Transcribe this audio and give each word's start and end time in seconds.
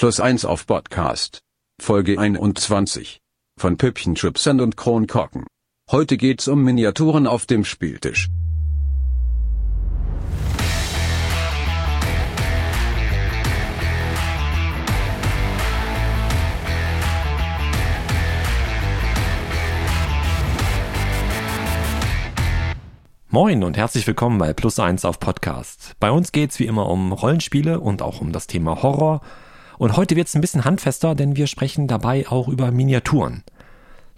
Plus 0.00 0.18
1 0.18 0.46
auf 0.46 0.66
Podcast. 0.66 1.40
Folge 1.78 2.18
21. 2.18 3.20
Von 3.58 3.76
Püppchenschubsern 3.76 4.62
und 4.62 4.78
Kronkorken. 4.78 5.44
Heute 5.90 6.16
geht's 6.16 6.48
um 6.48 6.64
Miniaturen 6.64 7.26
auf 7.26 7.44
dem 7.44 7.66
Spieltisch. 7.66 8.28
Moin 23.28 23.62
und 23.62 23.76
herzlich 23.76 24.06
willkommen 24.06 24.38
bei 24.38 24.54
Plus 24.54 24.78
1 24.78 25.04
auf 25.04 25.20
Podcast. 25.20 25.92
Bei 26.00 26.10
uns 26.10 26.32
geht's 26.32 26.58
wie 26.58 26.64
immer 26.64 26.88
um 26.88 27.12
Rollenspiele 27.12 27.80
und 27.80 28.00
auch 28.00 28.22
um 28.22 28.32
das 28.32 28.46
Thema 28.46 28.82
Horror. 28.82 29.20
Und 29.80 29.96
heute 29.96 30.14
wird's 30.14 30.34
ein 30.34 30.42
bisschen 30.42 30.66
handfester, 30.66 31.14
denn 31.14 31.36
wir 31.36 31.46
sprechen 31.46 31.86
dabei 31.88 32.28
auch 32.28 32.48
über 32.48 32.70
Miniaturen. 32.70 33.44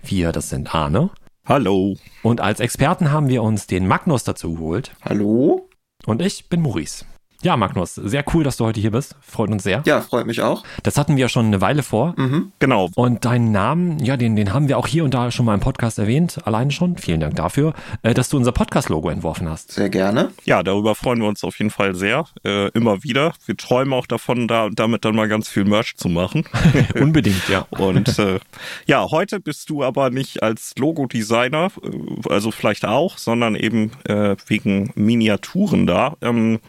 Wir, 0.03 0.33
das 0.33 0.49
sind 0.49 0.75
Arne. 0.75 1.11
Hallo. 1.47 1.95
Und 2.25 2.41
als 2.41 2.59
Experten 2.59 3.13
haben 3.13 3.29
wir 3.29 3.45
uns 3.45 3.69
den 3.69 3.87
Magnus 3.87 4.25
dazu 4.25 4.55
geholt. 4.55 4.91
Hallo? 5.03 5.69
Und 6.05 6.21
ich 6.21 6.49
bin 6.49 6.63
Maurice. 6.63 7.05
Ja, 7.43 7.57
Magnus, 7.57 7.97
sehr 7.97 8.25
cool, 8.33 8.45
dass 8.45 8.57
du 8.57 8.65
heute 8.65 8.81
hier 8.81 8.93
bist. 8.93 9.17
Freut 9.21 9.51
uns 9.51 9.65
sehr. 9.65 9.83
Ja, 9.85 10.01
freut 10.01 10.27
mich 10.27 10.43
auch. 10.43 10.63
Das 10.85 10.97
hatten 10.97 11.17
wir 11.17 11.29
schon 11.29 11.47
eine 11.47 11.61
Weile 11.61 11.83
vor. 11.83 12.15
Mhm. 12.17 12.53
Genau. 12.61 12.89
Und 12.95 13.25
deinen 13.25 13.51
Namen, 13.51 13.99
ja, 13.99 14.17
den, 14.17 14.37
den 14.37 14.55
haben 14.55 14.69
wir 14.69 14.79
auch 14.79 14.87
hier 14.87 15.03
und 15.03 15.13
da 15.13 15.33
schon 15.33 15.47
mal 15.47 15.55
im 15.55 15.61
Podcast 15.61 15.99
erwähnt, 15.99 16.39
alleine 16.45 16.71
schon. 16.71 16.99
Vielen 16.99 17.19
Dank 17.19 17.35
dafür, 17.35 17.75
äh, 18.03 18.15
dass 18.15 18.29
du 18.29 18.37
unser 18.37 18.53
Podcast-Logo 18.53 19.11
entworfen 19.11 19.49
hast. 19.49 19.73
Sehr 19.73 19.91
gerne. 19.91 20.31
Ja, 20.45 20.63
darüber 20.63 20.95
freuen 20.95 21.21
wir 21.21 21.27
uns 21.27 21.43
auf 21.43 21.59
jeden 21.59 21.71
Fall 21.73 21.97
sehr. 21.97 22.27
Äh, 22.45 22.69
immer 22.69 23.03
wieder. 23.03 23.33
Wir 23.45 23.57
träumen 23.57 23.93
auch 23.93 24.07
davon, 24.07 24.47
da 24.47 24.69
damit 24.73 25.05
dann 25.05 25.17
mal 25.17 25.27
ganz 25.27 25.49
viel 25.49 25.65
Merch 25.65 25.97
zu 25.97 26.09
machen. 26.09 26.45
Unbedingt, 26.95 27.49
ja. 27.49 27.67
Und 27.71 28.21
äh, 28.21 28.39
ja, 28.87 29.11
heute 29.11 29.41
bist 29.41 29.69
du 29.69 29.83
aber 29.83 30.11
nicht 30.11 30.45
als 30.45 30.75
Logo-Designer, 30.79 31.73
äh, 31.83 32.29
also 32.33 32.53
vielleicht 32.53 32.85
auch, 32.85 33.19
sondern 33.19 33.57
eben 33.57 33.91
äh, 34.05 34.37
wegen 34.47 34.93
Miniaturen 34.95 35.89
da. 35.89 36.17
Ähm, 36.21 36.61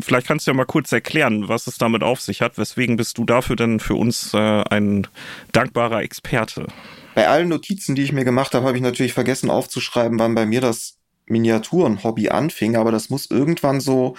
vielleicht 0.00 0.26
kannst 0.26 0.46
du 0.46 0.50
ja 0.50 0.56
mal 0.56 0.64
kurz 0.64 0.92
erklären, 0.92 1.48
was 1.48 1.66
es 1.66 1.78
damit 1.78 2.02
auf 2.02 2.20
sich 2.20 2.42
hat. 2.42 2.58
Weswegen 2.58 2.96
bist 2.96 3.18
du 3.18 3.24
dafür 3.24 3.56
denn 3.56 3.80
für 3.80 3.94
uns 3.94 4.32
äh, 4.34 4.38
ein 4.38 5.06
dankbarer 5.52 6.02
Experte? 6.02 6.66
Bei 7.14 7.28
allen 7.28 7.48
Notizen, 7.48 7.94
die 7.94 8.02
ich 8.02 8.12
mir 8.12 8.24
gemacht 8.24 8.54
habe, 8.54 8.66
habe 8.66 8.76
ich 8.76 8.82
natürlich 8.82 9.12
vergessen 9.12 9.50
aufzuschreiben, 9.50 10.18
wann 10.18 10.34
bei 10.34 10.46
mir 10.46 10.60
das 10.60 10.98
Miniaturen-Hobby 11.26 12.28
anfing, 12.28 12.76
aber 12.76 12.92
das 12.92 13.10
muss 13.10 13.30
irgendwann 13.30 13.80
so 13.80 14.16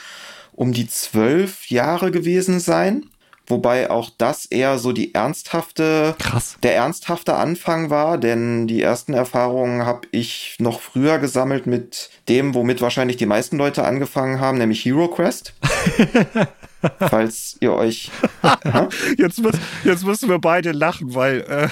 um 0.51 0.73
die 0.73 0.87
zwölf 0.87 1.69
Jahre 1.69 2.11
gewesen 2.11 2.59
sein. 2.59 3.05
Wobei 3.47 3.89
auch 3.89 4.09
das 4.17 4.45
eher 4.45 4.77
so 4.77 4.91
die 4.91 5.13
ernsthafte, 5.13 6.15
Krass. 6.19 6.57
der 6.63 6.75
ernsthafte 6.75 7.35
Anfang 7.35 7.89
war, 7.89 8.17
denn 8.17 8.67
die 8.67 8.81
ersten 8.81 9.13
Erfahrungen 9.13 9.85
habe 9.85 10.07
ich 10.11 10.57
noch 10.59 10.81
früher 10.81 11.17
gesammelt 11.17 11.65
mit 11.65 12.09
dem, 12.27 12.53
womit 12.53 12.81
wahrscheinlich 12.81 13.15
die 13.15 13.25
meisten 13.25 13.57
Leute 13.57 13.85
angefangen 13.85 14.41
haben, 14.41 14.57
nämlich 14.57 14.83
Hero 14.83 15.07
Quest. 15.07 15.53
Falls 16.99 17.57
ihr 17.59 17.73
euch. 17.73 18.11
Jetzt, 19.17 19.41
muss, 19.41 19.55
jetzt 19.83 20.05
müssen 20.05 20.29
wir 20.29 20.39
beide 20.39 20.71
lachen, 20.71 21.15
weil, 21.15 21.41
äh, 21.41 21.69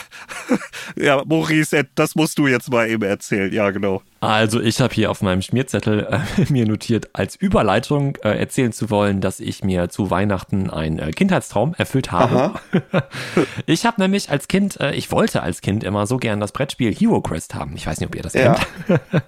ja, 1.03 1.21
Maurice, 1.25 1.85
das 1.95 2.15
musst 2.15 2.37
du 2.39 2.47
jetzt 2.47 2.71
mal 2.71 2.89
eben 2.89 3.03
erzählen. 3.03 3.53
Ja, 3.53 3.69
genau. 3.69 4.01
Also 4.25 4.59
ich 4.59 4.81
habe 4.81 4.93
hier 4.93 5.11
auf 5.11 5.21
meinem 5.21 5.41
Schmierzettel 5.41 6.07
äh, 6.09 6.19
mir 6.51 6.65
notiert, 6.67 7.09
als 7.13 7.35
Überleitung 7.35 8.17
äh, 8.23 8.37
erzählen 8.37 8.71
zu 8.73 8.89
wollen, 8.89 9.21
dass 9.21 9.39
ich 9.39 9.63
mir 9.63 9.89
zu 9.89 10.09
Weihnachten 10.09 10.69
einen 10.69 10.99
äh, 10.99 11.11
Kindheitstraum 11.11 11.75
erfüllt 11.77 12.11
habe. 12.11 12.59
ich 13.67 13.85
habe 13.85 14.01
nämlich 14.01 14.31
als 14.31 14.47
Kind, 14.47 14.79
äh, 14.79 14.93
ich 14.93 15.11
wollte 15.11 15.43
als 15.43 15.61
Kind 15.61 15.83
immer 15.83 16.07
so 16.07 16.17
gern 16.17 16.39
das 16.39 16.51
Brettspiel 16.51 16.93
Hero 16.93 17.21
Quest 17.21 17.53
haben. 17.53 17.73
Ich 17.75 17.85
weiß 17.85 17.99
nicht, 17.99 18.07
ob 18.09 18.15
ihr 18.15 18.23
das 18.23 18.33
Ja. 18.33 18.55
kennt. 18.87 19.01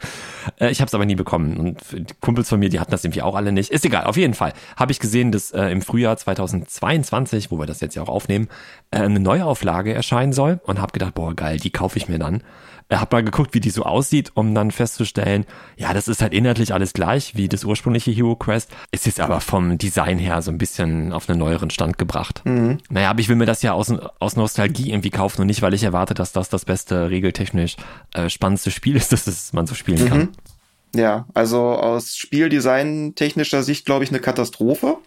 Äh, 0.62 0.72
ich 0.72 0.80
habe 0.80 0.88
es 0.88 0.94
aber 0.96 1.06
nie 1.06 1.16
bekommen 1.16 1.58
und 1.58 1.82
die 1.92 2.06
Kumpels 2.22 2.48
von 2.48 2.60
mir, 2.60 2.70
die 2.70 2.80
hatten 2.80 2.92
das 2.92 3.04
irgendwie 3.04 3.22
auch 3.22 3.36
alle 3.36 3.52
nicht. 3.52 3.70
Ist 3.70 3.84
egal, 3.84 4.06
auf 4.06 4.16
jeden 4.16 4.34
Fall 4.34 4.54
habe 4.78 4.94
ich 4.94 5.00
gesehen, 5.00 5.34
dass 5.34 5.52
äh, 5.52 5.66
im 5.66 5.82
Frühjahr 5.82 6.16
2022, 6.16 7.52
wo 7.52 7.60
wir 7.60 7.66
das 7.66 7.82
jetzt 7.82 7.96
ja 7.96 8.02
auch 8.02 8.08
aufnehmen, 8.08 8.48
eine 8.90 9.20
Neuauflage 9.20 9.94
erscheinen 9.94 10.32
soll 10.32 10.62
und 10.64 10.80
habe 10.80 10.94
gedacht, 10.94 11.16
boah 11.16 11.36
geil, 11.36 11.58
die 11.58 11.70
kaufe 11.70 11.98
ich 11.98 12.08
mir 12.08 12.18
dann. 12.18 12.44
Äh, 12.90 12.98
hab 12.98 13.12
mal 13.12 13.24
geguckt, 13.24 13.54
wie 13.54 13.60
die 13.60 13.70
so 13.70 13.84
aussieht, 13.84 14.32
um 14.36 14.56
dann 14.56 14.72
festzustellen, 14.72 15.46
ja, 15.76 15.94
das 15.94 16.08
ist 16.08 16.22
halt 16.22 16.34
inhaltlich 16.34 16.74
alles 16.74 16.94
gleich 16.94 17.36
wie 17.36 17.50
das 17.50 17.64
ursprüngliche 17.64 18.12
Hero 18.12 18.36
Quest. 18.36 18.72
Ist 18.92 19.06
jetzt 19.06 19.20
aber 19.20 19.42
vom 19.42 19.78
Design 19.78 20.18
her 20.18 20.42
so 20.42 20.52
ein 20.52 20.58
bisschen 20.58 21.12
auf 21.12 21.30
einen 21.30 21.40
neueren 21.40 21.70
Stand 21.70 21.98
gebracht. 21.98 22.42
Mhm. 22.46 22.78
Naja, 22.90 23.10
aber 23.10 23.20
ich 23.20 23.30
will 23.30 23.36
mir 23.36 23.46
das 23.46 23.62
ja 23.62 23.74
aus, 23.74 23.92
aus 24.20 24.36
Nostalgie 24.36 24.92
irgendwie 24.92 25.10
kaufen 25.10 25.42
und 25.42 25.48
nicht, 25.48 25.62
weil 25.62 25.74
ich 25.74 25.84
erwarte, 25.84 26.14
dass 26.14 26.32
das 26.32 26.50
das 26.50 26.66
beste, 26.66 27.10
regeltechnisch 27.10 27.76
äh, 28.14 28.30
spannendste 28.30 28.72
Spiel 28.72 28.96
ist, 28.96 29.12
das, 29.12 29.26
das 29.26 29.54
man 29.54 29.68
so 29.68 29.76
spielen 29.76 30.08
kann. 30.08 30.30
Ja, 30.98 31.28
also 31.36 31.60
aus 31.60 32.18
Spieldesign-technischer 32.18 33.62
Sicht, 33.62 33.86
glaube 33.86 34.04
ich, 34.04 34.10
eine 34.10 34.20
Katastrophe. 34.20 34.98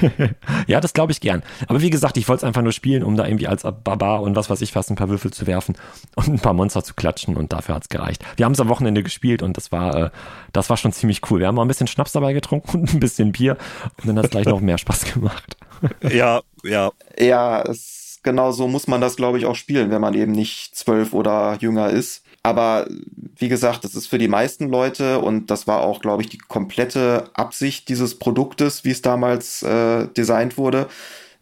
Ja, 0.66 0.80
das 0.80 0.92
glaube 0.92 1.12
ich 1.12 1.20
gern. 1.20 1.42
Aber 1.66 1.80
wie 1.82 1.90
gesagt, 1.90 2.16
ich 2.16 2.28
wollte 2.28 2.40
es 2.40 2.44
einfach 2.44 2.62
nur 2.62 2.72
spielen, 2.72 3.02
um 3.02 3.16
da 3.16 3.26
irgendwie 3.26 3.48
als 3.48 3.62
Barbar 3.62 4.22
und 4.22 4.36
was 4.36 4.48
weiß 4.48 4.60
ich 4.60 4.74
was 4.74 4.88
ein 4.88 4.94
paar 4.96 5.08
Würfel 5.08 5.32
zu 5.32 5.46
werfen 5.46 5.76
und 6.14 6.28
ein 6.28 6.38
paar 6.38 6.52
Monster 6.52 6.84
zu 6.84 6.94
klatschen 6.94 7.36
und 7.36 7.52
dafür 7.52 7.74
hat's 7.74 7.88
gereicht. 7.88 8.24
Wir 8.36 8.44
haben 8.44 8.52
es 8.52 8.60
am 8.60 8.68
Wochenende 8.68 9.02
gespielt 9.02 9.42
und 9.42 9.56
das 9.56 9.72
war, 9.72 9.96
äh, 9.96 10.10
das 10.52 10.70
war 10.70 10.76
schon 10.76 10.92
ziemlich 10.92 11.28
cool. 11.30 11.40
Wir 11.40 11.48
haben 11.48 11.56
mal 11.56 11.62
ein 11.62 11.68
bisschen 11.68 11.86
Schnaps 11.88 12.12
dabei 12.12 12.32
getrunken 12.32 12.80
und 12.80 12.94
ein 12.94 13.00
bisschen 13.00 13.32
Bier 13.32 13.56
und 13.98 14.08
dann 14.08 14.18
hat 14.18 14.26
es 14.26 14.30
gleich 14.30 14.46
noch 14.46 14.60
mehr 14.60 14.78
Spaß 14.78 15.12
gemacht. 15.12 15.56
Ja, 16.10 16.42
ja. 16.62 16.92
Ja, 17.18 17.62
es, 17.62 18.20
genau 18.22 18.52
so 18.52 18.68
muss 18.68 18.86
man 18.86 19.00
das, 19.00 19.16
glaube 19.16 19.38
ich, 19.38 19.46
auch 19.46 19.54
spielen, 19.56 19.90
wenn 19.90 20.00
man 20.00 20.14
eben 20.14 20.32
nicht 20.32 20.76
zwölf 20.76 21.14
oder 21.14 21.56
jünger 21.58 21.88
ist. 21.88 22.22
Aber 22.42 22.86
wie 23.40 23.48
gesagt, 23.48 23.84
das 23.84 23.94
ist 23.94 24.06
für 24.06 24.18
die 24.18 24.28
meisten 24.28 24.68
Leute 24.68 25.18
und 25.18 25.50
das 25.50 25.66
war 25.66 25.80
auch, 25.80 26.00
glaube 26.00 26.22
ich, 26.22 26.28
die 26.28 26.38
komplette 26.38 27.30
Absicht 27.34 27.88
dieses 27.88 28.18
Produktes, 28.18 28.84
wie 28.84 28.90
es 28.90 29.02
damals 29.02 29.62
äh, 29.62 30.06
designt 30.08 30.58
wurde, 30.58 30.88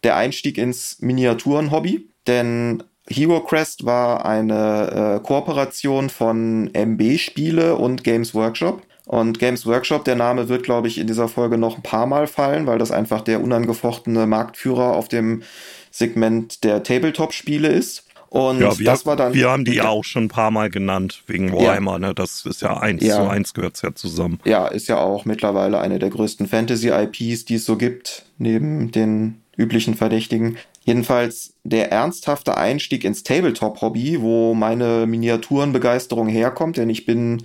der 0.04 0.16
Einstieg 0.16 0.58
ins 0.58 0.98
Miniaturen-Hobby. 1.00 2.08
Denn 2.26 2.84
Hero 3.08 3.40
Quest 3.40 3.84
war 3.84 4.24
eine 4.26 5.18
äh, 5.20 5.26
Kooperation 5.26 6.10
von 6.10 6.70
MB 6.72 7.18
Spiele 7.18 7.76
und 7.76 8.04
Games 8.04 8.34
Workshop. 8.34 8.82
Und 9.06 9.38
Games 9.38 9.64
Workshop, 9.64 10.04
der 10.04 10.16
Name 10.16 10.50
wird, 10.50 10.64
glaube 10.64 10.86
ich, 10.86 10.98
in 10.98 11.06
dieser 11.06 11.28
Folge 11.28 11.56
noch 11.56 11.76
ein 11.76 11.82
paar 11.82 12.06
Mal 12.06 12.26
fallen, 12.26 12.66
weil 12.66 12.78
das 12.78 12.90
einfach 12.90 13.22
der 13.22 13.42
unangefochtene 13.42 14.26
Marktführer 14.26 14.94
auf 14.94 15.08
dem 15.08 15.42
Segment 15.90 16.62
der 16.62 16.82
Tabletop-Spiele 16.82 17.68
ist. 17.68 18.04
Und 18.30 18.60
ja 18.60 18.78
wir, 18.78 18.84
das 18.84 19.06
war 19.06 19.16
dann. 19.16 19.32
wir 19.32 19.48
haben 19.50 19.64
die 19.64 19.74
ja 19.76 19.88
auch 19.88 20.04
schon 20.04 20.24
ein 20.24 20.28
paar 20.28 20.50
Mal 20.50 20.68
genannt, 20.68 21.22
wegen 21.26 21.50
Warhammer, 21.52 21.98
ne? 21.98 22.14
Das 22.14 22.44
ist 22.44 22.60
ja 22.60 22.76
eins 22.78 23.02
Ja. 23.04 23.16
zu 23.16 23.28
eins 23.28 23.54
gehört's 23.54 23.80
ja 23.82 23.94
zusammen. 23.94 24.38
Ja, 24.44 24.66
ist 24.66 24.86
ja 24.88 24.98
auch 24.98 25.24
mittlerweile 25.24 25.80
eine 25.80 25.98
der 25.98 26.10
größten 26.10 26.46
Fantasy-IPs, 26.46 27.46
die 27.46 27.54
es 27.54 27.64
so 27.64 27.76
gibt, 27.76 28.26
neben 28.36 28.90
den 28.92 29.40
üblichen 29.56 29.94
Verdächtigen. 29.94 30.58
Jedenfalls 30.84 31.54
der 31.64 31.90
ernsthafte 31.90 32.56
Einstieg 32.56 33.04
ins 33.04 33.22
Tabletop-Hobby, 33.22 34.20
wo 34.20 34.54
meine 34.54 35.06
Miniaturenbegeisterung 35.06 36.28
herkommt, 36.28 36.76
denn 36.76 36.90
ich 36.90 37.06
bin 37.06 37.42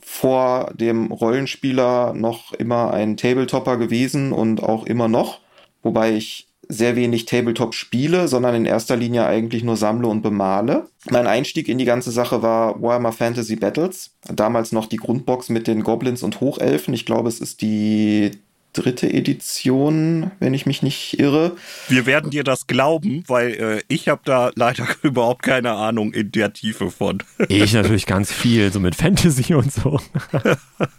vor 0.00 0.72
dem 0.74 1.12
Rollenspieler 1.12 2.12
noch 2.14 2.52
immer 2.54 2.92
ein 2.92 3.16
Tabletopper 3.16 3.76
gewesen 3.76 4.32
und 4.32 4.62
auch 4.62 4.84
immer 4.86 5.06
noch, 5.08 5.40
wobei 5.82 6.12
ich 6.12 6.47
sehr 6.68 6.96
wenig 6.96 7.24
Tabletop 7.24 7.74
spiele, 7.74 8.28
sondern 8.28 8.54
in 8.54 8.66
erster 8.66 8.96
Linie 8.96 9.26
eigentlich 9.26 9.64
nur 9.64 9.76
sammle 9.76 10.06
und 10.08 10.22
bemale. 10.22 10.88
Mein 11.10 11.26
Einstieg 11.26 11.68
in 11.68 11.78
die 11.78 11.86
ganze 11.86 12.10
Sache 12.10 12.42
war 12.42 12.80
Warhammer 12.82 13.12
Fantasy 13.12 13.56
Battles. 13.56 14.10
Damals 14.30 14.72
noch 14.72 14.86
die 14.86 14.98
Grundbox 14.98 15.48
mit 15.48 15.66
den 15.66 15.82
Goblins 15.82 16.22
und 16.22 16.40
Hochelfen. 16.40 16.92
Ich 16.92 17.06
glaube, 17.06 17.28
es 17.28 17.40
ist 17.40 17.62
die 17.62 18.32
dritte 18.72 19.12
Edition, 19.12 20.30
wenn 20.38 20.54
ich 20.54 20.66
mich 20.66 20.82
nicht 20.82 21.18
irre. 21.18 21.52
Wir 21.88 22.06
werden 22.06 22.30
dir 22.30 22.44
das 22.44 22.66
glauben, 22.66 23.24
weil 23.26 23.54
äh, 23.54 23.82
ich 23.88 24.08
habe 24.08 24.20
da 24.24 24.50
leider 24.54 24.86
überhaupt 25.02 25.42
keine 25.42 25.72
Ahnung 25.72 26.12
in 26.12 26.30
der 26.32 26.52
Tiefe 26.52 26.90
von. 26.90 27.22
Ich 27.48 27.72
natürlich 27.72 28.06
ganz 28.06 28.32
viel, 28.32 28.70
so 28.72 28.78
mit 28.78 28.94
Fantasy 28.94 29.54
und 29.54 29.72
so. 29.72 29.98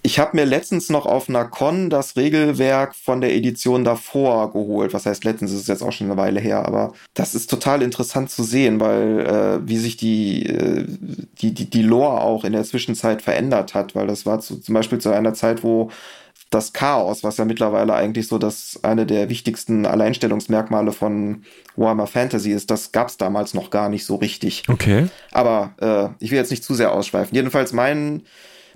Ich 0.02 0.20
habe 0.20 0.36
mir 0.36 0.46
letztens 0.46 0.90
noch 0.90 1.06
auf 1.06 1.30
einer 1.30 1.46
Con 1.46 1.90
das 1.90 2.18
Regelwerk 2.18 2.96
von 2.96 3.22
der 3.22 3.34
Edition 3.34 3.84
davor 3.84 4.52
geholt. 4.52 4.94
Was 4.94 5.06
heißt 5.06 5.24
letztens, 5.24 5.54
ist 5.54 5.68
jetzt 5.68 5.84
auch 5.84 5.92
schon 5.92 6.08
eine 6.08 6.18
Weile 6.18 6.40
her, 6.40 6.66
aber 6.66 6.94
das 7.14 7.36
ist 7.36 7.50
total 7.50 7.82
interessant 7.82 8.30
zu 8.30 8.44
sehen, 8.44 8.80
weil 8.80 9.20
äh, 9.20 9.68
wie 9.68 9.78
sich 9.78 9.96
die, 9.96 10.48
äh, 10.48 10.86
die, 11.42 11.54
die, 11.54 11.70
die 11.70 11.82
Lore 11.82 12.22
auch 12.22 12.44
in 12.44 12.54
der 12.54 12.64
Zwischenzeit 12.64 13.22
verändert 13.22 13.74
hat, 13.74 13.96
weil 13.96 14.08
das 14.08 14.26
war 14.26 14.40
zu, 14.40 14.60
zum 14.60 14.74
Beispiel 14.74 14.98
zu 15.00 15.12
einer 15.12 15.34
Zeit, 15.34 15.64
wo 15.64 15.92
das 16.50 16.74
Chaos, 16.74 17.24
was 17.24 17.38
ja 17.38 17.46
mittlerweile 17.46 17.94
eigentlich 17.94 18.28
so 18.28 18.38
das 18.38 18.80
eine 18.82 19.06
der 19.06 19.30
wichtigsten 19.30 19.86
Alleinstellungsmerkmale 19.86 20.92
von 20.92 21.44
Warhammer 21.76 22.08
Fantasy 22.08 22.52
ist, 22.52 22.72
das 22.72 22.92
gab's 22.92 23.18
damals 23.18 23.54
noch 23.54 23.70
gar 23.70 23.90
nicht 23.90 24.06
so 24.06 24.16
richtig. 24.16 24.64
Okay. 24.68 25.08
Aber 25.32 25.74
äh, 25.80 26.24
ich 26.24 26.32
will 26.32 26.40
jetzt 26.40 26.52
nicht 26.52 26.64
zu 26.64 26.74
sehr 26.74 26.92
ausschweifen. 26.92 27.36
Jedenfalls 27.36 27.72
mein, 27.72 28.24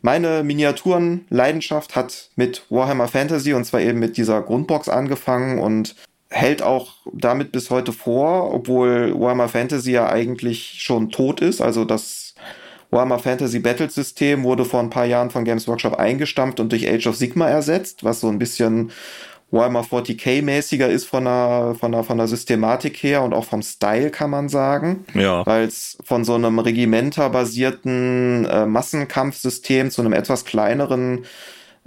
meine 0.01 0.43
Miniaturenleidenschaft 0.43 1.95
hat 1.95 2.29
mit 2.35 2.63
Warhammer 2.69 3.07
Fantasy 3.07 3.53
und 3.53 3.65
zwar 3.65 3.81
eben 3.81 3.99
mit 3.99 4.17
dieser 4.17 4.41
Grundbox 4.41 4.87
angefangen 4.87 5.57
und 5.57 5.95
hält 6.29 6.61
auch 6.61 6.97
damit 7.11 7.51
bis 7.51 7.69
heute 7.69 7.91
vor, 7.91 8.53
obwohl 8.53 9.19
Warhammer 9.19 9.49
Fantasy 9.49 9.91
ja 9.91 10.09
eigentlich 10.09 10.75
schon 10.79 11.09
tot 11.09 11.41
ist. 11.41 11.61
Also 11.61 11.85
das 11.85 12.22
Warhammer 12.93 13.19
Fantasy 13.19 13.59
Battle 13.59 13.89
System 13.89 14.43
wurde 14.43 14.65
vor 14.65 14.79
ein 14.79 14.89
paar 14.89 15.05
Jahren 15.05 15.31
von 15.31 15.43
Games 15.43 15.67
Workshop 15.67 15.95
eingestampft 15.95 16.59
und 16.59 16.71
durch 16.71 16.87
Age 16.89 17.07
of 17.07 17.15
Sigma 17.15 17.49
ersetzt, 17.49 18.03
was 18.03 18.19
so 18.19 18.29
ein 18.29 18.39
bisschen 18.39 18.91
Warhammer 19.51 19.81
40k 19.81 20.41
mäßiger 20.41 20.89
ist 20.89 21.05
von 21.05 21.25
der, 21.25 21.75
von 21.79 21.91
der, 21.91 22.03
von 22.03 22.17
der 22.17 22.27
Systematik 22.27 22.97
her 23.03 23.21
und 23.21 23.33
auch 23.33 23.45
vom 23.45 23.61
Style 23.61 24.09
kann 24.09 24.31
man 24.31 24.49
sagen. 24.49 25.05
Ja. 25.13 25.45
Weil 25.45 25.65
es 25.67 25.97
von 26.03 26.23
so 26.23 26.33
einem 26.33 26.57
Regimenter-basierten 26.57 28.45
äh, 28.45 28.65
Massenkampfsystem 28.65 29.91
zu 29.91 30.01
einem 30.01 30.13
etwas 30.13 30.45
kleineren 30.45 31.25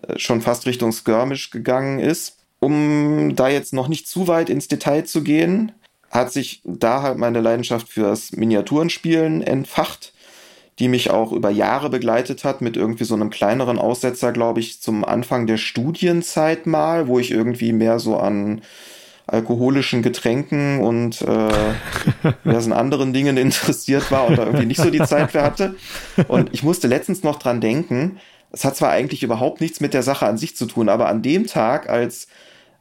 äh, 0.07 0.19
schon 0.19 0.43
fast 0.43 0.67
Richtung 0.67 0.93
Skirmish 0.93 1.51
gegangen 1.51 1.99
ist. 1.99 2.37
Um 2.61 3.35
da 3.35 3.49
jetzt 3.49 3.73
noch 3.73 3.89
nicht 3.89 4.09
zu 4.09 4.29
weit 4.29 4.49
ins 4.49 4.69
Detail 4.69 5.05
zu 5.05 5.23
gehen, 5.23 5.73
hat 6.11 6.33
sich 6.33 6.63
da 6.65 7.03
halt 7.03 7.19
meine 7.19 7.41
Leidenschaft 7.41 7.89
fürs 7.89 8.33
Miniaturenspielen 8.33 9.43
entfacht 9.43 10.13
die 10.79 10.89
mich 10.89 11.11
auch 11.11 11.33
über 11.33 11.51
Jahre 11.51 11.89
begleitet 11.89 12.45
hat, 12.45 12.61
mit 12.61 12.77
irgendwie 12.77 13.05
so 13.05 13.15
einem 13.15 13.31
kleineren 13.31 13.79
Aussetzer, 13.79 14.33
glaube 14.33 14.61
ich, 14.61 14.81
zum 14.81 15.05
Anfang 15.05 15.47
der 15.47 15.57
Studienzeit 15.57 16.67
mal, 16.67 17.09
wo 17.09 17.19
ich 17.19 17.31
irgendwie 17.31 17.73
mehr 17.73 17.99
so 17.99 18.17
an 18.17 18.61
alkoholischen 19.27 20.03
Getränken 20.03 20.81
und 20.81 21.23
äh, 21.23 22.35
diversen 22.45 22.73
anderen 22.73 23.13
Dingen 23.13 23.37
interessiert 23.37 24.11
war 24.11 24.27
und 24.27 24.39
da 24.39 24.45
irgendwie 24.45 24.67
nicht 24.67 24.81
so 24.81 24.91
die 24.91 25.03
Zeit 25.03 25.33
für 25.33 25.43
hatte. 25.43 25.75
Und 26.29 26.51
ich 26.53 26.63
musste 26.63 26.87
letztens 26.87 27.23
noch 27.23 27.39
dran 27.39 27.61
denken, 27.61 28.19
es 28.53 28.65
hat 28.65 28.77
zwar 28.77 28.91
eigentlich 28.91 29.23
überhaupt 29.23 29.61
nichts 29.61 29.81
mit 29.81 29.95
der 29.95 30.03
Sache 30.03 30.27
an 30.27 30.39
sich 30.39 30.57
zu 30.57 30.67
tun, 30.67 30.89
aber 30.89 31.09
an 31.09 31.23
dem 31.23 31.47
Tag, 31.47 31.89
als 31.89 32.29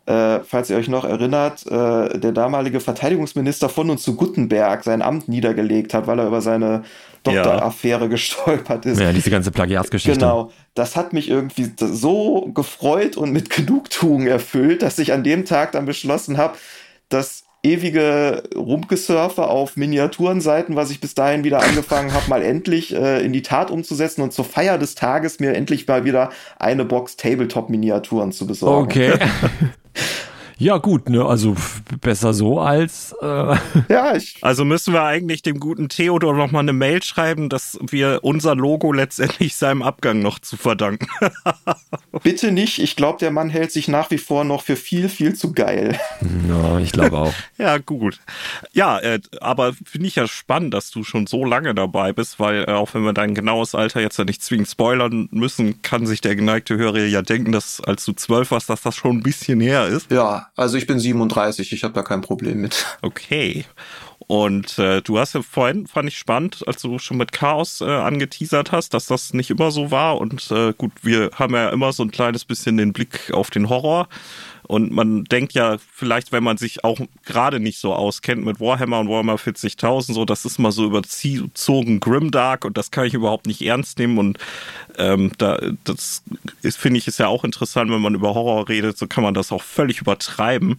äh, 0.05 0.41
falls 0.41 0.69
ihr 0.69 0.77
euch 0.77 0.87
noch 0.87 1.03
erinnert, 1.03 1.65
äh, 1.65 2.19
der 2.19 2.31
damalige 2.31 2.79
Verteidigungsminister 2.79 3.69
von 3.69 3.89
und 3.89 3.99
zu 3.99 4.15
Guttenberg 4.15 4.83
sein 4.83 5.01
Amt 5.01 5.27
niedergelegt 5.27 5.95
hat, 5.95 6.05
weil 6.05 6.19
er 6.19 6.27
über 6.27 6.41
seine 6.41 6.83
Doktoraffäre 7.25 8.01
ja. 8.01 8.07
gestolpert 8.07 8.85
ist. 8.85 8.99
Ja, 8.99 9.11
diese 9.11 9.29
ganze 9.29 9.51
Plagiatsgeschichte. 9.51 10.19
Genau. 10.19 10.51
Das 10.73 10.95
hat 10.95 11.13
mich 11.13 11.29
irgendwie 11.29 11.71
so 11.77 12.49
gefreut 12.53 13.17
und 13.17 13.31
mit 13.31 13.49
Genugtuung 13.49 14.27
erfüllt, 14.27 14.81
dass 14.81 14.99
ich 14.99 15.11
an 15.11 15.23
dem 15.23 15.45
Tag 15.45 15.73
dann 15.73 15.85
beschlossen 15.85 16.37
habe, 16.37 16.57
das 17.09 17.43
ewige 17.63 18.43
Rumgesurfe 18.55 19.47
auf 19.47 19.75
Miniaturenseiten, 19.75 20.75
was 20.75 20.91
ich 20.91 21.01
bis 21.01 21.15
dahin 21.15 21.43
wieder 21.43 21.63
angefangen 21.63 22.13
habe, 22.13 22.29
mal 22.29 22.43
endlich 22.43 22.95
äh, 22.95 23.25
in 23.25 23.33
die 23.33 23.41
Tat 23.41 23.71
umzusetzen 23.71 24.21
und 24.21 24.31
zur 24.31 24.45
Feier 24.45 24.77
des 24.77 24.93
Tages 24.95 25.39
mir 25.39 25.53
endlich 25.53 25.87
mal 25.87 26.05
wieder 26.05 26.29
eine 26.59 26.85
Box 26.85 27.17
Tabletop-Miniaturen 27.17 28.31
zu 28.31 28.45
besorgen. 28.45 28.85
Okay. 28.85 29.13
Ja, 30.57 30.77
gut, 30.77 31.09
ne, 31.09 31.25
also 31.25 31.55
besser 32.01 32.33
so 32.33 32.59
als. 32.59 33.15
Äh 33.21 33.55
ja, 33.89 34.15
ich. 34.15 34.35
Also 34.41 34.63
müssen 34.63 34.93
wir 34.93 35.03
eigentlich 35.03 35.41
dem 35.41 35.59
guten 35.59 35.89
Theodor 35.89 36.35
nochmal 36.35 36.61
eine 36.61 36.73
Mail 36.73 37.01
schreiben, 37.03 37.49
dass 37.49 37.79
wir 37.81 38.19
unser 38.21 38.55
Logo 38.55 38.91
letztendlich 38.91 39.55
seinem 39.55 39.81
Abgang 39.81 40.21
noch 40.21 40.39
zu 40.39 40.55
verdanken. 40.55 41.07
Bitte 42.23 42.51
nicht. 42.51 42.79
Ich 42.79 42.95
glaube, 42.95 43.19
der 43.19 43.31
Mann 43.31 43.49
hält 43.49 43.71
sich 43.71 43.87
nach 43.87 44.11
wie 44.11 44.17
vor 44.17 44.43
noch 44.43 44.61
für 44.61 44.75
viel, 44.75 45.09
viel 45.09 45.35
zu 45.35 45.53
geil. 45.53 45.99
Ja, 46.47 46.79
ich 46.79 46.91
glaube 46.91 47.17
auch. 47.17 47.33
ja, 47.57 47.77
gut. 47.77 48.19
Ja, 48.71 48.99
äh, 48.99 49.19
aber 49.41 49.73
finde 49.73 50.07
ich 50.07 50.15
ja 50.15 50.27
spannend, 50.27 50.73
dass 50.73 50.91
du 50.91 51.03
schon 51.03 51.27
so 51.27 51.43
lange 51.43 51.73
dabei 51.73 52.13
bist, 52.13 52.39
weil 52.39 52.65
äh, 52.67 52.71
auch 52.71 52.93
wenn 52.93 53.03
wir 53.03 53.13
dein 53.13 53.33
genaues 53.33 53.73
Alter 53.73 54.01
jetzt 54.01 54.17
ja 54.17 54.25
nicht 54.25 54.43
zwingend 54.43 54.67
spoilern 54.67 55.27
müssen, 55.31 55.81
kann 55.81 56.05
sich 56.05 56.21
der 56.21 56.35
geneigte 56.35 56.77
Hörer 56.77 57.05
ja 57.05 57.21
denken, 57.21 57.51
dass 57.51 57.81
als 57.81 58.05
du 58.05 58.13
zwölf 58.13 58.51
warst, 58.51 58.69
dass 58.69 58.81
das 58.81 58.95
schon 58.95 59.17
ein 59.17 59.23
bisschen 59.23 59.59
her 59.59 59.87
ist. 59.87 60.11
Ja, 60.11 60.49
also 60.55 60.77
ich 60.77 60.87
bin 60.87 60.99
37, 60.99 61.71
ich 61.71 61.83
habe 61.85 61.93
da 61.93 62.03
kein 62.03 62.21
Problem 62.21 62.61
mit. 62.61 62.85
Okay. 63.01 63.65
Und 64.27 64.79
äh, 64.79 65.01
du 65.01 65.19
hast 65.19 65.35
ja 65.35 65.43
vorhin, 65.43 65.85
fand 65.85 66.09
ich 66.09 66.17
spannend, 66.17 66.63
als 66.67 66.81
du 66.81 66.97
schon 66.97 67.17
mit 67.17 67.31
Chaos 67.31 67.81
äh, 67.81 67.85
angeteasert 67.85 68.71
hast, 68.71 68.95
dass 68.95 69.05
das 69.05 69.33
nicht 69.33 69.51
immer 69.51 69.69
so 69.69 69.91
war. 69.91 70.17
Und 70.19 70.49
äh, 70.49 70.73
gut, 70.73 70.91
wir 71.03 71.29
haben 71.35 71.53
ja 71.53 71.69
immer 71.69 71.93
so 71.93 72.01
ein 72.01 72.09
kleines 72.09 72.43
bisschen 72.43 72.77
den 72.77 72.91
Blick 72.91 73.31
auf 73.31 73.51
den 73.51 73.69
Horror. 73.69 74.07
Und 74.67 74.91
man 74.91 75.23
denkt 75.25 75.53
ja 75.53 75.77
vielleicht, 75.93 76.31
wenn 76.31 76.43
man 76.43 76.57
sich 76.57 76.83
auch 76.83 76.99
gerade 77.23 77.59
nicht 77.59 77.79
so 77.79 77.93
auskennt 77.93 78.43
mit 78.43 78.59
Warhammer 78.59 78.99
und 78.99 79.09
Warhammer 79.09 79.35
40.000, 79.35 80.13
so, 80.13 80.25
das 80.25 80.45
ist 80.45 80.59
mal 80.59 80.71
so 80.71 80.85
überzogen 80.85 81.99
Grimdark 81.99 82.65
und 82.65 82.77
das 82.77 82.91
kann 82.91 83.05
ich 83.05 83.13
überhaupt 83.13 83.47
nicht 83.47 83.61
ernst 83.61 83.99
nehmen. 83.99 84.17
Und 84.17 84.37
ähm, 84.97 85.31
da, 85.37 85.59
das 85.83 86.23
finde 86.77 86.97
ich, 86.97 87.07
ist 87.07 87.19
ja 87.19 87.27
auch 87.27 87.43
interessant, 87.43 87.91
wenn 87.91 88.01
man 88.01 88.15
über 88.15 88.33
Horror 88.33 88.67
redet, 88.69 88.97
so 88.97 89.07
kann 89.07 89.23
man 89.23 89.33
das 89.33 89.51
auch 89.51 89.61
völlig 89.61 90.01
übertreiben. 90.01 90.77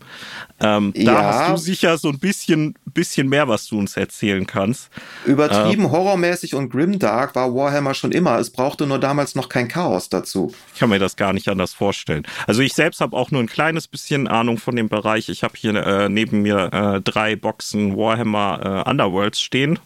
Ähm, 0.60 0.92
ja. 0.96 1.12
Da 1.12 1.22
hast 1.22 1.50
du 1.50 1.56
sicher 1.56 1.98
so 1.98 2.08
ein 2.08 2.18
bisschen, 2.18 2.74
bisschen 2.86 3.28
mehr, 3.28 3.48
was 3.48 3.66
du 3.66 3.78
uns 3.78 3.96
erzählen 3.96 4.46
kannst. 4.46 4.90
Übertrieben 5.26 5.84
ähm, 5.84 5.90
horrormäßig 5.90 6.54
und 6.54 6.70
grimdark 6.70 7.34
war 7.34 7.54
Warhammer 7.54 7.94
schon 7.94 8.12
immer. 8.12 8.38
Es 8.38 8.50
brauchte 8.50 8.86
nur 8.86 8.98
damals 8.98 9.34
noch 9.34 9.48
kein 9.48 9.68
Chaos 9.68 10.08
dazu. 10.08 10.54
Ich 10.72 10.80
kann 10.80 10.88
mir 10.88 10.98
das 10.98 11.16
gar 11.16 11.32
nicht 11.32 11.48
anders 11.48 11.74
vorstellen. 11.74 12.26
Also 12.46 12.62
ich 12.62 12.72
selbst 12.72 13.00
habe 13.00 13.16
auch 13.16 13.30
nur 13.30 13.42
ein 13.42 13.48
kleines 13.76 13.88
bisschen 13.88 14.26
Ahnung 14.26 14.58
von 14.58 14.74
dem 14.74 14.88
Bereich. 14.88 15.28
Ich 15.28 15.42
habe 15.42 15.54
hier 15.56 15.74
äh, 15.74 16.08
neben 16.08 16.42
mir 16.42 16.72
äh, 16.72 17.00
drei 17.02 17.36
Boxen 17.36 17.96
Warhammer 17.96 18.84
äh, 18.86 18.90
Underworlds 18.90 19.40
stehen 19.40 19.78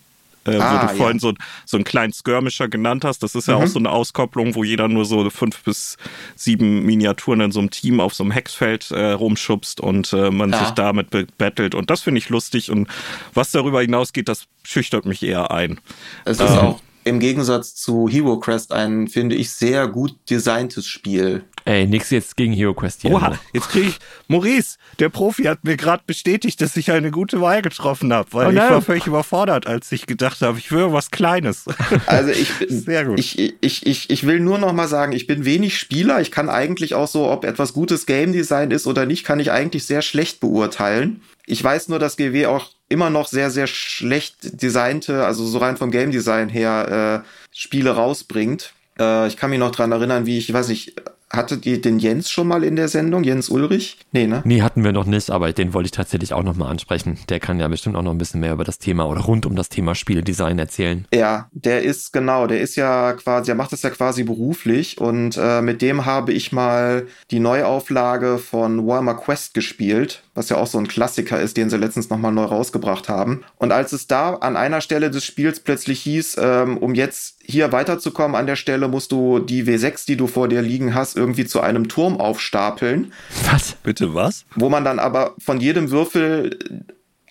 äh, 0.47 0.57
ah, 0.57 0.73
wo 0.73 0.87
du 0.87 0.97
vorhin 0.97 1.17
ja. 1.19 1.21
so, 1.21 1.35
so 1.67 1.77
einen 1.77 1.85
kleinen 1.85 2.13
Skirmisher 2.13 2.69
genannt 2.69 3.05
hast. 3.05 3.23
Das 3.23 3.35
ist 3.35 3.49
ja 3.49 3.59
mhm. 3.59 3.65
auch 3.65 3.67
so 3.67 3.79
eine 3.79 3.91
Auskopplung, 3.91 4.55
wo 4.55 4.65
jeder 4.65 4.89
nur 4.89 5.05
so 5.05 5.29
fünf 5.29 5.63
bis 5.65 5.97
sieben 6.35 6.87
Miniaturen 6.87 7.41
in 7.41 7.53
so 7.53 7.59
einem 7.61 7.71
Team 7.71 8.01
auf 8.01 8.15
so 8.15 8.25
einem 8.25 8.31
Hexfeld 8.31 8.91
äh, 8.91 9.11
rumschubst 9.11 9.81
und 9.81 10.13
äh, 10.13 10.31
man 10.31 10.53
ja. 10.53 10.61
sich 10.61 10.71
damit 10.71 11.11
bettelt. 11.37 11.75
Und 11.75 11.91
das 11.91 12.01
finde 12.01 12.19
ich 12.19 12.29
lustig. 12.31 12.71
Und 12.71 12.89
was 13.35 13.51
darüber 13.51 13.83
hinausgeht, 13.83 14.29
das 14.29 14.45
schüchtert 14.63 15.05
mich 15.05 15.23
eher 15.23 15.51
ein. 15.51 15.79
Es 16.25 16.41
ist 16.41 16.51
ähm, 16.51 16.59
auch 16.59 16.81
im 17.05 17.19
Gegensatz 17.19 17.75
zu 17.75 18.09
Hero 18.09 18.39
Crest 18.39 18.73
ein, 18.73 19.09
finde 19.09 19.35
ich, 19.35 19.51
sehr 19.51 19.89
gut 19.89 20.17
designtes 20.29 20.87
Spiel. 20.87 21.45
Ey, 21.65 21.87
nix 21.87 22.11
jetzt 22.11 22.37
gegen 22.37 22.53
Hero 22.53 22.75
Quest 22.75 23.03
hier. 23.03 23.13
Oha, 23.13 23.39
jetzt 23.53 23.69
kriege 23.69 23.89
ich. 23.89 23.99
Maurice, 24.29 24.77
der 24.99 25.09
Profi 25.09 25.45
hat 25.45 25.65
mir 25.65 25.77
gerade 25.77 26.03
bestätigt, 26.07 26.61
dass 26.61 26.77
ich 26.77 26.91
eine 26.91 27.11
gute 27.11 27.41
Wahl 27.41 27.63
getroffen 27.63 28.13
habe, 28.13 28.29
weil 28.33 28.47
oh 28.49 28.51
ich 28.51 28.57
war 28.57 28.83
völlig 28.83 29.07
überfordert, 29.07 29.67
als 29.67 29.91
ich 29.93 30.07
gedacht 30.07 30.41
habe, 30.41 30.59
ich 30.59 30.73
will 30.73 30.93
was 30.93 31.11
Kleines. 31.11 31.67
Also 32.07 32.31
ich 32.31 32.53
bin, 32.59 32.81
sehr 32.81 33.05
gut. 33.05 33.19
Ich, 33.19 33.39
ich, 33.39 33.87
ich, 33.87 34.11
ich 34.11 34.27
will 34.27 34.41
nur 34.41 34.59
noch 34.59 34.73
mal 34.73 34.89
sagen, 34.89 35.13
ich 35.13 35.27
bin 35.27 35.45
wenig 35.45 35.77
Spieler. 35.79 36.21
Ich 36.21 36.31
kann 36.31 36.49
eigentlich 36.49 36.95
auch 36.95 37.09
so, 37.09 37.29
ob 37.31 37.45
etwas 37.45 37.73
gutes 37.73 38.07
Game 38.07 38.33
Design 38.33 38.71
ist 38.71 38.87
oder 38.87 39.07
nicht, 39.07 39.25
kann 39.25 39.39
ich 39.39 39.51
eigentlich 39.51 39.87
sehr 39.87 40.03
schlecht 40.03 40.41
beurteilen. 40.41 41.21
Ich 41.47 41.63
weiß 41.63 41.89
nur, 41.89 41.99
dass 41.99 42.17
GW 42.17 42.47
auch 42.47 42.69
immer 42.89 43.11
noch 43.11 43.29
sehr, 43.29 43.51
sehr 43.51 43.67
schlecht 43.67 44.63
designte, 44.63 45.25
also 45.25 45.47
so 45.47 45.59
rein 45.59 45.77
vom 45.77 45.91
Game 45.91 46.11
Design 46.11 46.49
her, 46.49 47.23
äh, 47.25 47.57
Spiele 47.57 47.93
rausbringt. 47.93 48.73
Äh, 48.99 49.29
ich 49.29 49.37
kann 49.37 49.51
mich 49.51 49.59
noch 49.59 49.71
dran 49.71 49.93
erinnern, 49.93 50.27
wie 50.27 50.39
ich, 50.39 50.49
ich 50.49 50.55
weiß 50.55 50.69
nicht, 50.69 50.95
Hattet 51.33 51.65
ihr 51.65 51.81
den 51.81 52.01
Jens 52.01 52.29
schon 52.29 52.49
mal 52.49 52.65
in 52.65 52.75
der 52.75 52.89
Sendung? 52.89 53.23
Jens 53.23 53.49
Ulrich? 53.49 53.99
Nee, 54.11 54.27
ne? 54.27 54.43
Nee, 54.45 54.63
hatten 54.63 54.83
wir 54.83 54.91
noch 54.91 55.07
nicht, 55.07 55.31
aber 55.31 55.53
den 55.53 55.73
wollte 55.73 55.87
ich 55.87 55.93
tatsächlich 55.93 56.33
auch 56.33 56.43
nochmal 56.43 56.69
ansprechen. 56.71 57.19
Der 57.29 57.39
kann 57.39 57.61
ja 57.61 57.69
bestimmt 57.69 57.95
auch 57.95 58.03
noch 58.03 58.11
ein 58.11 58.19
bisschen 58.19 58.41
mehr 58.41 58.53
über 58.53 58.65
das 58.65 58.79
Thema 58.79 59.07
oder 59.07 59.21
rund 59.21 59.47
um 59.47 59.55
das 59.55 59.69
Thema 59.69 59.95
Spieledesign 59.95 60.59
erzählen. 60.59 61.07
Ja, 61.15 61.49
der 61.53 61.83
ist 61.85 62.13
genau, 62.13 62.49
der 62.49 62.61
ist 62.61 62.75
ja 62.75 63.13
quasi, 63.13 63.47
der 63.47 63.55
macht 63.55 63.71
das 63.73 63.83
ja 63.83 63.91
quasi 63.91 64.25
beruflich 64.25 64.99
und 65.01 65.37
äh, 65.37 65.63
mit 65.63 65.83
dem 65.83 66.05
habe 66.05 66.33
ich 66.33 66.51
mal 66.51 67.07
die 67.31 67.39
Neuauflage 67.39 68.39
von 68.39 68.85
Warhammer 68.85 69.15
Quest 69.15 69.55
gespielt, 69.55 70.25
was 70.35 70.49
ja 70.49 70.57
auch 70.57 70.67
so 70.67 70.79
ein 70.79 70.89
Klassiker 70.89 71.41
ist, 71.41 71.57
den 71.57 71.71
sie 71.71 71.77
letztens 71.77 72.11
nochmal 72.11 72.33
neu 72.33 72.45
rausgebracht 72.45 73.09
haben. 73.09 73.45
Und 73.57 73.71
als 73.71 73.93
es 73.93 74.09
da 74.09 74.35
an 74.35 74.57
einer 74.57 74.81
Stelle 74.81 75.11
des 75.11 75.25
Spiels 75.25 75.61
plötzlich 75.61 76.01
hieß, 76.01 76.39
ähm, 76.41 76.77
um 76.79 76.97
jetzt 76.97 77.37
hier 77.51 77.73
weiterzukommen 77.73 78.37
an 78.37 78.47
der 78.47 78.57
Stelle, 78.57 78.89
musst 78.89 79.13
du 79.13 79.39
die 79.39 79.65
W6, 79.65 80.07
die 80.07 80.17
du 80.17 80.27
vor 80.27 80.49
dir 80.49 80.63
liegen 80.63 80.95
hast, 80.95 81.17
irgendwie 81.21 81.45
zu 81.45 81.61
einem 81.61 81.89
Turm 81.89 82.19
aufstapeln. 82.19 83.13
Was? 83.51 83.75
Bitte 83.83 84.15
was? 84.15 84.47
Wo 84.55 84.69
man 84.69 84.85
dann 84.85 84.99
aber 84.99 85.35
von 85.39 85.61
jedem 85.61 85.91
Würfel 85.91 86.59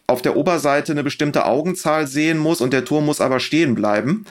auf 0.08 0.22
der 0.22 0.38
Oberseite 0.38 0.91
eine 0.91 1.03
bestimmte 1.03 1.46
Augenzahl 1.46 2.08
sehen 2.08 2.38
muss 2.38 2.62
und 2.62 2.72
der 2.72 2.86
Turm 2.86 3.05
muss 3.05 3.22
aber 3.22 3.39
stehen 3.39 3.75
bleiben. 3.75 4.25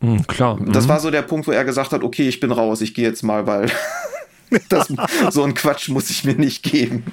Mhm, 0.00 0.26
klar. 0.26 0.58
Das 0.66 0.84
mhm. 0.84 0.88
war 0.88 1.00
so 1.00 1.10
der 1.10 1.22
Punkt, 1.22 1.46
wo 1.46 1.52
er 1.52 1.64
gesagt 1.64 1.92
hat, 1.92 2.02
okay, 2.02 2.28
ich 2.28 2.40
bin 2.40 2.52
raus, 2.52 2.80
ich 2.80 2.94
gehe 2.94 3.06
jetzt 3.06 3.22
mal, 3.22 3.46
weil 3.46 3.70
das, 4.68 4.92
so 5.30 5.42
ein 5.42 5.54
Quatsch 5.54 5.88
muss 5.88 6.10
ich 6.10 6.24
mir 6.24 6.34
nicht 6.34 6.62
geben. 6.62 7.04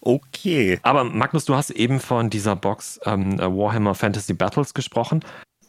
Okay. 0.00 0.80
Aber 0.82 1.04
Magnus, 1.04 1.44
du 1.44 1.54
hast 1.54 1.70
eben 1.70 2.00
von 2.00 2.28
dieser 2.28 2.56
Box 2.56 2.98
ähm, 3.04 3.38
Warhammer 3.38 3.94
Fantasy 3.94 4.34
Battles 4.34 4.74
gesprochen. 4.74 5.20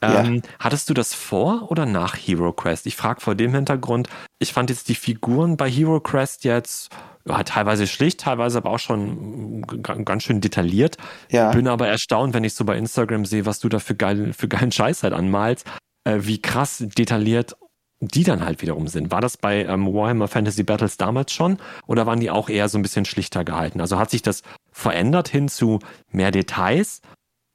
Ähm, 0.03 0.35
ja. 0.35 0.41
Hattest 0.59 0.89
du 0.89 0.93
das 0.93 1.13
vor 1.13 1.71
oder 1.71 1.85
nach 1.85 2.15
Hero 2.15 2.53
Quest? 2.53 2.85
Ich 2.87 2.95
frage 2.95 3.21
vor 3.21 3.35
dem 3.35 3.53
Hintergrund, 3.53 4.09
ich 4.39 4.53
fand 4.53 4.69
jetzt 4.69 4.89
die 4.89 4.95
Figuren 4.95 5.57
bei 5.57 5.69
Hero 5.69 5.99
Quest 5.99 6.43
jetzt 6.43 6.89
ja, 7.25 7.41
teilweise 7.43 7.87
schlicht, 7.87 8.21
teilweise 8.21 8.57
aber 8.57 8.71
auch 8.71 8.79
schon 8.79 9.65
ganz 10.05 10.23
schön 10.23 10.41
detailliert. 10.41 10.97
Ja. 11.31 11.51
Bin 11.51 11.67
aber 11.67 11.87
erstaunt, 11.87 12.33
wenn 12.33 12.43
ich 12.43 12.53
so 12.53 12.65
bei 12.65 12.77
Instagram 12.77 13.25
sehe, 13.25 13.45
was 13.45 13.59
du 13.59 13.69
da 13.69 13.79
für, 13.79 13.95
geil, 13.95 14.33
für 14.33 14.47
geilen 14.47 14.71
Scheiß 14.71 15.03
halt 15.03 15.13
anmalst, 15.13 15.65
äh, 16.03 16.19
wie 16.21 16.41
krass 16.41 16.83
detailliert 16.85 17.55
die 18.11 18.23
dann 18.23 18.43
halt 18.43 18.61
wiederum 18.61 18.87
sind. 18.87 19.11
War 19.11 19.21
das 19.21 19.37
bei 19.37 19.63
ähm, 19.63 19.93
Warhammer 19.93 20.27
Fantasy 20.27 20.63
Battles 20.63 20.97
damals 20.97 21.31
schon 21.31 21.57
oder 21.87 22.05
waren 22.05 22.19
die 22.19 22.29
auch 22.29 22.49
eher 22.49 22.69
so 22.69 22.77
ein 22.77 22.81
bisschen 22.81 23.05
schlichter 23.05 23.45
gehalten? 23.45 23.81
Also 23.81 23.97
hat 23.97 24.09
sich 24.09 24.21
das 24.21 24.43
verändert 24.71 25.29
hin 25.29 25.47
zu 25.47 25.79
mehr 26.11 26.31
Details 26.31 27.01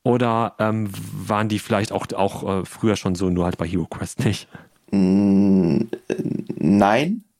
oder 0.08 0.54
ähm, 0.58 0.88
waren 1.12 1.50
die 1.50 1.58
vielleicht 1.58 1.92
auch, 1.92 2.06
auch 2.14 2.60
äh, 2.60 2.64
früher 2.64 2.96
schon 2.96 3.14
so, 3.14 3.28
nur 3.28 3.44
halt 3.44 3.58
bei 3.58 3.66
Hero 3.66 3.84
Quest 3.84 4.24
nicht? 4.24 4.48
Nein, 4.90 5.84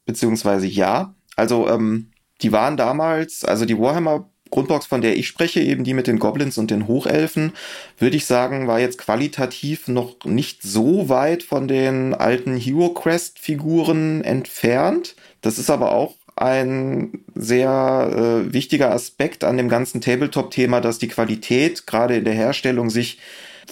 beziehungsweise 0.05 0.67
ja. 0.67 1.15
Also 1.35 1.67
ähm, 1.67 2.11
die 2.43 2.53
waren 2.53 2.77
damals, 2.77 3.43
also 3.43 3.65
die 3.65 3.79
Warhammer 3.79 4.29
Grundbox, 4.51 4.85
von 4.85 5.01
der 5.01 5.17
ich 5.17 5.29
spreche, 5.29 5.61
eben 5.61 5.83
die 5.83 5.95
mit 5.95 6.07
den 6.07 6.19
Goblins 6.19 6.59
und 6.59 6.71
den 6.71 6.87
Hochelfen, 6.87 7.55
würde 7.97 8.17
ich 8.19 8.27
sagen, 8.27 8.67
war 8.67 8.81
jetzt 8.81 8.99
qualitativ 8.99 9.89
noch 9.89 10.27
nicht 10.27 10.63
so 10.63 11.09
weit 11.09 11.43
von 11.43 11.69
den 11.69 12.13
alten 12.13 12.55
Hero 12.55 12.91
Quest 12.91 13.39
Figuren 13.39 14.21
entfernt. 14.23 15.17
Das 15.41 15.59
ist 15.59 15.71
aber 15.71 15.93
auch 15.93 16.18
ein 16.41 17.25
sehr 17.35 18.11
äh, 18.49 18.53
wichtiger 18.53 18.93
Aspekt 18.93 19.45
an 19.45 19.57
dem 19.57 19.69
ganzen 19.69 20.01
Tabletop-Thema, 20.01 20.81
dass 20.81 20.99
die 20.99 21.09
Qualität 21.09 21.87
gerade 21.87 22.17
in 22.17 22.25
der 22.25 22.35
Herstellung 22.35 22.91
sich 22.91 23.19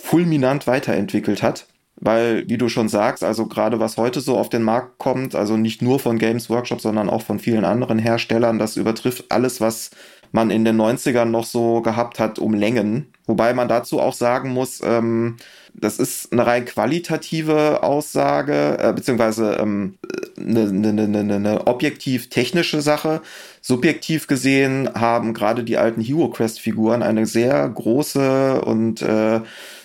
fulminant 0.00 0.66
weiterentwickelt 0.66 1.42
hat. 1.42 1.66
Weil, 1.98 2.46
wie 2.48 2.58
du 2.58 2.68
schon 2.68 2.90
sagst, 2.90 3.24
also 3.24 3.46
gerade 3.46 3.80
was 3.80 3.96
heute 3.96 4.20
so 4.20 4.36
auf 4.36 4.50
den 4.50 4.62
Markt 4.62 4.98
kommt, 4.98 5.34
also 5.34 5.56
nicht 5.56 5.80
nur 5.80 5.98
von 5.98 6.18
Games 6.18 6.50
Workshop, 6.50 6.82
sondern 6.82 7.08
auch 7.08 7.22
von 7.22 7.38
vielen 7.38 7.64
anderen 7.64 7.98
Herstellern, 7.98 8.58
das 8.58 8.76
übertrifft 8.76 9.24
alles, 9.30 9.62
was 9.62 9.90
man 10.30 10.50
in 10.50 10.66
den 10.66 10.78
90ern 10.78 11.24
noch 11.26 11.46
so 11.46 11.80
gehabt 11.80 12.18
hat, 12.18 12.38
um 12.38 12.52
Längen. 12.52 13.06
Wobei 13.26 13.54
man 13.54 13.68
dazu 13.68 13.98
auch 13.98 14.12
sagen 14.12 14.50
muss, 14.50 14.82
ähm, 14.84 15.36
das 15.78 15.98
ist 15.98 16.32
eine 16.32 16.46
rein 16.46 16.64
qualitative 16.64 17.82
Aussage, 17.82 18.78
äh, 18.80 18.92
beziehungsweise 18.92 19.56
ähm, 19.60 19.98
eine, 20.38 20.60
eine, 20.60 21.02
eine, 21.02 21.34
eine 21.34 21.66
objektiv-technische 21.66 22.80
Sache. 22.80 23.20
Subjektiv 23.60 24.26
gesehen 24.26 24.88
haben 24.94 25.34
gerade 25.34 25.64
die 25.64 25.76
alten 25.76 26.00
Hero 26.00 26.28
Quest-Figuren 26.28 27.02
eine 27.02 27.26
sehr 27.26 27.68
große 27.68 28.60
und 28.62 29.02
äh, 29.02 29.40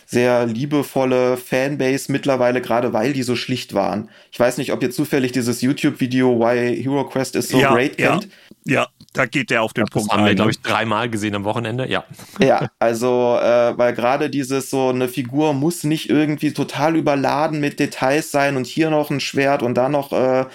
sehr 0.06 0.46
liebevolle 0.46 1.38
Fanbase 1.38 2.12
mittlerweile, 2.12 2.62
gerade 2.62 2.92
weil 2.92 3.14
die 3.14 3.24
so 3.24 3.38
schlicht 3.38 3.74
waren. 3.74 4.10
Ich 4.32 4.40
weiß 4.40 4.58
nicht, 4.58 4.74
ob 4.74 4.84
ihr 4.84 4.92
zufällig 4.92 5.32
dieses 5.32 5.62
YouTube-Video 5.62 6.38
Why 6.38 6.82
Hero 6.84 7.08
Quest 7.08 7.38
is 7.38 7.48
so 7.48 7.60
ja, 7.60 7.74
great 7.74 7.98
kennt. 7.98 8.28
Ja, 8.66 8.88
da 9.14 9.26
geht 9.26 9.50
der 9.50 9.64
auf 9.64 9.74
den 9.74 9.86
das 9.86 9.92
Punkt 9.92 10.12
haben 10.12 10.22
ein. 10.22 10.28
wir, 10.28 10.36
glaube 10.36 10.50
ne? 10.50 10.52
ich, 10.52 10.62
dreimal 10.62 11.10
gesehen 11.10 11.36
am 11.36 11.44
Wochenende, 11.44 11.90
ja. 11.90 12.04
Ja, 12.40 12.70
also, 12.80 13.38
äh, 13.42 13.78
weil 13.78 13.94
gerade 13.94 14.30
dieses 14.30 14.70
so, 14.70 14.90
eine 14.90 15.08
Figur 15.08 15.54
muss 15.54 15.84
nicht 15.84 16.10
irgendwie 16.10 16.54
total 16.54 16.96
überladen 16.96 17.60
mit 17.60 17.80
Details 17.80 18.32
sein 18.32 18.58
und 18.58 18.68
hier 18.68 18.90
noch 18.90 19.10
ein 19.10 19.20
Schwert 19.20 19.64
und 19.64 19.76
da 19.76 19.90
noch 19.90 20.12
äh, 20.12 20.46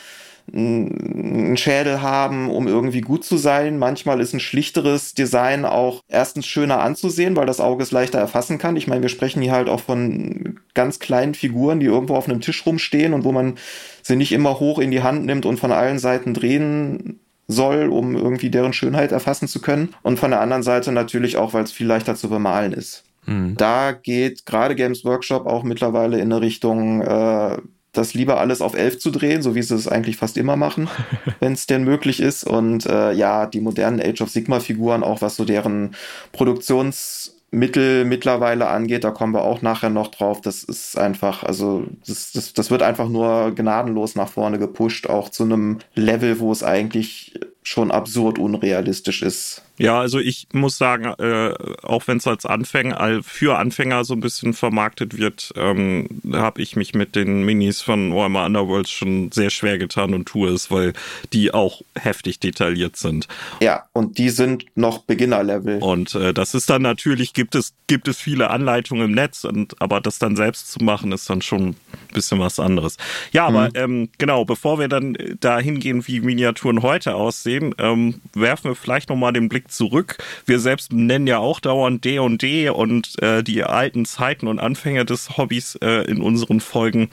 ein 0.52 1.56
Schädel 1.56 2.02
haben, 2.02 2.50
um 2.50 2.68
irgendwie 2.68 3.00
gut 3.00 3.24
zu 3.24 3.36
sein. 3.36 3.78
Manchmal 3.78 4.20
ist 4.20 4.32
ein 4.32 4.40
schlichteres 4.40 5.12
Design 5.14 5.64
auch 5.64 6.02
erstens 6.08 6.46
schöner 6.46 6.80
anzusehen, 6.80 7.34
weil 7.34 7.46
das 7.46 7.60
Auge 7.60 7.82
es 7.82 7.90
leichter 7.90 8.20
erfassen 8.20 8.58
kann. 8.58 8.76
Ich 8.76 8.86
meine, 8.86 9.02
wir 9.02 9.08
sprechen 9.08 9.42
hier 9.42 9.52
halt 9.52 9.68
auch 9.68 9.80
von 9.80 10.60
ganz 10.74 11.00
kleinen 11.00 11.34
Figuren, 11.34 11.80
die 11.80 11.86
irgendwo 11.86 12.14
auf 12.14 12.28
einem 12.28 12.40
Tisch 12.40 12.64
rumstehen 12.64 13.12
und 13.12 13.24
wo 13.24 13.32
man 13.32 13.56
sie 14.02 14.14
nicht 14.14 14.30
immer 14.30 14.60
hoch 14.60 14.78
in 14.78 14.92
die 14.92 15.02
Hand 15.02 15.26
nimmt 15.26 15.46
und 15.46 15.58
von 15.58 15.72
allen 15.72 15.98
Seiten 15.98 16.32
drehen 16.32 17.18
soll, 17.48 17.88
um 17.88 18.16
irgendwie 18.16 18.50
deren 18.50 18.72
Schönheit 18.72 19.12
erfassen 19.12 19.48
zu 19.48 19.60
können. 19.60 19.94
Und 20.02 20.18
von 20.18 20.30
der 20.30 20.40
anderen 20.40 20.62
Seite 20.62 20.92
natürlich 20.92 21.36
auch, 21.36 21.54
weil 21.54 21.64
es 21.64 21.72
viel 21.72 21.86
leichter 21.86 22.16
zu 22.16 22.28
bemalen 22.28 22.72
ist. 22.72 23.04
Mhm. 23.26 23.54
Da 23.56 23.92
geht 23.92 24.46
gerade 24.46 24.74
Games 24.74 25.04
Workshop 25.04 25.46
auch 25.46 25.62
mittlerweile 25.62 26.18
in 26.18 26.32
eine 26.32 26.40
Richtung, 26.40 27.02
äh, 27.02 27.56
das 27.92 28.14
lieber 28.14 28.38
alles 28.40 28.60
auf 28.60 28.74
11 28.74 28.98
zu 28.98 29.10
drehen, 29.10 29.42
so 29.42 29.54
wie 29.54 29.62
sie 29.62 29.74
es 29.74 29.88
eigentlich 29.88 30.16
fast 30.16 30.36
immer 30.36 30.56
machen, 30.56 30.88
wenn 31.40 31.52
es 31.52 31.66
denn 31.66 31.84
möglich 31.84 32.20
ist. 32.20 32.44
Und 32.44 32.86
äh, 32.86 33.12
ja, 33.12 33.46
die 33.46 33.60
modernen 33.60 34.00
Age 34.00 34.20
of 34.22 34.30
Sigma-Figuren, 34.30 35.02
auch 35.02 35.22
was 35.22 35.36
so 35.36 35.44
deren 35.44 35.94
Produktions- 36.32 37.32
Mittel 37.52 38.04
mittlerweile 38.04 38.66
angeht, 38.66 39.04
da 39.04 39.12
kommen 39.12 39.32
wir 39.32 39.42
auch 39.42 39.62
nachher 39.62 39.88
noch 39.88 40.08
drauf. 40.08 40.40
Das 40.40 40.64
ist 40.64 40.98
einfach, 40.98 41.44
also 41.44 41.86
das, 42.06 42.32
das, 42.32 42.52
das 42.52 42.70
wird 42.70 42.82
einfach 42.82 43.08
nur 43.08 43.54
gnadenlos 43.54 44.16
nach 44.16 44.28
vorne 44.28 44.58
gepusht, 44.58 45.08
auch 45.08 45.28
zu 45.28 45.44
einem 45.44 45.78
Level, 45.94 46.40
wo 46.40 46.50
es 46.50 46.64
eigentlich 46.64 47.35
schon 47.66 47.90
absurd 47.90 48.38
unrealistisch 48.38 49.22
ist. 49.22 49.62
Ja, 49.78 50.00
also 50.00 50.18
ich 50.18 50.48
muss 50.52 50.78
sagen, 50.78 51.04
äh, 51.04 51.54
auch 51.82 52.06
wenn 52.06 52.16
es 52.18 52.26
als 52.26 52.46
Anfänger, 52.46 53.22
für 53.22 53.58
Anfänger 53.58 54.04
so 54.04 54.14
ein 54.14 54.20
bisschen 54.20 54.54
vermarktet 54.54 55.18
wird, 55.18 55.52
ähm, 55.56 56.22
habe 56.32 56.62
ich 56.62 56.76
mich 56.76 56.94
mit 56.94 57.14
den 57.14 57.44
Minis 57.44 57.82
von 57.82 58.14
Warhammer 58.14 58.46
Underworlds 58.46 58.90
schon 58.90 59.30
sehr 59.32 59.50
schwer 59.50 59.78
getan 59.78 60.14
und 60.14 60.26
tue 60.26 60.50
es, 60.50 60.70
weil 60.70 60.94
die 61.32 61.52
auch 61.52 61.82
heftig 61.94 62.40
detailliert 62.40 62.96
sind. 62.96 63.28
Ja, 63.60 63.84
und 63.92 64.18
die 64.18 64.30
sind 64.30 64.64
noch 64.74 65.00
Beginner-Level. 65.00 65.78
Und 65.82 66.14
äh, 66.14 66.32
das 66.32 66.54
ist 66.54 66.70
dann 66.70 66.82
natürlich, 66.82 67.34
gibt 67.34 67.54
es, 67.54 67.74
gibt 67.86 68.08
es 68.08 68.18
viele 68.18 68.50
Anleitungen 68.50 69.06
im 69.06 69.12
Netz, 69.12 69.44
und, 69.44 69.80
aber 69.80 70.00
das 70.00 70.18
dann 70.18 70.36
selbst 70.36 70.72
zu 70.72 70.82
machen, 70.82 71.12
ist 71.12 71.28
dann 71.28 71.42
schon 71.42 71.68
ein 71.68 71.76
bisschen 72.14 72.40
was 72.40 72.58
anderes. 72.58 72.96
Ja, 73.32 73.46
aber 73.46 73.66
mhm. 73.68 73.72
ähm, 73.74 74.08
genau, 74.18 74.44
bevor 74.44 74.78
wir 74.78 74.88
dann 74.88 75.16
da 75.40 75.58
hingehen, 75.58 76.06
wie 76.06 76.20
Miniaturen 76.20 76.82
heute 76.82 77.14
aussehen, 77.14 77.74
ähm, 77.78 78.20
werfen 78.34 78.70
wir 78.70 78.74
vielleicht 78.74 79.10
nochmal 79.10 79.32
den 79.32 79.48
Blick 79.48 79.65
zurück. 79.68 80.18
Wir 80.44 80.58
selbst 80.60 80.92
nennen 80.92 81.26
ja 81.26 81.38
auch 81.38 81.60
dauernd 81.60 82.04
D 82.04 82.18
und 82.18 82.42
D 82.42 82.68
und 82.68 83.20
äh, 83.22 83.42
die 83.42 83.62
alten 83.62 84.04
Zeiten 84.04 84.46
und 84.46 84.58
Anfänge 84.58 85.04
des 85.04 85.36
Hobbys 85.36 85.76
äh, 85.76 86.02
in 86.10 86.20
unseren 86.20 86.60
Folgen. 86.60 87.10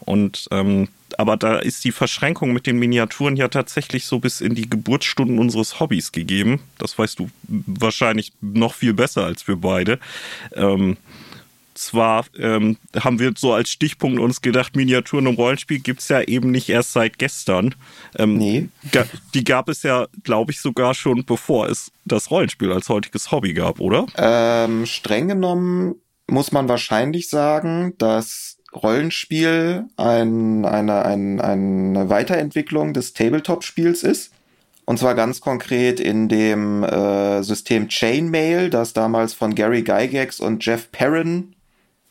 Und 0.00 0.48
ähm, 0.50 0.88
aber 1.18 1.36
da 1.36 1.56
ist 1.58 1.84
die 1.84 1.92
Verschränkung 1.92 2.52
mit 2.52 2.66
den 2.66 2.78
Miniaturen 2.78 3.36
ja 3.36 3.48
tatsächlich 3.48 4.06
so 4.06 4.18
bis 4.18 4.40
in 4.40 4.54
die 4.54 4.68
Geburtsstunden 4.68 5.38
unseres 5.38 5.80
Hobbys 5.80 6.12
gegeben. 6.12 6.60
Das 6.78 6.98
weißt 6.98 7.18
du 7.18 7.30
wahrscheinlich 7.48 8.32
noch 8.40 8.74
viel 8.74 8.92
besser 8.92 9.24
als 9.24 9.46
wir 9.48 9.56
beide. 9.56 9.98
Ähm, 10.54 10.96
zwar 11.78 12.24
ähm, 12.38 12.76
haben 12.98 13.18
wir 13.18 13.32
so 13.36 13.52
als 13.52 13.70
Stichpunkt 13.70 14.20
uns 14.20 14.40
gedacht, 14.40 14.76
Miniaturen 14.76 15.26
im 15.26 15.34
Rollenspiel 15.34 15.80
gibt 15.80 16.00
es 16.00 16.08
ja 16.08 16.22
eben 16.22 16.50
nicht 16.50 16.68
erst 16.68 16.92
seit 16.92 17.18
gestern. 17.18 17.74
Ähm, 18.18 18.38
nee. 18.38 18.68
Die 19.34 19.44
gab 19.44 19.68
es 19.68 19.82
ja, 19.82 20.06
glaube 20.22 20.52
ich, 20.52 20.60
sogar 20.60 20.94
schon 20.94 21.24
bevor 21.24 21.68
es 21.68 21.92
das 22.04 22.30
Rollenspiel 22.30 22.72
als 22.72 22.88
heutiges 22.88 23.30
Hobby 23.30 23.52
gab, 23.54 23.80
oder? 23.80 24.06
Ähm, 24.16 24.86
streng 24.86 25.28
genommen 25.28 25.96
muss 26.28 26.52
man 26.52 26.68
wahrscheinlich 26.68 27.28
sagen, 27.28 27.94
dass 27.98 28.58
Rollenspiel 28.74 29.84
ein, 29.96 30.64
eine, 30.64 31.04
ein, 31.04 31.40
eine 31.40 32.08
Weiterentwicklung 32.08 32.92
des 32.92 33.12
Tabletop-Spiels 33.12 34.02
ist. 34.02 34.32
Und 34.84 34.98
zwar 34.98 35.16
ganz 35.16 35.40
konkret 35.40 35.98
in 35.98 36.28
dem 36.28 36.84
äh, 36.84 37.42
System 37.42 37.88
Chainmail, 37.88 38.70
das 38.70 38.92
damals 38.92 39.34
von 39.34 39.54
Gary 39.54 39.82
Gygax 39.82 40.38
und 40.38 40.64
Jeff 40.64 40.92
Perrin 40.92 41.55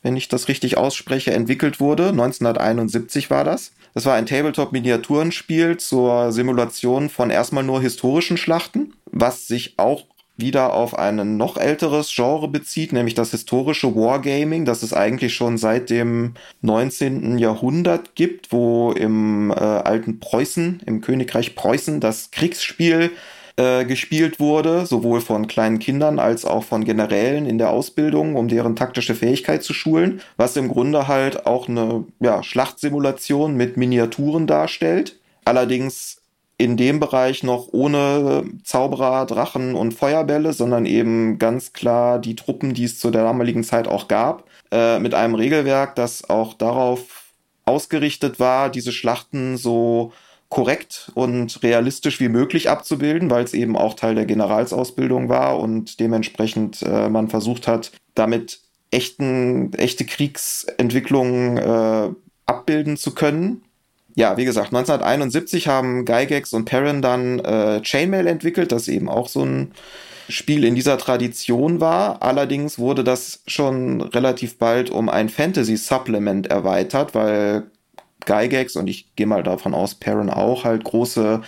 wenn 0.06 0.16
ich 0.16 0.28
das 0.28 0.50
richtig 0.50 0.78
ausspreche, 0.78 1.34
entwickelt 1.34 1.80
wurde. 1.80 2.10
1971 2.10 3.32
war 3.32 3.44
das. 3.44 3.72
Das 3.96 4.06
war 4.06 4.14
ein 4.14 4.28
Tabletop-Miniaturenspiel 4.28 5.78
zur 5.78 6.32
Simulation 6.32 7.10
von 7.10 7.32
erstmal 7.32 7.64
nur 7.64 7.82
historischen 7.82 8.38
Schlachten, 8.38 8.94
was 9.12 9.48
sich 9.48 9.74
auch 9.78 10.04
wieder 10.38 10.76
auf 10.76 10.96
ein 10.96 11.38
noch 11.38 11.58
älteres 11.58 12.14
Genre 12.14 12.48
bezieht, 12.48 12.94
nämlich 12.94 13.16
das 13.16 13.32
historische 13.32 13.96
Wargaming, 13.96 14.64
das 14.66 14.84
es 14.84 14.94
eigentlich 14.94 15.34
schon 15.34 15.58
seit 15.58 15.90
dem 15.90 16.36
19. 16.62 17.40
Jahrhundert 17.40 18.14
gibt, 18.14 18.52
wo 18.52 18.92
im 18.92 19.50
äh, 19.50 19.56
alten 19.56 20.20
Preußen, 20.20 20.82
im 20.86 21.02
Königreich 21.02 21.56
Preußen, 21.56 22.00
das 22.00 22.30
Kriegsspiel 22.30 23.10
äh, 23.58 23.86
gespielt 23.86 24.40
wurde, 24.40 24.86
sowohl 24.86 25.22
von 25.22 25.48
kleinen 25.48 25.80
Kindern 25.80 26.20
als 26.20 26.44
auch 26.46 26.64
von 26.64 26.84
Generälen 26.84 27.46
in 27.46 27.58
der 27.58 27.70
Ausbildung, 27.70 28.36
um 28.36 28.48
deren 28.48 28.76
taktische 28.76 29.16
Fähigkeit 29.16 29.64
zu 29.64 29.74
schulen, 29.74 30.22
was 30.36 30.58
im 30.58 30.68
Grunde 30.68 31.08
halt 31.08 31.46
auch 31.46 31.70
eine 31.70 32.04
ja, 32.20 32.44
Schlachtsimulation 32.44 33.56
mit 33.56 33.78
Miniaturen 33.78 34.46
darstellt. 34.46 35.18
Allerdings 35.46 36.22
in 36.58 36.78
dem 36.78 37.00
Bereich 37.00 37.44
noch 37.44 37.70
ohne 37.72 38.46
Zauberer, 38.64 39.26
Drachen 39.26 39.76
und 39.76 39.94
Feuerbälle, 39.94 40.54
sondern 40.54 40.86
eben 40.86 41.38
ganz 41.38 41.74
klar 41.74 42.20
die 42.20 42.36
Truppen, 42.36 42.74
die 42.74 42.86
es 42.86 43.00
zu 43.00 43.12
der 43.12 43.24
damaligen 43.24 43.64
Zeit 43.64 43.88
auch 43.88 44.08
gab, 44.08 44.46
äh, 44.72 45.00
mit 45.00 45.14
einem 45.14 45.36
Regelwerk, 45.36 45.96
das 45.96 46.30
auch 46.30 46.54
darauf 46.54 47.32
ausgerichtet 47.66 48.40
war, 48.40 48.70
diese 48.70 48.92
Schlachten 48.92 49.58
so 49.58 50.14
korrekt 50.50 51.12
und 51.16 51.62
realistisch 51.64 52.20
wie 52.20 52.30
möglich 52.30 52.70
abzubilden, 52.70 53.30
weil 53.30 53.44
es 53.44 53.54
eben 53.54 53.76
auch 53.76 53.96
Teil 53.96 54.16
der 54.16 54.26
Generalsausbildung 54.26 55.30
war 55.30 55.60
und 55.60 56.00
dementsprechend 56.00 56.82
äh, 56.84 57.10
man 57.10 57.30
versucht 57.30 57.68
hat, 57.68 57.92
damit 58.14 58.60
echten, 58.92 59.74
echte 59.74 60.06
Kriegsentwicklungen 60.06 61.58
äh, 61.58 62.10
abbilden 62.46 62.98
zu 62.98 63.14
können. 63.14 63.64
Ja, 64.16 64.38
wie 64.38 64.46
gesagt, 64.46 64.68
1971 64.68 65.68
haben 65.68 66.06
Gygax 66.06 66.54
und 66.54 66.66
Perrin 66.66 67.02
dann 67.02 67.40
äh, 67.40 67.82
Chainmail 67.82 68.28
entwickelt, 68.28 68.72
das 68.72 68.88
eben 68.88 69.10
auch 69.10 69.28
so 69.28 69.44
ein 69.44 69.72
Spiel 70.30 70.64
in 70.64 70.74
dieser 70.74 70.98
Tradition 70.98 71.82
war. 71.82 72.24
Allerdings 72.24 72.80
wurde 72.80 73.04
das 73.04 73.42
schon 73.46 74.02
relativ 74.02 74.58
bald 74.58 74.90
um 74.90 75.10
ein 75.10 75.30
Fantasy-Supplement 75.30 76.48
erweitert, 76.48 77.14
weil 77.14 77.64
Gygax 78.26 78.76
und 78.76 78.88
ich 78.88 79.16
gehe 79.16 79.28
mal 79.28 79.44
davon 79.44 79.74
aus, 79.74 79.96
Perrin 79.96 80.30
auch, 80.30 80.64
halt 80.64 80.84
große 80.84 81.42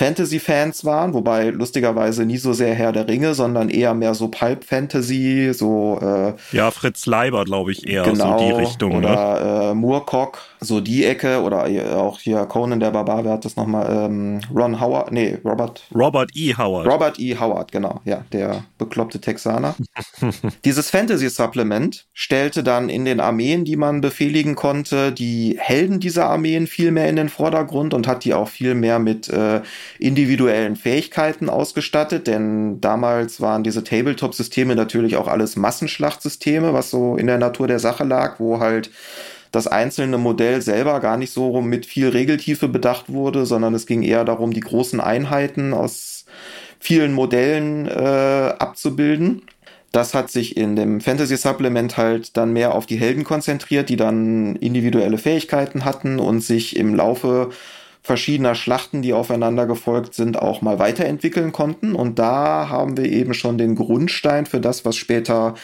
Fantasy-Fans 0.00 0.86
waren, 0.86 1.12
wobei 1.12 1.50
lustigerweise 1.50 2.24
nie 2.24 2.38
so 2.38 2.54
sehr 2.54 2.74
Herr 2.74 2.90
der 2.90 3.06
Ringe, 3.06 3.34
sondern 3.34 3.68
eher 3.68 3.92
mehr 3.92 4.14
so 4.14 4.28
Pulp-Fantasy, 4.28 5.52
so 5.52 5.98
äh, 6.00 6.56
Ja, 6.56 6.70
Fritz 6.70 7.04
Leiber, 7.04 7.44
glaube 7.44 7.72
ich, 7.72 7.86
eher 7.86 8.04
genau, 8.04 8.38
so 8.38 8.46
die 8.46 8.52
Richtung. 8.52 8.96
Oder 8.96 9.10
ne? 9.10 9.70
äh, 9.72 9.74
Moorcock, 9.74 10.38
so 10.58 10.80
die 10.80 11.04
Ecke, 11.04 11.42
oder 11.42 11.66
auch 11.98 12.18
hier 12.18 12.46
Conan 12.46 12.80
der 12.80 12.92
Barbar, 12.92 13.26
wer 13.26 13.32
hat 13.32 13.44
das 13.44 13.56
nochmal? 13.56 14.06
Ähm, 14.06 14.40
Ron 14.54 14.80
Howard, 14.80 15.12
nee, 15.12 15.36
Robert. 15.44 15.82
Robert 15.94 16.30
E. 16.34 16.54
Howard. 16.56 16.86
Robert 16.86 17.18
E. 17.18 17.36
Howard, 17.36 17.70
genau, 17.70 18.00
ja, 18.06 18.24
der 18.32 18.64
bekloppte 18.78 19.20
Texaner. 19.20 19.74
Dieses 20.64 20.88
Fantasy-Supplement 20.88 22.06
stellte 22.14 22.62
dann 22.62 22.88
in 22.88 23.04
den 23.04 23.20
Armeen, 23.20 23.66
die 23.66 23.76
man 23.76 24.00
befehligen 24.00 24.54
konnte, 24.54 25.12
die 25.12 25.58
Helden 25.60 26.00
dieser 26.00 26.30
Armeen 26.30 26.66
viel 26.66 26.90
mehr 26.90 27.10
in 27.10 27.16
den 27.16 27.28
Vordergrund 27.28 27.92
und 27.92 28.08
hat 28.08 28.24
die 28.24 28.32
auch 28.32 28.48
viel 28.48 28.74
mehr 28.74 28.98
mit 28.98 29.28
äh, 29.28 29.60
individuellen 29.98 30.76
Fähigkeiten 30.76 31.48
ausgestattet, 31.48 32.26
denn 32.26 32.80
damals 32.80 33.40
waren 33.40 33.64
diese 33.64 33.84
Tabletop-Systeme 33.84 34.74
natürlich 34.74 35.16
auch 35.16 35.28
alles 35.28 35.56
Massenschlachtsysteme, 35.56 36.72
was 36.72 36.90
so 36.90 37.16
in 37.16 37.26
der 37.26 37.38
Natur 37.38 37.66
der 37.66 37.78
Sache 37.78 38.04
lag, 38.04 38.38
wo 38.38 38.60
halt 38.60 38.90
das 39.52 39.66
einzelne 39.66 40.18
Modell 40.18 40.62
selber 40.62 41.00
gar 41.00 41.16
nicht 41.16 41.32
so 41.32 41.60
mit 41.60 41.86
viel 41.86 42.08
Regeltiefe 42.08 42.68
bedacht 42.68 43.12
wurde, 43.12 43.46
sondern 43.46 43.74
es 43.74 43.86
ging 43.86 44.02
eher 44.02 44.24
darum, 44.24 44.52
die 44.52 44.60
großen 44.60 45.00
Einheiten 45.00 45.74
aus 45.74 46.24
vielen 46.78 47.12
Modellen 47.12 47.86
äh, 47.86 48.54
abzubilden. 48.58 49.42
Das 49.92 50.14
hat 50.14 50.30
sich 50.30 50.56
in 50.56 50.76
dem 50.76 51.00
Fantasy 51.00 51.36
Supplement 51.36 51.96
halt 51.96 52.36
dann 52.36 52.52
mehr 52.52 52.74
auf 52.74 52.86
die 52.86 52.96
Helden 52.96 53.24
konzentriert, 53.24 53.88
die 53.88 53.96
dann 53.96 54.54
individuelle 54.56 55.18
Fähigkeiten 55.18 55.84
hatten 55.84 56.20
und 56.20 56.42
sich 56.42 56.76
im 56.76 56.94
Laufe 56.94 57.50
verschiedener 58.02 58.54
Schlachten, 58.54 59.02
die 59.02 59.12
aufeinander 59.12 59.66
gefolgt 59.66 60.14
sind, 60.14 60.38
auch 60.38 60.62
mal 60.62 60.78
weiterentwickeln 60.78 61.52
konnten. 61.52 61.94
Und 61.94 62.18
da 62.18 62.68
haben 62.68 62.96
wir 62.96 63.06
eben 63.06 63.34
schon 63.34 63.58
den 63.58 63.74
Grundstein 63.74 64.46
für 64.46 64.60
das, 64.60 64.84
was 64.84 64.96
später 64.96 65.54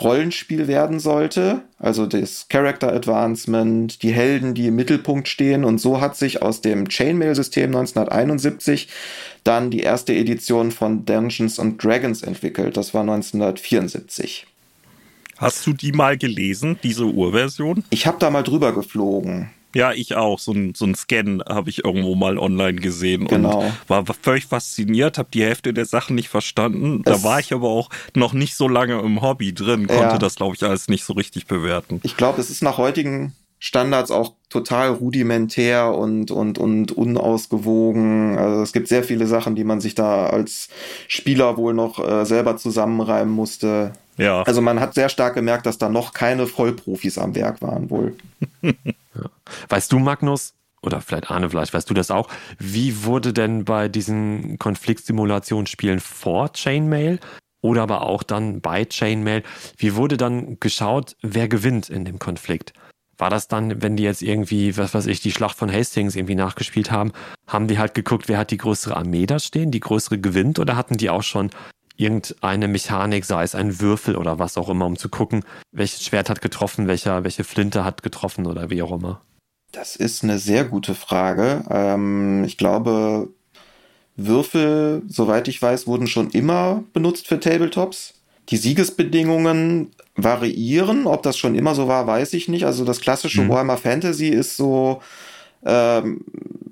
Rollenspiel 0.00 0.68
werden 0.68 1.00
sollte. 1.00 1.62
Also 1.78 2.06
das 2.06 2.48
Character 2.48 2.92
Advancement, 2.92 4.02
die 4.02 4.12
Helden, 4.12 4.54
die 4.54 4.66
im 4.66 4.76
Mittelpunkt 4.76 5.28
stehen. 5.28 5.64
Und 5.64 5.78
so 5.78 6.00
hat 6.00 6.16
sich 6.16 6.42
aus 6.42 6.60
dem 6.60 6.88
Chainmail-System 6.88 7.74
1971 7.74 8.88
dann 9.44 9.70
die 9.70 9.80
erste 9.80 10.14
Edition 10.14 10.70
von 10.70 11.06
Dungeons 11.06 11.58
and 11.58 11.82
Dragons 11.82 12.22
entwickelt. 12.22 12.76
Das 12.76 12.92
war 12.92 13.02
1974. 13.02 14.46
Hast 15.38 15.66
du 15.66 15.72
die 15.72 15.92
mal 15.92 16.16
gelesen, 16.16 16.78
diese 16.82 17.04
Urversion? 17.04 17.84
Ich 17.90 18.06
habe 18.06 18.18
da 18.18 18.30
mal 18.30 18.42
drüber 18.42 18.72
geflogen. 18.72 19.50
Ja, 19.76 19.92
ich 19.92 20.14
auch. 20.14 20.38
So 20.38 20.52
ein, 20.52 20.74
so 20.74 20.84
ein 20.84 20.94
Scan 20.94 21.42
habe 21.46 21.70
ich 21.70 21.84
irgendwo 21.84 22.14
mal 22.14 22.38
online 22.38 22.80
gesehen 22.80 23.26
genau. 23.26 23.60
und 23.60 23.72
war 23.88 24.04
völlig 24.20 24.46
fasziniert, 24.46 25.18
habe 25.18 25.28
die 25.32 25.42
Hälfte 25.42 25.72
der 25.72 25.84
Sachen 25.84 26.16
nicht 26.16 26.28
verstanden. 26.28 27.02
Es 27.04 27.12
da 27.12 27.28
war 27.28 27.40
ich 27.40 27.52
aber 27.52 27.68
auch 27.68 27.90
noch 28.14 28.32
nicht 28.32 28.54
so 28.54 28.68
lange 28.68 28.98
im 29.00 29.22
Hobby 29.22 29.54
drin, 29.54 29.86
konnte 29.86 30.02
ja. 30.02 30.18
das, 30.18 30.36
glaube 30.36 30.54
ich, 30.54 30.62
alles 30.62 30.88
nicht 30.88 31.04
so 31.04 31.12
richtig 31.12 31.46
bewerten. 31.46 32.00
Ich 32.02 32.16
glaube, 32.16 32.40
es 32.40 32.50
ist 32.50 32.62
nach 32.62 32.78
heutigen 32.78 33.34
Standards 33.58 34.10
auch 34.10 34.34
total 34.50 34.90
rudimentär 34.90 35.92
und, 35.94 36.30
und, 36.30 36.58
und 36.58 36.92
unausgewogen. 36.92 38.38
Also 38.38 38.62
es 38.62 38.72
gibt 38.72 38.88
sehr 38.88 39.02
viele 39.02 39.26
Sachen, 39.26 39.56
die 39.56 39.64
man 39.64 39.80
sich 39.80 39.94
da 39.94 40.26
als 40.26 40.68
Spieler 41.08 41.56
wohl 41.56 41.74
noch 41.74 41.98
äh, 41.98 42.24
selber 42.26 42.56
zusammenreimen 42.56 43.32
musste. 43.32 43.92
Ja. 44.16 44.42
Also 44.42 44.60
man 44.60 44.80
hat 44.80 44.94
sehr 44.94 45.08
stark 45.08 45.34
gemerkt, 45.34 45.66
dass 45.66 45.78
da 45.78 45.88
noch 45.88 46.12
keine 46.12 46.46
Vollprofis 46.46 47.18
am 47.18 47.34
Werk 47.34 47.60
waren 47.62 47.90
wohl. 47.90 48.16
ja. 48.62 48.72
Weißt 49.68 49.92
du, 49.92 49.98
Magnus, 49.98 50.54
oder 50.82 51.00
vielleicht 51.00 51.30
Arne, 51.30 51.50
vielleicht 51.50 51.74
weißt 51.74 51.90
du 51.90 51.94
das 51.94 52.10
auch, 52.10 52.28
wie 52.58 53.04
wurde 53.04 53.32
denn 53.32 53.64
bei 53.64 53.88
diesen 53.88 54.58
Konfliktsimulationsspielen 54.58 56.00
vor 56.00 56.52
Chainmail 56.52 57.18
oder 57.60 57.82
aber 57.82 58.02
auch 58.02 58.22
dann 58.22 58.60
bei 58.60 58.84
Chainmail, 58.84 59.42
wie 59.76 59.96
wurde 59.96 60.16
dann 60.16 60.58
geschaut, 60.60 61.16
wer 61.22 61.48
gewinnt 61.48 61.90
in 61.90 62.04
dem 62.04 62.18
Konflikt? 62.18 62.72
War 63.18 63.30
das 63.30 63.48
dann, 63.48 63.82
wenn 63.82 63.96
die 63.96 64.02
jetzt 64.02 64.22
irgendwie, 64.22 64.76
was 64.76 64.94
weiß 64.94 65.06
ich, 65.06 65.20
die 65.20 65.32
Schlacht 65.32 65.56
von 65.56 65.72
Hastings 65.72 66.16
irgendwie 66.16 66.34
nachgespielt 66.34 66.90
haben, 66.90 67.12
haben 67.46 67.66
die 67.66 67.78
halt 67.78 67.94
geguckt, 67.94 68.28
wer 68.28 68.38
hat 68.38 68.50
die 68.50 68.58
größere 68.58 68.96
Armee 68.96 69.26
da 69.26 69.38
stehen, 69.38 69.70
die 69.70 69.80
größere 69.80 70.18
gewinnt 70.18 70.58
oder 70.58 70.76
hatten 70.76 70.98
die 70.98 71.08
auch 71.08 71.22
schon 71.22 71.50
irgendeine 71.96 72.68
Mechanik, 72.68 73.24
sei 73.24 73.42
es 73.42 73.54
ein 73.54 73.80
Würfel 73.80 74.16
oder 74.16 74.38
was 74.38 74.56
auch 74.56 74.68
immer, 74.68 74.86
um 74.86 74.96
zu 74.96 75.08
gucken, 75.08 75.44
welches 75.72 76.04
Schwert 76.04 76.28
hat 76.30 76.40
getroffen, 76.40 76.86
welcher, 76.88 77.24
welche 77.24 77.44
Flinte 77.44 77.84
hat 77.84 78.02
getroffen 78.02 78.46
oder 78.46 78.70
wie 78.70 78.82
auch 78.82 78.92
immer? 78.92 79.22
Das 79.72 79.96
ist 79.96 80.24
eine 80.24 80.38
sehr 80.38 80.64
gute 80.64 80.94
Frage. 80.94 81.64
Ähm, 81.70 82.44
ich 82.44 82.56
glaube, 82.56 83.28
Würfel, 84.16 85.02
soweit 85.08 85.48
ich 85.48 85.60
weiß, 85.60 85.86
wurden 85.86 86.06
schon 86.06 86.30
immer 86.30 86.84
benutzt 86.92 87.28
für 87.28 87.38
Tabletops. 87.38 88.14
Die 88.48 88.56
Siegesbedingungen 88.56 89.90
variieren. 90.14 91.06
Ob 91.06 91.22
das 91.22 91.36
schon 91.36 91.54
immer 91.54 91.74
so 91.74 91.88
war, 91.88 92.06
weiß 92.06 92.32
ich 92.34 92.48
nicht. 92.48 92.64
Also 92.64 92.84
das 92.84 93.00
klassische 93.00 93.42
mhm. 93.42 93.50
Warhammer 93.50 93.76
Fantasy 93.76 94.28
ist 94.28 94.56
so, 94.56 95.02
ähm, 95.64 96.24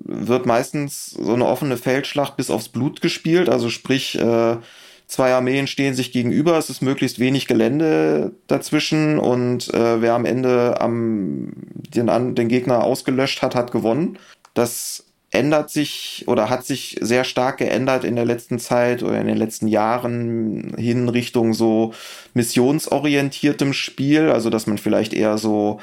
wird 0.05 0.45
meistens 0.45 1.11
so 1.11 1.33
eine 1.33 1.45
offene 1.45 1.77
Feldschlacht 1.77 2.37
bis 2.37 2.49
aufs 2.49 2.69
Blut 2.69 3.01
gespielt. 3.01 3.49
Also 3.49 3.69
sprich, 3.69 4.17
äh, 4.17 4.57
zwei 5.07 5.33
Armeen 5.33 5.67
stehen 5.67 5.93
sich 5.93 6.11
gegenüber, 6.11 6.57
es 6.57 6.69
ist 6.69 6.81
möglichst 6.81 7.19
wenig 7.19 7.47
Gelände 7.47 8.33
dazwischen. 8.47 9.19
Und 9.19 9.73
äh, 9.73 10.01
wer 10.01 10.13
am 10.13 10.25
Ende 10.25 10.79
am, 10.81 11.53
den, 11.95 12.35
den 12.35 12.47
Gegner 12.47 12.83
ausgelöscht 12.83 13.41
hat, 13.41 13.55
hat 13.55 13.71
gewonnen. 13.71 14.17
Das 14.53 15.05
ändert 15.31 15.69
sich 15.69 16.23
oder 16.27 16.49
hat 16.49 16.65
sich 16.65 16.97
sehr 17.01 17.23
stark 17.23 17.57
geändert 17.57 18.03
in 18.03 18.15
der 18.15 18.25
letzten 18.25 18.57
Zeit 18.57 19.03
oder 19.03 19.19
in 19.19 19.27
den 19.27 19.37
letzten 19.37 19.67
Jahren 19.67 20.73
hin 20.77 21.09
Richtung 21.09 21.53
so 21.53 21.93
missionsorientiertem 22.33 23.73
Spiel, 23.73 24.29
also 24.29 24.49
dass 24.49 24.65
man 24.65 24.77
vielleicht 24.77 25.13
eher 25.13 25.37
so 25.37 25.79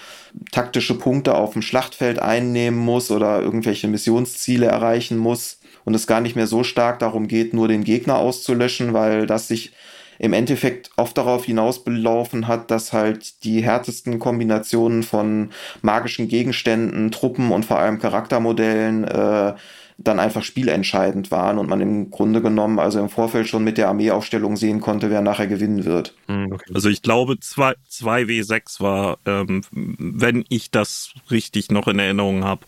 taktische 0.52 0.94
Punkte 0.94 1.34
auf 1.34 1.52
dem 1.52 1.62
Schlachtfeld 1.62 2.18
einnehmen 2.18 2.78
muss 2.78 3.10
oder 3.10 3.42
irgendwelche 3.42 3.88
Missionsziele 3.88 4.66
erreichen 4.66 5.18
muss 5.18 5.58
und 5.84 5.94
es 5.94 6.06
gar 6.06 6.20
nicht 6.20 6.36
mehr 6.36 6.46
so 6.46 6.64
stark 6.64 6.98
darum 6.98 7.28
geht, 7.28 7.54
nur 7.54 7.68
den 7.68 7.84
Gegner 7.84 8.16
auszulöschen, 8.16 8.92
weil 8.92 9.26
das 9.26 9.48
sich 9.48 9.72
im 10.18 10.32
Endeffekt 10.32 10.90
oft 10.96 11.18
darauf 11.18 11.46
hinausbelaufen 11.46 12.46
hat, 12.46 12.70
dass 12.70 12.92
halt 12.92 13.42
die 13.44 13.62
härtesten 13.62 14.18
Kombinationen 14.18 15.02
von 15.02 15.50
magischen 15.80 16.28
Gegenständen, 16.28 17.10
Truppen 17.10 17.50
und 17.50 17.64
vor 17.64 17.80
allem 17.80 17.98
Charaktermodellen 17.98 19.04
äh, 19.04 19.54
dann 19.98 20.18
einfach 20.18 20.42
spielentscheidend 20.42 21.30
waren 21.30 21.58
und 21.58 21.68
man 21.68 21.80
im 21.80 22.10
Grunde 22.10 22.40
genommen 22.40 22.78
also 22.78 23.00
im 23.00 23.08
Vorfeld 23.08 23.48
schon 23.48 23.64
mit 23.64 23.78
der 23.78 23.88
Armeeaufstellung 23.88 24.56
sehen 24.56 24.80
konnte, 24.80 25.10
wer 25.10 25.20
nachher 25.20 25.46
gewinnen 25.46 25.84
wird. 25.84 26.14
Hm, 26.26 26.52
okay. 26.52 26.72
Also 26.74 26.88
ich 26.88 27.02
glaube 27.02 27.38
2 27.38 27.74
W6 27.88 28.80
war, 28.80 29.18
ähm, 29.26 29.62
wenn 29.70 30.44
ich 30.48 30.70
das 30.70 31.14
richtig 31.30 31.70
noch 31.70 31.88
in 31.88 31.98
Erinnerung 31.98 32.44
habe, 32.44 32.62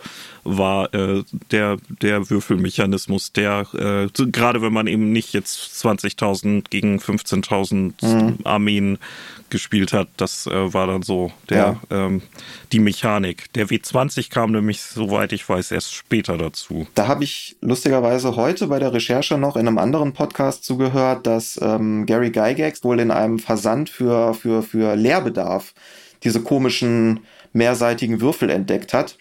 war 0.44 0.92
äh, 0.94 1.22
der, 1.50 1.78
der 2.02 2.30
Würfelmechanismus, 2.30 3.32
der 3.32 3.66
äh, 3.74 4.08
gerade 4.30 4.62
wenn 4.62 4.72
man 4.72 4.86
eben 4.86 5.12
nicht 5.12 5.32
jetzt 5.32 5.84
20.000 5.84 6.64
gegen 6.70 6.98
15.000 6.98 8.04
mhm. 8.04 8.38
Armeen 8.44 8.98
gespielt 9.54 9.92
hat. 9.92 10.08
Das 10.16 10.46
äh, 10.46 10.74
war 10.74 10.86
dann 10.86 11.02
so 11.02 11.32
der, 11.48 11.80
ja. 11.90 12.06
ähm, 12.06 12.22
die 12.72 12.80
Mechanik. 12.80 13.52
Der 13.52 13.68
W20 13.68 14.28
kam 14.30 14.50
nämlich, 14.52 14.82
soweit 14.82 15.32
ich 15.32 15.48
weiß, 15.48 15.70
erst 15.70 15.94
später 15.94 16.36
dazu. 16.36 16.88
Da 16.94 17.06
habe 17.14 17.22
ich 17.22 17.56
lustigerweise 17.60 18.34
heute 18.34 18.66
bei 18.66 18.80
der 18.80 18.92
Recherche 18.92 19.38
noch 19.38 19.54
in 19.54 19.68
einem 19.68 19.78
anderen 19.78 20.14
Podcast 20.14 20.64
zugehört, 20.64 21.28
dass 21.28 21.56
ähm, 21.62 22.06
Gary 22.06 22.30
Gygax 22.30 22.82
wohl 22.82 22.98
in 22.98 23.12
einem 23.12 23.38
Versand 23.38 23.88
für, 23.88 24.34
für, 24.34 24.64
für 24.64 24.96
Lehrbedarf 24.96 25.74
diese 26.24 26.40
komischen 26.40 27.20
mehrseitigen 27.52 28.20
Würfel 28.20 28.50
entdeckt 28.50 28.92
hat 28.92 29.16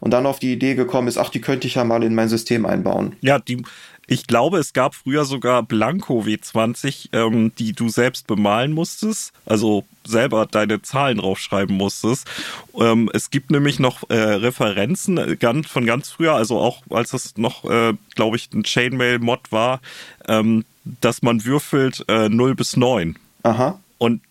und 0.00 0.10
dann 0.10 0.26
auf 0.26 0.40
die 0.40 0.52
Idee 0.52 0.74
gekommen 0.74 1.06
ist, 1.06 1.16
ach, 1.16 1.30
die 1.30 1.40
könnte 1.40 1.68
ich 1.68 1.76
ja 1.76 1.84
mal 1.84 2.02
in 2.02 2.16
mein 2.16 2.28
System 2.28 2.66
einbauen. 2.66 3.14
Ja, 3.20 3.38
die, 3.38 3.62
ich 4.10 4.26
glaube, 4.26 4.58
es 4.58 4.72
gab 4.72 4.94
früher 4.94 5.26
sogar 5.26 5.62
Blanco 5.62 6.22
W20, 6.22 7.10
ähm, 7.12 7.52
die 7.58 7.74
du 7.74 7.90
selbst 7.90 8.26
bemalen 8.26 8.72
musstest, 8.72 9.32
also 9.44 9.84
selber 10.06 10.46
deine 10.46 10.80
Zahlen 10.80 11.18
draufschreiben 11.18 11.76
musstest. 11.76 12.26
Ähm, 12.74 13.10
es 13.12 13.28
gibt 13.28 13.50
nämlich 13.50 13.78
noch 13.78 14.08
äh, 14.08 14.14
Referenzen 14.14 15.18
äh, 15.18 15.36
ganz, 15.36 15.66
von 15.66 15.84
ganz 15.84 16.08
früher, 16.08 16.34
also 16.34 16.58
auch 16.58 16.82
als 16.88 17.12
es 17.12 17.36
noch, 17.36 17.66
äh, 17.66 17.92
glaube 18.14 18.36
ich, 18.36 18.48
ein 18.54 18.64
Chainmail-Mod 18.64 19.52
war, 19.52 19.80
ähm, 20.26 20.64
dass 21.02 21.20
man 21.20 21.44
würfelt 21.44 22.02
äh, 22.08 22.30
0 22.30 22.54
bis 22.54 22.78
9. 22.78 23.14
Aha. 23.42 23.78
Und 23.98 24.22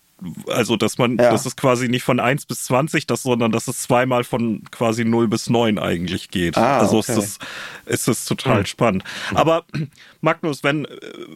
also 0.48 0.76
dass 0.76 0.98
man, 0.98 1.16
ja. 1.16 1.30
das 1.30 1.46
ist 1.46 1.56
quasi 1.56 1.88
nicht 1.88 2.02
von 2.02 2.20
1 2.20 2.46
bis 2.46 2.64
20, 2.64 3.06
das, 3.06 3.22
sondern 3.22 3.52
dass 3.52 3.68
es 3.68 3.82
zweimal 3.82 4.24
von 4.24 4.62
quasi 4.70 5.04
0 5.04 5.28
bis 5.28 5.50
9 5.50 5.78
eigentlich 5.78 6.30
geht. 6.30 6.56
Ah, 6.56 6.78
also 6.78 6.98
okay. 6.98 7.12
ist 7.12 7.18
das, 7.18 7.38
ist 7.86 8.08
das 8.08 8.24
total 8.24 8.60
mhm. 8.60 8.66
spannend. 8.66 9.04
Aber 9.34 9.64
Magnus, 10.20 10.64
wenn, 10.64 10.86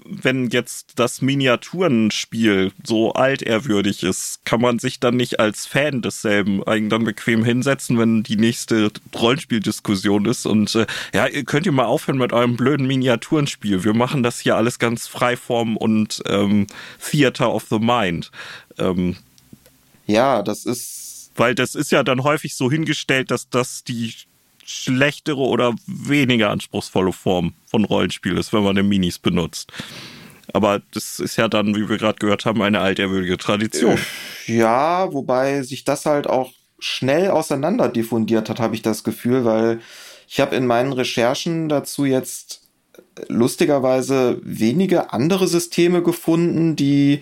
wenn 0.05 0.51
jetzt 0.51 0.99
das 0.99 1.23
Miniaturenspiel 1.23 2.73
so 2.83 3.13
altehrwürdig 3.13 4.03
ist, 4.03 4.45
kann 4.45 4.61
man 4.61 4.79
sich 4.79 4.99
dann 4.99 5.17
nicht 5.17 5.39
als 5.39 5.67
Fan 5.67 6.03
desselben 6.03 6.63
eigentlich 6.65 6.93
dann 6.93 7.05
bequem 7.05 7.45
hinsetzen, 7.45 7.99
wenn 7.99 8.23
die 8.23 8.37
nächste 8.37 8.91
Rollenspieldiskussion 9.15 10.27
ist 10.27 10.47
und 10.47 10.75
äh, 10.75 10.87
ja, 11.15 11.29
könnt 11.45 11.67
ihr 11.67 11.73
mal 11.73 11.87
aufhören 11.87 12.19
mit 12.19 12.33
eurem 12.33 12.57
blöden 12.57 12.87
Miniaturenspiel. 12.87 13.85
Wir 13.85 13.95
machen 13.95 14.23
das 14.23 14.41
hier 14.41 14.57
alles 14.57 14.79
ganz 14.79 15.07
freiform 15.07 15.77
und 15.77 16.23
ähm, 16.27 16.67
Theater 17.01 17.53
of 17.55 17.67
the 17.71 17.79
Mind. 17.79 18.31
Ähm, 18.79 19.17
ja, 20.07 20.43
das 20.43 20.65
ist. 20.65 21.31
Weil 21.37 21.55
das 21.55 21.75
ist 21.75 21.91
ja 21.93 22.03
dann 22.03 22.25
häufig 22.25 22.55
so 22.55 22.71
hingestellt, 22.71 23.31
dass 23.31 23.49
das 23.49 23.85
die 23.85 24.15
schlechtere 24.65 25.41
oder 25.41 25.75
weniger 25.87 26.51
anspruchsvolle 26.51 27.13
Form 27.13 27.55
von 27.67 27.85
Rollenspiel 27.85 28.37
ist, 28.37 28.53
wenn 28.53 28.63
man 28.63 28.77
den 28.77 28.89
Minis 28.89 29.19
benutzt. 29.19 29.73
Aber 30.53 30.83
das 30.93 31.19
ist 31.19 31.37
ja 31.37 31.49
dann, 31.49 31.75
wie 31.75 31.89
wir 31.89 31.97
gerade 31.99 32.19
gehört 32.19 32.45
haben, 32.45 32.63
eine 32.63 32.81
altehrwürdige 32.81 33.39
Tradition. 33.39 33.99
Äh, 34.47 34.57
ja, 34.59 35.13
wobei 35.13 35.63
sich 35.63 35.85
das 35.85 36.05
halt 36.05 36.27
auch 36.27 36.53
schnell 36.79 37.31
auseinander 37.31 37.89
diffundiert 37.89 38.49
hat, 38.49 38.61
habe 38.61 38.75
ich 38.75 38.83
das 38.83 39.05
Gefühl, 39.05 39.45
weil 39.45 39.81
ich 40.29 40.41
habe 40.41 40.57
in 40.57 40.67
meinen 40.67 40.93
Recherchen 40.93 41.69
dazu 41.69 42.05
jetzt 42.05 42.63
lustigerweise 43.29 44.41
wenige 44.43 45.13
andere 45.13 45.47
Systeme 45.47 46.03
gefunden, 46.03 46.77
die 46.77 47.21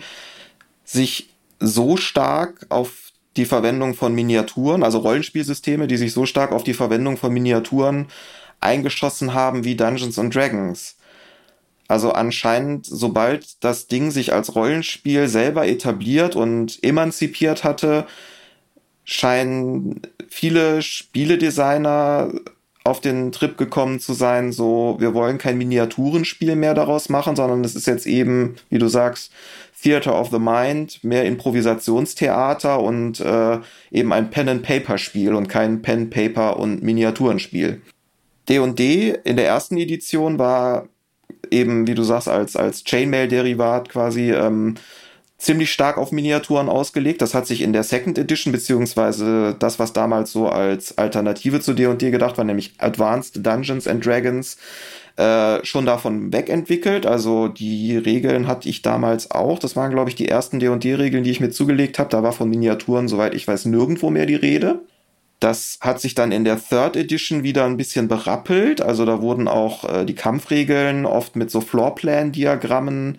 sich 0.83 1.30
so 1.61 1.95
stark 1.95 2.65
auf 2.69 3.11
die 3.37 3.45
Verwendung 3.45 3.93
von 3.93 4.13
Miniaturen, 4.13 4.83
also 4.83 4.99
Rollenspielsysteme, 4.99 5.87
die 5.87 5.97
sich 5.97 6.11
so 6.11 6.25
stark 6.25 6.51
auf 6.51 6.63
die 6.63 6.73
Verwendung 6.73 7.15
von 7.15 7.31
Miniaturen 7.31 8.07
eingeschossen 8.59 9.33
haben 9.33 9.63
wie 9.63 9.75
Dungeons 9.75 10.19
and 10.19 10.35
Dragons. 10.35 10.97
Also 11.87 12.11
anscheinend, 12.11 12.85
sobald 12.85 13.63
das 13.63 13.87
Ding 13.87 14.11
sich 14.11 14.33
als 14.33 14.55
Rollenspiel 14.55 15.27
selber 15.27 15.67
etabliert 15.67 16.35
und 16.35 16.81
emanzipiert 16.83 17.63
hatte, 17.63 18.05
scheinen 19.03 20.01
viele 20.29 20.81
Spieledesigner 20.81 22.31
auf 22.83 22.99
den 22.99 23.31
Trip 23.31 23.57
gekommen 23.57 23.99
zu 23.99 24.13
sein, 24.13 24.51
so, 24.51 24.95
wir 24.99 25.13
wollen 25.13 25.37
kein 25.37 25.57
Miniaturenspiel 25.57 26.55
mehr 26.55 26.73
daraus 26.73 27.09
machen, 27.09 27.35
sondern 27.35 27.63
es 27.63 27.75
ist 27.75 27.87
jetzt 27.87 28.07
eben, 28.07 28.55
wie 28.69 28.79
du 28.79 28.87
sagst, 28.87 29.31
Theater 29.81 30.13
of 30.13 30.29
the 30.29 30.39
Mind, 30.39 31.03
mehr 31.03 31.25
Improvisationstheater 31.25 32.79
und 32.79 33.19
äh, 33.19 33.59
eben 33.91 34.13
ein 34.13 34.29
Pen-and-Paper-Spiel 34.29 35.33
und 35.33 35.47
kein 35.47 35.81
Pen-Paper- 35.81 36.57
und 36.57 36.83
Miniaturenspiel. 36.83 37.81
D&D 38.47 39.19
in 39.23 39.35
der 39.37 39.47
ersten 39.47 39.77
Edition 39.77 40.37
war 40.37 40.87
eben, 41.49 41.87
wie 41.87 41.95
du 41.95 42.03
sagst, 42.03 42.27
als, 42.27 42.55
als 42.55 42.83
Chainmail-Derivat 42.83 43.89
quasi 43.89 44.31
ähm, 44.31 44.75
ziemlich 45.41 45.71
stark 45.71 45.97
auf 45.97 46.11
Miniaturen 46.11 46.69
ausgelegt. 46.69 47.21
Das 47.21 47.33
hat 47.33 47.47
sich 47.47 47.61
in 47.61 47.73
der 47.73 47.81
Second 47.81 48.19
Edition, 48.19 48.51
beziehungsweise 48.51 49.55
das, 49.57 49.79
was 49.79 49.91
damals 49.91 50.31
so 50.31 50.47
als 50.47 50.99
Alternative 50.99 51.59
zu 51.59 51.73
D&D 51.73 52.11
gedacht 52.11 52.37
war, 52.37 52.45
nämlich 52.45 52.75
Advanced 52.77 53.43
Dungeons 53.43 53.87
and 53.87 54.05
Dragons, 54.05 54.57
äh, 55.17 55.65
schon 55.65 55.87
davon 55.87 56.31
wegentwickelt. 56.31 57.07
Also 57.07 57.47
die 57.47 57.97
Regeln 57.97 58.45
hatte 58.45 58.69
ich 58.69 58.83
damals 58.83 59.31
auch. 59.31 59.57
Das 59.57 59.75
waren, 59.75 59.89
glaube 59.89 60.11
ich, 60.11 60.15
die 60.15 60.27
ersten 60.27 60.59
D&D-Regeln, 60.59 61.23
die 61.23 61.31
ich 61.31 61.39
mir 61.39 61.49
zugelegt 61.49 61.97
habe. 61.97 62.11
Da 62.11 62.21
war 62.21 62.33
von 62.33 62.47
Miniaturen, 62.47 63.07
soweit 63.07 63.33
ich 63.33 63.47
weiß, 63.47 63.65
nirgendwo 63.65 64.11
mehr 64.11 64.27
die 64.27 64.35
Rede. 64.35 64.81
Das 65.39 65.79
hat 65.81 65.99
sich 65.99 66.13
dann 66.13 66.31
in 66.31 66.43
der 66.43 66.63
Third 66.63 66.95
Edition 66.95 67.41
wieder 67.41 67.65
ein 67.65 67.77
bisschen 67.77 68.07
berappelt. 68.07 68.79
Also 68.79 69.05
da 69.05 69.21
wurden 69.23 69.47
auch 69.47 69.89
äh, 69.91 70.05
die 70.05 70.13
Kampfregeln 70.13 71.07
oft 71.07 71.35
mit 71.35 71.49
so 71.49 71.61
Floorplan-Diagrammen 71.61 73.17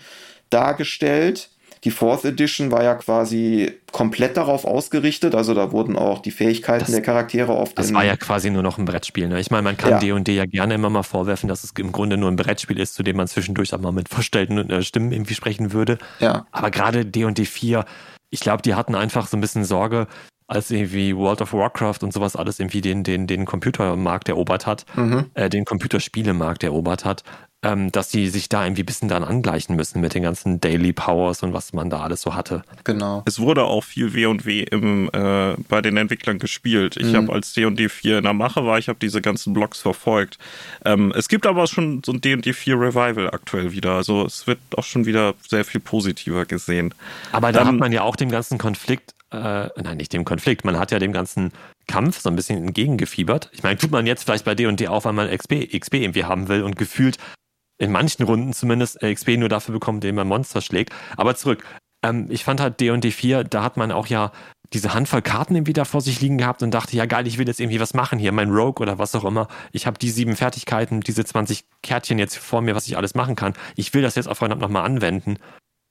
dargestellt. 0.50 1.48
Die 1.84 1.90
Fourth 1.90 2.24
Edition 2.24 2.70
war 2.70 2.84
ja 2.84 2.94
quasi 2.94 3.72
komplett 3.90 4.36
darauf 4.36 4.64
ausgerichtet, 4.64 5.34
also 5.34 5.52
da 5.52 5.72
wurden 5.72 5.96
auch 5.96 6.20
die 6.20 6.30
Fähigkeiten 6.30 6.84
das, 6.84 6.92
der 6.92 7.02
Charaktere 7.02 7.52
oft. 7.54 7.76
Das 7.76 7.92
war 7.92 8.04
ja 8.04 8.16
quasi 8.16 8.50
nur 8.50 8.62
noch 8.62 8.78
ein 8.78 8.84
Brettspiel. 8.84 9.26
Ne? 9.26 9.40
Ich 9.40 9.50
meine, 9.50 9.62
man 9.62 9.76
kann 9.76 9.98
D&D 9.98 10.32
ja. 10.32 10.44
ja 10.44 10.46
gerne 10.46 10.74
immer 10.74 10.90
mal 10.90 11.02
vorwerfen, 11.02 11.48
dass 11.48 11.64
es 11.64 11.72
im 11.76 11.90
Grunde 11.90 12.16
nur 12.16 12.30
ein 12.30 12.36
Brettspiel 12.36 12.78
ist, 12.78 12.94
zu 12.94 13.02
dem 13.02 13.16
man 13.16 13.26
zwischendurch 13.26 13.74
auch 13.74 13.80
mal 13.80 13.92
mit 13.92 14.08
verstellten 14.08 14.58
äh, 14.70 14.82
Stimmen 14.82 15.10
irgendwie 15.10 15.34
sprechen 15.34 15.72
würde. 15.72 15.98
Ja. 16.20 16.46
Aber 16.52 16.70
gerade 16.70 17.04
D&D 17.04 17.44
4, 17.44 17.84
ich 18.30 18.40
glaube, 18.40 18.62
die 18.62 18.74
hatten 18.74 18.94
einfach 18.94 19.26
so 19.26 19.36
ein 19.36 19.40
bisschen 19.40 19.64
Sorge, 19.64 20.06
als 20.46 20.70
irgendwie 20.70 21.16
World 21.16 21.40
of 21.40 21.52
Warcraft 21.52 21.98
und 22.02 22.12
sowas 22.12 22.36
alles 22.36 22.60
irgendwie 22.60 22.80
den, 22.80 23.04
den, 23.04 23.26
den 23.26 23.44
Computermarkt 23.44 24.28
erobert 24.28 24.66
hat, 24.66 24.84
mhm. 24.94 25.30
äh, 25.34 25.48
den 25.48 25.64
Computerspielemarkt 25.64 26.62
erobert 26.62 27.04
hat, 27.04 27.24
ähm, 27.64 27.92
dass 27.92 28.08
die 28.08 28.28
sich 28.28 28.48
da 28.48 28.64
irgendwie 28.64 28.82
ein 28.82 28.86
bisschen 28.86 29.08
dann 29.08 29.22
angleichen 29.22 29.76
müssen 29.76 30.00
mit 30.00 30.14
den 30.14 30.24
ganzen 30.24 30.60
Daily 30.60 30.92
Powers 30.92 31.42
und 31.42 31.52
was 31.52 31.72
man 31.72 31.90
da 31.90 32.00
alles 32.00 32.22
so 32.22 32.34
hatte. 32.34 32.62
Genau. 32.84 33.22
Es 33.24 33.38
wurde 33.38 33.64
auch 33.64 33.84
viel 33.84 34.14
W&W 34.14 34.62
im, 34.62 35.08
äh, 35.12 35.54
bei 35.68 35.80
den 35.80 35.96
Entwicklern 35.96 36.38
gespielt. 36.40 36.96
Ich 36.96 37.12
mhm. 37.12 37.16
habe 37.16 37.32
als 37.32 37.52
D&D 37.52 37.88
4 37.88 38.18
in 38.18 38.24
der 38.24 38.32
Mache 38.32 38.66
war, 38.66 38.78
ich 38.78 38.88
habe 38.88 38.98
diese 39.00 39.22
ganzen 39.22 39.52
Blogs 39.52 39.80
verfolgt. 39.80 40.38
Ähm, 40.84 41.12
es 41.16 41.28
gibt 41.28 41.46
aber 41.46 41.68
schon 41.68 42.02
so 42.04 42.12
ein 42.12 42.20
D&D 42.20 42.52
4 42.52 42.74
Revival 42.74 43.30
aktuell 43.30 43.72
wieder. 43.72 43.92
Also 43.92 44.26
es 44.26 44.46
wird 44.48 44.58
auch 44.76 44.84
schon 44.84 45.06
wieder 45.06 45.34
sehr 45.48 45.64
viel 45.64 45.80
positiver 45.80 46.44
gesehen. 46.46 46.92
Aber 47.30 47.52
da 47.52 47.60
ähm, 47.60 47.68
hat 47.68 47.74
man 47.76 47.92
ja 47.92 48.02
auch 48.02 48.16
dem 48.16 48.30
ganzen 48.30 48.58
Konflikt 48.58 49.14
äh, 49.30 49.68
nein, 49.82 49.96
nicht 49.96 50.12
dem 50.12 50.26
Konflikt, 50.26 50.64
man 50.66 50.78
hat 50.78 50.90
ja 50.90 50.98
dem 50.98 51.12
ganzen 51.12 51.52
Kampf 51.86 52.20
so 52.20 52.28
ein 52.28 52.36
bisschen 52.36 52.58
entgegengefiebert. 52.58 53.48
Ich 53.52 53.62
meine, 53.62 53.78
tut 53.78 53.90
man 53.90 54.06
jetzt 54.06 54.24
vielleicht 54.24 54.44
bei 54.44 54.54
D&D 54.54 54.88
auch, 54.88 55.06
weil 55.06 55.14
man 55.14 55.30
XP, 55.30 55.70
XP 55.72 55.94
irgendwie 55.94 56.24
haben 56.24 56.48
will 56.48 56.62
und 56.62 56.76
gefühlt 56.76 57.16
in 57.82 57.90
manchen 57.90 58.22
Runden 58.24 58.52
zumindest 58.52 59.02
äh, 59.02 59.12
XP 59.12 59.36
nur 59.38 59.48
dafür 59.48 59.72
bekommt, 59.72 60.04
indem 60.04 60.14
man 60.14 60.28
Monster 60.28 60.60
schlägt. 60.60 60.92
Aber 61.16 61.34
zurück. 61.34 61.64
Ähm, 62.04 62.28
ich 62.30 62.44
fand 62.44 62.60
halt 62.60 62.80
D&D 62.80 63.10
4, 63.10 63.42
da 63.42 63.64
hat 63.64 63.76
man 63.76 63.90
auch 63.90 64.06
ja 64.06 64.30
diese 64.72 64.94
Handvoll 64.94 65.20
Karten 65.20 65.56
irgendwie 65.56 65.72
da 65.72 65.84
vor 65.84 66.00
sich 66.00 66.20
liegen 66.20 66.38
gehabt 66.38 66.62
und 66.62 66.72
dachte, 66.72 66.96
ja 66.96 67.06
geil, 67.06 67.26
ich 67.26 67.38
will 67.38 67.46
jetzt 67.46 67.60
irgendwie 67.60 67.80
was 67.80 67.92
machen 67.92 68.20
hier, 68.20 68.30
mein 68.30 68.50
Rogue 68.50 68.80
oder 68.80 68.98
was 68.98 69.14
auch 69.16 69.24
immer. 69.24 69.48
Ich 69.72 69.86
habe 69.86 69.98
die 69.98 70.10
sieben 70.10 70.36
Fertigkeiten, 70.36 71.00
diese 71.00 71.24
20 71.24 71.64
Kärtchen 71.82 72.18
jetzt 72.20 72.36
vor 72.36 72.62
mir, 72.62 72.76
was 72.76 72.86
ich 72.86 72.96
alles 72.96 73.14
machen 73.14 73.34
kann. 73.34 73.54
Ich 73.74 73.92
will 73.94 74.02
das 74.02 74.14
jetzt 74.14 74.28
auf 74.28 74.38
verdammt 74.38 74.62
nochmal 74.62 74.84
anwenden. 74.84 75.38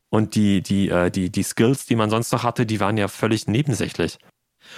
Und 0.09 0.35
die, 0.35 0.61
die, 0.61 0.89
äh, 0.89 1.11
die, 1.11 1.29
die 1.29 1.43
Skills, 1.43 1.85
die 1.85 1.95
man 1.95 2.09
sonst 2.09 2.31
noch 2.31 2.43
hatte, 2.43 2.65
die 2.65 2.79
waren 2.79 2.97
ja 2.97 3.09
völlig 3.09 3.47
nebensächlich. 3.47 4.17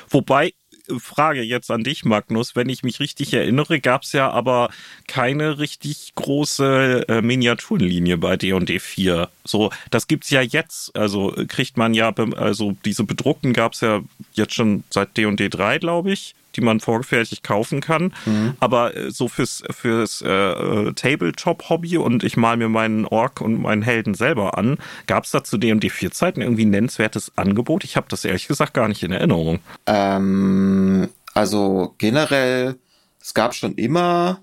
Wobei 0.09 0.53
Frage 0.97 1.41
jetzt 1.41 1.71
an 1.71 1.83
dich, 1.83 2.05
Magnus. 2.05 2.55
Wenn 2.55 2.69
ich 2.69 2.83
mich 2.83 2.99
richtig 2.99 3.33
erinnere, 3.33 3.79
gab 3.79 4.03
es 4.03 4.11
ja 4.11 4.29
aber 4.29 4.69
keine 5.07 5.59
richtig 5.59 6.13
große 6.15 7.05
äh, 7.07 7.21
Miniaturenlinie 7.21 8.17
bei 8.17 8.37
D&D 8.37 8.79
4. 8.79 9.29
So, 9.43 9.71
das 9.91 10.07
gibt's 10.07 10.29
ja 10.29 10.41
jetzt. 10.41 10.95
Also 10.95 11.33
kriegt 11.47 11.77
man 11.77 11.93
ja, 11.93 12.13
also 12.35 12.75
diese 12.85 13.03
bedruckten 13.03 13.53
gab's 13.53 13.81
ja 13.81 14.01
jetzt 14.33 14.53
schon 14.53 14.83
seit 14.89 15.15
D&D 15.17 15.49
3, 15.49 15.79
glaube 15.79 16.11
ich 16.11 16.35
die 16.55 16.61
man 16.61 16.79
vorgefertigt 16.79 17.43
kaufen 17.43 17.81
kann. 17.81 18.13
Mhm. 18.25 18.53
Aber 18.59 18.95
äh, 18.95 19.11
so 19.11 19.27
fürs, 19.27 19.63
fürs 19.71 20.21
äh, 20.21 20.93
Tabletop-Hobby 20.93 21.97
und 21.97 22.23
ich 22.23 22.37
mal 22.37 22.57
mir 22.57 22.69
meinen 22.69 23.05
Ork 23.05 23.41
und 23.41 23.61
meinen 23.61 23.81
Helden 23.81 24.13
selber 24.13 24.57
an, 24.57 24.77
gab 25.07 25.25
es 25.25 25.31
da 25.31 25.43
zu 25.43 25.57
DMD4-Zeiten 25.57 26.41
irgendwie 26.41 26.65
ein 26.65 26.71
nennenswertes 26.71 27.31
Angebot? 27.35 27.83
Ich 27.83 27.95
habe 27.95 28.07
das 28.09 28.25
ehrlich 28.25 28.47
gesagt 28.47 28.73
gar 28.73 28.87
nicht 28.87 29.03
in 29.03 29.11
Erinnerung. 29.11 29.59
Ähm, 29.85 31.09
also 31.33 31.95
generell, 31.97 32.75
es 33.21 33.33
gab 33.33 33.55
schon 33.55 33.75
immer 33.75 34.39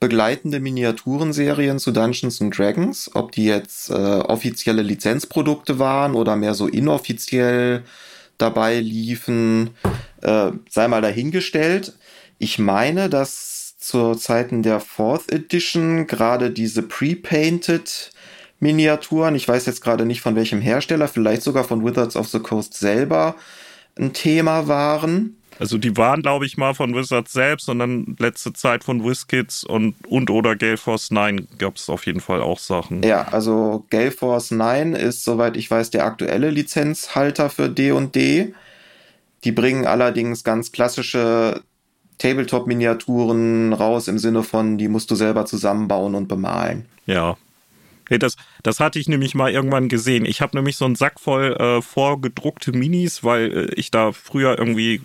begleitende 0.00 0.60
Miniaturenserien 0.60 1.78
zu 1.78 1.90
Dungeons 1.90 2.42
and 2.42 2.56
Dragons, 2.56 3.10
ob 3.14 3.32
die 3.32 3.46
jetzt 3.46 3.90
äh, 3.90 3.94
offizielle 3.94 4.82
Lizenzprodukte 4.82 5.78
waren 5.78 6.14
oder 6.14 6.36
mehr 6.36 6.54
so 6.54 6.66
inoffiziell 6.66 7.82
dabei 8.38 8.80
liefen 8.80 9.70
äh, 10.22 10.50
sei 10.68 10.88
mal 10.88 11.02
dahingestellt. 11.02 11.94
Ich 12.38 12.58
meine, 12.58 13.08
dass 13.08 13.76
zur 13.78 14.18
Zeiten 14.18 14.62
der 14.62 14.80
Fourth 14.80 15.30
Edition 15.30 16.06
gerade 16.06 16.50
diese 16.50 16.82
pre-painted 16.82 18.10
Miniaturen, 18.58 19.34
ich 19.34 19.46
weiß 19.46 19.66
jetzt 19.66 19.82
gerade 19.82 20.06
nicht 20.06 20.22
von 20.22 20.34
welchem 20.34 20.60
Hersteller, 20.60 21.08
vielleicht 21.08 21.42
sogar 21.42 21.64
von 21.64 21.84
Wizards 21.84 22.16
of 22.16 22.28
the 22.28 22.38
Coast 22.38 22.74
selber, 22.74 23.36
ein 23.98 24.12
Thema 24.12 24.66
waren. 24.66 25.36
Also 25.58 25.78
die 25.78 25.96
waren, 25.96 26.22
glaube 26.22 26.46
ich, 26.46 26.56
mal 26.56 26.74
von 26.74 26.94
Wizards 26.94 27.32
selbst 27.32 27.68
und 27.68 27.78
dann 27.78 28.16
letzte 28.18 28.52
Zeit 28.52 28.84
von 28.84 29.04
WizKids 29.04 29.64
und, 29.64 29.94
und 30.06 30.30
oder 30.30 30.56
Gale 30.56 30.76
Force 30.76 31.10
9 31.10 31.48
gab 31.58 31.76
es 31.76 31.88
auf 31.88 32.06
jeden 32.06 32.20
Fall 32.20 32.42
auch 32.42 32.58
Sachen. 32.58 33.02
Ja, 33.02 33.28
also 33.28 33.86
Gale 33.90 34.10
Force 34.10 34.50
9 34.50 34.94
ist, 34.94 35.24
soweit 35.24 35.56
ich 35.56 35.70
weiß, 35.70 35.90
der 35.90 36.04
aktuelle 36.04 36.50
Lizenzhalter 36.50 37.48
für 37.48 37.68
D&D. 37.70 38.06
&D. 38.06 38.54
Die 39.46 39.52
bringen 39.52 39.86
allerdings 39.86 40.42
ganz 40.42 40.72
klassische 40.72 41.62
Tabletop-Miniaturen 42.18 43.72
raus 43.72 44.08
im 44.08 44.18
Sinne 44.18 44.42
von, 44.42 44.76
die 44.76 44.88
musst 44.88 45.08
du 45.12 45.14
selber 45.14 45.46
zusammenbauen 45.46 46.16
und 46.16 46.26
bemalen. 46.26 46.86
Ja. 47.06 47.36
Nee, 48.10 48.18
das, 48.18 48.34
das 48.64 48.80
hatte 48.80 48.98
ich 48.98 49.06
nämlich 49.06 49.36
mal 49.36 49.52
irgendwann 49.52 49.88
gesehen. 49.88 50.24
Ich 50.24 50.40
habe 50.40 50.56
nämlich 50.56 50.76
so 50.76 50.84
einen 50.84 50.96
Sack 50.96 51.20
voll 51.20 51.52
äh, 51.52 51.80
vorgedruckte 51.80 52.72
Minis, 52.72 53.22
weil 53.22 53.52
äh, 53.52 53.74
ich 53.76 53.92
da 53.92 54.10
früher 54.10 54.58
irgendwie, 54.58 55.00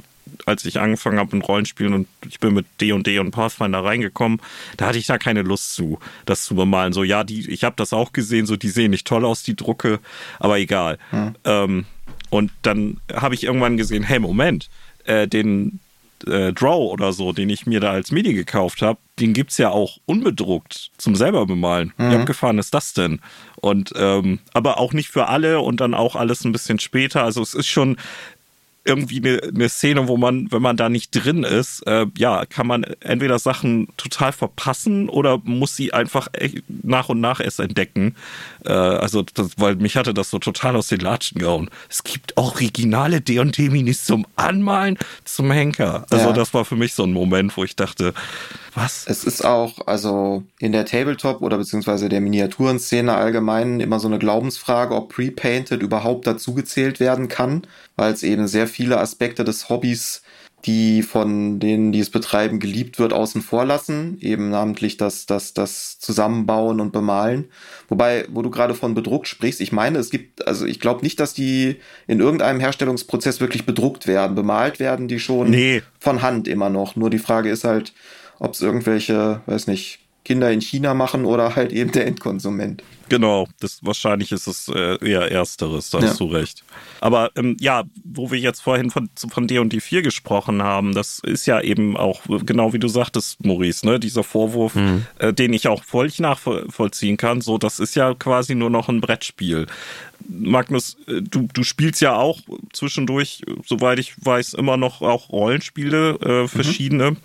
als 0.48 0.66
ich 0.66 0.80
angefangen 0.80 1.20
habe 1.20 1.36
mit 1.36 1.48
Rollenspielen 1.48 1.94
und 1.94 2.08
ich 2.28 2.40
bin 2.40 2.56
mit 2.56 2.66
D&D 2.82 2.98
&D 2.98 3.20
und 3.20 3.30
Pathfinder 3.30 3.84
reingekommen, 3.84 4.42
da 4.78 4.88
hatte 4.88 4.98
ich 4.98 5.06
da 5.06 5.20
keine 5.20 5.44
Lust 5.44 5.76
zu, 5.76 6.00
das 6.26 6.46
zu 6.46 6.56
bemalen. 6.56 6.94
So, 6.94 7.04
ja, 7.04 7.24
die, 7.24 7.48
ich 7.48 7.64
habe 7.64 7.76
das 7.76 7.94
auch 7.94 8.12
gesehen, 8.12 8.48
so 8.48 8.56
die 8.56 8.70
sehen 8.70 8.90
nicht 8.90 9.06
toll 9.06 9.24
aus, 9.24 9.44
die 9.44 9.56
Drucke, 9.56 10.00
aber 10.40 10.58
egal. 10.58 10.98
Hm. 11.12 11.36
Ähm, 11.44 11.86
und 12.32 12.52
dann 12.64 13.00
habe 13.14 13.36
ich 13.36 13.44
irgendwann 13.44 13.78
gesehen, 13.78 14.04
hey, 14.04 14.18
Moment, 14.18 14.70
äh, 15.04 15.28
den 15.28 15.80
äh, 16.26 16.54
Draw 16.54 16.92
oder 16.92 17.12
so, 17.14 17.34
den 17.34 17.50
ich 17.50 17.66
mir 17.66 17.82
da 17.82 17.92
als 17.92 18.12
Mini 18.12 18.34
gekauft 18.34 18.82
habe, 18.82 19.00
den 19.20 19.34
gibt 19.34 19.52
es 19.52 19.58
ja 19.58 19.70
auch 19.70 19.98
unbedruckt 20.06 20.92
zum 20.98 21.16
selber 21.16 21.46
bemalen. 21.46 21.94
Mhm. 21.98 22.12
Wie 22.12 22.16
abgefahren 22.16 22.58
ist 22.58 22.74
das 22.74 22.94
denn? 22.94 23.20
Und 23.58 23.92
ähm, 23.98 24.40
aber 24.54 24.80
auch 24.80 24.94
nicht 24.94 25.10
für 25.10 25.28
alle 25.28 25.60
und 25.60 25.82
dann 25.82 25.94
auch 25.94 26.16
alles 26.16 26.46
ein 26.46 26.54
bisschen 26.54 26.80
später. 26.80 27.24
Also 27.24 27.42
es 27.42 27.54
ist 27.54 27.68
schon 27.68 27.98
irgendwie 28.84 29.18
eine, 29.18 29.42
eine 29.44 29.70
Szene, 29.70 30.08
wo 30.08 30.18
man, 30.18 30.52
wenn 30.52 30.62
man 30.62 30.76
da 30.76 30.90
nicht 30.90 31.12
drin 31.12 31.44
ist, 31.44 31.86
äh, 31.86 32.08
ja, 32.18 32.46
kann 32.46 32.66
man 32.66 32.84
entweder 33.00 33.38
Sachen 33.38 33.88
total 33.96 34.32
verpassen 34.32 35.08
oder 35.08 35.40
muss 35.44 35.76
sie 35.76 35.94
einfach 35.94 36.30
nach 36.68 37.10
und 37.10 37.22
nach 37.22 37.40
erst 37.40 37.60
entdecken. 37.60 38.16
Äh, 38.66 38.72
also, 38.72 39.22
das, 39.22 39.52
weil 39.58 39.76
mich 39.76 39.98
hatte 39.98 40.14
das 40.14 40.32
so 40.32 40.40
total 40.40 40.76
aus 40.76 40.88
den 40.88 41.00
Latschen 41.00 41.40
gehauen. 41.40 41.70
Es 41.90 42.04
gibt 42.04 42.36
originale 42.38 43.22
D&D-Minis 43.22 44.06
zum 44.06 44.26
Anmalen, 44.36 44.98
zum 45.26 45.52
Henker. 45.52 46.06
Also, 46.10 46.30
ja. 46.30 46.34
das 46.34 46.54
war 46.56 46.66
für 46.66 46.76
mich 46.76 46.94
so 46.94 47.04
ein 47.04 47.14
Moment, 47.14 47.56
wo 47.58 47.64
ich 47.64 47.76
dachte, 47.76 48.14
was? 48.74 49.06
Es 49.06 49.26
ist 49.26 49.44
auch, 49.44 49.86
also 49.86 50.44
in 50.60 50.72
der 50.72 50.86
Tabletop- 50.86 51.42
oder 51.42 51.58
beziehungsweise 51.58 52.08
der 52.08 52.22
Miniaturenszene 52.22 53.14
allgemein 53.14 53.80
immer 53.80 54.00
so 54.00 54.08
eine 54.08 54.18
Glaubensfrage, 54.18 54.96
ob 54.96 55.14
Pre-Painted 55.14 55.82
überhaupt 55.82 56.26
dazugezählt 56.26 57.00
werden 57.00 57.28
kann, 57.28 57.68
weil 57.98 58.14
es 58.14 58.24
eben 58.24 58.48
sehr 58.48 58.68
viele 58.72 59.00
Aspekte 59.00 59.44
des 59.44 59.70
Hobbys 59.70 60.24
die 60.66 61.02
von 61.02 61.60
denen, 61.60 61.92
die 61.92 62.00
es 62.00 62.10
betreiben, 62.10 62.60
geliebt 62.60 63.00
wird, 63.00 63.14
außen 63.14 63.42
vor 63.42 63.66
lassen. 63.66 64.18
Eben 64.22 64.50
namentlich 64.50 64.98
das, 64.98 65.26
das, 65.26 65.54
das 65.54 66.00
Zusammenbauen 66.00 66.80
und 66.80 66.92
Bemalen. 66.92 67.46
Wobei, 67.90 68.26
wo 68.30 68.42
du 68.42 68.50
gerade 68.50 68.76
von 68.76 68.94
bedruckt 68.94 69.28
sprichst, 69.28 69.62
ich 69.62 69.72
meine, 69.72 69.98
es 69.98 70.10
gibt, 70.10 70.48
also 70.48 70.66
ich 70.66 70.80
glaube 70.80 71.02
nicht, 71.04 71.20
dass 71.20 71.34
die 71.34 71.78
in 72.08 72.20
irgendeinem 72.20 72.60
Herstellungsprozess 72.60 73.40
wirklich 73.40 73.66
bedruckt 73.66 74.08
werden. 74.08 74.36
Bemalt 74.36 74.80
werden 74.80 75.08
die 75.08 75.20
schon 75.20 75.50
nee. 75.50 75.82
von 76.00 76.22
Hand 76.22 76.48
immer 76.48 76.70
noch. 76.70 76.96
Nur 76.96 77.10
die 77.10 77.20
Frage 77.20 77.50
ist 77.50 77.64
halt, 77.64 77.94
ob 78.40 78.54
es 78.54 78.62
irgendwelche, 78.62 79.42
weiß 79.46 79.68
nicht, 79.68 80.00
Kinder 80.24 80.52
in 80.52 80.62
China 80.62 80.94
machen 80.94 81.26
oder 81.26 81.56
halt 81.56 81.72
eben 81.72 81.92
der 81.92 82.06
Endkonsument. 82.06 82.84
Genau, 83.12 83.46
das 83.60 83.84
wahrscheinlich 83.84 84.32
ist 84.32 84.48
es 84.48 84.70
äh, 84.70 84.98
eher 85.06 85.30
ersteres, 85.30 85.90
da 85.90 86.00
ja. 86.00 86.08
hast 86.08 86.22
du 86.22 86.28
recht. 86.28 86.64
Aber 87.02 87.30
ähm, 87.36 87.58
ja, 87.60 87.84
wo 88.06 88.32
wir 88.32 88.40
jetzt 88.40 88.62
vorhin 88.62 88.90
von, 88.90 89.10
von 89.28 89.48
D 89.48 89.60
und 89.60 89.74
D4 89.74 90.02
gesprochen 90.02 90.64
haben, 90.64 90.96
das 90.96 91.20
ist 91.20 91.46
ja 91.46 91.60
eben 91.60 91.98
auch, 91.98 92.22
genau 92.46 92.72
wie 92.72 92.80
du 92.80 92.88
sagtest, 92.88 93.46
Maurice, 93.46 93.86
ne, 93.86 94.00
dieser 94.00 94.24
Vorwurf, 94.24 94.76
mhm. 94.76 95.06
äh, 95.20 95.34
den 95.34 95.52
ich 95.52 95.68
auch 95.68 95.84
völlig 95.84 96.20
nachvollziehen 96.22 97.18
kann, 97.18 97.42
so, 97.42 97.58
das 97.58 97.82
ist 97.82 97.98
ja 97.98 98.14
quasi 98.14 98.56
nur 98.56 98.70
noch 98.70 98.88
ein 98.88 99.02
Brettspiel. 99.02 99.68
Magnus, 100.30 100.96
äh, 101.10 101.22
du, 101.22 101.50
du 101.54 101.64
spielst 101.64 102.00
ja 102.00 102.16
auch 102.16 102.40
zwischendurch, 102.72 103.44
soweit 103.66 104.00
ich 104.00 104.14
weiß, 104.24 104.54
immer 104.54 104.78
noch 104.78 105.02
auch 105.02 105.28
Rollenspiele, 105.32 106.18
äh, 106.22 106.42
mhm. 106.44 106.48
verschiedene. 106.48 107.12
Mhm. 107.12 107.18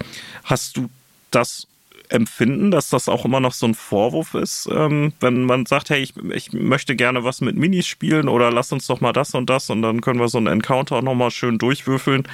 Hast 0.42 0.78
du 0.78 0.90
das 1.30 1.68
empfinden, 2.08 2.70
dass 2.70 2.90
das 2.90 3.08
auch 3.08 3.24
immer 3.24 3.40
noch 3.40 3.52
so 3.52 3.66
ein 3.66 3.74
Vorwurf 3.74 4.34
ist, 4.34 4.68
ähm, 4.70 5.12
wenn 5.20 5.44
man 5.44 5.66
sagt, 5.66 5.90
hey, 5.90 6.00
ich, 6.00 6.14
ich 6.32 6.52
möchte 6.52 6.96
gerne 6.96 7.24
was 7.24 7.40
mit 7.40 7.56
Minis 7.56 7.86
spielen 7.86 8.28
oder 8.28 8.50
lass 8.50 8.72
uns 8.72 8.86
doch 8.86 9.00
mal 9.00 9.12
das 9.12 9.34
und 9.34 9.50
das 9.50 9.70
und 9.70 9.82
dann 9.82 10.00
können 10.00 10.20
wir 10.20 10.28
so 10.28 10.38
einen 10.38 10.46
Encounter 10.46 10.96
auch 10.96 11.02
nochmal 11.02 11.30
schön 11.30 11.58
durchwürfeln. 11.58 12.28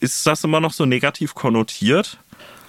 Ist 0.00 0.26
das 0.26 0.44
immer 0.44 0.60
noch 0.60 0.72
so 0.72 0.84
negativ 0.84 1.34
konnotiert? 1.34 2.18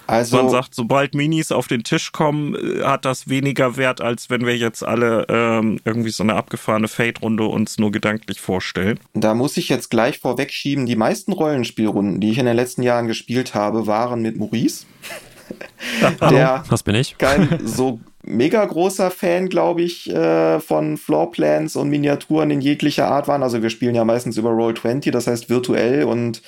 Also, 0.06 0.36
man 0.36 0.50
sagt, 0.50 0.74
sobald 0.74 1.14
Minis 1.14 1.50
auf 1.50 1.66
den 1.66 1.82
Tisch 1.82 2.12
kommen, 2.12 2.54
äh, 2.54 2.82
hat 2.82 3.04
das 3.04 3.28
weniger 3.28 3.76
Wert, 3.76 4.00
als 4.00 4.28
wenn 4.28 4.44
wir 4.44 4.56
jetzt 4.56 4.84
alle 4.84 5.26
ähm, 5.28 5.80
irgendwie 5.84 6.10
so 6.10 6.22
eine 6.22 6.34
abgefahrene 6.34 6.88
Fate-Runde 6.88 7.44
uns 7.44 7.78
nur 7.78 7.90
gedanklich 7.90 8.40
vorstellen. 8.40 9.00
Da 9.14 9.34
muss 9.34 9.56
ich 9.56 9.68
jetzt 9.68 9.90
gleich 9.90 10.18
vorwegschieben, 10.18 10.86
die 10.86 10.96
meisten 10.96 11.32
Rollenspielrunden, 11.32 12.20
die 12.20 12.30
ich 12.30 12.38
in 12.38 12.46
den 12.46 12.56
letzten 12.56 12.82
Jahren 12.82 13.06
gespielt 13.06 13.54
habe, 13.54 13.86
waren 13.86 14.20
mit 14.20 14.36
Maurice. 14.36 14.84
Der 16.30 16.64
Was 16.68 16.82
bin 16.82 16.94
ich? 16.94 17.16
kein 17.18 17.60
so 17.64 18.00
mega 18.22 18.64
großer 18.64 19.10
Fan, 19.10 19.48
glaube 19.48 19.82
ich, 19.82 20.10
äh, 20.10 20.60
von 20.60 20.96
Floorplans 20.96 21.76
und 21.76 21.90
Miniaturen 21.90 22.50
in 22.50 22.60
jeglicher 22.60 23.08
Art 23.08 23.28
waren. 23.28 23.42
Also 23.42 23.62
wir 23.62 23.70
spielen 23.70 23.94
ja 23.94 24.04
meistens 24.04 24.36
über 24.36 24.50
Roll20, 24.50 25.10
das 25.10 25.26
heißt 25.26 25.50
virtuell 25.50 26.04
und 26.04 26.38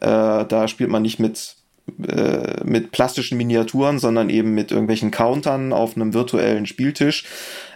äh, 0.00 0.44
da 0.44 0.68
spielt 0.68 0.90
man 0.90 1.02
nicht 1.02 1.20
mit 1.20 1.56
äh, 2.06 2.62
mit 2.64 2.92
plastischen 2.92 3.38
Miniaturen, 3.38 3.98
sondern 3.98 4.30
eben 4.30 4.54
mit 4.54 4.70
irgendwelchen 4.70 5.10
Countern 5.10 5.72
auf 5.72 5.96
einem 5.96 6.14
virtuellen 6.14 6.66
Spieltisch. 6.66 7.24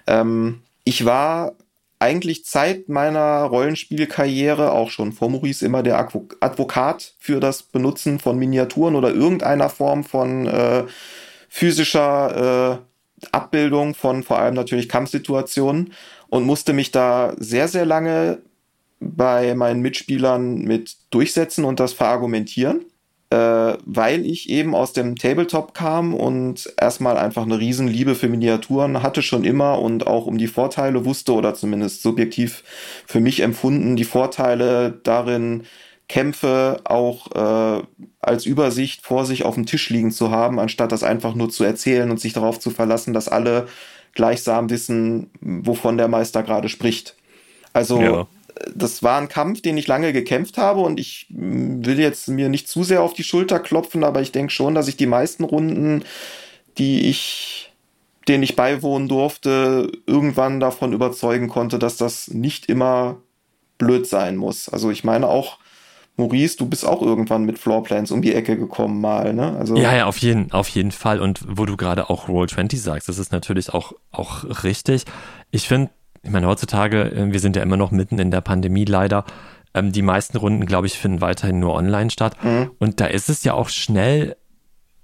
Ähm, 0.06 0.62
ich 0.84 1.04
war 1.04 1.54
eigentlich 1.98 2.44
Zeit 2.44 2.88
meiner 2.88 3.42
Rollenspielkarriere, 3.44 4.72
auch 4.72 4.90
schon 4.90 5.12
vor 5.12 5.30
Maurice, 5.30 5.64
immer 5.64 5.82
der 5.82 5.98
Advokat 5.98 7.14
für 7.18 7.40
das 7.40 7.62
Benutzen 7.62 8.18
von 8.18 8.38
Miniaturen 8.38 8.96
oder 8.96 9.12
irgendeiner 9.12 9.70
Form 9.70 10.04
von 10.04 10.46
äh, 10.46 10.84
physischer 11.48 12.82
äh, 13.22 13.26
Abbildung 13.32 13.94
von 13.94 14.22
vor 14.22 14.38
allem 14.38 14.54
natürlich 14.54 14.88
Kampfsituationen 14.88 15.94
und 16.28 16.44
musste 16.44 16.74
mich 16.74 16.90
da 16.90 17.34
sehr, 17.38 17.68
sehr 17.68 17.86
lange 17.86 18.42
bei 19.00 19.54
meinen 19.54 19.80
Mitspielern 19.80 20.62
mit 20.62 20.96
durchsetzen 21.10 21.64
und 21.64 21.80
das 21.80 21.92
verargumentieren 21.92 22.84
weil 23.30 24.24
ich 24.24 24.48
eben 24.48 24.74
aus 24.74 24.92
dem 24.92 25.16
Tabletop 25.16 25.74
kam 25.74 26.14
und 26.14 26.72
erstmal 26.80 27.18
einfach 27.18 27.42
eine 27.42 27.58
Riesenliebe 27.58 28.14
für 28.14 28.28
Miniaturen 28.28 29.02
hatte 29.02 29.22
schon 29.22 29.44
immer 29.44 29.80
und 29.80 30.06
auch 30.06 30.26
um 30.26 30.38
die 30.38 30.46
Vorteile 30.46 31.04
wusste 31.04 31.32
oder 31.32 31.54
zumindest 31.54 32.02
subjektiv 32.02 32.62
für 33.06 33.20
mich 33.20 33.40
empfunden, 33.40 33.96
die 33.96 34.04
Vorteile 34.04 35.00
darin, 35.02 35.64
Kämpfe 36.08 36.82
auch 36.84 37.32
äh, 37.34 37.82
als 38.20 38.46
Übersicht 38.46 39.02
vor 39.02 39.26
sich 39.26 39.44
auf 39.44 39.56
dem 39.56 39.66
Tisch 39.66 39.90
liegen 39.90 40.12
zu 40.12 40.30
haben, 40.30 40.60
anstatt 40.60 40.92
das 40.92 41.02
einfach 41.02 41.34
nur 41.34 41.50
zu 41.50 41.64
erzählen 41.64 42.10
und 42.12 42.20
sich 42.20 42.32
darauf 42.32 42.60
zu 42.60 42.70
verlassen, 42.70 43.12
dass 43.12 43.28
alle 43.28 43.66
gleichsam 44.14 44.70
wissen, 44.70 45.30
wovon 45.40 45.98
der 45.98 46.06
Meister 46.06 46.44
gerade 46.44 46.68
spricht. 46.68 47.16
Also 47.72 48.00
ja 48.00 48.26
das 48.74 49.02
war 49.02 49.20
ein 49.20 49.28
Kampf, 49.28 49.62
den 49.62 49.76
ich 49.76 49.86
lange 49.86 50.12
gekämpft 50.12 50.58
habe 50.58 50.80
und 50.80 50.98
ich 51.00 51.26
mm, 51.30 51.84
will 51.84 51.98
jetzt 51.98 52.28
mir 52.28 52.48
nicht 52.48 52.68
zu 52.68 52.84
sehr 52.84 53.02
auf 53.02 53.14
die 53.14 53.24
Schulter 53.24 53.58
klopfen, 53.58 54.04
aber 54.04 54.20
ich 54.20 54.32
denke 54.32 54.52
schon, 54.52 54.74
dass 54.74 54.88
ich 54.88 54.96
die 54.96 55.06
meisten 55.06 55.44
Runden, 55.44 56.04
die 56.78 57.08
ich, 57.08 57.72
denen 58.28 58.42
ich 58.42 58.56
beiwohnen 58.56 59.08
durfte, 59.08 59.90
irgendwann 60.06 60.60
davon 60.60 60.92
überzeugen 60.92 61.48
konnte, 61.48 61.78
dass 61.78 61.96
das 61.96 62.28
nicht 62.28 62.68
immer 62.68 63.18
blöd 63.78 64.06
sein 64.06 64.36
muss. 64.36 64.68
Also 64.68 64.90
ich 64.90 65.04
meine 65.04 65.28
auch, 65.28 65.58
Maurice, 66.16 66.56
du 66.56 66.66
bist 66.66 66.86
auch 66.86 67.02
irgendwann 67.02 67.44
mit 67.44 67.58
Floorplans 67.58 68.10
um 68.10 68.22
die 68.22 68.34
Ecke 68.34 68.56
gekommen 68.56 69.02
mal, 69.02 69.34
ne? 69.34 69.54
Also 69.58 69.76
ja, 69.76 69.94
ja, 69.94 70.06
auf 70.06 70.16
jeden, 70.16 70.50
auf 70.50 70.68
jeden 70.70 70.92
Fall. 70.92 71.20
Und 71.20 71.40
wo 71.46 71.66
du 71.66 71.76
gerade 71.76 72.08
auch 72.08 72.26
Roll20 72.28 72.78
sagst, 72.78 73.08
das 73.08 73.18
ist 73.18 73.32
natürlich 73.32 73.74
auch, 73.74 73.92
auch 74.12 74.64
richtig. 74.64 75.04
Ich 75.50 75.68
finde, 75.68 75.90
ich 76.26 76.32
meine, 76.32 76.48
heutzutage, 76.48 77.12
äh, 77.12 77.32
wir 77.32 77.40
sind 77.40 77.56
ja 77.56 77.62
immer 77.62 77.76
noch 77.76 77.92
mitten 77.92 78.18
in 78.18 78.30
der 78.30 78.40
Pandemie 78.40 78.84
leider. 78.84 79.24
Ähm, 79.74 79.92
die 79.92 80.02
meisten 80.02 80.36
Runden, 80.36 80.66
glaube 80.66 80.88
ich, 80.88 80.98
finden 80.98 81.20
weiterhin 81.20 81.60
nur 81.60 81.74
online 81.74 82.10
statt. 82.10 82.36
Mhm. 82.42 82.72
Und 82.78 83.00
da 83.00 83.06
ist 83.06 83.28
es 83.28 83.44
ja 83.44 83.54
auch 83.54 83.68
schnell 83.68 84.36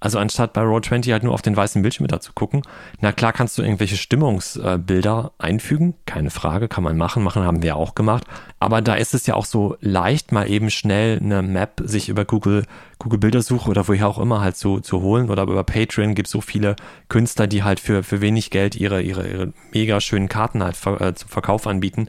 also 0.02 0.18
anstatt 0.18 0.52
bei 0.52 0.62
Roll20 0.62 1.12
halt 1.12 1.22
nur 1.22 1.32
auf 1.32 1.42
den 1.42 1.56
weißen 1.56 1.80
Bildschirm 1.80 2.08
da 2.08 2.18
zu 2.18 2.32
gucken, 2.32 2.62
na 3.00 3.12
klar 3.12 3.32
kannst 3.32 3.56
du 3.56 3.62
irgendwelche 3.62 3.96
Stimmungsbilder 3.96 5.30
einfügen, 5.38 5.94
keine 6.06 6.30
Frage, 6.30 6.66
kann 6.66 6.82
man 6.82 6.96
machen, 6.96 7.22
machen 7.22 7.44
haben 7.44 7.62
wir 7.62 7.76
auch 7.76 7.94
gemacht. 7.94 8.24
Aber 8.58 8.82
da 8.82 8.94
ist 8.94 9.14
es 9.14 9.28
ja 9.28 9.34
auch 9.34 9.44
so 9.44 9.76
leicht, 9.80 10.32
mal 10.32 10.50
eben 10.50 10.70
schnell 10.70 11.20
eine 11.22 11.42
Map 11.42 11.82
sich 11.84 12.08
über 12.08 12.24
Google, 12.24 12.64
Google 12.98 13.20
Bildersuche 13.20 13.70
oder 13.70 13.86
woher 13.86 14.08
auch 14.08 14.18
immer 14.18 14.40
halt 14.40 14.56
so 14.56 14.80
zu 14.80 15.02
holen 15.02 15.30
oder 15.30 15.44
über 15.44 15.62
Patreon 15.62 16.16
gibt 16.16 16.26
es 16.26 16.32
so 16.32 16.40
viele 16.40 16.74
Künstler, 17.08 17.46
die 17.46 17.62
halt 17.62 17.78
für, 17.78 18.02
für 18.02 18.20
wenig 18.20 18.50
Geld 18.50 18.74
ihre, 18.74 19.02
ihre, 19.02 19.28
ihre 19.28 19.52
mega 19.72 20.00
schönen 20.00 20.28
Karten 20.28 20.64
halt 20.64 20.76
äh, 20.84 21.14
zum 21.14 21.28
Verkauf 21.28 21.68
anbieten 21.68 22.08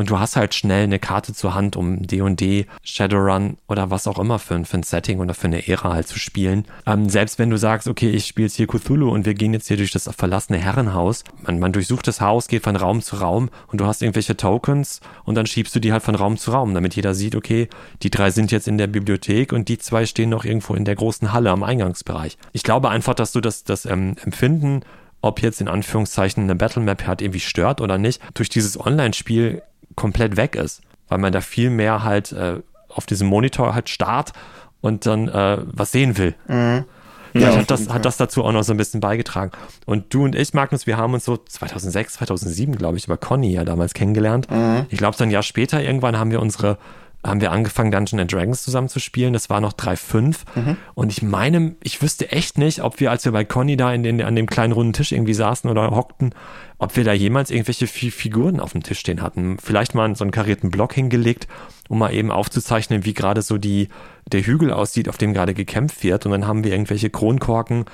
und 0.00 0.08
du 0.08 0.18
hast 0.18 0.34
halt 0.36 0.54
schnell 0.54 0.84
eine 0.84 0.98
Karte 0.98 1.34
zur 1.34 1.54
Hand, 1.54 1.76
um 1.76 2.06
D&D, 2.06 2.64
Shadowrun 2.82 3.58
oder 3.68 3.90
was 3.90 4.06
auch 4.06 4.18
immer 4.18 4.38
für, 4.38 4.64
für 4.64 4.78
ein 4.78 4.82
Setting 4.82 5.20
oder 5.20 5.34
für 5.34 5.48
eine 5.48 5.68
Ära 5.68 5.92
halt 5.92 6.08
zu 6.08 6.18
spielen. 6.18 6.64
Ähm, 6.86 7.10
selbst 7.10 7.38
wenn 7.38 7.50
du 7.50 7.58
sagst, 7.58 7.86
okay, 7.86 8.08
ich 8.08 8.24
spiele 8.24 8.46
jetzt 8.46 8.56
hier 8.56 8.66
Cthulhu 8.66 9.10
und 9.10 9.26
wir 9.26 9.34
gehen 9.34 9.52
jetzt 9.52 9.68
hier 9.68 9.76
durch 9.76 9.90
das 9.90 10.08
verlassene 10.16 10.58
Herrenhaus, 10.58 11.22
man, 11.42 11.58
man 11.58 11.74
durchsucht 11.74 12.08
das 12.08 12.22
Haus, 12.22 12.48
geht 12.48 12.62
von 12.62 12.76
Raum 12.76 13.02
zu 13.02 13.16
Raum 13.16 13.50
und 13.66 13.82
du 13.82 13.84
hast 13.84 14.00
irgendwelche 14.00 14.38
Tokens 14.38 15.02
und 15.26 15.34
dann 15.34 15.44
schiebst 15.44 15.76
du 15.76 15.80
die 15.80 15.92
halt 15.92 16.02
von 16.02 16.14
Raum 16.14 16.38
zu 16.38 16.50
Raum, 16.50 16.72
damit 16.72 16.96
jeder 16.96 17.12
sieht, 17.12 17.36
okay, 17.36 17.68
die 18.02 18.08
drei 18.08 18.30
sind 18.30 18.52
jetzt 18.52 18.68
in 18.68 18.78
der 18.78 18.86
Bibliothek 18.86 19.52
und 19.52 19.68
die 19.68 19.76
zwei 19.76 20.06
stehen 20.06 20.30
noch 20.30 20.46
irgendwo 20.46 20.74
in 20.76 20.86
der 20.86 20.94
großen 20.96 21.34
Halle 21.34 21.50
am 21.50 21.62
Eingangsbereich. 21.62 22.38
Ich 22.54 22.62
glaube 22.62 22.88
einfach, 22.88 23.12
dass 23.12 23.32
du 23.32 23.42
das, 23.42 23.64
das 23.64 23.84
ähm, 23.84 24.16
Empfinden 24.24 24.80
ob 25.22 25.42
jetzt 25.42 25.60
in 25.60 25.68
Anführungszeichen 25.68 26.44
eine 26.44 26.54
Battlemap 26.54 27.06
halt 27.06 27.20
irgendwie 27.20 27.40
stört 27.40 27.82
oder 27.82 27.98
nicht, 27.98 28.22
durch 28.32 28.48
dieses 28.48 28.80
Online-Spiel 28.80 29.60
komplett 29.96 30.36
weg 30.36 30.56
ist. 30.56 30.82
Weil 31.08 31.18
man 31.18 31.32
da 31.32 31.40
viel 31.40 31.70
mehr 31.70 32.04
halt 32.04 32.32
äh, 32.32 32.60
auf 32.88 33.06
diesem 33.06 33.28
Monitor 33.28 33.74
halt 33.74 33.88
starrt 33.88 34.32
und 34.80 35.06
dann 35.06 35.28
äh, 35.28 35.58
was 35.64 35.92
sehen 35.92 36.16
will. 36.18 36.34
Mhm. 36.48 36.84
Ja, 37.32 37.54
hat, 37.56 37.70
das, 37.70 37.88
hat 37.88 38.04
das 38.04 38.16
dazu 38.16 38.44
auch 38.44 38.52
noch 38.52 38.64
so 38.64 38.72
ein 38.72 38.76
bisschen 38.76 39.00
beigetragen. 39.00 39.52
Und 39.86 40.12
du 40.12 40.24
und 40.24 40.34
ich, 40.34 40.52
Magnus, 40.52 40.86
wir 40.86 40.96
haben 40.96 41.14
uns 41.14 41.24
so 41.24 41.36
2006, 41.36 42.14
2007, 42.14 42.76
glaube 42.76 42.98
ich, 42.98 43.04
über 43.04 43.16
Conny 43.16 43.52
ja 43.52 43.64
damals 43.64 43.94
kennengelernt. 43.94 44.50
Mhm. 44.50 44.86
Ich 44.88 44.98
glaube, 44.98 45.16
so 45.16 45.24
ein 45.24 45.30
Jahr 45.30 45.42
später 45.44 45.80
irgendwann 45.80 46.18
haben 46.18 46.30
wir 46.30 46.40
unsere 46.40 46.78
haben 47.22 47.40
wir 47.40 47.52
angefangen, 47.52 47.90
Dungeons 47.90 48.20
and 48.20 48.32
Dragons 48.32 48.62
zusammen 48.62 48.88
zu 48.88 48.98
spielen. 48.98 49.32
Das 49.32 49.50
war 49.50 49.60
noch 49.60 49.74
3.5. 49.74 50.36
Mhm. 50.54 50.76
Und 50.94 51.12
ich 51.12 51.22
meine, 51.22 51.76
ich 51.82 52.00
wüsste 52.00 52.32
echt 52.32 52.56
nicht, 52.56 52.82
ob 52.82 52.98
wir, 52.98 53.10
als 53.10 53.24
wir 53.24 53.32
bei 53.32 53.44
Conny 53.44 53.76
da 53.76 53.92
in 53.92 54.02
den, 54.02 54.22
an 54.22 54.36
dem 54.36 54.46
kleinen 54.46 54.72
runden 54.72 54.94
Tisch 54.94 55.12
irgendwie 55.12 55.34
saßen 55.34 55.68
oder 55.68 55.90
hockten, 55.90 56.34
ob 56.78 56.96
wir 56.96 57.04
da 57.04 57.12
jemals 57.12 57.50
irgendwelche 57.50 57.86
Figuren 57.86 58.58
auf 58.58 58.72
dem 58.72 58.82
Tisch 58.82 59.00
stehen 59.00 59.20
hatten. 59.20 59.58
Vielleicht 59.58 59.94
mal 59.94 60.14
so 60.16 60.24
einen 60.24 60.30
karierten 60.30 60.70
Block 60.70 60.94
hingelegt, 60.94 61.46
um 61.88 61.98
mal 61.98 62.14
eben 62.14 62.30
aufzuzeichnen, 62.30 63.04
wie 63.04 63.12
gerade 63.12 63.42
so 63.42 63.58
die, 63.58 63.88
der 64.32 64.40
Hügel 64.40 64.72
aussieht, 64.72 65.08
auf 65.08 65.18
dem 65.18 65.34
gerade 65.34 65.52
gekämpft 65.52 66.02
wird. 66.02 66.24
Und 66.24 66.32
dann 66.32 66.46
haben 66.46 66.64
wir 66.64 66.72
irgendwelche 66.72 67.10
Kronkorken 67.10 67.84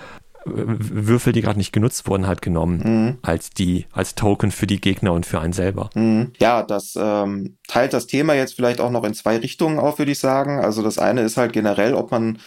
Würfel, 0.46 1.32
die 1.32 1.42
gerade 1.42 1.58
nicht 1.58 1.72
genutzt 1.72 2.08
wurden, 2.08 2.26
halt 2.26 2.42
genommen 2.42 2.82
mhm. 2.84 3.18
als 3.22 3.50
die, 3.50 3.86
als 3.92 4.14
Token 4.14 4.50
für 4.50 4.66
die 4.66 4.80
Gegner 4.80 5.12
und 5.12 5.26
für 5.26 5.40
einen 5.40 5.52
selber. 5.52 5.90
Mhm. 5.94 6.32
Ja, 6.38 6.62
das 6.62 6.96
ähm, 7.00 7.56
teilt 7.68 7.92
das 7.92 8.06
Thema 8.06 8.34
jetzt 8.34 8.54
vielleicht 8.54 8.80
auch 8.80 8.90
noch 8.90 9.04
in 9.04 9.14
zwei 9.14 9.36
Richtungen 9.36 9.78
auf, 9.78 9.98
würde 9.98 10.12
ich 10.12 10.18
sagen. 10.18 10.60
Also 10.60 10.82
das 10.82 10.98
eine 10.98 11.22
ist 11.22 11.36
halt 11.36 11.52
generell, 11.52 11.94
ob 11.94 12.10
man 12.10 12.38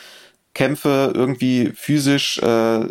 Kämpfe 0.53 1.11
irgendwie 1.13 1.71
physisch 1.75 2.39
äh, 2.39 2.81
äh, 2.81 2.87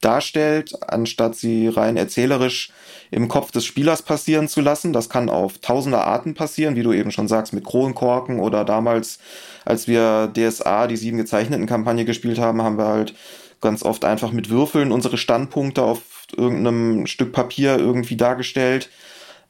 darstellt, 0.00 0.74
anstatt 0.88 1.34
sie 1.34 1.68
rein 1.68 1.96
erzählerisch 1.96 2.70
im 3.10 3.28
Kopf 3.28 3.50
des 3.50 3.64
Spielers 3.64 4.02
passieren 4.02 4.48
zu 4.48 4.60
lassen. 4.60 4.92
Das 4.92 5.08
kann 5.08 5.28
auf 5.28 5.58
tausende 5.58 5.98
Arten 5.98 6.34
passieren, 6.34 6.76
wie 6.76 6.82
du 6.82 6.92
eben 6.92 7.10
schon 7.10 7.28
sagst, 7.28 7.52
mit 7.52 7.64
Kronkorken 7.64 8.40
oder 8.40 8.64
damals, 8.64 9.18
als 9.64 9.88
wir 9.88 10.30
DSA, 10.32 10.86
die 10.86 10.96
sieben 10.96 11.16
gezeichneten 11.16 11.66
Kampagne 11.66 12.04
gespielt 12.04 12.38
haben, 12.38 12.62
haben 12.62 12.78
wir 12.78 12.86
halt 12.86 13.14
ganz 13.60 13.82
oft 13.82 14.04
einfach 14.04 14.32
mit 14.32 14.50
Würfeln 14.50 14.92
unsere 14.92 15.16
Standpunkte 15.16 15.82
auf 15.82 16.26
irgendeinem 16.36 17.06
Stück 17.06 17.32
Papier 17.32 17.78
irgendwie 17.78 18.16
dargestellt. 18.16 18.90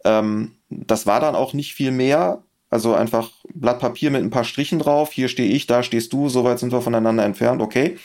Ähm, 0.05 0.53
das 0.71 1.07
war 1.07 1.21
dann 1.21 1.35
auch 1.35 1.53
nicht 1.53 1.75
viel 1.75 1.91
mehr. 1.91 2.43
Also 2.71 2.95
einfach 2.95 3.31
Blatt 3.55 3.79
Papier 3.79 4.11
mit 4.11 4.23
ein 4.23 4.31
paar 4.31 4.45
Strichen 4.45 4.79
drauf. 4.79 5.13
Hier 5.13 5.29
stehe 5.29 5.51
ich, 5.51 5.67
da 5.67 5.83
stehst 5.83 6.13
du, 6.13 6.29
so 6.29 6.45
weit 6.45 6.59
sind 6.59 6.73
wir 6.73 6.81
voneinander 6.81 7.25
entfernt, 7.25 7.63
okay. 7.63 7.97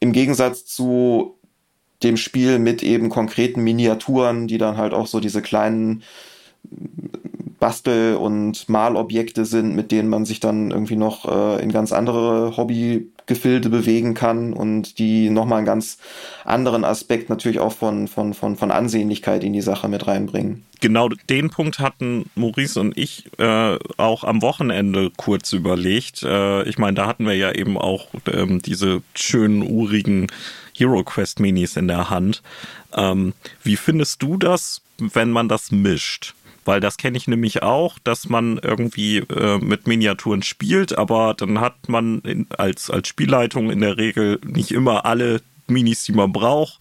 Im 0.00 0.12
Gegensatz 0.12 0.66
zu 0.66 1.38
dem 2.02 2.16
Spiel 2.16 2.58
mit 2.58 2.82
eben 2.82 3.08
konkreten 3.08 3.62
Miniaturen, 3.62 4.46
die 4.46 4.58
dann 4.58 4.76
halt 4.76 4.92
auch 4.92 5.06
so 5.06 5.20
diese 5.20 5.40
kleinen 5.40 6.02
Bastel- 7.58 8.16
und 8.16 8.68
Malobjekte 8.68 9.46
sind, 9.46 9.74
mit 9.74 9.90
denen 9.90 10.08
man 10.08 10.26
sich 10.26 10.40
dann 10.40 10.70
irgendwie 10.70 10.96
noch 10.96 11.24
äh, 11.24 11.62
in 11.62 11.72
ganz 11.72 11.92
andere 11.92 12.58
Hobbygefilde 13.24 13.70
bewegen 13.70 14.14
kann 14.14 14.52
und 14.52 14.98
die 14.98 15.30
nochmal 15.30 15.58
einen 15.58 15.66
ganz 15.66 15.98
anderen 16.44 16.84
Aspekt 16.84 17.30
natürlich 17.30 17.58
auch 17.58 17.72
von, 17.72 18.08
von, 18.08 18.34
von, 18.34 18.56
von 18.56 18.70
Ansehnlichkeit 18.70 19.44
in 19.44 19.52
die 19.52 19.60
Sache 19.60 19.88
mit 19.88 20.06
reinbringen. 20.06 20.64
Genau 20.80 21.08
den 21.30 21.50
Punkt 21.50 21.78
hatten 21.78 22.30
Maurice 22.34 22.78
und 22.78 22.96
ich 22.96 23.30
äh, 23.38 23.78
auch 23.96 24.24
am 24.24 24.42
Wochenende 24.42 25.10
kurz 25.16 25.52
überlegt. 25.52 26.22
Äh, 26.22 26.68
ich 26.68 26.78
meine, 26.78 26.94
da 26.94 27.06
hatten 27.06 27.26
wir 27.26 27.34
ja 27.34 27.52
eben 27.52 27.78
auch 27.78 28.08
ähm, 28.30 28.60
diese 28.60 29.02
schönen, 29.14 29.62
urigen 29.62 30.26
Hero 30.76 31.02
Quest 31.02 31.40
Minis 31.40 31.76
in 31.76 31.88
der 31.88 32.10
Hand. 32.10 32.42
Ähm, 32.94 33.32
wie 33.62 33.76
findest 33.76 34.22
du 34.22 34.36
das, 34.36 34.82
wenn 34.98 35.30
man 35.30 35.48
das 35.48 35.70
mischt? 35.70 36.34
Weil 36.64 36.80
das 36.80 36.96
kenne 36.96 37.16
ich 37.16 37.28
nämlich 37.28 37.62
auch, 37.62 37.98
dass 37.98 38.28
man 38.28 38.58
irgendwie 38.58 39.18
äh, 39.18 39.58
mit 39.58 39.86
Miniaturen 39.86 40.42
spielt, 40.42 40.96
aber 40.96 41.34
dann 41.34 41.60
hat 41.60 41.88
man 41.88 42.20
in, 42.20 42.46
als, 42.56 42.90
als 42.90 43.08
Spielleitung 43.08 43.70
in 43.70 43.80
der 43.80 43.98
Regel 43.98 44.40
nicht 44.44 44.72
immer 44.72 45.04
alle 45.04 45.40
Minis, 45.66 46.04
die 46.04 46.12
man 46.12 46.32
braucht 46.32 46.80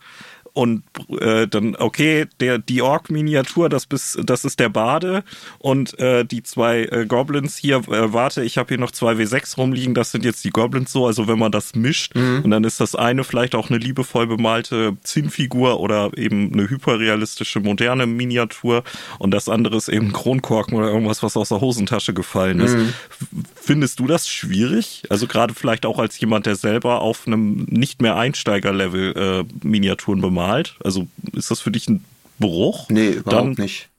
und 0.54 0.84
äh, 1.20 1.48
dann, 1.48 1.76
okay, 1.76 2.28
der, 2.40 2.60
die 2.60 2.84
Ork-Miniatur, 2.84 3.70
das, 3.70 3.88
bis, 3.88 4.20
das 4.24 4.46
ist 4.46 4.60
der 4.60 4.70
Bade 4.70 5.24
und 5.58 5.98
äh, 5.98 6.26
die 6.26 6.44
zwei 6.44 6.84
äh, 6.84 7.06
Goblins 7.08 7.58
hier, 7.58 7.78
äh, 7.78 8.14
warte, 8.14 8.44
ich 8.44 8.60
habe 8.60 8.70
hier 8.70 8.78
noch 8.78 8.92
zwei 8.92 9.14
W6 9.14 9.58
rumliegen, 9.58 9.96
das 9.96 10.12
sind 10.12 10.24
jetzt 10.24 10.44
die 10.44 10.52
Goblins 10.52 10.92
so, 10.92 11.08
also 11.08 11.28
wenn 11.28 11.40
man 11.40 11.52
das 11.52 11.74
mischt 11.74 12.14
mhm. 12.14 12.42
und 12.44 12.52
dann 12.52 12.64
ist 12.66 12.80
das 12.80 12.94
eine 12.94 13.24
vielleicht 13.24 13.56
auch 13.56 13.72
eine 13.72 13.80
liebevoll 13.80 14.28
bemalte 14.28 14.96
Zinnfigur 15.02 15.80
oder 15.80 16.12
eben 16.16 16.54
eine 16.54 16.70
hyperrealistische 16.70 17.60
moderne 17.60 18.06
Miniatur 18.06 18.84
und 19.18 19.32
das 19.32 19.50
andere 19.50 19.78
ist 19.78 19.90
eben 19.90 20.14
Kronkorken 20.14 20.78
oder 20.78 20.90
irgendwas, 20.90 21.24
was 21.24 21.36
aus 21.36 21.50
der 21.50 21.62
Hosentasche 21.62 22.14
gefallen 22.14 22.60
ist. 22.60 22.76
Mhm. 22.76 22.94
Findest 23.56 24.00
du 24.00 24.06
das 24.06 24.30
schwierig? 24.30 25.04
Also 25.10 25.26
gerade 25.26 25.56
vielleicht 25.56 25.88
auch 25.88 25.98
als 25.98 26.20
jemand, 26.20 26.46
der 26.46 26.56
selber 26.56 27.02
auf 27.02 27.26
einem 27.26 27.66
nicht 27.70 28.04
mehr 28.04 28.18
Einsteigerlevel 28.18 29.46
äh, 29.50 29.68
Miniaturen 29.68 30.22
bemalt 30.22 30.43
gemalt? 30.44 30.76
Also 30.84 31.08
ist 31.34 31.52
das 31.52 31.60
für 31.60 31.72
dich 31.72 31.88
ein 31.88 32.04
Bruch? 32.40 32.90
Nee, 32.90 33.10
überhaupt 33.12 33.58
Dann, 33.58 33.64
nicht. 33.64 33.90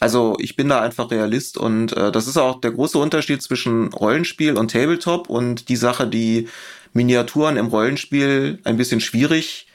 Also 0.00 0.36
ich 0.40 0.56
bin 0.56 0.68
da 0.68 0.80
einfach 0.80 1.10
Realist 1.10 1.56
und 1.56 1.96
äh, 1.96 2.10
das 2.10 2.26
ist 2.26 2.36
auch 2.36 2.60
der 2.60 2.72
große 2.72 2.98
Unterschied 2.98 3.40
zwischen 3.40 3.92
Rollenspiel 3.92 4.56
und 4.56 4.72
Tabletop 4.72 5.30
und 5.30 5.68
die 5.68 5.76
Sache, 5.76 6.08
die 6.08 6.48
Miniaturen 6.92 7.56
im 7.56 7.66
Rollenspiel 7.66 8.58
ein 8.64 8.76
bisschen 8.76 9.00
schwierig 9.00 9.68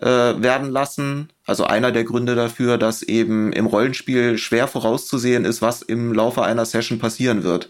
äh, 0.00 0.06
werden 0.06 0.70
lassen. 0.70 1.28
Also 1.44 1.64
einer 1.64 1.92
der 1.92 2.04
Gründe 2.04 2.34
dafür, 2.34 2.78
dass 2.78 3.02
eben 3.02 3.52
im 3.52 3.66
Rollenspiel 3.66 4.38
schwer 4.38 4.66
vorauszusehen 4.66 5.44
ist, 5.44 5.60
was 5.60 5.82
im 5.82 6.14
Laufe 6.14 6.42
einer 6.42 6.64
Session 6.64 6.98
passieren 6.98 7.42
wird. 7.42 7.68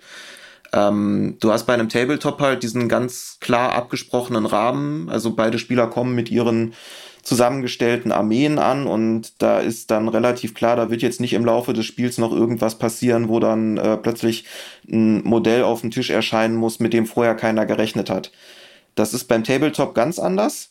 Ähm, 0.72 1.38
du 1.40 1.50
hast 1.50 1.66
bei 1.66 1.74
einem 1.74 1.88
Tabletop 1.88 2.40
halt 2.40 2.62
diesen 2.62 2.88
ganz 2.88 3.38
klar 3.40 3.72
abgesprochenen 3.72 4.46
Rahmen. 4.46 5.08
Also 5.08 5.34
beide 5.34 5.58
Spieler 5.58 5.88
kommen 5.88 6.14
mit 6.14 6.30
ihren 6.30 6.74
zusammengestellten 7.22 8.12
Armeen 8.12 8.58
an 8.58 8.86
und 8.86 9.42
da 9.42 9.60
ist 9.60 9.90
dann 9.90 10.08
relativ 10.08 10.54
klar, 10.54 10.76
da 10.76 10.90
wird 10.90 11.02
jetzt 11.02 11.20
nicht 11.20 11.34
im 11.34 11.44
Laufe 11.44 11.72
des 11.72 11.86
Spiels 11.86 12.18
noch 12.18 12.32
irgendwas 12.32 12.78
passieren, 12.78 13.28
wo 13.28 13.40
dann 13.40 13.76
äh, 13.76 13.96
plötzlich 13.96 14.44
ein 14.90 15.22
Modell 15.24 15.62
auf 15.62 15.82
dem 15.82 15.90
Tisch 15.90 16.10
erscheinen 16.10 16.56
muss, 16.56 16.80
mit 16.80 16.92
dem 16.92 17.06
vorher 17.06 17.34
keiner 17.34 17.66
gerechnet 17.66 18.10
hat. 18.10 18.32
Das 18.94 19.14
ist 19.14 19.24
beim 19.24 19.44
Tabletop 19.44 19.94
ganz 19.94 20.18
anders, 20.18 20.70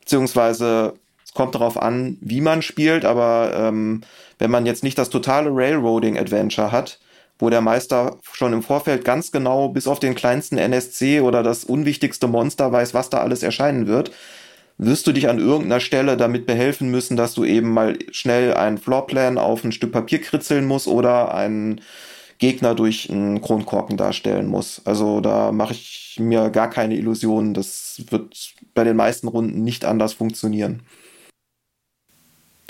beziehungsweise 0.00 0.94
es 1.24 1.34
kommt 1.34 1.54
darauf 1.54 1.80
an, 1.80 2.16
wie 2.20 2.40
man 2.40 2.62
spielt, 2.62 3.04
aber 3.04 3.52
ähm, 3.54 4.02
wenn 4.38 4.50
man 4.50 4.66
jetzt 4.66 4.84
nicht 4.84 4.98
das 4.98 5.10
totale 5.10 5.50
Railroading-Adventure 5.52 6.72
hat, 6.72 7.00
wo 7.38 7.50
der 7.50 7.60
Meister 7.60 8.16
schon 8.32 8.52
im 8.52 8.62
Vorfeld 8.62 9.04
ganz 9.04 9.30
genau 9.30 9.68
bis 9.68 9.86
auf 9.86 10.00
den 10.00 10.14
kleinsten 10.14 10.58
NSC 10.58 11.20
oder 11.20 11.42
das 11.42 11.64
unwichtigste 11.64 12.26
Monster 12.26 12.72
weiß, 12.72 12.94
was 12.94 13.10
da 13.10 13.18
alles 13.18 13.42
erscheinen 13.42 13.86
wird, 13.86 14.10
wirst 14.78 15.06
du 15.06 15.12
dich 15.12 15.28
an 15.28 15.38
irgendeiner 15.38 15.80
Stelle 15.80 16.16
damit 16.16 16.46
behelfen 16.46 16.90
müssen, 16.90 17.16
dass 17.16 17.34
du 17.34 17.44
eben 17.44 17.70
mal 17.70 17.98
schnell 18.12 18.54
einen 18.54 18.78
Floorplan 18.78 19.36
auf 19.36 19.64
ein 19.64 19.72
Stück 19.72 19.92
Papier 19.92 20.20
kritzeln 20.20 20.64
musst 20.64 20.86
oder 20.86 21.34
einen 21.34 21.80
Gegner 22.38 22.76
durch 22.76 23.10
einen 23.10 23.40
Kronkorken 23.40 23.96
darstellen 23.96 24.46
musst. 24.46 24.86
Also 24.86 25.20
da 25.20 25.50
mache 25.50 25.72
ich 25.72 26.16
mir 26.20 26.50
gar 26.50 26.70
keine 26.70 26.96
Illusionen. 26.96 27.52
Das 27.52 28.02
wird 28.10 28.54
bei 28.74 28.84
den 28.84 28.96
meisten 28.96 29.26
Runden 29.26 29.64
nicht 29.64 29.84
anders 29.84 30.12
funktionieren. 30.12 30.82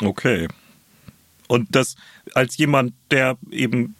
Okay. 0.02 0.48
Und 1.48 1.74
das 1.74 1.96
als 2.34 2.56
jemand, 2.58 2.92
der 3.10 3.36
eben, 3.50 3.96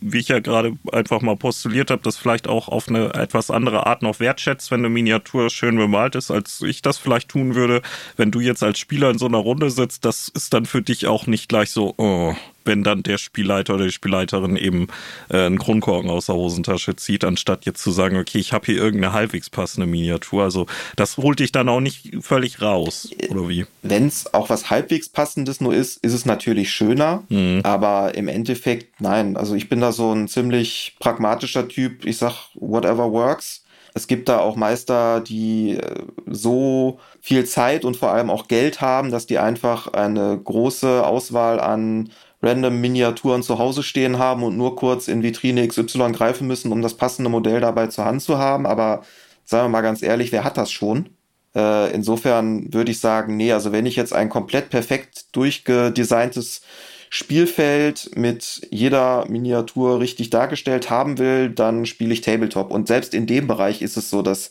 wie 0.00 0.18
ich 0.18 0.28
ja 0.28 0.40
gerade 0.40 0.76
einfach 0.92 1.22
mal 1.22 1.36
postuliert 1.36 1.90
habe, 1.90 2.02
das 2.02 2.16
vielleicht 2.16 2.48
auch 2.48 2.68
auf 2.68 2.88
eine 2.88 3.14
etwas 3.14 3.50
andere 3.50 3.86
Art 3.86 4.02
noch 4.02 4.20
wertschätzt, 4.20 4.70
wenn 4.70 4.80
eine 4.80 4.90
Miniatur 4.90 5.48
schön 5.48 5.76
bemalt 5.76 6.16
ist, 6.16 6.30
als 6.30 6.60
ich 6.60 6.82
das 6.82 6.98
vielleicht 6.98 7.28
tun 7.28 7.54
würde. 7.54 7.82
Wenn 8.16 8.30
du 8.30 8.40
jetzt 8.40 8.62
als 8.62 8.78
Spieler 8.78 9.10
in 9.10 9.18
so 9.18 9.26
einer 9.26 9.38
Runde 9.38 9.70
sitzt, 9.70 10.04
das 10.04 10.28
ist 10.28 10.52
dann 10.52 10.66
für 10.66 10.82
dich 10.82 11.06
auch 11.06 11.26
nicht 11.26 11.48
gleich 11.48 11.70
so, 11.70 11.94
oh, 11.96 12.34
wenn 12.68 12.84
dann 12.84 13.02
der 13.02 13.18
Spielleiter 13.18 13.74
oder 13.74 13.86
die 13.86 13.92
Spielleiterin 13.92 14.56
eben 14.56 14.86
äh, 15.28 15.46
einen 15.46 15.58
Kronkorken 15.58 16.08
aus 16.08 16.26
der 16.26 16.36
Hosentasche 16.36 16.94
zieht, 16.94 17.24
anstatt 17.24 17.66
jetzt 17.66 17.82
zu 17.82 17.90
sagen, 17.90 18.16
okay, 18.16 18.38
ich 18.38 18.52
habe 18.52 18.66
hier 18.66 18.76
irgendeine 18.76 19.12
halbwegs 19.12 19.50
passende 19.50 19.88
Miniatur. 19.88 20.44
Also 20.44 20.66
das 20.94 21.16
holt 21.16 21.40
dich 21.40 21.50
dann 21.50 21.68
auch 21.68 21.80
nicht 21.80 22.16
völlig 22.20 22.62
raus, 22.62 23.10
oder 23.30 23.48
wie? 23.48 23.66
Wenn 23.82 24.06
es 24.06 24.32
auch 24.32 24.50
was 24.50 24.70
halbwegs 24.70 25.08
passendes 25.08 25.60
nur 25.60 25.74
ist, 25.74 25.96
ist 26.04 26.12
es 26.12 26.24
natürlich 26.24 26.70
schöner. 26.70 27.24
Mhm. 27.28 27.62
Aber 27.64 28.14
im 28.14 28.28
Endeffekt, 28.28 29.00
nein. 29.00 29.36
Also 29.36 29.56
ich 29.56 29.68
bin 29.68 29.80
da 29.80 29.90
so 29.90 30.12
ein 30.12 30.28
ziemlich 30.28 30.96
pragmatischer 31.00 31.66
Typ. 31.66 32.04
Ich 32.04 32.18
sag, 32.18 32.50
whatever 32.54 33.10
works. 33.10 33.64
Es 33.94 34.06
gibt 34.06 34.28
da 34.28 34.38
auch 34.38 34.54
Meister, 34.54 35.20
die 35.20 35.72
äh, 35.72 36.02
so 36.26 37.00
viel 37.20 37.44
Zeit 37.46 37.84
und 37.84 37.96
vor 37.96 38.12
allem 38.12 38.30
auch 38.30 38.46
Geld 38.46 38.80
haben, 38.80 39.10
dass 39.10 39.26
die 39.26 39.38
einfach 39.38 39.88
eine 39.88 40.38
große 40.38 41.04
Auswahl 41.04 41.58
an 41.58 42.10
random 42.42 42.80
Miniaturen 42.80 43.42
zu 43.42 43.58
Hause 43.58 43.82
stehen 43.82 44.18
haben 44.18 44.42
und 44.42 44.56
nur 44.56 44.76
kurz 44.76 45.08
in 45.08 45.22
Vitrine 45.22 45.66
XY 45.66 46.12
greifen 46.12 46.46
müssen, 46.46 46.72
um 46.72 46.82
das 46.82 46.94
passende 46.94 47.30
Modell 47.30 47.60
dabei 47.60 47.88
zur 47.88 48.04
Hand 48.04 48.22
zu 48.22 48.38
haben. 48.38 48.66
Aber 48.66 49.02
sagen 49.44 49.66
wir 49.66 49.70
mal 49.70 49.80
ganz 49.82 50.02
ehrlich, 50.02 50.32
wer 50.32 50.44
hat 50.44 50.56
das 50.56 50.70
schon? 50.70 51.10
Äh, 51.54 51.92
insofern 51.92 52.72
würde 52.72 52.90
ich 52.90 53.00
sagen, 53.00 53.36
nee, 53.36 53.52
also 53.52 53.72
wenn 53.72 53.86
ich 53.86 53.96
jetzt 53.96 54.12
ein 54.12 54.28
komplett 54.28 54.70
perfekt 54.70 55.34
durchgedesigntes 55.34 56.62
Spielfeld 57.10 58.10
mit 58.16 58.66
jeder 58.70 59.26
Miniatur 59.28 60.00
richtig 60.00 60.30
dargestellt 60.30 60.90
haben 60.90 61.18
will, 61.18 61.50
dann 61.50 61.86
spiele 61.86 62.12
ich 62.12 62.20
Tabletop. 62.20 62.70
Und 62.70 62.88
selbst 62.88 63.14
in 63.14 63.26
dem 63.26 63.46
Bereich 63.46 63.82
ist 63.82 63.96
es 63.96 64.10
so, 64.10 64.22
dass 64.22 64.50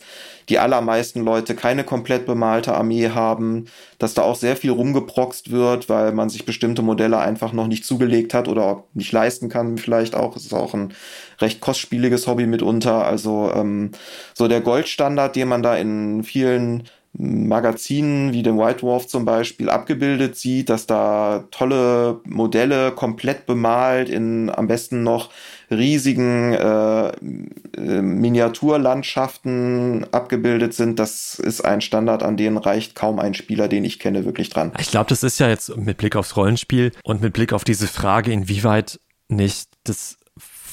die 0.49 0.59
allermeisten 0.59 1.23
Leute 1.23 1.55
keine 1.55 1.83
komplett 1.83 2.25
bemalte 2.25 2.73
Armee 2.73 3.09
haben, 3.09 3.65
dass 3.99 4.13
da 4.13 4.21
auch 4.21 4.35
sehr 4.35 4.55
viel 4.55 4.71
rumgeproxt 4.71 5.51
wird, 5.51 5.89
weil 5.89 6.13
man 6.13 6.29
sich 6.29 6.45
bestimmte 6.45 6.81
Modelle 6.81 7.19
einfach 7.19 7.51
noch 7.51 7.67
nicht 7.67 7.85
zugelegt 7.85 8.33
hat 8.33 8.47
oder 8.47 8.85
nicht 8.93 9.11
leisten 9.11 9.49
kann, 9.49 9.77
vielleicht 9.77 10.15
auch. 10.15 10.35
Es 10.35 10.45
ist 10.45 10.53
auch 10.53 10.73
ein 10.73 10.93
recht 11.41 11.59
kostspieliges 11.59 12.27
Hobby 12.27 12.47
mitunter. 12.47 13.05
Also 13.05 13.51
ähm, 13.53 13.91
so 14.33 14.47
der 14.47 14.61
Goldstandard, 14.61 15.35
den 15.35 15.49
man 15.49 15.63
da 15.63 15.75
in 15.75 16.23
vielen 16.23 16.83
Magazinen 17.17 18.31
wie 18.31 18.43
dem 18.43 18.59
White 18.59 18.81
Dwarf 18.81 19.07
zum 19.07 19.25
Beispiel 19.25 19.69
abgebildet 19.69 20.35
sieht, 20.35 20.69
dass 20.69 20.85
da 20.85 21.45
tolle 21.49 22.21
Modelle 22.25 22.91
komplett 22.91 23.47
bemalt 23.47 24.09
in 24.09 24.49
am 24.49 24.67
besten 24.67 25.03
noch 25.03 25.31
riesigen 25.71 26.53
äh, 26.53 27.07
äh, 27.07 28.01
Miniaturlandschaften 28.01 30.05
abgebildet 30.11 30.73
sind, 30.73 30.99
das 30.99 31.39
ist 31.39 31.61
ein 31.61 31.81
Standard, 31.81 32.23
an 32.23 32.37
den 32.37 32.57
reicht 32.57 32.95
kaum 32.95 33.19
ein 33.19 33.33
Spieler, 33.33 33.67
den 33.67 33.83
ich 33.83 33.99
kenne, 33.99 34.23
wirklich 34.23 34.49
dran. 34.49 34.71
Ich 34.79 34.91
glaube, 34.91 35.09
das 35.09 35.23
ist 35.23 35.39
ja 35.39 35.49
jetzt 35.49 35.75
mit 35.75 35.97
Blick 35.97 36.15
aufs 36.15 36.37
Rollenspiel 36.37 36.91
und 37.03 37.21
mit 37.21 37.33
Blick 37.33 37.51
auf 37.51 37.63
diese 37.63 37.87
Frage, 37.87 38.31
inwieweit 38.31 38.99
nicht 39.27 39.69
das 39.83 40.16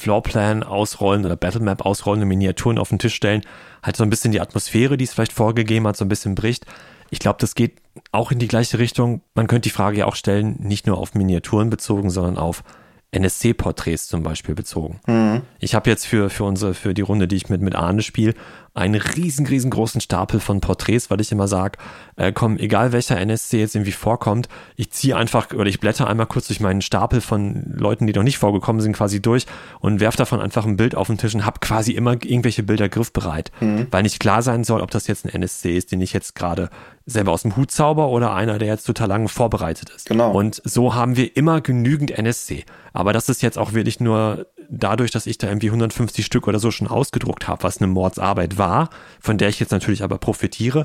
Floorplan 0.05 0.63
ausrollen 0.63 1.25
oder 1.25 1.35
Battlemap 1.35 1.87
ausrollende 1.87 2.27
Miniaturen 2.27 2.79
auf 2.79 2.91
den 2.91 2.99
Tisch 2.99 3.15
stellen, 3.15 3.41
halt 3.83 3.97
so 3.97 4.03
ein 4.03 4.11
bisschen 4.11 4.33
die 4.33 4.41
Atmosphäre, 4.43 4.99
die 4.99 5.05
es 5.05 5.15
vielleicht 5.15 5.33
vorgegeben 5.33 5.87
hat, 5.87 5.97
so 5.97 6.05
ein 6.05 6.11
bisschen 6.11 6.35
bricht. 6.35 6.67
Ich 7.09 7.21
glaube, 7.21 7.39
das 7.41 7.55
geht 7.55 7.79
auch 8.13 8.31
in 8.31 8.39
die 8.39 8.47
gleiche 8.47 8.79
Richtung. 8.79 9.23
Man 9.35 9.47
könnte 9.47 9.63
die 9.63 9.75
Frage 9.75 10.01
ja 10.01 10.05
auch 10.05 10.15
stellen, 10.15 10.57
nicht 10.59 10.87
nur 10.87 10.99
auf 10.99 11.15
Miniaturen 11.15 11.71
bezogen, 11.71 12.11
sondern 12.11 12.37
auf 12.37 12.65
NSC-Porträts 13.13 14.09
zum 14.09 14.23
Beispiel 14.23 14.55
bezogen. 14.55 15.01
Mhm. 15.07 15.41
Ich 15.59 15.75
habe 15.75 15.89
jetzt 15.89 16.07
für, 16.07 16.29
für 16.29 16.45
unsere, 16.45 16.75
für 16.75 16.93
die 16.93 17.01
Runde, 17.01 17.27
die 17.27 17.37
ich 17.37 17.49
mit, 17.49 17.63
mit 17.63 17.75
Arne 17.75 18.03
spiele, 18.03 18.35
einen 18.75 19.01
riesen, 19.01 19.47
riesengroßen 19.47 20.01
Stapel 20.01 20.41
von 20.41 20.61
Porträts, 20.61 21.09
weil 21.09 21.21
ich 21.21 21.31
immer 21.31 21.47
sage, 21.47 21.79
äh, 22.17 22.33
komm, 22.33 22.59
egal 22.59 22.91
welcher 22.91 23.17
NSC 23.17 23.61
jetzt 23.61 23.77
irgendwie 23.77 23.93
vorkommt, 23.93 24.49
ich 24.75 24.91
ziehe 24.91 25.17
einfach 25.17 25.53
oder 25.53 25.67
ich 25.67 25.79
blätter 25.79 26.09
einmal 26.09 26.27
kurz 26.27 26.49
durch 26.49 26.59
meinen 26.59 26.83
Stapel 26.83 27.21
von 27.21 27.63
Leuten, 27.73 28.09
die 28.09 28.13
noch 28.13 28.25
nicht 28.25 28.39
vorgekommen 28.39 28.83
sind, 28.83 28.97
quasi 28.97 29.23
durch 29.23 29.47
und 29.79 30.01
werf 30.01 30.17
davon 30.17 30.41
einfach 30.41 30.67
ein 30.67 30.77
Bild 30.77 30.97
auf 30.97 31.07
den 31.07 31.19
Tisch 31.19 31.37
und 31.37 31.47
habe 31.47 31.61
quasi 31.61 31.93
immer 31.93 32.13
irgendwelche 32.13 32.65
Bilder 32.65 32.89
griffbereit, 32.89 33.53
mhm. 33.61 33.87
weil 33.93 34.03
nicht 34.03 34.19
klar 34.19 34.43
sein 34.43 34.65
soll, 34.65 34.81
ob 34.81 34.91
das 34.91 35.07
jetzt 35.07 35.25
ein 35.25 35.29
NSC 35.29 35.77
ist, 35.77 35.93
den 35.93 36.01
ich 36.01 36.13
jetzt 36.13 36.35
gerade 36.35 36.69
selber 37.07 37.33
aus 37.33 37.43
dem 37.43 37.57
Hut 37.57 37.71
zauber 37.71 38.09
oder 38.09 38.35
einer, 38.35 38.59
der 38.59 38.69
jetzt 38.69 38.85
total 38.85 39.09
lange 39.09 39.29
vorbereitet 39.29 39.91
ist. 39.91 40.09
Genau. 40.09 40.33
Und 40.33 40.61
so 40.65 40.95
haben 40.95 41.17
wir 41.17 41.37
immer 41.37 41.61
genügend 41.61 42.11
NSC. 42.11 42.65
Aber 42.93 43.13
das 43.13 43.29
ist 43.29 43.43
jetzt 43.43 43.59
auch 43.59 43.73
wirklich 43.73 44.01
nur 44.01 44.47
dadurch, 44.69 45.11
dass 45.11 45.27
ich 45.27 45.39
da 45.39 45.49
irgendwie 45.49 45.69
150 45.69 46.25
Stück 46.25 46.49
oder 46.49 46.59
so 46.59 46.71
schon 46.71 46.89
ausgedruckt 46.89 47.49
habe, 47.49 47.63
was 47.63 47.79
eine 47.79 47.87
Mordsarbeit 47.87 48.59
war, 48.59 48.91
von 49.21 49.39
der 49.39 49.49
ich 49.49 49.61
jetzt 49.61 49.73
natürlich 49.73 50.03
aber 50.03 50.19
profitiere. 50.19 50.85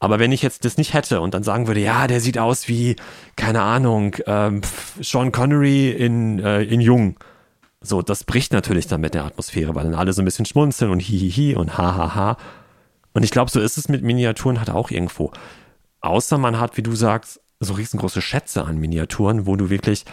Aber 0.00 0.18
wenn 0.18 0.32
ich 0.32 0.42
jetzt 0.42 0.64
das 0.64 0.76
nicht 0.76 0.92
hätte 0.92 1.20
und 1.20 1.34
dann 1.34 1.42
sagen 1.42 1.66
würde, 1.66 1.80
ja, 1.80 2.06
der 2.06 2.20
sieht 2.20 2.38
aus 2.38 2.68
wie, 2.68 2.96
keine 3.36 3.62
Ahnung, 3.62 4.16
ähm, 4.26 4.60
Sean 5.00 5.32
Connery 5.32 5.90
in, 5.90 6.38
äh, 6.40 6.62
in 6.62 6.80
Jung. 6.80 7.16
So, 7.80 8.02
das 8.02 8.24
bricht 8.24 8.52
natürlich 8.52 8.86
dann 8.86 9.00
mit 9.00 9.14
der 9.14 9.24
Atmosphäre, 9.24 9.74
weil 9.74 9.84
dann 9.84 9.94
alle 9.94 10.12
so 10.12 10.22
ein 10.22 10.24
bisschen 10.24 10.46
schmunzeln 10.46 10.90
und 10.90 11.00
hihihi 11.00 11.54
und 11.54 11.78
hahaha. 11.78 12.36
Und 13.12 13.22
ich 13.22 13.30
glaube, 13.30 13.50
so 13.50 13.60
ist 13.60 13.78
es 13.78 13.88
mit 13.88 14.02
Miniaturen 14.02 14.58
halt 14.58 14.70
auch 14.70 14.90
irgendwo. 14.90 15.32
Außer 16.00 16.36
man 16.36 16.58
hat, 16.60 16.76
wie 16.76 16.82
du 16.82 16.94
sagst, 16.94 17.40
so 17.60 17.74
riesengroße 17.74 18.20
Schätze 18.20 18.64
an 18.64 18.78
Miniaturen, 18.78 19.46
wo 19.46 19.56
du 19.56 19.70
wirklich 19.70 20.04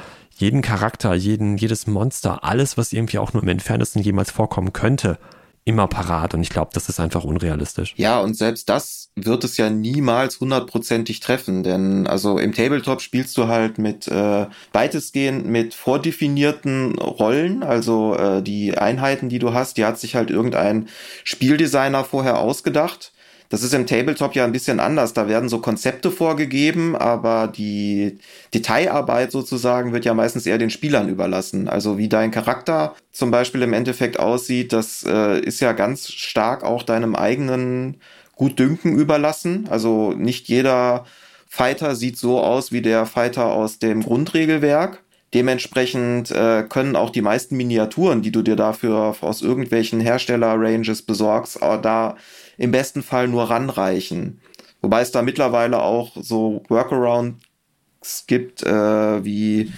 jeden 0.42 0.62
Charakter, 0.62 1.14
jeden, 1.14 1.58
jedes 1.58 1.88
Monster, 1.88 2.44
alles, 2.44 2.78
was 2.78 2.92
irgendwie 2.92 3.20
auch 3.20 3.34
nur 3.34 3.44
im 3.44 3.50
entferntesten 3.50 4.02
jemals 4.02 4.32
vorkommen 4.32 4.74
könnte, 4.74 5.18
immer 5.64 5.88
parat. 5.88 6.34
Und 6.34 6.42
ich 6.42 6.50
glaube, 6.50 6.72
das 6.74 6.90
ist 6.90 7.00
einfach 7.00 7.24
unrealistisch. 7.24 7.94
Ja, 7.96 8.20
und 8.20 8.36
selbst 8.36 8.68
das 8.68 9.12
wird 9.16 9.44
es 9.44 9.58
ja 9.58 9.70
niemals 9.70 10.40
hundertprozentig 10.40 11.20
treffen. 11.20 11.64
Denn 11.64 12.08
also 12.08 12.40
im 12.40 12.54
Tabletop 12.54 13.02
spielst 13.02 13.38
du 13.38 13.48
halt 13.48 13.78
mit 13.78 14.08
äh, 14.08 14.48
weitestgehend 14.74 15.46
mit 15.46 15.74
vordefinierten 15.74 16.98
Rollen. 16.98 17.62
Also 17.62 18.16
äh, 18.16 18.42
die 18.42 18.78
Einheiten, 18.78 19.30
die 19.30 19.40
du 19.40 19.54
hast, 19.54 19.78
die 19.78 19.86
hat 19.86 20.00
sich 20.00 20.16
halt 20.16 20.32
irgendein 20.32 20.88
Spieldesigner 21.24 22.04
vorher 22.04 22.40
ausgedacht. 22.40 23.14
Das 23.52 23.64
ist 23.64 23.74
im 23.74 23.86
Tabletop 23.86 24.34
ja 24.34 24.46
ein 24.46 24.54
bisschen 24.54 24.80
anders. 24.80 25.12
Da 25.12 25.28
werden 25.28 25.50
so 25.50 25.60
Konzepte 25.60 26.10
vorgegeben, 26.10 26.96
aber 26.96 27.48
die 27.48 28.18
Detailarbeit 28.54 29.34
sozusagen 29.34 29.92
wird 29.92 30.06
ja 30.06 30.14
meistens 30.14 30.46
eher 30.46 30.58
den 30.58 30.70
Spielern 30.70 31.10
überlassen. 31.10 31.68
Also 31.68 31.98
wie 31.98 32.08
dein 32.08 32.32
Charakter 32.32 32.96
zum 33.12 33.30
Beispiel 33.30 33.62
im 33.64 33.74
Endeffekt 33.74 34.18
aussieht, 34.18 34.72
das 34.72 35.04
äh, 35.06 35.42
ist 35.42 35.60
ja 35.60 35.74
ganz 35.74 36.08
stark 36.08 36.64
auch 36.64 36.84
deinem 36.84 37.14
eigenen 37.14 37.98
Gutdünken 38.36 38.98
überlassen. 38.98 39.68
Also 39.70 40.14
nicht 40.14 40.48
jeder 40.48 41.06
Fighter 41.46 41.98
sieht 41.98 42.18
so 42.18 42.40
aus 42.40 42.72
wie 42.72 42.82
der 42.82 43.06
Fighter 43.06 43.48
aus 43.48 43.80
dem 43.80 44.02
Grundregelwerk. 44.02 45.04
Dementsprechend 45.34 46.32
äh, 46.32 46.64
können 46.64 46.96
auch 46.96 47.10
die 47.10 47.22
meisten 47.22 47.58
Miniaturen, 47.58 48.22
die 48.22 48.32
du 48.32 48.44
dir 48.44 48.56
dafür 48.56 49.16
aus 49.20 49.42
irgendwelchen 49.42 50.00
Hersteller-Ranges 50.00 51.02
besorgst, 51.02 51.60
da 51.62 52.16
im 52.62 52.72
besten 52.72 53.02
Fall 53.02 53.28
nur 53.28 53.50
ranreichen. 53.50 54.40
Wobei 54.82 55.02
es 55.02 55.12
da 55.12 55.24
mittlerweile 55.24 55.82
auch 55.82 56.12
so 56.16 56.64
Workarounds 56.70 58.26
gibt, 58.28 58.64
äh, 58.64 59.24
wie, 59.24 59.72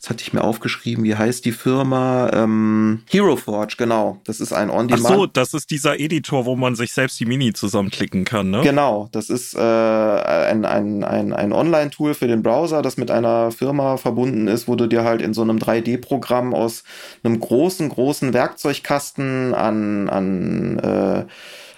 das 0.00 0.10
hatte 0.10 0.22
ich 0.22 0.32
mir 0.32 0.42
aufgeschrieben, 0.42 1.04
wie 1.04 1.16
heißt 1.16 1.44
die 1.44 1.52
Firma? 1.52 2.30
Ähm, 2.32 3.02
Hero 3.10 3.36
Forge, 3.36 3.76
genau. 3.76 4.20
Das 4.24 4.40
ist 4.40 4.54
ein 4.54 4.70
On-Demand. 4.70 5.06
Ach 5.06 5.14
so, 5.14 5.26
das 5.26 5.52
ist 5.52 5.70
dieser 5.70 5.98
Editor, 6.00 6.46
wo 6.46 6.56
man 6.56 6.76
sich 6.76 6.92
selbst 6.94 7.20
die 7.20 7.26
Mini 7.26 7.52
zusammenklicken 7.52 8.24
kann, 8.24 8.50
ne? 8.50 8.62
Genau, 8.62 9.08
das 9.12 9.28
ist 9.28 9.54
äh, 9.54 9.60
ein, 9.60 10.64
ein, 10.64 11.04
ein, 11.04 11.32
ein 11.34 11.52
Online-Tool 11.52 12.14
für 12.14 12.26
den 12.26 12.42
Browser, 12.42 12.80
das 12.80 12.96
mit 12.96 13.10
einer 13.10 13.50
Firma 13.50 13.98
verbunden 13.98 14.48
ist, 14.48 14.66
wo 14.66 14.76
du 14.76 14.86
dir 14.86 15.04
halt 15.04 15.20
in 15.20 15.34
so 15.34 15.42
einem 15.42 15.58
3D-Programm 15.58 16.54
aus 16.54 16.84
einem 17.22 17.38
großen, 17.38 17.88
großen 17.90 18.32
Werkzeugkasten 18.32 19.54
an, 19.54 20.08
an 20.08 20.78
äh, 20.78 21.24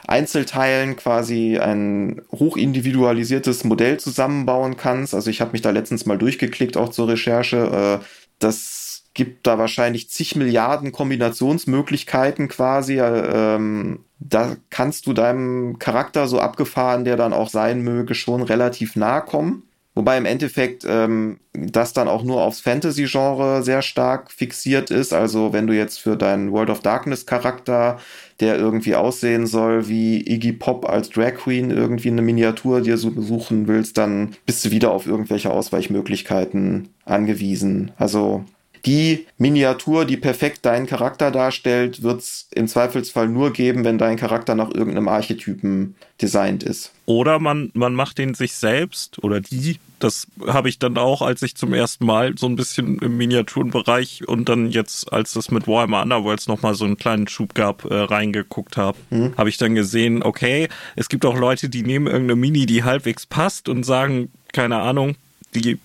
Einzelteilen 0.07 0.97
quasi 0.97 1.59
ein 1.59 2.23
hochindividualisiertes 2.33 3.65
Modell 3.65 3.99
zusammenbauen 3.99 4.77
kannst. 4.77 5.15
Also 5.15 5.31
ich 5.31 5.41
habe 5.41 5.53
mich 5.53 5.63
da 5.63 5.71
letztens 5.71 6.07
mal 6.07 6.19
durchgeklickt, 6.19 6.77
auch 6.77 6.91
zur 6.91 7.09
Recherche. 7.09 8.01
Äh, 8.03 8.05
das 8.39 9.05
gibt 9.15 9.47
da 9.47 9.59
wahrscheinlich 9.59 10.11
zig 10.11 10.37
Milliarden 10.37 10.93
Kombinationsmöglichkeiten 10.93 12.49
quasi. 12.49 13.01
Ähm, 13.01 14.01
da 14.19 14.57
kannst 14.71 15.07
du 15.07 15.13
deinem 15.13 15.79
Charakter 15.79 16.29
so 16.29 16.39
abgefahren, 16.39 17.05
der 17.05 17.17
dann 17.17 17.33
auch 17.33 17.49
sein 17.49 17.83
möge, 17.83 18.15
schon 18.15 18.43
relativ 18.43 18.95
nahe 18.95 19.23
kommen. 19.23 19.63
Wobei 19.95 20.19
im 20.19 20.27
Endeffekt 20.27 20.85
ähm, 20.87 21.41
das 21.55 21.95
dann 21.95 22.07
auch 22.07 22.23
nur 22.23 22.43
aufs 22.43 22.61
Fantasy-Genre 22.61 23.63
sehr 23.63 23.81
stark 23.81 24.31
fixiert 24.31 24.91
ist. 24.91 25.15
Also 25.15 25.55
wenn 25.55 25.67
du 25.67 25.73
jetzt 25.73 25.99
für 25.99 26.17
deinen 26.17 26.53
World 26.53 26.69
of 26.69 26.81
Darkness-Charakter, 26.81 27.99
der 28.41 28.59
irgendwie 28.59 28.95
aussehen 28.95 29.47
soll 29.47 29.89
wie 29.89 30.20
Iggy 30.20 30.53
Pop 30.53 30.89
als 30.89 31.11
Drag 31.11 31.34
Queen, 31.34 31.70
irgendwie 31.70 32.11
eine 32.11 32.22
Miniatur 32.22 32.80
dir 32.80 32.99
suchen 32.99 33.66
willst, 33.66 33.97
dann 33.99 34.32
bist 34.45 34.64
du 34.64 34.70
wieder 34.70 34.91
auf 34.93 35.07
irgendwelche 35.07 35.51
Ausweichmöglichkeiten 35.51 36.89
angewiesen. 37.05 37.93
Also 37.97 38.45
die 38.87 39.26
Miniatur, 39.37 40.05
die 40.05 40.16
perfekt 40.16 40.64
deinen 40.64 40.87
Charakter 40.87 41.30
darstellt, 41.30 42.03
wird 42.03 42.20
es 42.20 42.49
im 42.55 42.68
Zweifelsfall 42.68 43.28
nur 43.28 43.53
geben, 43.53 43.84
wenn 43.84 43.99
dein 43.99 44.16
Charakter 44.16 44.55
nach 44.55 44.70
irgendeinem 44.70 45.09
Archetypen 45.09 45.97
designt 46.22 46.62
ist. 46.62 46.93
Oder 47.05 47.39
man, 47.41 47.70
man 47.74 47.95
macht 47.95 48.18
den 48.18 48.34
sich 48.34 48.55
selbst 48.55 49.22
oder 49.22 49.41
die. 49.41 49.78
Das 49.99 50.26
habe 50.47 50.68
ich 50.68 50.78
dann 50.78 50.99
auch, 50.99 51.22
als 51.22 51.41
ich 51.41 51.57
zum 51.57 51.72
ersten 51.72 52.05
Mal 52.05 52.37
so 52.37 52.47
ein 52.47 52.55
bisschen 52.55 52.99
im 52.99 53.16
Miniaturenbereich 53.16 54.28
und 54.28 54.49
dann 54.49 54.70
jetzt, 54.70 55.11
als 55.11 55.32
das 55.32 55.51
mit 55.51 55.66
Warhammer 55.66 56.03
Underworlds 56.03 56.49
nochmal 56.49 56.74
so 56.74 56.84
einen 56.84 56.99
kleinen 56.99 57.28
Schub 57.28 57.55
gab, 57.55 57.84
äh, 57.87 57.95
reingeguckt 57.95 58.76
habe, 58.76 58.99
mhm. 59.09 59.34
habe 59.39 59.49
ich 59.49 59.57
dann 59.57 59.74
gesehen, 59.74 60.22
okay, 60.22 60.68
es 60.97 61.09
gibt 61.09 61.24
auch 61.24 61.37
Leute, 61.37 61.70
die 61.70 61.82
nehmen 61.82 62.09
irgendeine 62.09 62.37
Mini, 62.37 62.66
die 62.66 62.84
halbwegs 62.84 63.24
passt 63.24 63.70
und 63.70 63.84
sagen, 63.84 64.30
keine 64.53 64.76
Ahnung, 64.76 65.16
die 65.55 65.78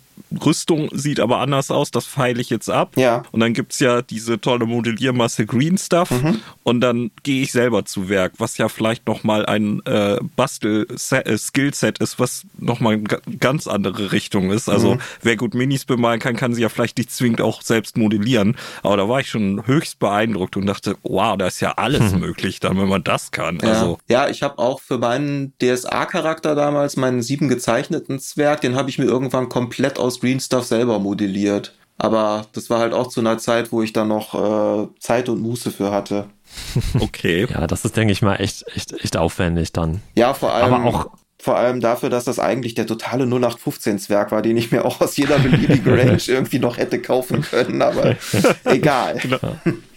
Rüstung 0.45 0.89
sieht 0.93 1.19
aber 1.19 1.39
anders 1.39 1.71
aus, 1.71 1.91
das 1.91 2.05
feile 2.05 2.39
ich 2.41 2.49
jetzt 2.49 2.69
ab. 2.69 2.93
Ja. 2.95 3.23
Und 3.31 3.39
dann 3.41 3.53
gibt's 3.53 3.79
ja 3.79 4.01
diese 4.01 4.39
tolle 4.39 4.65
Modelliermasse 4.65 5.45
Green 5.45 5.77
Stuff 5.77 6.11
Mhm. 6.11 6.39
und 6.63 6.81
dann 6.81 7.11
gehe 7.23 7.41
ich 7.41 7.51
selber 7.51 7.85
zu 7.85 8.09
Werk, 8.09 8.33
was 8.37 8.57
ja 8.57 8.69
vielleicht 8.69 9.07
nochmal 9.07 9.45
ein 9.45 9.81
äh, 9.85 10.17
Bastel-Skillset 10.35 11.99
ist, 11.99 12.19
was 12.19 12.43
nochmal 12.57 12.93
eine 12.93 13.03
ga- 13.03 13.19
ganz 13.39 13.67
andere 13.67 14.11
Richtung 14.11 14.51
ist. 14.51 14.69
Also 14.69 14.95
Mhm. 14.95 14.99
wer 15.21 15.35
gut 15.35 15.53
Minis 15.53 15.85
bemalen 15.85 16.19
kann, 16.19 16.35
kann 16.35 16.53
sie 16.53 16.61
ja 16.61 16.69
vielleicht 16.69 16.97
nicht 16.97 17.11
zwingend 17.11 17.41
auch 17.41 17.61
selbst 17.61 17.97
modellieren. 17.97 18.55
Aber 18.83 18.97
da 18.97 19.09
war 19.09 19.19
ich 19.19 19.29
schon 19.29 19.65
höchst 19.67 19.99
beeindruckt 19.99 20.57
und 20.57 20.65
dachte, 20.65 20.95
wow, 21.03 21.37
da 21.37 21.47
ist 21.47 21.59
ja 21.61 21.73
alles 21.73 22.13
möglich 22.13 22.59
dann, 22.59 22.77
wenn 22.79 22.87
man 22.87 23.03
das 23.03 23.31
kann. 23.31 23.59
Ja, 23.61 23.69
Also 23.69 23.99
ja 24.09 24.29
ich 24.29 24.43
habe 24.43 24.59
auch 24.59 24.79
für 24.81 24.97
meinen 24.97 25.53
DSA-Charakter 25.61 26.55
damals, 26.55 26.97
meinen 26.97 27.21
sieben 27.21 27.47
gezeichneten 27.49 28.19
Zwerg, 28.19 28.61
den 28.61 28.75
habe 28.75 28.89
ich 28.89 28.97
mir 28.97 29.05
irgendwann 29.05 29.49
komplett 29.49 29.99
aus 29.99 30.20
Green 30.21 30.39
Stuff 30.39 30.65
selber 30.65 30.99
modelliert. 30.99 31.73
Aber 31.97 32.47
das 32.53 32.69
war 32.69 32.79
halt 32.79 32.93
auch 32.93 33.07
zu 33.07 33.19
einer 33.19 33.37
Zeit, 33.37 33.71
wo 33.71 33.83
ich 33.83 33.93
da 33.93 34.05
noch 34.05 34.33
äh, 34.33 34.87
Zeit 34.99 35.29
und 35.29 35.41
Muße 35.41 35.69
für 35.71 35.91
hatte. 35.91 36.25
okay. 36.99 37.45
Ja, 37.49 37.67
das 37.67 37.85
ist, 37.85 37.95
denke 37.97 38.11
ich 38.13 38.21
mal, 38.21 38.37
echt, 38.37 38.65
echt, 38.75 38.93
echt 38.93 39.17
aufwendig 39.17 39.71
dann. 39.73 40.01
Ja, 40.15 40.33
vor 40.33 40.53
allem, 40.53 40.73
Aber 40.73 40.85
auch- 40.85 41.09
vor 41.39 41.57
allem 41.57 41.79
dafür, 41.79 42.09
dass 42.09 42.23
das 42.25 42.37
eigentlich 42.39 42.75
der 42.75 42.85
totale 42.87 43.25
0815-Zwerg 43.25 44.31
war, 44.31 44.41
den 44.43 44.57
ich 44.57 44.71
mir 44.71 44.85
auch 44.85 45.01
aus 45.01 45.17
jeder 45.17 45.39
beliebigen 45.39 45.93
Range 45.99 46.21
irgendwie 46.27 46.59
noch 46.59 46.77
hätte 46.77 47.01
kaufen 47.01 47.41
können, 47.41 47.81
aber 47.81 48.15
egal. 48.65 49.19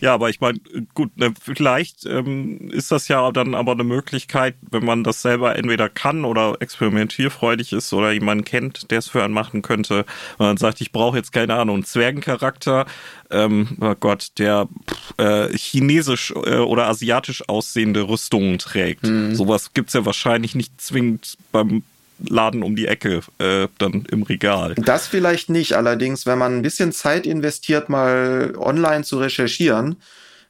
Ja, 0.04 0.12
aber 0.12 0.28
ich 0.28 0.38
meine, 0.38 0.58
gut, 0.92 1.16
ne, 1.16 1.32
vielleicht 1.42 2.04
ähm, 2.04 2.68
ist 2.70 2.92
das 2.92 3.08
ja 3.08 3.32
dann 3.32 3.54
aber 3.54 3.72
eine 3.72 3.84
Möglichkeit, 3.84 4.54
wenn 4.70 4.84
man 4.84 5.02
das 5.02 5.22
selber 5.22 5.56
entweder 5.56 5.88
kann 5.88 6.26
oder 6.26 6.58
experimentierfreudig 6.60 7.72
ist 7.72 7.90
oder 7.94 8.12
jemanden 8.12 8.44
kennt, 8.44 8.90
der 8.90 8.98
es 8.98 9.08
für 9.08 9.24
einen 9.24 9.32
machen 9.32 9.62
könnte. 9.62 10.00
Und 10.36 10.44
dann 10.44 10.56
sagt, 10.58 10.82
ich 10.82 10.92
brauche 10.92 11.16
jetzt 11.16 11.32
keine 11.32 11.54
Ahnung, 11.54 11.76
einen 11.76 11.84
Zwergencharakter, 11.86 12.84
ähm, 13.30 13.78
oh 13.80 13.94
Gott, 13.98 14.32
der 14.36 14.68
äh, 15.16 15.48
chinesisch 15.56 16.32
äh, 16.32 16.58
oder 16.58 16.86
asiatisch 16.86 17.48
aussehende 17.48 18.06
Rüstungen 18.06 18.58
trägt. 18.58 19.06
Sowas 19.32 19.72
gibt's 19.72 19.94
ja 19.94 20.04
wahrscheinlich 20.04 20.54
nicht 20.54 20.78
zwingend 20.82 21.38
beim 21.50 21.82
Laden 22.18 22.62
um 22.62 22.76
die 22.76 22.86
Ecke 22.86 23.20
äh, 23.38 23.68
dann 23.78 24.04
im 24.10 24.22
Regal. 24.22 24.74
Das 24.76 25.06
vielleicht 25.06 25.50
nicht, 25.50 25.74
allerdings, 25.74 26.26
wenn 26.26 26.38
man 26.38 26.56
ein 26.56 26.62
bisschen 26.62 26.92
Zeit 26.92 27.26
investiert, 27.26 27.88
mal 27.88 28.54
online 28.56 29.04
zu 29.04 29.18
recherchieren, 29.18 29.96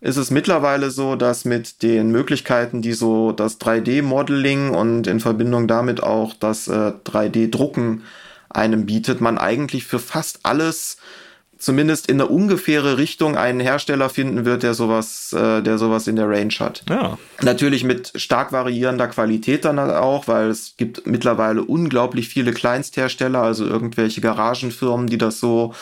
ist 0.01 0.17
es 0.17 0.31
mittlerweile 0.31 0.91
so, 0.91 1.17
dass 1.17 1.47
mit 1.47 1.83
den 1.83 2.11
Möglichkeiten, 2.11 2.83
die 2.83 2.93
so 2.93 3.33
das 3.33 3.59
3D-Modeling 3.61 4.71
und 4.71 5.07
in 5.07 5.21
Verbindung 5.21 5.67
damit 5.67 6.03
auch 6.03 6.35
das 6.35 6.69
äh, 6.69 6.93
3D-Drucken 7.05 8.03
einem 8.51 8.87
bietet, 8.87 9.21
man 9.21 9.39
eigentlich 9.39 9.85
für 9.85 9.99
fast 9.99 10.41
alles 10.43 10.99
zumindest 11.65 12.09
in 12.09 12.21
eine 12.21 12.29
ungefähre 12.29 12.99
Richtung 12.99 13.37
einen 13.37 13.61
Hersteller 13.61 14.11
finden 14.11 14.45
wird, 14.45 14.63
der 14.63 14.75
sowas, 14.75 15.33
äh, 15.33 15.63
der 15.63 15.79
sowas 15.79 16.07
in 16.07 16.17
der 16.17 16.29
Range 16.29 16.55
hat. 16.61 16.85
Ja. 16.89 17.19
Natürlich 17.43 17.85
mit 17.85 18.13
stark 18.15 18.53
variierender 18.53 19.09
Qualität 19.09 19.65
dann 19.65 19.79
auch, 19.79 20.29
weil 20.29 20.51
es 20.51 20.77
gibt 20.77 21.07
mittlerweile 21.07 21.63
unglaublich 21.63 22.29
viele 22.29 22.53
Kleinsthersteller, 22.53 23.43
also 23.43 23.65
irgendwelche 23.65 24.21
Garagenfirmen, 24.21 25.07
die 25.07 25.19
das 25.19 25.41
so 25.41 25.75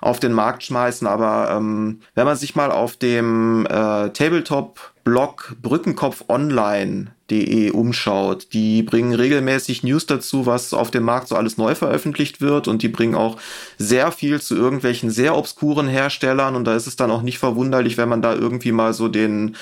auf 0.00 0.20
den 0.20 0.32
Markt 0.32 0.62
schmeißen. 0.64 1.06
Aber 1.06 1.50
ähm, 1.50 2.00
wenn 2.14 2.24
man 2.26 2.36
sich 2.36 2.56
mal 2.56 2.72
auf 2.72 2.96
dem 2.96 3.66
äh, 3.66 4.08
Tabletop-Blog 4.10 5.56
brückenkopfonline.de 5.62 7.70
umschaut, 7.70 8.48
die 8.52 8.82
bringen 8.82 9.14
regelmäßig 9.14 9.82
News 9.82 10.04
dazu, 10.06 10.46
was 10.46 10.72
auf 10.74 10.90
dem 10.90 11.04
Markt 11.04 11.28
so 11.28 11.36
alles 11.36 11.56
neu 11.58 11.74
veröffentlicht 11.74 12.40
wird 12.40 12.68
und 12.68 12.82
die 12.82 12.88
bringen 12.88 13.14
auch 13.14 13.36
sehr 13.78 14.12
viel 14.12 14.40
zu 14.40 14.56
irgendwelchen 14.56 15.10
sehr 15.10 15.36
obskuren 15.36 15.88
Herstellern 15.88 16.56
und 16.56 16.64
da 16.64 16.74
ist 16.74 16.86
es 16.86 16.96
dann 16.96 17.10
auch 17.10 17.20
nicht 17.22 17.38
verwunderlich, 17.38 17.98
wenn 17.98 18.08
man 18.08 18.22
da 18.22 18.34
irgendwie 18.34 18.72
mal 18.72 18.94
so 18.94 19.08
den 19.08 19.56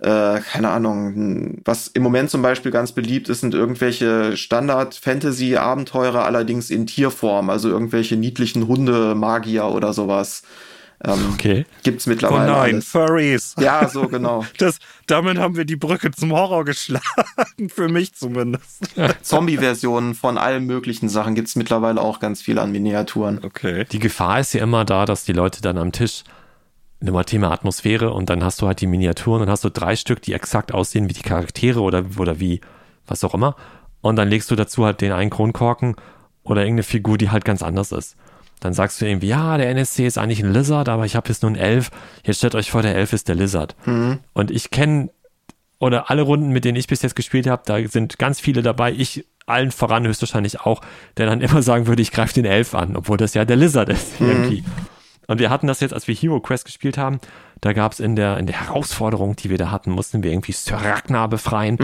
äh, 0.00 0.40
keine 0.40 0.70
Ahnung, 0.70 1.60
was 1.64 1.88
im 1.88 2.02
Moment 2.02 2.30
zum 2.30 2.42
Beispiel 2.42 2.70
ganz 2.70 2.92
beliebt 2.92 3.28
ist, 3.28 3.40
sind 3.40 3.54
irgendwelche 3.54 4.36
Standard-Fantasy-Abenteurer, 4.36 6.24
allerdings 6.24 6.70
in 6.70 6.86
Tierform, 6.86 7.50
also 7.50 7.68
irgendwelche 7.68 8.16
niedlichen 8.16 8.68
Hunde, 8.68 9.14
Magier 9.14 9.66
oder 9.66 9.92
sowas. 9.92 10.42
Ähm, 11.04 11.32
Okay. 11.34 11.66
Gibt's 11.82 12.06
Oh 12.06 12.10
mittlerweile 12.10 12.46
nein, 12.46 12.74
alles. 12.74 12.88
Furries. 12.88 13.54
Ja, 13.58 13.88
so 13.88 14.08
genau. 14.08 14.44
Das, 14.58 14.78
damit 15.06 15.38
haben 15.38 15.56
wir 15.56 15.64
die 15.64 15.76
Brücke 15.76 16.10
zum 16.10 16.32
Horror 16.32 16.64
geschlagen, 16.64 17.02
für 17.68 17.88
mich 17.88 18.14
zumindest. 18.14 18.80
Zombie-Versionen 19.22 20.14
von 20.14 20.38
allen 20.38 20.66
möglichen 20.66 21.08
Sachen 21.08 21.34
gibt's 21.34 21.56
mittlerweile 21.56 22.00
auch 22.00 22.20
ganz 22.20 22.42
viel 22.42 22.58
an 22.58 22.72
Miniaturen. 22.72 23.40
Okay. 23.44 23.84
Die 23.90 23.98
Gefahr 23.98 24.40
ist 24.40 24.54
ja 24.54 24.62
immer 24.62 24.84
da, 24.84 25.06
dass 25.06 25.24
die 25.24 25.32
Leute 25.32 25.60
dann 25.62 25.78
am 25.78 25.92
Tisch 25.92 26.24
nimm 27.00 27.14
mal 27.14 27.24
Thema 27.24 27.52
Atmosphäre 27.52 28.12
und 28.12 28.28
dann 28.30 28.42
hast 28.44 28.60
du 28.60 28.66
halt 28.66 28.80
die 28.80 28.86
Miniaturen 28.86 29.42
und 29.42 29.50
hast 29.50 29.64
du 29.64 29.70
drei 29.70 29.96
Stück, 29.96 30.22
die 30.22 30.32
exakt 30.32 30.72
aussehen 30.72 31.08
wie 31.08 31.14
die 31.14 31.22
Charaktere 31.22 31.80
oder, 31.80 32.04
oder 32.18 32.40
wie 32.40 32.60
was 33.06 33.24
auch 33.24 33.34
immer. 33.34 33.56
Und 34.00 34.16
dann 34.16 34.28
legst 34.28 34.50
du 34.50 34.56
dazu 34.56 34.84
halt 34.84 35.00
den 35.00 35.12
einen 35.12 35.30
Kronkorken 35.30 35.96
oder 36.42 36.62
irgendeine 36.62 36.82
Figur, 36.82 37.18
die 37.18 37.30
halt 37.30 37.44
ganz 37.44 37.62
anders 37.62 37.92
ist. 37.92 38.16
Dann 38.60 38.72
sagst 38.72 39.00
du 39.00 39.06
irgendwie, 39.06 39.28
ja, 39.28 39.56
der 39.56 39.70
NSC 39.70 40.06
ist 40.06 40.18
eigentlich 40.18 40.42
ein 40.42 40.52
Lizard, 40.52 40.88
aber 40.88 41.04
ich 41.04 41.14
habe 41.14 41.28
jetzt 41.28 41.42
nur 41.42 41.50
einen 41.50 41.60
Elf. 41.60 41.90
Jetzt 42.24 42.38
stellt 42.38 42.56
euch 42.56 42.70
vor, 42.70 42.82
der 42.82 42.96
Elf 42.96 43.12
ist 43.12 43.28
der 43.28 43.36
Lizard. 43.36 43.76
Und 44.32 44.50
ich 44.50 44.70
kenne, 44.70 45.10
oder 45.78 46.10
alle 46.10 46.22
Runden, 46.22 46.48
mit 46.48 46.64
denen 46.64 46.76
ich 46.76 46.88
bis 46.88 47.02
jetzt 47.02 47.14
gespielt 47.14 47.46
habe, 47.46 47.62
da 47.64 47.78
sind 47.86 48.18
ganz 48.18 48.40
viele 48.40 48.62
dabei. 48.62 48.92
Ich 48.92 49.24
allen 49.46 49.70
voran 49.70 50.06
höchstwahrscheinlich 50.06 50.60
auch, 50.60 50.80
der 51.16 51.26
dann 51.26 51.40
immer 51.42 51.62
sagen 51.62 51.86
würde, 51.86 52.02
ich 52.02 52.10
greife 52.10 52.34
den 52.34 52.44
Elf 52.44 52.74
an, 52.74 52.96
obwohl 52.96 53.16
das 53.16 53.34
ja 53.34 53.44
der 53.44 53.56
Lizard 53.56 53.88
ist 53.88 54.20
irgendwie. 54.20 54.64
Und 55.28 55.38
wir 55.38 55.50
hatten 55.50 55.66
das 55.68 55.80
jetzt, 55.80 55.92
als 55.94 56.08
wir 56.08 56.14
Hero 56.14 56.40
Quest 56.40 56.64
gespielt 56.64 56.98
haben, 56.98 57.20
da 57.60 57.72
gab 57.74 57.92
es 57.92 58.00
in 58.00 58.16
der, 58.16 58.38
in 58.38 58.46
der 58.46 58.60
Herausforderung, 58.60 59.36
die 59.36 59.50
wir 59.50 59.58
da 59.58 59.70
hatten, 59.70 59.90
mussten 59.92 60.22
wir 60.22 60.32
irgendwie 60.32 60.52
Sir 60.52 60.76
Ragnar 60.76 61.28
befreien. 61.28 61.76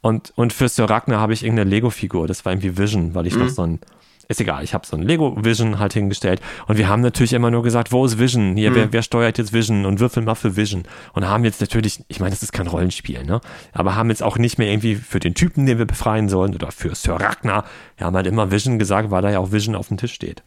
Und, 0.00 0.32
und 0.36 0.52
für 0.52 0.68
Sir 0.68 0.88
Ragnar 0.88 1.20
habe 1.20 1.32
ich 1.32 1.42
irgendeine 1.42 1.68
Lego-Figur, 1.68 2.28
das 2.28 2.44
war 2.44 2.52
irgendwie 2.52 2.78
Vision, 2.78 3.14
weil 3.14 3.26
ich 3.26 3.34
noch 3.36 3.48
so 3.48 3.62
ein, 3.62 3.80
ist 4.28 4.40
egal, 4.40 4.64
ich 4.64 4.74
habe 4.74 4.86
so 4.86 4.96
ein 4.96 5.02
Lego 5.02 5.36
Vision 5.44 5.78
halt 5.78 5.92
hingestellt. 5.92 6.40
Und 6.66 6.78
wir 6.78 6.88
haben 6.88 7.02
natürlich 7.02 7.32
immer 7.32 7.50
nur 7.50 7.62
gesagt, 7.62 7.92
wo 7.92 8.04
ist 8.04 8.18
Vision? 8.18 8.56
Hier, 8.56 8.74
wer, 8.74 8.92
wer 8.92 9.02
steuert 9.02 9.38
jetzt 9.38 9.52
Vision? 9.52 9.86
Und 9.86 10.00
würfel 10.00 10.22
mal 10.22 10.34
für 10.34 10.56
Vision. 10.56 10.84
Und 11.12 11.28
haben 11.28 11.44
jetzt 11.44 11.60
natürlich, 11.60 12.04
ich 12.08 12.20
meine, 12.20 12.30
das 12.30 12.42
ist 12.42 12.52
kein 12.52 12.66
Rollenspiel, 12.66 13.24
ne? 13.24 13.40
Aber 13.72 13.96
haben 13.96 14.10
jetzt 14.10 14.22
auch 14.22 14.38
nicht 14.38 14.58
mehr 14.58 14.68
irgendwie 14.70 14.96
für 14.96 15.20
den 15.20 15.34
Typen, 15.34 15.66
den 15.66 15.78
wir 15.78 15.86
befreien 15.86 16.28
sollen, 16.28 16.54
oder 16.54 16.70
für 16.70 16.94
Sir 16.94 17.14
Ragnar. 17.14 17.64
Wir 17.96 18.06
haben 18.06 18.16
halt 18.16 18.26
immer 18.26 18.50
Vision 18.50 18.78
gesagt, 18.78 19.10
weil 19.10 19.22
da 19.22 19.30
ja 19.30 19.38
auch 19.38 19.52
Vision 19.52 19.74
auf 19.74 19.88
dem 19.88 19.96
Tisch 19.96 20.12
steht. 20.12 20.42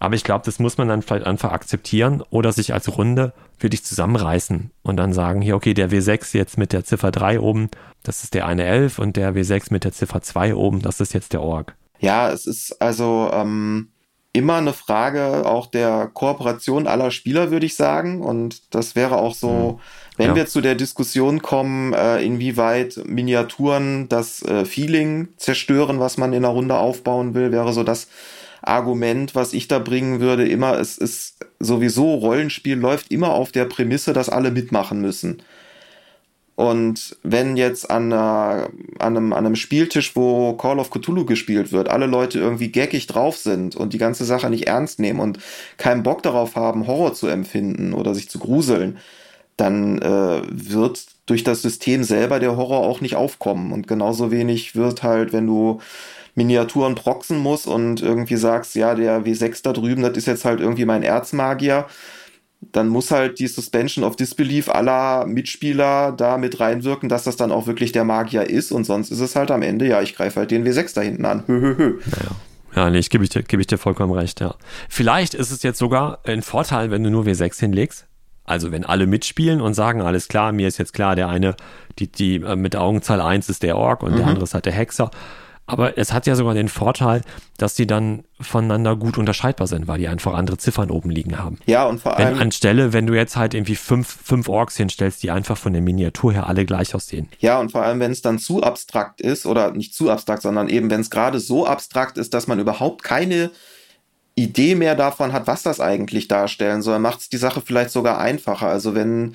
Aber 0.00 0.14
ich 0.14 0.24
glaube, 0.24 0.44
das 0.44 0.58
muss 0.58 0.76
man 0.76 0.88
dann 0.88 1.02
vielleicht 1.02 1.26
einfach 1.26 1.52
akzeptieren 1.52 2.22
oder 2.30 2.52
sich 2.52 2.74
als 2.74 2.96
Runde 2.96 3.32
für 3.56 3.70
dich 3.70 3.84
zusammenreißen 3.84 4.70
und 4.82 4.96
dann 4.96 5.12
sagen, 5.12 5.40
hier, 5.40 5.56
okay, 5.56 5.72
der 5.74 5.90
W6 5.90 6.36
jetzt 6.36 6.58
mit 6.58 6.72
der 6.72 6.84
Ziffer 6.84 7.10
3 7.10 7.40
oben, 7.40 7.70
das 8.02 8.24
ist 8.24 8.34
der 8.34 8.46
eine 8.46 8.64
11 8.64 8.98
und 8.98 9.16
der 9.16 9.34
W6 9.34 9.68
mit 9.70 9.84
der 9.84 9.92
Ziffer 9.92 10.20
2 10.20 10.54
oben, 10.56 10.82
das 10.82 11.00
ist 11.00 11.14
jetzt 11.14 11.32
der 11.32 11.40
Org. 11.40 11.74
Ja, 12.00 12.30
es 12.30 12.46
ist 12.46 12.80
also 12.82 13.30
ähm, 13.32 13.88
immer 14.32 14.56
eine 14.56 14.72
Frage 14.72 15.46
auch 15.46 15.66
der 15.66 16.10
Kooperation 16.12 16.86
aller 16.86 17.10
Spieler, 17.10 17.50
würde 17.50 17.66
ich 17.66 17.76
sagen. 17.76 18.20
Und 18.20 18.74
das 18.74 18.96
wäre 18.96 19.16
auch 19.16 19.34
so, 19.34 19.80
wenn 20.16 20.30
Ja. 20.30 20.34
wir 20.34 20.46
zu 20.46 20.60
der 20.60 20.74
Diskussion 20.74 21.40
kommen, 21.40 21.92
äh, 21.92 22.20
inwieweit 22.22 23.00
Miniaturen 23.06 24.08
das 24.08 24.42
äh, 24.42 24.64
Feeling 24.64 25.28
zerstören, 25.36 26.00
was 26.00 26.18
man 26.18 26.32
in 26.32 26.44
einer 26.44 26.52
Runde 26.52 26.74
aufbauen 26.76 27.34
will, 27.34 27.52
wäre 27.52 27.72
so 27.72 27.84
das 27.84 28.08
Argument, 28.60 29.34
was 29.34 29.52
ich 29.52 29.68
da 29.68 29.78
bringen 29.78 30.20
würde, 30.20 30.48
immer, 30.48 30.78
es 30.80 30.98
ist 30.98 31.38
sowieso, 31.60 32.14
Rollenspiel 32.14 32.76
läuft 32.76 33.10
immer 33.12 33.30
auf 33.34 33.52
der 33.52 33.66
Prämisse, 33.66 34.12
dass 34.12 34.28
alle 34.30 34.50
mitmachen 34.50 35.00
müssen. 35.00 35.42
Und 36.56 37.16
wenn 37.24 37.56
jetzt 37.56 37.90
an, 37.90 38.12
einer, 38.12 38.68
an, 39.00 39.16
einem, 39.16 39.32
an 39.32 39.44
einem 39.44 39.56
Spieltisch, 39.56 40.14
wo 40.14 40.52
Call 40.54 40.78
of 40.78 40.90
Cthulhu 40.90 41.24
gespielt 41.24 41.72
wird, 41.72 41.88
alle 41.88 42.06
Leute 42.06 42.38
irgendwie 42.38 42.70
geckig 42.70 43.08
drauf 43.08 43.36
sind 43.36 43.74
und 43.74 43.92
die 43.92 43.98
ganze 43.98 44.24
Sache 44.24 44.48
nicht 44.50 44.68
ernst 44.68 45.00
nehmen 45.00 45.18
und 45.18 45.38
keinen 45.78 46.04
Bock 46.04 46.22
darauf 46.22 46.54
haben, 46.54 46.86
Horror 46.86 47.12
zu 47.12 47.26
empfinden 47.26 47.92
oder 47.92 48.14
sich 48.14 48.28
zu 48.28 48.38
gruseln, 48.38 48.98
dann 49.56 50.00
äh, 50.00 50.42
wird 50.48 51.06
durch 51.26 51.42
das 51.42 51.62
System 51.62 52.04
selber 52.04 52.38
der 52.38 52.56
Horror 52.56 52.86
auch 52.86 53.00
nicht 53.00 53.16
aufkommen. 53.16 53.72
Und 53.72 53.88
genauso 53.88 54.30
wenig 54.30 54.76
wird 54.76 55.02
halt, 55.02 55.32
wenn 55.32 55.46
du 55.46 55.80
Miniaturen 56.36 56.94
proxen 56.94 57.38
musst 57.38 57.66
und 57.66 58.02
irgendwie 58.02 58.36
sagst, 58.36 58.74
ja, 58.74 58.94
der 58.94 59.24
W6 59.24 59.62
da 59.62 59.72
drüben, 59.72 60.02
das 60.02 60.16
ist 60.16 60.26
jetzt 60.26 60.44
halt 60.44 60.60
irgendwie 60.60 60.84
mein 60.84 61.02
Erzmagier, 61.02 61.86
dann 62.72 62.88
muss 62.88 63.10
halt 63.10 63.38
die 63.38 63.46
Suspension 63.46 64.04
of 64.04 64.16
Disbelief 64.16 64.68
aller 64.68 65.26
Mitspieler 65.26 66.12
da 66.12 66.38
mit 66.38 66.60
reinwirken, 66.60 67.08
dass 67.08 67.24
das 67.24 67.36
dann 67.36 67.52
auch 67.52 67.66
wirklich 67.66 67.92
der 67.92 68.04
Magier 68.04 68.48
ist 68.48 68.72
und 68.72 68.84
sonst 68.84 69.10
ist 69.10 69.20
es 69.20 69.36
halt 69.36 69.50
am 69.50 69.62
Ende, 69.62 69.86
ja, 69.86 70.02
ich 70.02 70.14
greife 70.16 70.40
halt 70.40 70.50
den 70.50 70.66
W6 70.66 70.94
da 70.94 71.00
hinten 71.00 71.24
an. 71.24 71.44
Hö, 71.46 71.60
hö, 71.60 71.74
hö. 71.76 71.98
Ja, 72.76 72.90
nee, 72.90 72.98
ich 72.98 73.10
gebe 73.10 73.22
ich, 73.24 73.30
dir- 73.30 73.42
gebe 73.44 73.60
ich 73.62 73.68
dir 73.68 73.78
vollkommen 73.78 74.12
recht, 74.12 74.40
ja. 74.40 74.54
Vielleicht 74.88 75.34
ist 75.34 75.50
es 75.52 75.62
jetzt 75.62 75.78
sogar 75.78 76.18
ein 76.24 76.42
Vorteil, 76.42 76.90
wenn 76.90 77.04
du 77.04 77.10
nur 77.10 77.24
W6 77.24 77.60
hinlegst. 77.60 78.06
Also 78.46 78.72
wenn 78.72 78.84
alle 78.84 79.06
mitspielen 79.06 79.60
und 79.62 79.72
sagen, 79.74 80.02
alles 80.02 80.28
klar, 80.28 80.52
mir 80.52 80.68
ist 80.68 80.76
jetzt 80.78 80.92
klar, 80.92 81.14
der 81.16 81.28
eine, 81.28 81.54
die, 81.98 82.08
die 82.12 82.36
äh, 82.36 82.56
mit 82.56 82.74
der 82.74 82.82
Augenzahl 82.82 83.20
1 83.22 83.48
ist 83.48 83.62
der 83.62 83.76
Ork 83.78 84.02
und 84.02 84.18
der 84.18 84.26
andere 84.26 84.44
ist 84.44 84.52
halt 84.54 84.66
der 84.66 84.72
Hexer. 84.74 85.10
Aber 85.66 85.96
es 85.96 86.12
hat 86.12 86.26
ja 86.26 86.34
sogar 86.34 86.52
den 86.52 86.68
Vorteil, 86.68 87.22
dass 87.56 87.74
die 87.74 87.86
dann 87.86 88.24
voneinander 88.38 88.96
gut 88.96 89.16
unterscheidbar 89.16 89.66
sind, 89.66 89.88
weil 89.88 89.98
die 89.98 90.08
einfach 90.08 90.34
andere 90.34 90.58
Ziffern 90.58 90.90
oben 90.90 91.10
liegen 91.10 91.38
haben. 91.38 91.58
Ja, 91.64 91.86
und 91.86 92.00
vor 92.00 92.18
allem. 92.18 92.34
Wenn, 92.34 92.42
anstelle, 92.42 92.92
wenn 92.92 93.06
du 93.06 93.14
jetzt 93.14 93.36
halt 93.36 93.54
irgendwie 93.54 93.76
fünf, 93.76 94.18
fünf 94.22 94.48
Orks 94.48 94.76
hinstellst, 94.76 95.22
die 95.22 95.30
einfach 95.30 95.56
von 95.56 95.72
der 95.72 95.80
Miniatur 95.80 96.34
her 96.34 96.46
alle 96.48 96.66
gleich 96.66 96.94
aussehen. 96.94 97.28
Ja, 97.38 97.58
und 97.60 97.72
vor 97.72 97.82
allem, 97.82 97.98
wenn 98.00 98.12
es 98.12 98.20
dann 98.20 98.38
zu 98.38 98.62
abstrakt 98.62 99.22
ist, 99.22 99.46
oder 99.46 99.70
nicht 99.70 99.94
zu 99.94 100.10
abstrakt, 100.10 100.42
sondern 100.42 100.68
eben, 100.68 100.90
wenn 100.90 101.00
es 101.00 101.10
gerade 101.10 101.40
so 101.40 101.66
abstrakt 101.66 102.18
ist, 102.18 102.34
dass 102.34 102.46
man 102.46 102.58
überhaupt 102.58 103.02
keine 103.02 103.50
Idee 104.34 104.74
mehr 104.74 104.96
davon 104.96 105.32
hat, 105.32 105.46
was 105.46 105.62
das 105.62 105.80
eigentlich 105.80 106.28
darstellen 106.28 106.82
soll, 106.82 106.98
macht 106.98 107.20
es 107.20 107.28
die 107.28 107.36
Sache 107.36 107.62
vielleicht 107.64 107.90
sogar 107.90 108.18
einfacher. 108.18 108.68
Also 108.68 108.94
wenn 108.94 109.34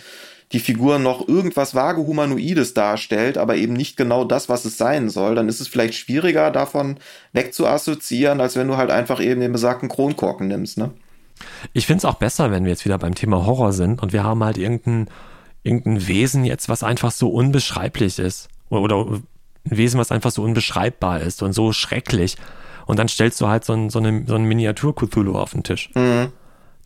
die 0.52 0.60
Figur 0.60 0.98
noch 0.98 1.28
irgendwas 1.28 1.76
vage 1.76 2.06
Humanoides 2.06 2.74
darstellt, 2.74 3.38
aber 3.38 3.56
eben 3.56 3.74
nicht 3.74 3.98
genau 3.98 4.24
das, 4.24 4.50
was 4.50 4.66
es 4.66 4.78
sein 4.78 5.10
soll, 5.10 5.36
dann 5.36 5.48
ist 5.48 5.60
es 5.60 5.68
vielleicht 5.68 5.94
schwieriger 5.94 6.50
davon 6.50 6.98
wegzuassoziieren, 7.34 8.42
als 8.42 8.56
wenn 8.56 8.68
du 8.68 8.78
halt 8.78 8.90
einfach 8.90 9.22
eben 9.22 9.42
den 9.42 9.52
besagten 9.52 9.90
Kronkorken 9.90 10.48
nimmst, 10.48 10.78
ne? 10.78 10.92
Ich 11.72 11.86
finde 11.86 12.00
es 12.00 12.06
auch 12.06 12.16
besser, 12.16 12.52
wenn 12.52 12.66
wir 12.66 12.72
jetzt 12.72 12.84
wieder 12.84 12.98
beim 12.98 13.16
Thema 13.16 13.46
Horror 13.46 13.72
sind 13.72 14.02
und 14.02 14.12
wir 14.12 14.24
haben 14.24 14.44
halt 14.44 14.58
irgendein, 14.58 15.08
irgendein 15.64 16.06
Wesen 16.08 16.44
jetzt, 16.44 16.68
was 16.68 16.84
einfach 16.84 17.12
so 17.12 17.30
unbeschreiblich 17.30 18.20
ist. 18.20 18.50
Oder, 18.70 18.82
oder 18.82 19.12
ein 19.12 19.24
Wesen, 19.64 20.00
was 20.00 20.12
einfach 20.12 20.32
so 20.32 20.44
unbeschreibbar 20.44 21.22
ist 21.22 21.42
und 21.42 21.54
so 21.54 21.72
schrecklich. 21.72 22.36
Und 22.88 23.00
dann 23.00 23.08
stellst 23.08 23.40
du 23.40 23.48
halt 23.48 23.64
so 23.64 23.72
ein, 23.72 23.90
so 23.90 24.00
eine, 24.00 24.26
so 24.28 24.36
ein 24.36 24.44
Miniatur-Cthulhu 24.44 25.38
auf 25.38 25.52
den 25.52 25.64
Tisch. 25.64 25.92
Mhm 25.96 26.34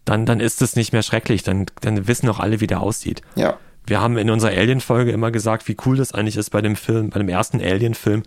dann, 0.06 0.26
dann 0.26 0.39
ist 0.39 0.62
es 0.62 0.76
nicht 0.76 0.93
mehr 0.93 1.04
schrecklich. 1.04 1.43
Dann, 1.43 1.66
dann 1.82 2.08
wissen 2.08 2.30
auch 2.30 2.39
alle, 2.39 2.60
wie 2.60 2.68
der 2.68 2.82
aussieht. 2.82 3.22
Ja. 3.36 3.58
Wir 3.86 4.01
haben 4.01 4.18
in 4.18 4.30
unserer 4.30 4.51
Alien-Folge 4.51 5.12
immer 5.12 5.32
gesagt, 5.32 5.68
wie 5.68 5.78
cool 5.86 5.97
das 5.97 6.14
eigentlich 6.14 6.38
ist 6.38 6.49
bei 6.51 6.62
dem 6.62 6.76
Film, 6.76 7.10
bei 7.10 7.20
dem 7.20 7.30
ersten 7.30 7.62
Alien-Film, 7.62 8.24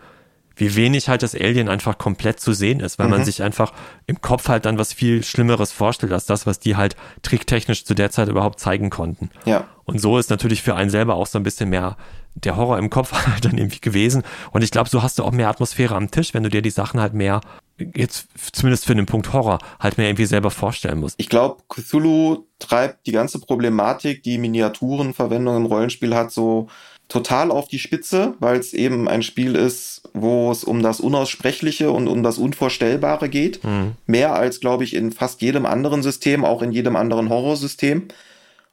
wie 0.57 0.75
wenig 0.75 1.09
halt 1.09 1.23
das 1.23 1.35
Alien 1.35 1.69
einfach 1.69 1.99
komplett 1.99 2.41
zu 2.41 2.55
sehen 2.55 2.81
ist, 2.81 2.99
weil 2.99 3.07
mhm. 3.07 3.13
man 3.13 3.25
sich 3.25 3.43
einfach 3.43 3.73
im 4.07 4.21
Kopf 4.23 4.49
halt 4.49 4.65
dann 4.65 4.79
was 4.79 4.93
viel 4.93 5.23
Schlimmeres 5.23 5.71
vorstellt, 5.71 6.13
als 6.13 6.25
das, 6.25 6.47
was 6.47 6.59
die 6.59 6.77
halt 6.77 6.97
tricktechnisch 7.23 7.85
zu 7.85 7.95
der 7.95 8.11
Zeit 8.11 8.29
überhaupt 8.29 8.59
zeigen 8.59 8.89
konnten. 8.89 9.31
Ja. 9.45 9.65
Und 9.85 10.01
so 10.01 10.19
ist 10.19 10.31
natürlich 10.31 10.63
für 10.63 10.75
einen 10.75 10.91
selber 10.91 11.15
auch 11.15 11.27
so 11.27 11.39
ein 11.39 11.43
bisschen 11.43 11.69
mehr 11.69 11.97
der 12.35 12.57
Horror 12.57 12.79
im 12.79 12.91
Kopf 12.91 13.13
halt 13.13 13.45
dann 13.45 13.59
irgendwie 13.59 13.81
gewesen. 13.81 14.23
Und 14.51 14.65
ich 14.65 14.71
glaube, 14.71 14.89
so 14.89 15.03
hast 15.03 15.19
du 15.19 15.25
auch 15.25 15.33
mehr 15.33 15.49
Atmosphäre 15.49 15.95
am 15.95 16.11
Tisch, 16.11 16.33
wenn 16.33 16.43
du 16.43 16.49
dir 16.49 16.63
die 16.63 16.71
Sachen 16.71 17.01
halt 17.01 17.13
mehr 17.13 17.43
jetzt 17.95 18.29
zumindest 18.53 18.87
für 18.87 18.95
den 18.95 19.07
Punkt 19.07 19.33
Horror 19.33 19.59
halt 19.79 19.99
mir 19.99 20.07
irgendwie 20.07 20.27
selber 20.27 20.51
vorstellen 20.51 21.01
muss. 21.01 21.15
Ich 21.17 21.29
glaube, 21.29 21.63
Cthulhu 21.69 22.45
treibt 22.59 23.07
die 23.07 23.13
ganze 23.13 23.39
Problematik, 23.39 24.23
die 24.23 24.39
Miniaturenverwendung 24.39 25.57
im 25.57 25.67
Rollenspiel 25.67 26.15
hat, 26.15 26.33
so 26.33 26.69
total 27.09 27.51
auf 27.51 27.69
die 27.69 27.79
Spitze, 27.79 28.35
weil 28.41 28.59
es 28.59 28.73
eben 28.73 29.09
ein 29.09 29.23
Spiel 29.23 29.55
ist, 29.55 30.03
wo 30.13 30.51
es 30.51 30.65
um 30.65 30.83
das 30.83 31.01
Unaussprechliche 31.01 31.91
und 31.93 32.09
um 32.09 32.23
das 32.23 32.39
Unvorstellbare 32.39 33.29
geht. 33.29 33.63
Mhm. 33.63 33.93
Mehr 34.07 34.35
als, 34.35 34.61
glaube 34.61 34.85
ich, 34.85 34.95
in 34.95 35.13
fast 35.13 35.41
jedem 35.41 35.67
anderen 35.67 36.03
System, 36.03 36.45
auch 36.45 36.63
in 36.63 36.73
jedem 36.73 36.97
anderen 36.97 37.29
Horrorsystem. 37.29 38.09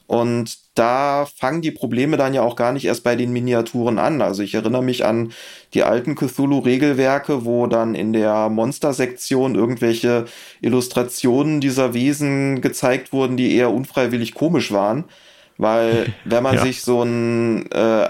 Und 0.07 0.57
da 0.75 1.25
fangen 1.37 1.61
die 1.61 1.71
Probleme 1.71 2.17
dann 2.17 2.33
ja 2.33 2.41
auch 2.41 2.55
gar 2.55 2.73
nicht 2.73 2.85
erst 2.85 3.03
bei 3.03 3.15
den 3.15 3.31
Miniaturen 3.31 3.99
an. 3.99 4.21
Also 4.21 4.43
ich 4.43 4.53
erinnere 4.53 4.83
mich 4.83 5.05
an 5.05 5.31
die 5.73 5.83
alten 5.83 6.15
Cthulhu-Regelwerke, 6.15 7.45
wo 7.45 7.67
dann 7.67 7.95
in 7.95 8.11
der 8.11 8.49
Monster-Sektion 8.49 9.55
irgendwelche 9.55 10.25
Illustrationen 10.61 11.61
dieser 11.61 11.93
Wesen 11.93 12.61
gezeigt 12.61 13.13
wurden, 13.13 13.37
die 13.37 13.55
eher 13.55 13.71
unfreiwillig 13.71 14.33
komisch 14.33 14.71
waren. 14.71 15.05
Weil 15.57 16.13
wenn 16.25 16.43
man 16.43 16.55
ja. 16.55 16.63
sich 16.63 16.81
so 16.81 17.03
ein 17.03 17.71
äh, 17.71 18.09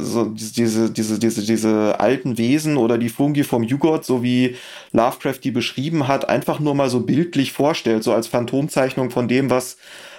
so 0.00 0.26
diese, 0.26 0.90
diese, 0.90 1.18
diese, 1.18 1.44
diese 1.44 2.00
alten 2.00 2.38
Wesen 2.38 2.76
oder 2.76 2.96
die 2.96 3.08
Fungi 3.08 3.42
vom 3.42 3.64
Jugot, 3.64 4.04
so 4.04 4.22
wie 4.22 4.56
Lovecraft 4.92 5.40
die 5.42 5.50
beschrieben 5.50 6.08
hat, 6.08 6.28
einfach 6.28 6.60
nur 6.60 6.74
mal 6.74 6.88
so 6.88 7.00
bildlich 7.00 7.52
vorstellt, 7.52 8.04
so 8.04 8.12
als 8.12 8.28
Phantomzeichnung 8.28 9.10
von 9.10 9.28
dem, 9.28 9.50
was 9.50 9.76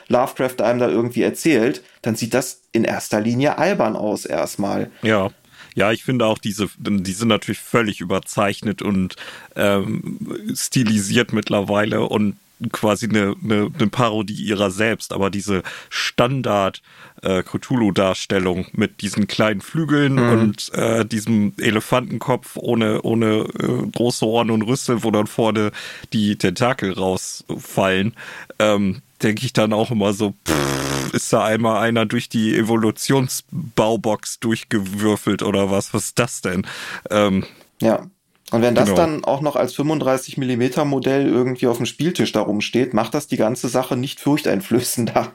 Lovecraft 0.08 0.62
einem 0.62 0.80
da 0.80 0.90
irgendwie 0.90 1.24
erzählt, 1.24 1.84
dann 2.02 2.16
sieht 2.16 2.34
das 2.34 2.62
in 2.72 2.84
erster 2.84 3.22
Linie 3.22 3.58
albern 3.58 3.96
aus 3.96 4.26
erstmal. 4.26 4.92
Ja. 5.02 5.30
Ja, 5.78 5.92
ich 5.92 6.06
finde 6.06 6.26
auch 6.26 6.38
diese, 6.38 6.70
die 6.78 7.12
sind 7.12 7.28
natürlich 7.28 7.60
völlig 7.60 8.00
überzeichnet 8.00 8.82
und 8.82 9.18
ähm, 9.58 10.54
stilisiert 10.56 11.34
mittlerweile 11.34 12.04
und 12.04 12.38
quasi 12.72 13.08
eine, 13.08 13.36
eine, 13.44 13.70
eine 13.78 13.88
Parodie 13.90 14.42
ihrer 14.42 14.72
selbst, 14.72 15.12
aber 15.12 15.30
diese 15.30 15.64
Standard 15.90 16.82
äh, 17.22 17.44
Cthulhu-Darstellung 17.44 18.68
mit 18.72 19.02
diesen 19.02 19.28
kleinen 19.28 19.62
Flügeln 19.62 20.14
mhm. 20.14 20.32
und 20.32 20.74
äh, 20.74 21.06
diesem 21.06 21.54
Elefantenkopf 21.58 22.56
ohne, 22.56 23.02
ohne 23.02 23.48
äh, 23.60 23.88
große 23.92 24.26
Ohren 24.26 24.52
und 24.52 24.62
Rüssel, 24.62 25.04
wo 25.04 25.12
dann 25.12 25.28
vorne 25.28 25.72
die 26.14 26.38
Tentakel 26.38 26.94
rausfallen, 26.94 28.14
ähm, 28.60 29.02
denke 29.26 29.46
ich 29.46 29.54
dann 29.54 29.74
auch 29.74 29.92
immer 29.92 30.14
so, 30.14 30.36
pff, 30.48 31.14
ist 31.14 31.34
da 31.34 31.44
einmal 31.44 31.82
einer 31.82 32.06
durch 32.06 32.30
die 32.30 32.56
Evolutionsbaubox 32.56 34.40
durchgewürfelt 34.40 35.42
oder 35.42 35.72
was? 35.72 35.94
Was 35.94 36.06
ist 36.06 36.20
das 36.20 36.42
denn? 36.42 36.66
Ähm, 37.10 37.44
ja. 37.82 38.06
Und 38.52 38.62
wenn 38.62 38.76
das 38.76 38.86
genau. 38.86 38.98
dann 38.98 39.26
auch 39.26 39.42
noch 39.42 39.56
als 39.56 39.74
35 39.74 40.38
Millimeter 40.38 40.86
Modell 40.86 41.28
irgendwie 41.28 41.66
auf 41.68 41.78
dem 41.78 41.88
Spieltisch 41.88 42.32
da 42.32 42.42
rumsteht, 42.42 42.94
macht 42.94 43.16
das 43.16 43.26
die 43.26 43.38
ganze 43.38 43.68
Sache 43.68 43.98
nicht 43.98 44.20
furchteinflößender. 44.20 45.32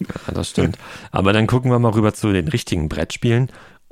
Ja, 0.00 0.32
das 0.32 0.50
stimmt. 0.50 0.78
Aber 1.12 1.32
dann 1.32 1.46
gucken 1.46 1.70
wir 1.70 1.78
mal 1.78 1.92
rüber 1.92 2.14
zu 2.14 2.32
den 2.32 2.48
richtigen 2.48 2.88
Brettspielen 2.88 3.50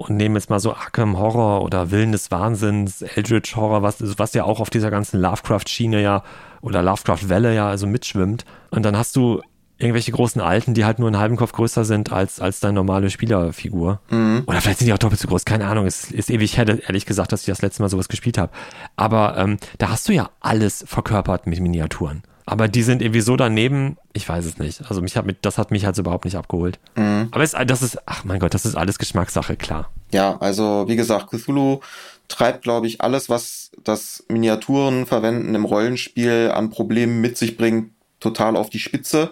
und 0.09 0.17
nehmen 0.17 0.35
jetzt 0.37 0.51
mal 0.51 0.61
so 0.61 0.75
Arkham 0.75 1.19
Horror 1.19 1.63
oder 1.63 1.91
Willen 1.91 2.13
des 2.13 2.31
Wahnsinns, 2.31 3.03
Eldritch 3.03 3.57
Horror, 3.57 3.83
was, 3.83 4.19
was 4.19 4.35
ja 4.35 4.45
auch 4.45 4.61
auf 4.61 4.71
dieser 4.71 4.91
ganzen 4.91 5.21
Lovecraft-Schiene 5.21 6.03
ja 6.03 6.23
oder 6.61 6.83
Lovecraft-Welle 6.83 7.55
ja 7.55 7.69
also 7.69 7.87
mitschwimmt. 7.87 8.45
Und 8.71 8.85
dann 8.85 8.97
hast 8.97 9.17
du 9.17 9.43
irgendwelche 9.79 10.13
großen 10.13 10.41
Alten, 10.41 10.75
die 10.75 10.85
halt 10.85 10.99
nur 10.99 11.09
einen 11.09 11.19
halben 11.19 11.37
Kopf 11.37 11.53
größer 11.53 11.85
sind 11.85 12.13
als, 12.13 12.41
als 12.41 12.61
deine 12.61 12.75
normale 12.75 13.11
Spielerfigur. 13.11 14.01
Mhm. 14.11 14.45
Oder 14.47 14.61
vielleicht 14.61 14.79
sind 14.79 14.87
die 14.87 14.93
auch 14.93 14.99
doppelt 14.99 15.21
so 15.21 15.29
groß, 15.29 15.45
keine 15.45 15.67
Ahnung. 15.67 15.87
Es 15.87 16.11
ist 16.11 16.31
ewig 16.31 16.57
her, 16.57 16.67
ehrlich 16.69 17.05
gesagt, 17.05 17.33
dass 17.33 17.41
ich 17.41 17.47
das 17.47 17.63
letzte 17.63 17.83
Mal 17.83 17.89
sowas 17.89 18.09
gespielt 18.09 18.39
habe. 18.39 18.53
Aber 18.97 19.37
ähm, 19.37 19.59
da 19.79 19.91
hast 19.91 20.09
du 20.09 20.13
ja 20.13 20.31
alles 20.41 20.85
verkörpert 20.87 21.47
mit 21.47 21.61
Miniaturen. 21.61 22.23
Aber 22.53 22.69
die 22.69 22.83
sind 22.83 23.01
irgendwie 23.01 23.23
so 23.23 23.37
daneben, 23.37 23.97
ich 24.13 24.29
weiß 24.29 24.45
es 24.45 24.59
nicht. 24.59 24.83
Also 24.89 25.01
mich 25.01 25.17
hat 25.17 25.25
mit, 25.25 25.39
das 25.43 25.57
hat 25.57 25.71
mich 25.71 25.87
halt 25.87 25.97
überhaupt 25.97 26.27
nicht 26.27 26.37
abgeholt. 26.37 26.79
Mhm. 26.97 27.29
Aber 27.31 27.43
es, 27.43 27.53
das 27.67 27.83
ist, 27.83 27.99
ach 28.07 28.25
mein 28.25 28.41
Gott, 28.41 28.53
das 28.53 28.67
ist 28.67 28.77
alles 28.77 28.99
Geschmackssache, 28.99 29.57
klar. 29.57 29.91
Ja, 30.13 30.37
also 30.39 30.85
wie 30.87 30.97
gesagt, 30.97 31.31
Cthulhu 31.31 31.81
treibt, 32.29 32.63
glaube 32.63 32.87
ich, 32.87 33.01
alles, 33.01 33.31
was 33.31 33.71
das 33.85 34.25
Miniaturen 34.29 35.07
verwenden 35.07 35.55
im 35.55 35.65
Rollenspiel 35.65 36.53
an 36.55 36.71
Problemen 36.71 37.21
mit 37.21 37.39
sich 37.39 37.57
bringt, 37.57 37.91
total 38.21 38.57
auf 38.57 38.71
die 38.71 38.79
Spitze. 38.79 39.31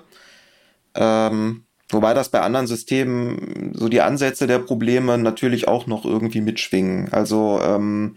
Ähm, 0.95 1.65
wobei 1.91 2.15
das 2.15 2.31
bei 2.31 2.41
anderen 2.41 2.67
Systemen 2.67 3.73
so 3.75 3.89
die 3.89 4.01
Ansätze 4.01 4.47
der 4.47 4.59
Probleme 4.59 5.19
natürlich 5.19 5.69
auch 5.69 5.87
noch 5.87 6.05
irgendwie 6.05 6.41
mitschwingen. 6.41 7.13
Also 7.13 7.61
ähm, 7.63 8.15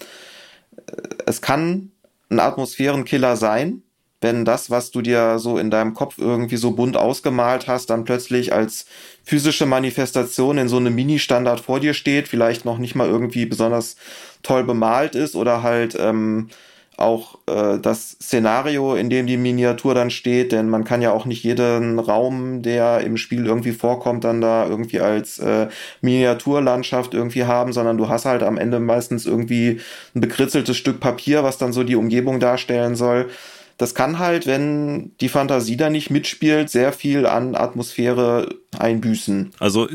es 1.25 1.41
kann 1.41 1.91
ein 2.29 2.39
Atmosphärenkiller 2.39 3.35
sein, 3.35 3.82
wenn 4.23 4.45
das, 4.45 4.71
was 4.71 4.89
du 4.89 5.01
dir 5.01 5.37
so 5.37 5.57
in 5.57 5.69
deinem 5.69 5.93
Kopf 5.93 6.17
irgendwie 6.17 6.57
so 6.57 6.71
bunt 6.71 6.97
ausgemalt 6.97 7.67
hast, 7.67 7.89
dann 7.89 8.05
plötzlich 8.05 8.53
als 8.53 8.87
physische 9.23 9.65
Manifestation 9.65 10.57
in 10.57 10.69
so 10.69 10.77
einem 10.77 10.95
Mini-Standard 10.95 11.59
vor 11.59 11.79
dir 11.79 11.93
steht, 11.93 12.27
vielleicht 12.27 12.65
noch 12.65 12.77
nicht 12.77 12.95
mal 12.95 13.07
irgendwie 13.07 13.45
besonders 13.45 13.97
toll 14.41 14.63
bemalt 14.63 15.15
ist 15.15 15.35
oder 15.35 15.61
halt 15.61 15.95
ähm, 15.99 16.49
auch 16.97 17.39
äh, 17.47 17.79
das 17.79 18.11
Szenario, 18.11 18.95
in 18.95 19.09
dem 19.09 19.25
die 19.27 19.37
Miniatur 19.37 19.95
dann 19.95 20.09
steht, 20.09 20.51
denn 20.51 20.69
man 20.69 20.83
kann 20.83 21.01
ja 21.01 21.11
auch 21.11 21.25
nicht 21.25 21.43
jeden 21.43 21.99
Raum, 21.99 22.61
der 22.61 23.01
im 23.01 23.17
Spiel 23.17 23.45
irgendwie 23.45 23.71
vorkommt, 23.71 24.23
dann 24.23 24.41
da 24.41 24.67
irgendwie 24.67 24.99
als 24.99 25.39
äh, 25.39 25.67
Miniaturlandschaft 26.01 27.13
irgendwie 27.13 27.45
haben, 27.45 27.73
sondern 27.73 27.97
du 27.97 28.09
hast 28.09 28.25
halt 28.25 28.43
am 28.43 28.57
Ende 28.57 28.79
meistens 28.79 29.25
irgendwie 29.25 29.81
ein 30.15 30.21
bekritzeltes 30.21 30.77
Stück 30.77 30.99
Papier, 30.99 31.43
was 31.43 31.57
dann 31.57 31.73
so 31.73 31.83
die 31.83 31.95
Umgebung 31.95 32.39
darstellen 32.39 32.95
soll 32.95 33.29
das 33.77 33.95
kann 33.95 34.19
halt, 34.19 34.45
wenn 34.45 35.11
die 35.19 35.29
Fantasie 35.29 35.77
da 35.77 35.89
nicht 35.89 36.09
mitspielt, 36.09 36.69
sehr 36.69 36.93
viel 36.93 37.25
an 37.25 37.55
Atmosphäre 37.55 38.55
einbüßen. 38.77 39.53
Also 39.59 39.87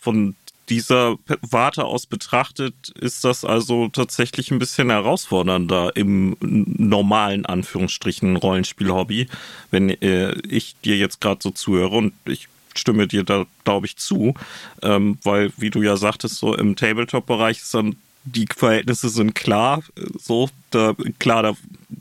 von 0.00 0.36
dieser 0.68 1.16
Warte 1.42 1.84
aus 1.84 2.06
betrachtet 2.06 2.88
ist 2.98 3.24
das 3.24 3.44
also 3.44 3.88
tatsächlich 3.88 4.50
ein 4.50 4.58
bisschen 4.58 4.90
herausfordernder 4.90 5.94
im 5.94 6.36
normalen 6.40 7.44
Anführungsstrichen 7.44 8.36
Rollenspiel-Hobby, 8.36 9.28
wenn 9.70 9.90
äh, 9.90 10.32
ich 10.48 10.76
dir 10.84 10.96
jetzt 10.96 11.20
gerade 11.20 11.40
so 11.42 11.50
zuhöre 11.50 11.96
und 11.96 12.14
ich 12.24 12.48
stimme 12.74 13.06
dir 13.06 13.24
da 13.24 13.44
glaube 13.64 13.86
ich 13.86 13.96
zu, 13.96 14.34
ähm, 14.82 15.18
weil 15.22 15.52
wie 15.56 15.70
du 15.70 15.82
ja 15.82 15.96
sagtest, 15.96 16.36
so 16.36 16.56
im 16.56 16.76
Tabletop-Bereich 16.76 17.58
ist 17.58 17.74
dann 17.74 17.96
die 18.24 18.46
Verhältnisse 18.54 19.08
sind 19.08 19.34
klar. 19.34 19.82
So, 20.18 20.48
da, 20.70 20.94
klar, 21.18 21.42
da, 21.42 21.52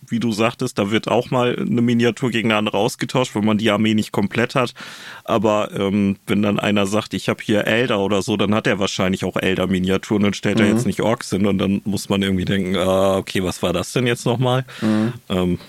wie 0.08 0.20
du 0.20 0.32
sagtest, 0.32 0.78
da 0.78 0.90
wird 0.90 1.08
auch 1.08 1.32
mal 1.32 1.58
eine 1.60 1.82
Miniatur 1.82 2.32
gegen 2.32 2.50
eine 2.50 2.58
andere 2.58 2.78
ausgetauscht, 2.78 3.36
wenn 3.36 3.46
man 3.46 3.58
die 3.58 3.70
Armee 3.72 3.94
nicht 3.94 4.12
komplett 4.12 4.56
hat. 4.56 4.74
Aber 5.26 5.72
ähm, 5.74 6.18
wenn 6.28 6.42
dann 6.42 6.60
einer 6.60 6.88
sagt, 6.88 7.14
ich 7.14 7.30
habe 7.30 7.44
hier 7.44 7.68
Elder 7.68 8.00
oder 8.00 8.22
so, 8.22 8.38
dann 8.38 8.56
hat 8.56 8.68
er 8.68 8.80
wahrscheinlich 8.80 9.26
auch 9.26 9.36
Elder-Miniaturen 9.36 10.26
und 10.26 10.36
stellt 10.36 10.58
mhm. 10.58 10.62
da 10.62 10.68
jetzt 10.70 10.86
nicht 10.86 11.02
Orks 11.02 11.30
hin 11.30 11.46
und 11.46 11.58
dann 11.58 11.82
muss 11.86 12.10
man 12.10 12.22
irgendwie 12.22 12.46
denken, 12.46 12.78
ah, 12.78 13.18
okay, 13.18 13.44
was 13.44 13.62
war 13.62 13.74
das 13.74 13.92
denn 13.92 14.08
jetzt 14.08 14.26
nochmal? 14.26 14.66
Mhm. 14.82 15.14
Ähm, 15.30 15.60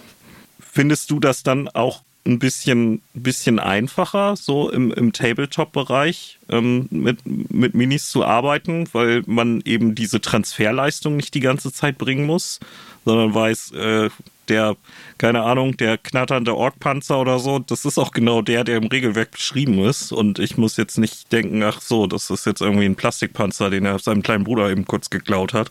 findest 0.60 1.10
du 1.10 1.20
das 1.20 1.42
dann 1.42 1.68
auch 1.68 2.02
ein 2.26 2.38
bisschen, 2.38 3.02
bisschen 3.12 3.58
einfacher, 3.58 4.34
so 4.36 4.70
im, 4.70 4.90
im 4.92 5.12
Tabletop-Bereich 5.12 6.38
ähm, 6.48 6.88
mit, 6.90 7.18
mit 7.24 7.74
Minis 7.74 8.08
zu 8.08 8.24
arbeiten, 8.24 8.88
weil 8.92 9.22
man 9.26 9.60
eben 9.64 9.94
diese 9.94 10.20
Transferleistung 10.20 11.16
nicht 11.16 11.34
die 11.34 11.40
ganze 11.40 11.72
Zeit 11.72 11.98
bringen 11.98 12.24
muss, 12.24 12.60
sondern 13.04 13.34
weiß, 13.34 13.72
äh, 13.72 14.10
der, 14.48 14.76
keine 15.18 15.42
Ahnung, 15.42 15.76
der 15.76 15.98
knatternde 15.98 16.56
Orkpanzer 16.56 17.18
oder 17.18 17.38
so, 17.38 17.58
das 17.58 17.84
ist 17.84 17.98
auch 17.98 18.10
genau 18.10 18.42
der, 18.42 18.64
der 18.64 18.76
im 18.76 18.86
Regelwerk 18.86 19.32
beschrieben 19.32 19.78
ist. 19.84 20.12
Und 20.12 20.38
ich 20.38 20.56
muss 20.56 20.76
jetzt 20.76 20.98
nicht 20.98 21.32
denken, 21.32 21.62
ach 21.62 21.80
so, 21.80 22.06
das 22.06 22.30
ist 22.30 22.46
jetzt 22.46 22.60
irgendwie 22.60 22.84
ein 22.84 22.96
Plastikpanzer, 22.96 23.70
den 23.70 23.84
er 23.86 23.98
seinem 23.98 24.22
kleinen 24.22 24.44
Bruder 24.44 24.70
eben 24.70 24.84
kurz 24.84 25.10
geklaut 25.10 25.54
hat. 25.54 25.70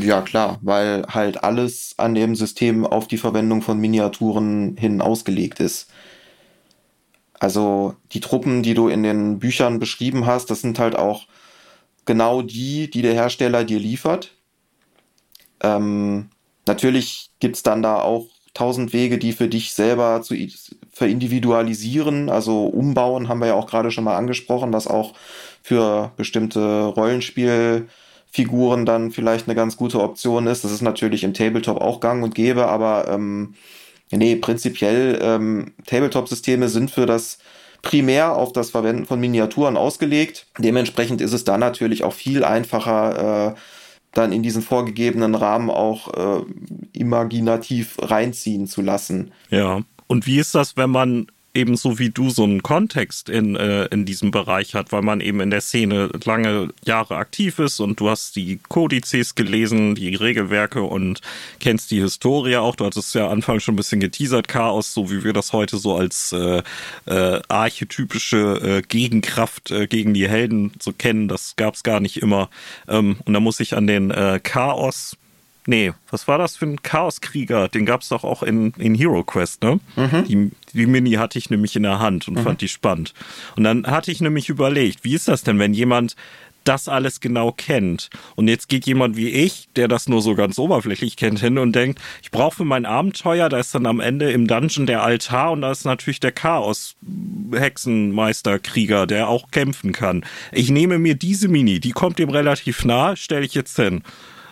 Ja, 0.00 0.22
klar, 0.22 0.58
weil 0.62 1.06
halt 1.08 1.44
alles 1.44 1.94
an 1.98 2.14
dem 2.14 2.34
System 2.34 2.86
auf 2.86 3.08
die 3.08 3.18
Verwendung 3.18 3.62
von 3.62 3.78
Miniaturen 3.78 4.76
hin 4.78 5.00
ausgelegt 5.00 5.60
ist. 5.60 5.88
Also 7.44 7.94
die 8.12 8.20
Truppen, 8.20 8.62
die 8.62 8.74
du 8.74 8.88
in 8.88 9.02
den 9.02 9.38
Büchern 9.38 9.78
beschrieben 9.78 10.26
hast, 10.26 10.50
das 10.50 10.62
sind 10.62 10.78
halt 10.78 10.96
auch 10.96 11.26
genau 12.06 12.42
die, 12.42 12.90
die 12.90 13.02
der 13.02 13.14
Hersteller 13.14 13.64
dir 13.64 13.78
liefert. 13.78 14.34
Ähm, 15.62 16.30
Natürlich 16.66 17.30
gibt's 17.40 17.62
dann 17.62 17.82
da 17.82 18.00
auch 18.00 18.26
tausend 18.54 18.92
Wege, 18.92 19.18
die 19.18 19.32
für 19.32 19.48
dich 19.48 19.74
selber 19.74 20.22
zu 20.22 20.34
verindividualisieren. 20.92 22.30
Also 22.30 22.66
umbauen 22.66 23.28
haben 23.28 23.40
wir 23.40 23.48
ja 23.48 23.54
auch 23.54 23.66
gerade 23.66 23.90
schon 23.90 24.04
mal 24.04 24.16
angesprochen, 24.16 24.72
was 24.72 24.86
auch 24.86 25.14
für 25.62 26.12
bestimmte 26.16 26.84
Rollenspielfiguren 26.84 28.86
dann 28.86 29.10
vielleicht 29.10 29.48
eine 29.48 29.54
ganz 29.54 29.76
gute 29.76 30.00
Option 30.00 30.46
ist. 30.46 30.64
Das 30.64 30.72
ist 30.72 30.82
natürlich 30.82 31.24
im 31.24 31.34
Tabletop 31.34 31.80
auch 31.80 32.00
gang 32.00 32.22
und 32.22 32.34
gäbe, 32.34 32.68
aber 32.68 33.08
ähm, 33.08 33.54
nee, 34.10 34.36
prinzipiell 34.36 35.18
ähm, 35.20 35.72
Tabletop-Systeme 35.86 36.68
sind 36.68 36.90
für 36.90 37.06
das 37.06 37.38
primär 37.82 38.34
auf 38.34 38.52
das 38.52 38.70
Verwenden 38.70 39.06
von 39.06 39.20
Miniaturen 39.20 39.76
ausgelegt. 39.76 40.46
Dementsprechend 40.58 41.20
ist 41.20 41.32
es 41.32 41.44
da 41.44 41.58
natürlich 41.58 42.02
auch 42.02 42.14
viel 42.14 42.42
einfacher, 42.44 43.52
äh, 43.52 43.54
dann 44.12 44.32
in 44.32 44.42
diesen 44.42 44.62
vorgegebenen 44.62 45.34
Rahmen 45.34 45.70
auch 45.70 46.14
äh, 46.14 46.44
imaginativ 46.92 47.96
reinziehen 48.00 48.66
zu 48.66 48.80
lassen. 48.80 49.32
Ja. 49.50 49.82
Und 50.06 50.26
wie 50.26 50.38
ist 50.38 50.54
das, 50.54 50.76
wenn 50.76 50.90
man 50.90 51.26
ebenso 51.54 51.98
wie 51.98 52.10
du 52.10 52.30
so 52.30 52.44
einen 52.44 52.62
Kontext 52.62 53.28
in, 53.28 53.56
äh, 53.56 53.86
in 53.86 54.04
diesem 54.04 54.30
Bereich 54.30 54.74
hat, 54.74 54.92
weil 54.92 55.02
man 55.02 55.20
eben 55.20 55.40
in 55.40 55.50
der 55.50 55.60
Szene 55.60 56.10
lange 56.24 56.70
Jahre 56.84 57.16
aktiv 57.16 57.58
ist 57.60 57.80
und 57.80 58.00
du 58.00 58.10
hast 58.10 58.36
die 58.36 58.58
Kodizes 58.68 59.34
gelesen, 59.34 59.94
die 59.94 60.14
Regelwerke 60.14 60.82
und 60.82 61.20
kennst 61.60 61.90
die 61.90 62.00
Historie 62.00 62.56
auch. 62.56 62.76
Du 62.76 62.84
hattest 62.84 63.14
ja 63.14 63.28
Anfang 63.28 63.60
schon 63.60 63.74
ein 63.74 63.76
bisschen 63.76 64.00
geteasert, 64.00 64.48
Chaos, 64.48 64.92
so 64.92 65.10
wie 65.10 65.22
wir 65.24 65.32
das 65.32 65.52
heute 65.52 65.78
so 65.78 65.96
als 65.96 66.32
äh, 66.32 66.62
äh, 67.06 67.40
archetypische 67.48 68.60
äh, 68.62 68.82
Gegenkraft 68.82 69.70
äh, 69.70 69.86
gegen 69.86 70.12
die 70.12 70.28
Helden 70.28 70.72
so 70.80 70.92
kennen. 70.92 71.28
Das 71.28 71.54
gab 71.56 71.74
es 71.74 71.82
gar 71.82 72.00
nicht 72.00 72.16
immer. 72.16 72.50
Ähm, 72.88 73.16
und 73.24 73.32
da 73.32 73.40
muss 73.40 73.60
ich 73.60 73.76
an 73.76 73.86
den 73.86 74.10
äh, 74.10 74.40
Chaos 74.42 75.16
Nee, 75.66 75.92
was 76.10 76.28
war 76.28 76.36
das 76.36 76.56
für 76.56 76.66
ein 76.66 76.82
Chaoskrieger? 76.82 77.68
Den 77.68 77.86
gab 77.86 78.02
es 78.02 78.10
doch 78.10 78.22
auch 78.22 78.42
in, 78.42 78.72
in 78.76 78.94
Hero 78.94 79.24
Quest, 79.24 79.62
ne? 79.62 79.80
Mhm. 79.96 80.24
Die, 80.26 80.50
die 80.74 80.86
Mini 80.86 81.12
hatte 81.12 81.38
ich 81.38 81.48
nämlich 81.48 81.74
in 81.74 81.84
der 81.84 82.00
Hand 82.00 82.28
und 82.28 82.34
mhm. 82.34 82.42
fand 82.42 82.60
die 82.60 82.68
spannend. 82.68 83.14
Und 83.56 83.64
dann 83.64 83.86
hatte 83.86 84.10
ich 84.10 84.20
nämlich 84.20 84.50
überlegt, 84.50 85.04
wie 85.04 85.14
ist 85.14 85.28
das 85.28 85.42
denn, 85.42 85.58
wenn 85.58 85.72
jemand 85.72 86.16
das 86.64 86.88
alles 86.88 87.20
genau 87.20 87.52
kennt. 87.52 88.10
Und 88.36 88.48
jetzt 88.48 88.68
geht 88.68 88.86
jemand 88.86 89.16
wie 89.16 89.28
ich, 89.28 89.68
der 89.76 89.86
das 89.88 90.08
nur 90.08 90.22
so 90.22 90.34
ganz 90.34 90.58
oberflächlich 90.58 91.16
kennt, 91.16 91.40
hin 91.40 91.58
und 91.58 91.74
denkt, 91.74 92.00
ich 92.22 92.30
brauche 92.30 92.56
für 92.56 92.64
mein 92.64 92.86
Abenteuer, 92.86 93.50
da 93.50 93.58
ist 93.58 93.74
dann 93.74 93.86
am 93.86 94.00
Ende 94.00 94.32
im 94.32 94.46
Dungeon 94.46 94.86
der 94.86 95.02
Altar 95.02 95.52
und 95.52 95.60
da 95.60 95.70
ist 95.70 95.84
natürlich 95.84 96.20
der 96.20 96.32
Chaos-Hexenmeister-Krieger, 96.32 99.06
der 99.06 99.28
auch 99.28 99.50
kämpfen 99.50 99.92
kann. 99.92 100.24
Ich 100.52 100.70
nehme 100.70 100.98
mir 100.98 101.14
diese 101.14 101.48
Mini, 101.48 101.80
die 101.80 101.92
kommt 101.92 102.18
dem 102.18 102.30
relativ 102.30 102.82
nah, 102.84 103.14
stelle 103.16 103.44
ich 103.44 103.52
jetzt 103.54 103.76
hin. 103.76 104.02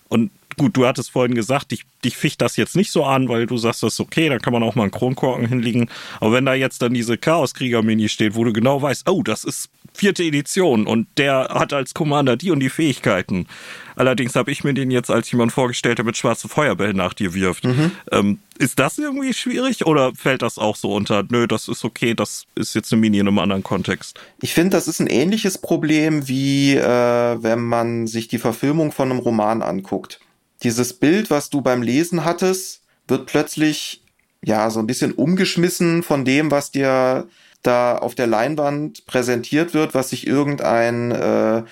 Und 0.09 0.31
gut, 0.57 0.77
du 0.77 0.87
hattest 0.87 1.11
vorhin 1.11 1.35
gesagt, 1.35 1.71
dich, 1.71 1.85
dich 2.05 2.17
ficht 2.17 2.41
das 2.41 2.57
jetzt 2.57 2.77
nicht 2.77 2.91
so 2.91 3.05
an, 3.05 3.29
weil 3.29 3.47
du 3.47 3.57
sagst, 3.57 3.83
das 3.83 3.95
ist 3.95 4.01
okay, 4.01 4.29
da 4.29 4.39
kann 4.39 4.53
man 4.53 4.63
auch 4.63 4.75
mal 4.75 4.85
einen 4.85 4.93
Kronkorken 4.93 5.47
hinlegen. 5.47 5.89
Aber 6.21 6.33
wenn 6.33 6.47
da 6.47 6.55
jetzt 6.55 6.83
dann 6.83 6.95
diese 6.95 7.19
Chaoskrieger-Mini 7.19 8.09
steht, 8.09 8.35
wo 8.35 8.45
du 8.45 8.53
genau 8.53 8.81
weißt, 8.81 9.09
oh, 9.09 9.23
das 9.23 9.45
ist 9.45 9.71
vierte 9.95 10.23
Edition 10.23 10.87
und 10.87 11.07
der 11.19 11.49
hat 11.51 11.73
als 11.73 11.95
Commander 11.95 12.37
die 12.37 12.51
und 12.51 12.61
die 12.61 12.71
Fähigkeiten. 12.71 13.47
Allerdings 13.95 14.35
habe 14.35 14.51
ich 14.51 14.65
mir 14.65 14.73
den 14.73 14.91
jetzt 14.91 15.11
als 15.11 15.31
jemand 15.31 15.53
vorgestellt, 15.53 15.99
der 15.99 16.05
mit 16.05 16.17
schwarzen 16.17 16.49
Feuerbällen 16.49 16.97
nach 16.97 17.13
dir 17.13 17.35
wirft. 17.35 17.65
Mhm. 17.65 17.91
Ähm, 18.11 18.39
ist 18.59 18.79
das 18.79 18.99
irgendwie 18.99 19.35
schwierig 19.35 19.87
oder 19.87 20.13
fällt 20.15 20.43
das 20.43 20.59
auch 20.59 20.77
so 20.77 20.95
unter, 20.95 21.25
nö, 21.29 21.47
das 21.47 21.69
ist 21.69 21.85
okay, 21.85 22.15
das 22.15 22.47
ist 22.55 22.75
jetzt 22.75 22.93
eine 22.93 23.01
Mini 23.01 23.19
in 23.19 23.29
einem 23.29 23.39
anderen 23.39 23.63
Kontext? 23.63 24.19
Ich 24.41 24.55
finde, 24.55 24.71
das 24.71 24.89
ist 24.89 25.01
ein 25.01 25.09
ähnliches 25.09 25.59
Problem, 25.59 26.27
wie 26.27 26.75
äh, 26.75 27.43
wenn 27.43 27.61
man 27.61 28.07
sich 28.07 28.29
die 28.29 28.39
Verfilmung 28.39 28.93
von 28.93 29.11
einem 29.11 29.21
Roman 29.21 29.63
anguckt 29.63 30.21
dieses 30.63 30.95
Bild, 30.95 31.31
was 31.31 31.51
du 31.51 31.61
beim 31.61 31.83
Lesen 31.83 32.25
hattest, 32.25 32.83
wird 33.09 33.27
plötzlich 33.27 34.05
ja 34.45 34.71
so 34.71 34.81
ein 34.81 34.87
bisschen 34.87 35.13
umgeschmissen 35.13 36.03
von 36.03 36.25
dem, 36.25 36.51
was 36.51 36.71
dir 36.71 37.29
da 37.63 37.97
auf 37.97 38.15
der 38.15 38.27
Leinwand 38.27 39.07
präsentiert 39.07 39.75
wird, 39.75 39.95
was 39.95 40.11
sich 40.11 40.27
irgendein 40.27 41.13
äh, 41.13 41.63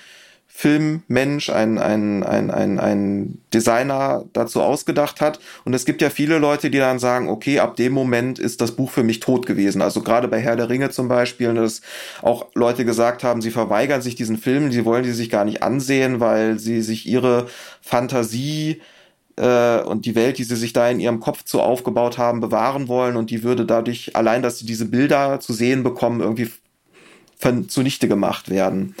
Filmmensch, 0.61 1.49
ein, 1.49 1.79
ein, 1.79 2.21
ein, 2.21 2.51
ein, 2.51 2.79
ein 2.79 3.41
Designer 3.51 4.25
dazu 4.31 4.61
ausgedacht 4.61 5.19
hat. 5.19 5.39
Und 5.65 5.73
es 5.73 5.85
gibt 5.85 6.03
ja 6.03 6.11
viele 6.11 6.37
Leute, 6.37 6.69
die 6.69 6.77
dann 6.77 6.99
sagen, 6.99 7.29
okay, 7.29 7.57
ab 7.57 7.77
dem 7.77 7.93
Moment 7.93 8.37
ist 8.37 8.61
das 8.61 8.73
Buch 8.73 8.91
für 8.91 9.01
mich 9.01 9.21
tot 9.21 9.47
gewesen. 9.47 9.81
Also 9.81 10.03
gerade 10.03 10.27
bei 10.27 10.39
Herr 10.39 10.55
der 10.55 10.69
Ringe 10.69 10.91
zum 10.91 11.07
Beispiel, 11.07 11.55
dass 11.55 11.81
auch 12.21 12.45
Leute 12.53 12.85
gesagt 12.85 13.23
haben, 13.23 13.41
sie 13.41 13.49
verweigern 13.49 14.03
sich 14.03 14.13
diesen 14.13 14.37
Film, 14.37 14.71
sie 14.71 14.85
wollen 14.85 15.01
die 15.01 15.13
sich 15.13 15.31
gar 15.31 15.45
nicht 15.45 15.63
ansehen, 15.63 16.19
weil 16.19 16.59
sie 16.59 16.83
sich 16.83 17.07
ihre 17.07 17.47
Fantasie 17.81 18.81
äh, 19.37 19.79
und 19.79 20.05
die 20.05 20.13
Welt, 20.13 20.37
die 20.37 20.43
sie 20.43 20.55
sich 20.55 20.73
da 20.73 20.87
in 20.87 20.99
ihrem 20.99 21.21
Kopf 21.21 21.41
so 21.43 21.59
aufgebaut 21.59 22.19
haben, 22.19 22.39
bewahren 22.39 22.87
wollen 22.87 23.15
und 23.15 23.31
die 23.31 23.41
würde 23.41 23.65
dadurch, 23.65 24.15
allein 24.15 24.43
dass 24.43 24.59
sie 24.59 24.67
diese 24.67 24.85
Bilder 24.85 25.39
zu 25.39 25.53
sehen 25.53 25.81
bekommen, 25.81 26.21
irgendwie 26.21 26.51
zunichte 27.67 28.07
gemacht 28.07 28.51
werden. 28.51 28.93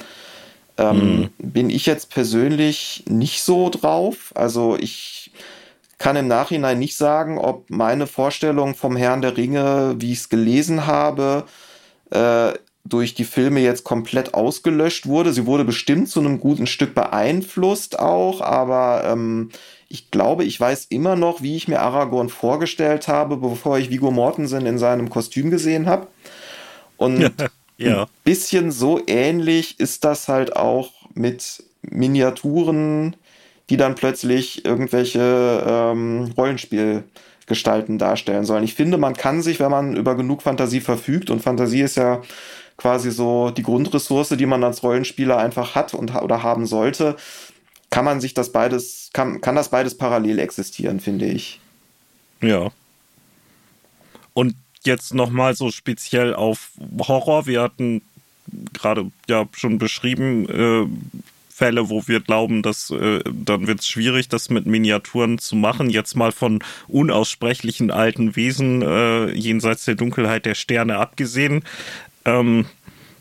Ähm, 0.81 1.19
mhm. 1.19 1.29
Bin 1.37 1.69
ich 1.69 1.85
jetzt 1.85 2.09
persönlich 2.09 3.03
nicht 3.07 3.43
so 3.43 3.69
drauf. 3.69 4.31
Also 4.35 4.75
ich 4.77 5.31
kann 5.97 6.15
im 6.15 6.27
Nachhinein 6.27 6.79
nicht 6.79 6.97
sagen, 6.97 7.37
ob 7.37 7.69
meine 7.69 8.07
Vorstellung 8.07 8.73
vom 8.73 8.95
Herrn 8.95 9.21
der 9.21 9.37
Ringe, 9.37 9.95
wie 9.99 10.11
ich 10.11 10.19
es 10.19 10.29
gelesen 10.29 10.87
habe, 10.87 11.45
äh, 12.09 12.53
durch 12.83 13.13
die 13.13 13.25
Filme 13.25 13.59
jetzt 13.59 13.83
komplett 13.83 14.33
ausgelöscht 14.33 15.05
wurde. 15.05 15.33
Sie 15.33 15.45
wurde 15.45 15.63
bestimmt 15.63 16.09
zu 16.09 16.19
einem 16.19 16.39
guten 16.39 16.65
Stück 16.65 16.95
beeinflusst 16.95 17.99
auch, 17.99 18.41
aber 18.41 19.03
ähm, 19.05 19.49
ich 19.87 20.09
glaube, 20.09 20.45
ich 20.45 20.59
weiß 20.59 20.85
immer 20.85 21.15
noch, 21.15 21.43
wie 21.43 21.55
ich 21.55 21.67
mir 21.67 21.81
Aragorn 21.81 22.29
vorgestellt 22.29 23.07
habe, 23.07 23.37
bevor 23.37 23.77
ich 23.77 23.91
Viggo 23.91 24.09
Mortensen 24.09 24.65
in 24.65 24.79
seinem 24.79 25.09
Kostüm 25.11 25.51
gesehen 25.51 25.85
habe. 25.85 26.07
Und 26.97 27.31
Ja. 27.81 28.03
Ein 28.03 28.07
bisschen 28.23 28.71
so 28.71 29.01
ähnlich 29.07 29.79
ist 29.79 30.03
das 30.03 30.27
halt 30.27 30.55
auch 30.55 30.91
mit 31.13 31.63
Miniaturen, 31.81 33.15
die 33.69 33.77
dann 33.77 33.95
plötzlich 33.95 34.65
irgendwelche 34.65 35.63
ähm, 35.65 36.31
Rollenspielgestalten 36.37 37.97
darstellen 37.97 38.45
sollen. 38.45 38.63
Ich 38.63 38.75
finde, 38.75 38.97
man 38.97 39.15
kann 39.15 39.41
sich, 39.41 39.59
wenn 39.59 39.71
man 39.71 39.95
über 39.95 40.15
genug 40.15 40.41
Fantasie 40.41 40.81
verfügt, 40.81 41.29
und 41.29 41.41
Fantasie 41.41 41.81
ist 41.81 41.97
ja 41.97 42.21
quasi 42.77 43.11
so 43.11 43.51
die 43.51 43.63
Grundressource, 43.63 44.29
die 44.29 44.45
man 44.45 44.63
als 44.63 44.83
Rollenspieler 44.83 45.37
einfach 45.37 45.75
hat 45.75 45.93
und 45.93 46.15
oder 46.15 46.43
haben 46.43 46.65
sollte, 46.65 47.15
kann 47.89 48.05
man 48.05 48.21
sich 48.21 48.33
das 48.33 48.51
beides, 48.51 49.09
kann, 49.13 49.41
kann 49.41 49.55
das 49.55 49.69
beides 49.69 49.97
parallel 49.97 50.39
existieren, 50.39 50.99
finde 50.99 51.25
ich. 51.25 51.59
Ja. 52.41 52.71
Und 54.33 54.55
jetzt 54.85 55.13
nochmal 55.13 55.55
so 55.55 55.71
speziell 55.71 56.33
auf 56.33 56.71
Horror. 57.07 57.45
Wir 57.45 57.61
hatten 57.61 58.01
gerade 58.73 59.11
ja 59.29 59.47
schon 59.53 59.77
beschrieben, 59.77 60.49
äh, 60.49 60.87
Fälle, 61.61 61.89
wo 61.89 62.07
wir 62.07 62.21
glauben, 62.21 62.63
dass 62.63 62.89
äh, 62.89 63.19
dann 63.31 63.67
wird 63.67 63.81
es 63.81 63.87
schwierig, 63.87 64.29
das 64.29 64.49
mit 64.49 64.65
Miniaturen 64.65 65.37
zu 65.37 65.55
machen. 65.55 65.91
Jetzt 65.91 66.15
mal 66.15 66.31
von 66.31 66.63
unaussprechlichen 66.87 67.91
alten 67.91 68.35
Wesen 68.35 68.81
äh, 68.81 69.31
jenseits 69.31 69.85
der 69.85 69.93
Dunkelheit 69.93 70.47
der 70.47 70.55
Sterne 70.55 70.97
abgesehen. 70.97 71.63
Ähm, 72.25 72.65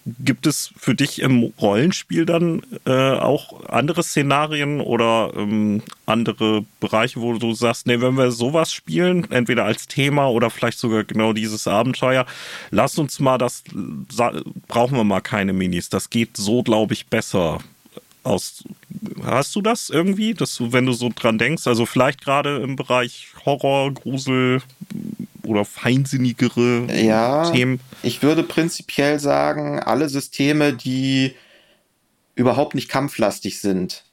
Gibt 0.04 0.46
es 0.46 0.72
für 0.76 0.94
dich 0.94 1.20
im 1.20 1.52
Rollenspiel 1.60 2.24
dann 2.24 2.62
äh, 2.86 3.12
auch 3.12 3.68
andere 3.68 4.02
Szenarien 4.02 4.80
oder 4.80 5.32
ähm, 5.36 5.82
andere 6.06 6.64
Bereiche, 6.80 7.20
wo 7.20 7.34
du 7.34 7.52
sagst, 7.52 7.86
nee, 7.86 8.00
wenn 8.00 8.16
wir 8.16 8.30
sowas 8.30 8.72
spielen, 8.72 9.30
entweder 9.30 9.64
als 9.64 9.88
Thema 9.88 10.28
oder 10.30 10.50
vielleicht 10.50 10.78
sogar 10.78 11.04
genau 11.04 11.32
dieses 11.32 11.68
Abenteuer, 11.68 12.26
lass 12.70 12.98
uns 12.98 13.20
mal 13.20 13.38
das, 13.38 13.62
brauchen 14.68 14.96
wir 14.96 15.04
mal 15.04 15.20
keine 15.20 15.52
Minis. 15.52 15.88
Das 15.88 16.10
geht 16.10 16.36
so, 16.36 16.62
glaube 16.62 16.94
ich, 16.94 17.06
besser 17.06 17.58
aus. 18.22 18.64
Hast 19.22 19.54
du 19.56 19.62
das 19.62 19.90
irgendwie, 19.90 20.34
dass 20.34 20.56
du, 20.56 20.72
wenn 20.72 20.86
du 20.86 20.92
so 20.92 21.10
dran 21.14 21.38
denkst, 21.38 21.66
also 21.66 21.86
vielleicht 21.86 22.22
gerade 22.22 22.58
im 22.58 22.76
Bereich 22.76 23.28
Horror, 23.44 23.92
Grusel 23.92 24.62
oder 25.50 25.64
feinsinnigere 25.64 26.86
ja, 26.92 27.50
Themen? 27.50 27.80
Ich 28.02 28.22
würde 28.22 28.42
prinzipiell 28.42 29.18
sagen, 29.18 29.80
alle 29.80 30.08
Systeme, 30.08 30.72
die 30.72 31.34
überhaupt 32.34 32.74
nicht 32.74 32.88
kampflastig 32.88 33.60
sind 33.60 34.04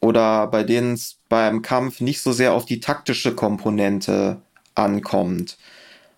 oder 0.00 0.46
bei 0.46 0.62
denen 0.62 0.94
es 0.94 1.16
beim 1.28 1.62
Kampf 1.62 2.00
nicht 2.00 2.20
so 2.20 2.32
sehr 2.32 2.52
auf 2.52 2.64
die 2.64 2.80
taktische 2.80 3.34
Komponente 3.34 4.40
ankommt. 4.74 5.58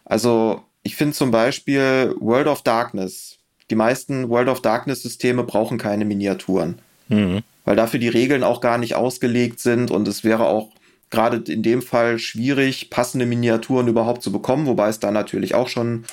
Also 0.05 0.63
ich 0.83 0.97
finde 0.97 1.15
zum 1.15 1.31
Beispiel 1.31 2.15
World 2.21 2.47
of 2.47 2.63
Darkness 2.63 3.39
die 3.71 3.77
meisten 3.77 4.29
World 4.29 4.49
of 4.49 4.61
Darkness 4.61 5.03
Systeme 5.03 5.45
brauchen 5.45 5.79
keine 5.79 6.05
Miniaturen. 6.05 6.81
Mhm. 7.09 7.43
Weil 7.65 7.77
dafür 7.77 8.01
die 8.01 8.09
Regeln 8.09 8.43
auch 8.43 8.61
gar 8.61 8.79
nicht 8.79 8.97
ausgelegt 8.97 9.61
sind 9.61 9.91
und 9.91 10.09
es 10.09 10.25
wäre 10.25 10.47
auch 10.47 10.71
gerade 11.11 11.53
in 11.53 11.63
dem 11.63 11.83
Fall 11.83 12.19
schwierig, 12.19 12.91
passende 12.91 13.27
Miniaturen 13.27 13.89
überhaupt 13.89 14.23
zu 14.23 14.33
bekommen, 14.33 14.67
wobei 14.67 14.89
es 14.89 15.01
da 15.01 15.11
natürlich 15.11 15.55
auch 15.55 15.69
schon 15.69 16.05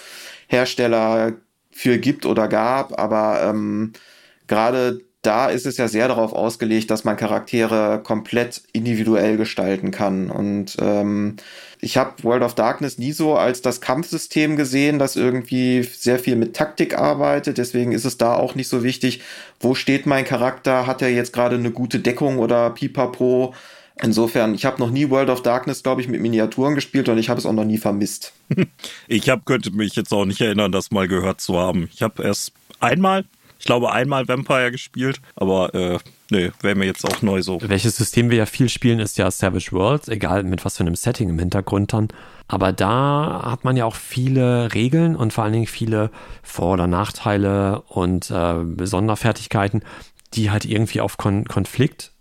Hersteller 0.48 1.34
für 1.72 1.98
gibt 2.00 2.26
oder 2.26 2.48
gab, 2.48 3.00
aber 3.00 3.44
ähm, 3.44 3.94
gerade 4.48 5.02
da 5.28 5.48
ist 5.48 5.66
es 5.66 5.78
ja 5.78 5.88
sehr 5.90 6.08
darauf 6.08 6.32
ausgelegt, 6.32 6.90
dass 6.90 7.04
man 7.04 7.18
Charaktere 7.18 8.02
komplett 8.02 8.62
individuell 8.72 9.36
gestalten 9.36 9.92
kann. 9.92 10.30
Und 10.30 10.78
ähm, 10.80 11.36
ich 11.82 11.98
habe 11.98 12.24
World 12.24 12.44
of 12.44 12.56
Darkness 12.56 12.98
nie 12.98 13.12
so 13.12 13.36
als 13.36 13.62
das 13.62 13.82
Kampfsystem 13.82 14.56
gesehen, 14.56 15.00
das 15.00 15.18
irgendwie 15.18 15.84
sehr 15.84 16.18
viel 16.18 16.38
mit 16.38 16.56
Taktik 16.56 16.98
arbeitet. 16.98 17.58
Deswegen 17.58 17.92
ist 17.92 18.06
es 18.06 18.18
da 18.18 18.36
auch 18.36 18.56
nicht 18.56 18.70
so 18.70 18.84
wichtig, 18.84 19.22
wo 19.60 19.76
steht 19.76 20.06
mein 20.06 20.24
Charakter, 20.24 20.88
hat 20.88 21.02
er 21.02 21.10
jetzt 21.10 21.34
gerade 21.34 21.58
eine 21.58 21.72
gute 21.72 22.00
Deckung 22.00 22.40
oder 22.40 22.70
Pipapo. 22.70 23.54
Insofern, 24.02 24.54
ich 24.54 24.66
habe 24.66 24.80
noch 24.80 24.92
nie 24.92 25.10
World 25.10 25.30
of 25.30 25.42
Darkness, 25.42 25.84
glaube 25.84 26.02
ich, 26.02 26.08
mit 26.08 26.22
Miniaturen 26.22 26.76
gespielt 26.76 27.10
und 27.10 27.18
ich 27.18 27.30
habe 27.30 27.40
es 27.40 27.46
auch 27.46 27.54
noch 27.54 27.66
nie 27.66 27.78
vermisst. 27.78 28.34
Ich 29.08 29.30
hab, 29.30 29.46
könnte 29.46 29.72
mich 29.72 29.96
jetzt 29.96 30.14
auch 30.14 30.26
nicht 30.26 30.42
erinnern, 30.42 30.72
das 30.72 30.92
mal 30.92 31.08
gehört 31.08 31.42
zu 31.42 31.58
haben. 31.58 31.90
Ich 31.94 32.02
habe 32.02 32.24
erst 32.24 32.52
einmal 32.80 33.26
ich 33.60 33.66
glaube, 33.66 33.92
einmal 33.92 34.28
Vampire 34.28 34.72
gespielt, 34.72 35.20
aber 35.36 35.74
äh, 35.74 36.00
nee, 36.30 36.52
wäre 36.62 36.76
mir 36.76 36.86
jetzt 36.86 37.06
auch 37.06 37.22
neu 37.22 37.42
so. 37.42 37.60
Welches 37.62 37.98
System 37.98 38.30
wir 38.30 38.38
ja 38.38 38.46
viel 38.46 38.70
spielen, 38.70 39.00
ist 39.00 39.18
ja 39.18 39.30
Savage 39.32 39.72
Worlds, 39.72 40.08
egal 40.10 40.44
mit 40.44 40.64
was 40.64 40.78
für 40.78 40.84
einem 40.84 40.96
Setting 40.96 41.30
im 41.30 41.40
Hintergrund 41.40 41.94
dann. 41.94 42.10
Aber 42.48 42.72
da 42.72 43.42
hat 43.46 43.64
man 43.64 43.76
ja 43.76 43.86
auch 43.86 43.96
viele 43.96 44.74
Regeln 44.74 45.16
und 45.16 45.34
vor 45.34 45.44
allen 45.44 45.54
Dingen 45.54 45.68
viele 45.68 46.12
Vor- 46.44 46.74
oder 46.74 46.88
Nachteile 46.88 47.82
und 47.88 48.30
äh, 48.32 48.86
Sonderfertigkeiten, 48.86 49.82
die 50.34 50.52
halt 50.52 50.66
irgendwie 50.66 51.02
auf 51.02 51.18
Kon 51.18 51.46
Konflikt 51.46 52.12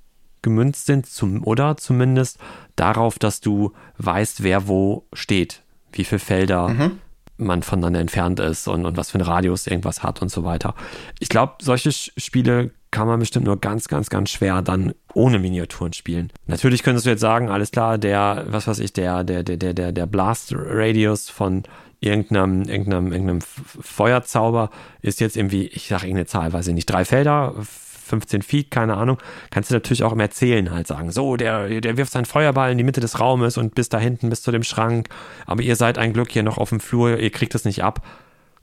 gemünzt 0.46 0.86
sind, 0.86 1.06
zum, 1.06 1.44
oder 1.44 1.76
zumindest 1.76 2.38
darauf, 2.76 3.18
dass 3.18 3.40
du 3.40 3.72
weißt, 3.98 4.44
wer 4.44 4.68
wo 4.68 5.06
steht, 5.12 5.62
wie 5.92 6.04
viele 6.04 6.20
Felder, 6.20 6.68
mhm 6.68 6.98
man 7.38 7.62
voneinander 7.62 8.00
entfernt 8.00 8.40
ist 8.40 8.66
und, 8.66 8.86
und 8.86 8.96
was 8.96 9.10
für 9.10 9.18
ein 9.18 9.22
Radius 9.22 9.66
irgendwas 9.66 10.02
hat 10.02 10.22
und 10.22 10.30
so 10.30 10.44
weiter. 10.44 10.74
Ich 11.18 11.28
glaube, 11.28 11.56
solche 11.60 11.92
Spiele 11.92 12.70
kann 12.90 13.06
man 13.06 13.20
bestimmt 13.20 13.44
nur 13.44 13.60
ganz, 13.60 13.88
ganz, 13.88 14.08
ganz 14.08 14.30
schwer 14.30 14.62
dann 14.62 14.94
ohne 15.12 15.38
Miniaturen 15.38 15.92
spielen. 15.92 16.32
Natürlich 16.46 16.82
könntest 16.82 17.04
du 17.04 17.10
jetzt 17.10 17.20
sagen, 17.20 17.50
alles 17.50 17.72
klar, 17.72 17.98
der, 17.98 18.46
was 18.48 18.66
weiß 18.66 18.78
ich, 18.78 18.92
der, 18.92 19.24
der, 19.24 19.42
der, 19.42 19.74
der, 19.74 19.92
der 19.92 20.06
Blast 20.06 20.54
Radius 20.56 21.28
von 21.28 21.64
irgendeinem, 22.00 22.62
irgendeinem, 22.62 23.12
irgendeinem 23.12 23.40
Feuerzauber 23.40 24.70
ist 25.02 25.20
jetzt 25.20 25.36
irgendwie, 25.36 25.66
ich 25.66 25.88
sage 25.88 26.04
irgendeine 26.06 26.26
Zahl, 26.26 26.52
weiß 26.52 26.68
ich 26.68 26.74
nicht, 26.74 26.86
drei 26.86 27.04
Felder, 27.04 27.54
15 28.06 28.42
Feet, 28.42 28.70
keine 28.70 28.96
Ahnung, 28.96 29.18
kannst 29.50 29.70
du 29.70 29.74
natürlich 29.74 30.02
auch 30.02 30.12
im 30.12 30.20
Erzählen 30.20 30.70
halt 30.70 30.86
sagen, 30.86 31.10
so, 31.10 31.36
der, 31.36 31.80
der 31.80 31.96
wirft 31.96 32.12
seinen 32.12 32.24
Feuerball 32.24 32.72
in 32.72 32.78
die 32.78 32.84
Mitte 32.84 33.00
des 33.00 33.20
Raumes 33.20 33.58
und 33.58 33.74
bis 33.74 33.88
da 33.88 33.98
hinten, 33.98 34.30
bis 34.30 34.42
zu 34.42 34.50
dem 34.52 34.62
Schrank, 34.62 35.08
aber 35.46 35.62
ihr 35.62 35.76
seid 35.76 35.98
ein 35.98 36.12
Glück 36.12 36.30
hier 36.30 36.42
noch 36.42 36.58
auf 36.58 36.70
dem 36.70 36.80
Flur, 36.80 37.18
ihr 37.18 37.30
kriegt 37.30 37.54
es 37.54 37.64
nicht 37.64 37.82
ab. 37.82 38.06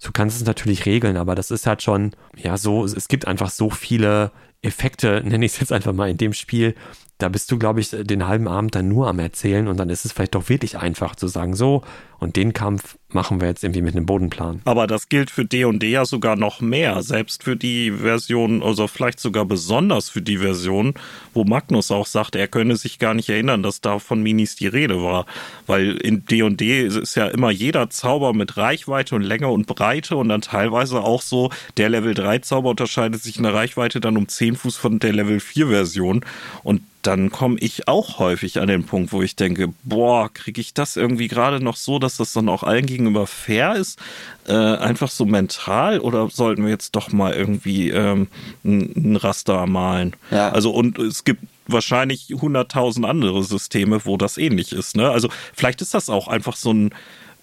Du 0.02 0.12
kannst 0.12 0.38
es 0.38 0.46
natürlich 0.46 0.86
regeln, 0.86 1.16
aber 1.16 1.34
das 1.34 1.50
ist 1.50 1.66
halt 1.66 1.82
schon, 1.82 2.12
ja, 2.36 2.58
so, 2.58 2.84
es 2.84 3.08
gibt 3.08 3.26
einfach 3.26 3.50
so 3.50 3.70
viele 3.70 4.32
Effekte, 4.62 5.22
nenne 5.26 5.46
ich 5.46 5.54
es 5.54 5.60
jetzt 5.60 5.72
einfach 5.72 5.94
mal 5.94 6.10
in 6.10 6.18
dem 6.18 6.34
Spiel, 6.34 6.76
da 7.20 7.30
bist 7.30 7.51
du, 7.51 7.57
glaube 7.57 7.80
ich, 7.80 7.91
den 7.91 8.28
halben 8.28 8.47
Abend 8.47 8.76
dann 8.76 8.89
nur 8.89 9.07
am 9.07 9.20
Erzählen 9.20 9.68
und 9.68 9.78
dann 9.78 9.89
ist 9.89 10.03
es 10.03 10.11
vielleicht 10.11 10.36
doch 10.36 10.49
wirklich 10.49 10.78
einfach 10.78 11.16
zu 11.16 11.28
sagen, 11.28 11.55
so, 11.55 11.84
und 12.20 12.38
den 12.38 12.53
Kampf 12.53 12.97
machen 13.09 13.41
wir 13.41 13.49
jetzt 13.49 13.64
irgendwie 13.64 13.82
mit 13.82 13.95
einem 13.95 14.05
Bodenplan. 14.05 14.61
Aber 14.66 14.88
das 14.88 15.09
gilt 15.09 15.30
für 15.30 15.45
D&D 15.45 15.89
ja 15.89 16.05
sogar 16.05 16.36
noch 16.36 16.61
mehr, 16.61 17.03
selbst 17.03 17.43
für 17.43 17.55
die 17.55 17.91
Version, 17.91 18.64
also 18.64 18.88
vielleicht 18.88 19.20
sogar 19.20 19.45
besonders 19.45 20.09
für 20.09 20.22
die 20.22 20.38
Version, 20.38 20.93
wo 21.34 21.43
Magnus 21.43 21.91
auch 21.91 22.05
sagt, 22.07 22.36
er 22.36 22.47
könne 22.47 22.78
sich 22.78 22.97
gar 22.97 23.14
nicht 23.14 23.30
erinnern, 23.30 23.61
dass 23.61 23.82
da 23.82 23.99
von 23.99 24.24
Minis 24.24 24.55
die 24.55 24.68
Rede 24.68 25.03
war. 25.03 25.26
Weil 25.68 25.97
in 25.97 26.26
D&D 26.26 26.88
ist 26.88 27.16
ja 27.16 27.28
immer 27.28 27.51
jeder 27.51 27.89
Zauber 27.89 28.34
mit 28.34 28.57
Reichweite 28.57 29.16
und 29.16 29.22
Länge 29.22 29.49
und 29.49 29.68
Breite 29.68 30.16
und 30.16 30.30
dann 30.30 30.41
teilweise 30.41 31.01
auch 31.01 31.22
so, 31.22 31.51
der 31.76 31.89
Level 31.89 32.14
3 32.14 32.39
Zauber 32.39 32.70
unterscheidet 32.70 33.22
sich 33.22 33.38
in 33.38 33.43
der 33.43 33.53
Reichweite 33.53 33.99
dann 33.99 34.18
um 34.18 34.28
10 34.28 34.55
Fuß 34.55 34.78
von 34.78 34.99
der 34.99 35.11
Level 35.11 35.41
4 35.41 35.68
Version 35.68 36.26
und 36.64 36.82
dann 37.04 37.30
komme 37.30 37.58
ich 37.60 37.88
auch 37.88 38.18
häufig 38.18 38.60
an 38.60 38.68
den 38.68 38.86
Punkt, 38.86 39.12
wo 39.12 39.22
ich 39.22 39.36
denke, 39.36 39.74
boah, 39.84 40.32
kriege 40.34 40.62
ich 40.62 40.74
das 40.74 40.95
irgendwie 40.95 41.28
gerade 41.28 41.64
noch 41.64 41.76
so, 41.76 41.99
dass 41.99 42.18
das 42.18 42.34
dann 42.34 42.49
auch 42.49 42.64
allen 42.64 42.86
gegenüber 42.86 43.28
fair 43.28 43.76
ist? 43.76 43.99
Äh, 44.47 44.54
einfach 44.54 45.12
so 45.12 45.26
mental 45.26 45.99
oder 45.99 46.30
sollten 46.30 46.64
wir 46.64 46.70
jetzt 46.70 46.95
doch 46.95 47.12
mal 47.12 47.34
irgendwie 47.34 47.89
ähm, 47.89 48.28
ein, 48.64 49.16
Raster 49.18 49.66
malen? 49.68 50.16
Ja. 50.32 50.49
Also 50.49 50.72
und 50.72 50.97
es 50.97 51.24
gibt 51.24 51.43
wahrscheinlich 51.68 52.30
hunderttausend 52.30 53.06
andere 53.06 53.43
Systeme, 53.43 54.06
wo 54.06 54.18
das 54.18 54.38
ähnlich 54.38 54.72
ist. 54.72 54.95
Ne? 54.95 55.10
Also 55.12 55.30
vielleicht 55.54 55.82
ist 55.82 55.93
das 55.93 56.10
auch 56.10 56.28
einfach 56.28 56.56
so 56.56 56.74
ein 56.74 56.95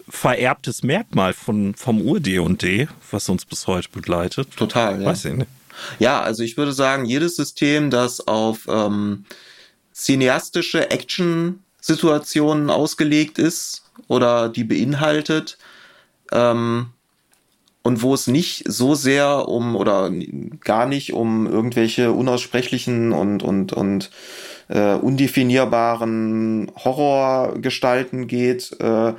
vererbtes 0.09 0.83
Merkmal 0.83 1.35
von, 1.35 1.75
vom 1.75 2.01
Ur-D&D, 2.01 2.89
was 3.11 3.29
uns 3.29 3.45
bis 3.45 3.67
heute 3.67 3.89
begleitet. 3.91 4.57
Total, 4.57 5.01
ja. 5.01 5.07
Weiß 5.07 5.25
ich 5.27 5.35
nicht. 5.35 5.51
Ja, 5.99 6.21
also 6.21 6.43
ich 6.43 6.57
würde 6.57 6.73
sagen, 6.73 7.05
jedes 7.05 7.37
System, 7.37 7.91
das 7.91 8.27
auf 8.27 8.67
ähm, 8.69 9.25
cineastische 10.01 10.91
Action-Situationen 10.91 12.71
ausgelegt 12.71 13.39
ist 13.39 13.91
oder 14.09 14.49
die 14.49 14.65
beinhaltet 14.65 15.59
ähm, 16.33 16.87
und 17.83 18.03
wo 18.03 18.15
es 18.15 18.27
nicht 18.27 18.65
so 18.67 18.95
sehr 18.95 19.49
um 19.49 19.77
oder 19.77 20.11
gar 20.61 20.87
nicht 20.87 21.13
um 21.13 21.47
irgendwelche 21.47 22.13
unaussprechlichen 22.13 23.13
und 23.13 23.43
und 23.43 23.73
und 23.73 24.11
äh, 24.69 24.95
undefinierbaren 24.95 26.71
Horrorgestalten 26.77 28.27
geht, 28.27 28.77
äh, 28.81 29.15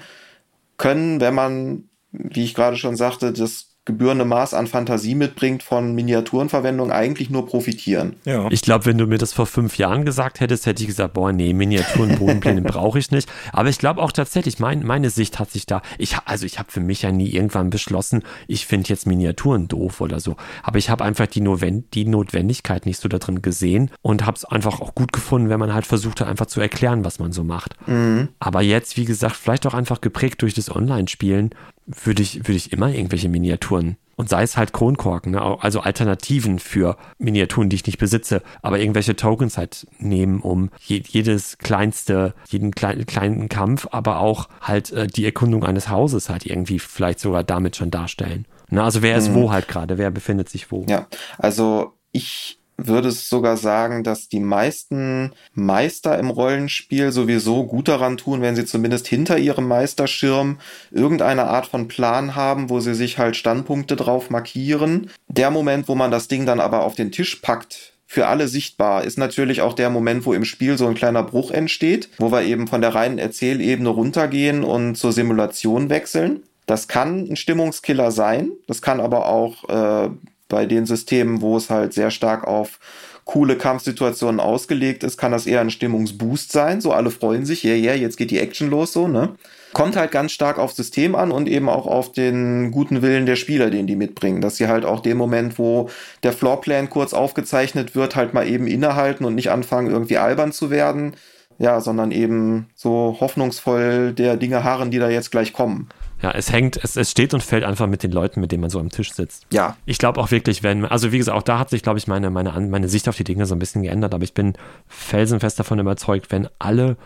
können, 0.77 1.21
wenn 1.21 1.35
man, 1.35 1.89
wie 2.11 2.43
ich 2.43 2.55
gerade 2.55 2.77
schon 2.77 2.95
sagte, 2.95 3.33
das 3.33 3.70
gebührende 3.83 4.25
Maß 4.25 4.53
an 4.53 4.67
Fantasie 4.67 5.15
mitbringt 5.15 5.63
von 5.63 5.95
Miniaturenverwendung, 5.95 6.91
eigentlich 6.91 7.31
nur 7.31 7.47
profitieren. 7.47 8.15
Ja. 8.25 8.47
Ich 8.51 8.61
glaube, 8.61 8.85
wenn 8.85 8.99
du 8.99 9.07
mir 9.07 9.17
das 9.17 9.33
vor 9.33 9.47
fünf 9.47 9.79
Jahren 9.79 10.05
gesagt 10.05 10.39
hättest, 10.39 10.67
hätte 10.67 10.83
ich 10.83 10.87
gesagt, 10.87 11.15
boah, 11.15 11.33
nee, 11.33 11.51
Miniaturen, 11.53 12.15
Bodenpläne 12.19 12.61
brauche 12.61 12.99
ich 12.99 13.09
nicht. 13.09 13.27
Aber 13.51 13.69
ich 13.69 13.79
glaube 13.79 14.01
auch 14.03 14.11
tatsächlich, 14.11 14.59
mein, 14.59 14.85
meine 14.85 15.09
Sicht 15.09 15.39
hat 15.39 15.49
sich 15.49 15.65
da, 15.65 15.81
ich, 15.97 16.15
also 16.25 16.45
ich 16.45 16.59
habe 16.59 16.71
für 16.71 16.79
mich 16.79 17.01
ja 17.01 17.11
nie 17.11 17.29
irgendwann 17.29 17.71
beschlossen, 17.71 18.23
ich 18.47 18.67
finde 18.67 18.89
jetzt 18.89 19.07
Miniaturen 19.07 19.67
doof 19.67 19.99
oder 19.99 20.19
so. 20.19 20.35
Aber 20.61 20.77
ich 20.77 20.91
habe 20.91 21.03
einfach 21.03 21.25
die, 21.25 21.41
Notwend 21.41 21.95
die 21.95 22.05
Notwendigkeit 22.05 22.85
nicht 22.85 22.99
so 22.99 23.09
da 23.09 23.17
drin 23.17 23.41
gesehen 23.41 23.89
und 24.03 24.27
habe 24.27 24.37
es 24.37 24.45
einfach 24.45 24.79
auch 24.79 24.93
gut 24.93 25.11
gefunden, 25.11 25.49
wenn 25.49 25.59
man 25.59 25.73
halt 25.73 25.87
versucht 25.87 26.21
hat, 26.21 26.27
einfach 26.27 26.45
zu 26.45 26.61
erklären, 26.61 27.03
was 27.03 27.17
man 27.17 27.31
so 27.31 27.43
macht. 27.43 27.75
Mhm. 27.87 28.29
Aber 28.39 28.61
jetzt, 28.61 28.95
wie 28.97 29.05
gesagt, 29.05 29.35
vielleicht 29.37 29.65
auch 29.65 29.73
einfach 29.73 30.01
geprägt 30.01 30.43
durch 30.43 30.53
das 30.53 30.73
Online-Spielen, 30.73 31.55
würde 31.85 32.21
ich, 32.21 32.39
würde 32.39 32.53
ich 32.53 32.71
immer 32.71 32.89
irgendwelche 32.89 33.29
Miniaturen 33.29 33.97
und 34.21 34.29
sei 34.29 34.43
es 34.43 34.55
halt 34.55 34.71
Kronkorken, 34.71 35.31
ne? 35.31 35.41
also 35.41 35.79
Alternativen 35.79 36.59
für 36.59 36.95
Miniaturen, 37.17 37.69
die 37.69 37.75
ich 37.75 37.87
nicht 37.87 37.97
besitze, 37.97 38.43
aber 38.61 38.77
irgendwelche 38.77 39.15
Tokens 39.15 39.57
halt 39.57 39.87
nehmen, 39.97 40.41
um 40.41 40.69
je, 40.79 41.01
jedes 41.07 41.57
kleinste, 41.57 42.35
jeden 42.47 42.69
klein, 42.69 43.07
kleinen 43.07 43.49
Kampf, 43.49 43.87
aber 43.89 44.19
auch 44.19 44.47
halt 44.61 44.91
äh, 44.91 45.07
die 45.07 45.25
Erkundung 45.25 45.63
eines 45.63 45.89
Hauses 45.89 46.29
halt 46.29 46.45
irgendwie 46.45 46.77
vielleicht 46.77 47.19
sogar 47.19 47.43
damit 47.43 47.75
schon 47.75 47.89
darstellen. 47.89 48.45
Ne? 48.69 48.83
Also 48.83 49.01
wer 49.01 49.17
ist 49.17 49.29
mhm. 49.29 49.33
wo 49.33 49.51
halt 49.51 49.67
gerade, 49.67 49.97
wer 49.97 50.11
befindet 50.11 50.49
sich 50.49 50.71
wo? 50.71 50.85
Ja, 50.87 51.07
also 51.39 51.93
ich 52.11 52.60
würde 52.87 53.11
sogar 53.11 53.57
sagen, 53.57 54.03
dass 54.03 54.29
die 54.29 54.39
meisten 54.39 55.31
Meister 55.53 56.17
im 56.17 56.29
Rollenspiel 56.29 57.11
sowieso 57.11 57.65
gut 57.65 57.87
daran 57.87 58.17
tun, 58.17 58.41
wenn 58.41 58.55
sie 58.55 58.65
zumindest 58.65 59.07
hinter 59.07 59.37
ihrem 59.37 59.67
Meisterschirm 59.67 60.59
irgendeine 60.91 61.45
Art 61.45 61.67
von 61.67 61.87
Plan 61.87 62.35
haben, 62.35 62.69
wo 62.69 62.79
sie 62.79 62.95
sich 62.95 63.17
halt 63.17 63.35
Standpunkte 63.35 63.95
drauf 63.95 64.29
markieren. 64.29 65.09
Der 65.27 65.51
Moment, 65.51 65.87
wo 65.87 65.95
man 65.95 66.11
das 66.11 66.27
Ding 66.27 66.45
dann 66.45 66.59
aber 66.59 66.83
auf 66.83 66.95
den 66.95 67.11
Tisch 67.11 67.35
packt, 67.37 67.93
für 68.11 68.27
alle 68.27 68.49
sichtbar, 68.49 69.05
ist 69.05 69.17
natürlich 69.17 69.61
auch 69.61 69.71
der 69.71 69.89
Moment, 69.89 70.25
wo 70.25 70.33
im 70.33 70.43
Spiel 70.43 70.77
so 70.77 70.85
ein 70.85 70.95
kleiner 70.95 71.23
Bruch 71.23 71.49
entsteht, 71.49 72.09
wo 72.17 72.29
wir 72.29 72.41
eben 72.41 72.67
von 72.67 72.81
der 72.81 72.93
reinen 72.93 73.17
Erzählebene 73.17 73.87
runtergehen 73.87 74.65
und 74.65 74.95
zur 74.95 75.13
Simulation 75.13 75.89
wechseln. 75.89 76.43
Das 76.65 76.89
kann 76.89 77.29
ein 77.29 77.37
Stimmungskiller 77.37 78.11
sein, 78.11 78.51
das 78.67 78.81
kann 78.81 78.99
aber 78.99 79.27
auch 79.27 79.69
äh, 79.69 80.09
bei 80.51 80.65
den 80.65 80.85
Systemen, 80.85 81.41
wo 81.41 81.57
es 81.57 81.69
halt 81.69 81.93
sehr 81.93 82.11
stark 82.11 82.45
auf 82.45 82.77
coole 83.25 83.55
Kampfsituationen 83.55 84.39
ausgelegt 84.39 85.03
ist, 85.03 85.17
kann 85.17 85.31
das 85.31 85.45
eher 85.45 85.61
ein 85.61 85.69
Stimmungsboost 85.69 86.51
sein. 86.51 86.81
So 86.81 86.91
alle 86.91 87.11
freuen 87.11 87.45
sich, 87.45 87.63
ja, 87.63 87.71
yeah, 87.71 87.79
ja, 87.79 87.91
yeah, 87.91 88.01
jetzt 88.01 88.17
geht 88.17 88.29
die 88.29 88.39
Action 88.39 88.69
los, 88.69 88.93
so, 88.93 89.07
ne? 89.07 89.35
Kommt 89.73 89.95
halt 89.95 90.11
ganz 90.11 90.33
stark 90.33 90.59
aufs 90.59 90.75
System 90.75 91.15
an 91.15 91.31
und 91.31 91.47
eben 91.47 91.69
auch 91.69 91.87
auf 91.87 92.11
den 92.11 92.71
guten 92.71 93.01
Willen 93.01 93.25
der 93.25 93.37
Spieler, 93.37 93.69
den 93.69 93.87
die 93.87 93.95
mitbringen. 93.95 94.41
Dass 94.41 94.57
sie 94.57 94.67
halt 94.67 94.83
auch 94.83 94.99
den 94.99 95.15
Moment, 95.15 95.57
wo 95.57 95.89
der 96.23 96.33
Floorplan 96.33 96.89
kurz 96.89 97.13
aufgezeichnet 97.13 97.95
wird, 97.95 98.17
halt 98.17 98.33
mal 98.33 98.45
eben 98.45 98.67
innehalten 98.67 99.23
und 99.23 99.35
nicht 99.35 99.49
anfangen, 99.49 99.89
irgendwie 99.89 100.17
albern 100.17 100.51
zu 100.51 100.69
werden. 100.69 101.15
Ja, 101.57 101.79
sondern 101.79 102.11
eben 102.11 102.67
so 102.75 103.15
hoffnungsvoll 103.21 104.13
der 104.13 104.35
Dinge 104.35 104.63
harren, 104.63 104.91
die 104.91 104.99
da 104.99 105.09
jetzt 105.09 105.31
gleich 105.31 105.53
kommen. 105.53 105.87
Ja, 106.21 106.31
es 106.31 106.51
hängt, 106.51 106.77
es, 106.83 106.95
es 106.97 107.09
steht 107.09 107.33
und 107.33 107.41
fällt 107.41 107.63
einfach 107.63 107.87
mit 107.87 108.03
den 108.03 108.11
Leuten, 108.11 108.41
mit 108.41 108.51
denen 108.51 108.61
man 108.61 108.69
so 108.69 108.79
am 108.79 108.89
Tisch 108.89 109.11
sitzt. 109.11 109.47
Ja. 109.51 109.75
Ich 109.85 109.97
glaube 109.97 110.19
auch 110.19 110.29
wirklich, 110.29 110.61
wenn, 110.61 110.85
also 110.85 111.11
wie 111.11 111.17
gesagt, 111.17 111.37
auch 111.37 111.43
da 111.43 111.57
hat 111.57 111.69
sich, 111.69 111.81
glaube 111.81 111.97
ich, 111.97 112.07
meine, 112.07 112.29
meine, 112.29 112.51
meine 112.51 112.87
Sicht 112.87 113.09
auf 113.09 113.17
die 113.17 113.23
Dinge 113.23 113.45
so 113.45 113.55
ein 113.55 113.59
bisschen 113.59 113.81
geändert, 113.81 114.13
aber 114.13 114.23
ich 114.23 114.33
bin 114.33 114.53
felsenfest 114.87 115.59
davon 115.59 115.79
überzeugt, 115.79 116.31
wenn 116.31 116.47
alle, 116.59 116.97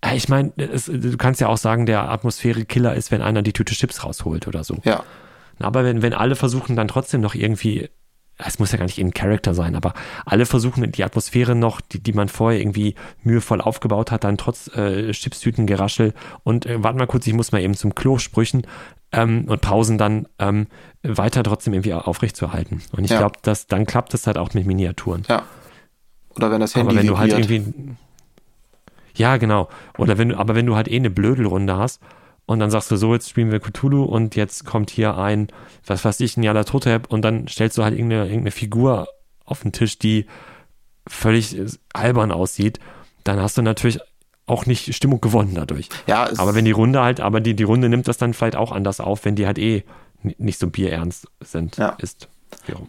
äh, 0.00 0.16
ich 0.16 0.28
meine, 0.28 0.52
du 0.56 1.16
kannst 1.18 1.40
ja 1.40 1.48
auch 1.48 1.58
sagen, 1.58 1.84
der 1.84 2.10
Atmosphäre-Killer 2.10 2.94
ist, 2.94 3.10
wenn 3.10 3.20
einer 3.20 3.42
die 3.42 3.52
Tüte 3.52 3.74
Chips 3.74 4.04
rausholt 4.04 4.48
oder 4.48 4.64
so. 4.64 4.78
Ja. 4.84 5.04
Aber 5.58 5.84
wenn, 5.84 6.00
wenn 6.00 6.14
alle 6.14 6.36
versuchen, 6.36 6.76
dann 6.76 6.88
trotzdem 6.88 7.20
noch 7.20 7.34
irgendwie 7.34 7.90
es 8.46 8.58
muss 8.58 8.72
ja 8.72 8.78
gar 8.78 8.84
nicht 8.84 8.98
in 8.98 9.12
Charakter 9.12 9.54
sein, 9.54 9.76
aber 9.76 9.94
alle 10.24 10.46
versuchen 10.46 10.90
die 10.92 11.04
Atmosphäre 11.04 11.54
noch, 11.54 11.80
die, 11.80 12.02
die 12.02 12.12
man 12.12 12.28
vorher 12.28 12.60
irgendwie 12.60 12.94
mühevoll 13.22 13.60
aufgebaut 13.60 14.10
hat, 14.10 14.24
dann 14.24 14.36
trotz 14.36 14.68
äh, 14.76 15.12
Chipstütengeraschel 15.12 16.14
und 16.44 16.66
äh, 16.66 16.82
warte 16.82 16.98
mal 16.98 17.06
kurz, 17.06 17.26
ich 17.26 17.34
muss 17.34 17.52
mal 17.52 17.60
eben 17.60 17.74
zum 17.74 17.94
Klo 17.94 18.18
sprüchen 18.18 18.66
ähm, 19.12 19.44
und 19.46 19.60
Pausen 19.60 19.98
dann 19.98 20.26
ähm, 20.38 20.66
weiter 21.02 21.42
trotzdem 21.42 21.74
irgendwie 21.74 21.94
aufrecht 21.94 22.36
zu 22.36 22.52
halten. 22.52 22.82
Und 22.92 23.04
ich 23.04 23.10
ja. 23.10 23.18
glaube, 23.18 23.38
dass 23.42 23.66
dann 23.66 23.86
klappt 23.86 24.14
es 24.14 24.26
halt 24.26 24.38
auch 24.38 24.54
mit 24.54 24.66
Miniaturen. 24.66 25.24
Ja. 25.28 25.42
Oder 26.36 26.50
wenn 26.50 26.60
das 26.60 26.74
Handy 26.74 26.90
aber 26.90 26.98
wenn 26.98 27.08
vibriert. 27.08 27.32
du 27.32 27.34
halt 27.34 27.50
irgendwie 27.50 27.96
ja, 29.16 29.36
genau. 29.36 29.68
Oder 29.98 30.18
wenn 30.18 30.30
du, 30.30 30.38
aber 30.38 30.54
wenn 30.54 30.66
du 30.66 30.76
halt 30.76 30.88
eh 30.88 30.96
eine 30.96 31.10
Blödelrunde 31.10 31.76
hast 31.76 32.00
und 32.50 32.58
dann 32.58 32.72
sagst 32.72 32.90
du 32.90 32.96
so, 32.96 33.14
jetzt 33.14 33.30
spielen 33.30 33.52
wir 33.52 33.60
Cthulhu 33.60 34.02
und 34.02 34.34
jetzt 34.34 34.64
kommt 34.64 34.90
hier 34.90 35.16
ein, 35.16 35.46
was 35.86 36.04
weiß 36.04 36.18
ich, 36.18 36.36
ein 36.36 36.42
Yalatotep 36.42 37.06
und 37.08 37.22
dann 37.22 37.46
stellst 37.46 37.78
du 37.78 37.84
halt 37.84 37.94
irgendeine, 37.94 38.24
irgendeine 38.24 38.50
Figur 38.50 39.06
auf 39.44 39.60
den 39.62 39.70
Tisch, 39.70 40.00
die 40.00 40.26
völlig 41.06 41.56
albern 41.92 42.32
aussieht, 42.32 42.80
dann 43.22 43.38
hast 43.38 43.56
du 43.56 43.62
natürlich 43.62 44.00
auch 44.46 44.66
nicht 44.66 44.96
Stimmung 44.96 45.20
gewonnen 45.20 45.54
dadurch. 45.54 45.90
Ja, 46.08 46.28
aber 46.38 46.56
wenn 46.56 46.64
die 46.64 46.72
Runde 46.72 47.00
halt, 47.00 47.20
aber 47.20 47.40
die, 47.40 47.54
die 47.54 47.62
Runde 47.62 47.88
nimmt 47.88 48.08
das 48.08 48.18
dann 48.18 48.34
vielleicht 48.34 48.56
auch 48.56 48.72
anders 48.72 48.98
auf, 48.98 49.24
wenn 49.24 49.36
die 49.36 49.46
halt 49.46 49.60
eh 49.60 49.84
nicht 50.24 50.58
so 50.58 50.66
bierernst 50.66 51.28
sind, 51.38 51.76
ja. 51.76 51.90
ist. 51.98 52.26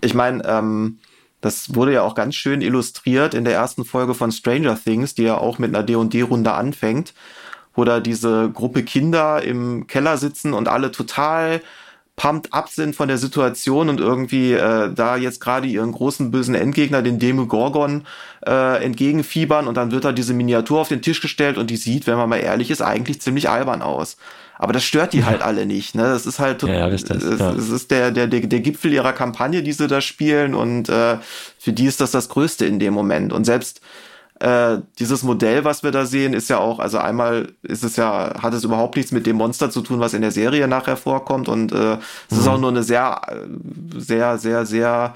Ich 0.02 0.16
meine, 0.16 0.44
ähm, 0.44 0.98
das 1.40 1.76
wurde 1.76 1.94
ja 1.94 2.02
auch 2.02 2.16
ganz 2.16 2.34
schön 2.34 2.62
illustriert 2.62 3.36
in 3.36 3.46
der 3.46 3.54
ersten 3.54 3.86
Folge 3.86 4.16
von 4.16 4.32
Stranger 4.32 4.76
Things, 4.84 5.14
die 5.14 5.22
ja 5.22 5.38
auch 5.38 5.60
mit 5.60 5.76
einer 5.76 5.84
D&D-Runde 5.84 6.52
anfängt 6.52 7.14
wo 7.76 7.84
da 7.86 8.00
diese 8.00 8.50
Gruppe 8.50 8.84
Kinder 8.84 9.42
im 9.44 9.88
Keller 9.88 10.18
sitzen 10.18 10.54
und 10.54 10.68
alle 10.68 10.92
total 10.92 11.62
pumped 12.16 12.54
up 12.54 12.70
sind 12.70 12.96
von 12.96 13.08
der 13.08 13.18
Situation 13.18 13.90
und 13.90 14.00
irgendwie 14.00 14.54
äh, 14.54 14.94
da 14.94 15.16
jetzt 15.16 15.40
gerade 15.40 15.68
ihren 15.68 15.92
großen 15.92 16.30
bösen 16.30 16.54
Endgegner, 16.54 17.02
den 17.02 17.18
Demogorgon, 17.18 18.06
äh, 18.46 18.84
entgegenfiebern 18.84 19.68
und 19.68 19.76
dann 19.76 19.92
wird 19.92 20.06
da 20.06 20.12
diese 20.12 20.34
Miniatur 20.34 20.82
auf 20.82 20.90
den 20.90 21.02
Tisch 21.02 21.22
gestellt 21.22 21.58
und 21.58 21.70
die 21.70 21.78
sieht, 21.78 22.06
wenn 22.08 22.18
man 22.18 22.30
mal 22.30 22.38
ehrlich 22.38 22.70
ist, 22.70 22.82
eigentlich 22.82 23.22
ziemlich 23.22 23.50
albern 23.50 23.82
aus. 23.82 24.18
Aber 24.60 24.74
das 24.74 24.84
stört 24.84 25.14
die 25.14 25.20
ja. 25.20 25.26
halt 25.26 25.42
alle 25.42 25.66
nicht. 25.66 25.96
Ne? 25.96 26.04
Das 26.04 26.28
ist 26.28 26.38
halt, 26.38 26.62
ja, 26.62 26.70
ja, 26.70 26.88
es, 26.90 27.10
ja. 27.10 27.52
es 27.54 27.70
ist 27.70 27.90
der, 27.90 28.12
der, 28.12 28.28
der, 28.28 28.42
der 28.42 28.60
Gipfel 28.60 28.94
ihrer 28.94 29.14
Kampagne, 29.14 29.64
die 29.64 29.74
sie 29.74 29.88
da 29.88 30.02
spielen 30.02 30.54
und 30.54 30.90
äh, 30.90 31.18
für 31.58 31.74
die 31.74 31.86
ist 31.86 32.02
das 32.02 32.12
das 32.12 32.30
Größte 32.30 32.68
in 32.68 32.78
dem 32.78 32.94
Moment. 32.94 33.34
Und 33.34 33.46
selbst 33.46 33.82
äh, 34.42 34.82
dieses 34.98 35.24
Modell, 35.24 35.64
was 35.64 35.84
wir 35.84 35.92
da 35.92 36.06
sehen, 36.06 36.34
ist 36.34 36.50
ja 36.50 36.58
auch, 36.58 36.80
also 36.80 36.98
einmal 36.98 37.50
ist 37.62 37.84
es 37.84 37.96
ja, 37.96 38.42
hat 38.42 38.54
es 38.54 38.64
überhaupt 38.64 38.96
nichts 38.96 39.12
mit 39.12 39.28
dem 39.28 39.36
Monster 39.36 39.70
zu 39.70 39.82
tun, 39.82 40.00
was 40.00 40.14
in 40.14 40.22
der 40.22 40.32
Serie 40.32 40.68
nachher 40.68 40.98
vorkommt 40.98 41.48
und 41.48 41.72
äh, 41.72 41.94
es 42.30 42.36
mhm. 42.36 42.40
ist 42.40 42.48
auch 42.48 42.60
nur 42.60 42.72
eine 42.72 42.84
sehr, 42.84 43.22
sehr, 43.96 44.38
sehr, 44.40 44.66
sehr 44.66 45.14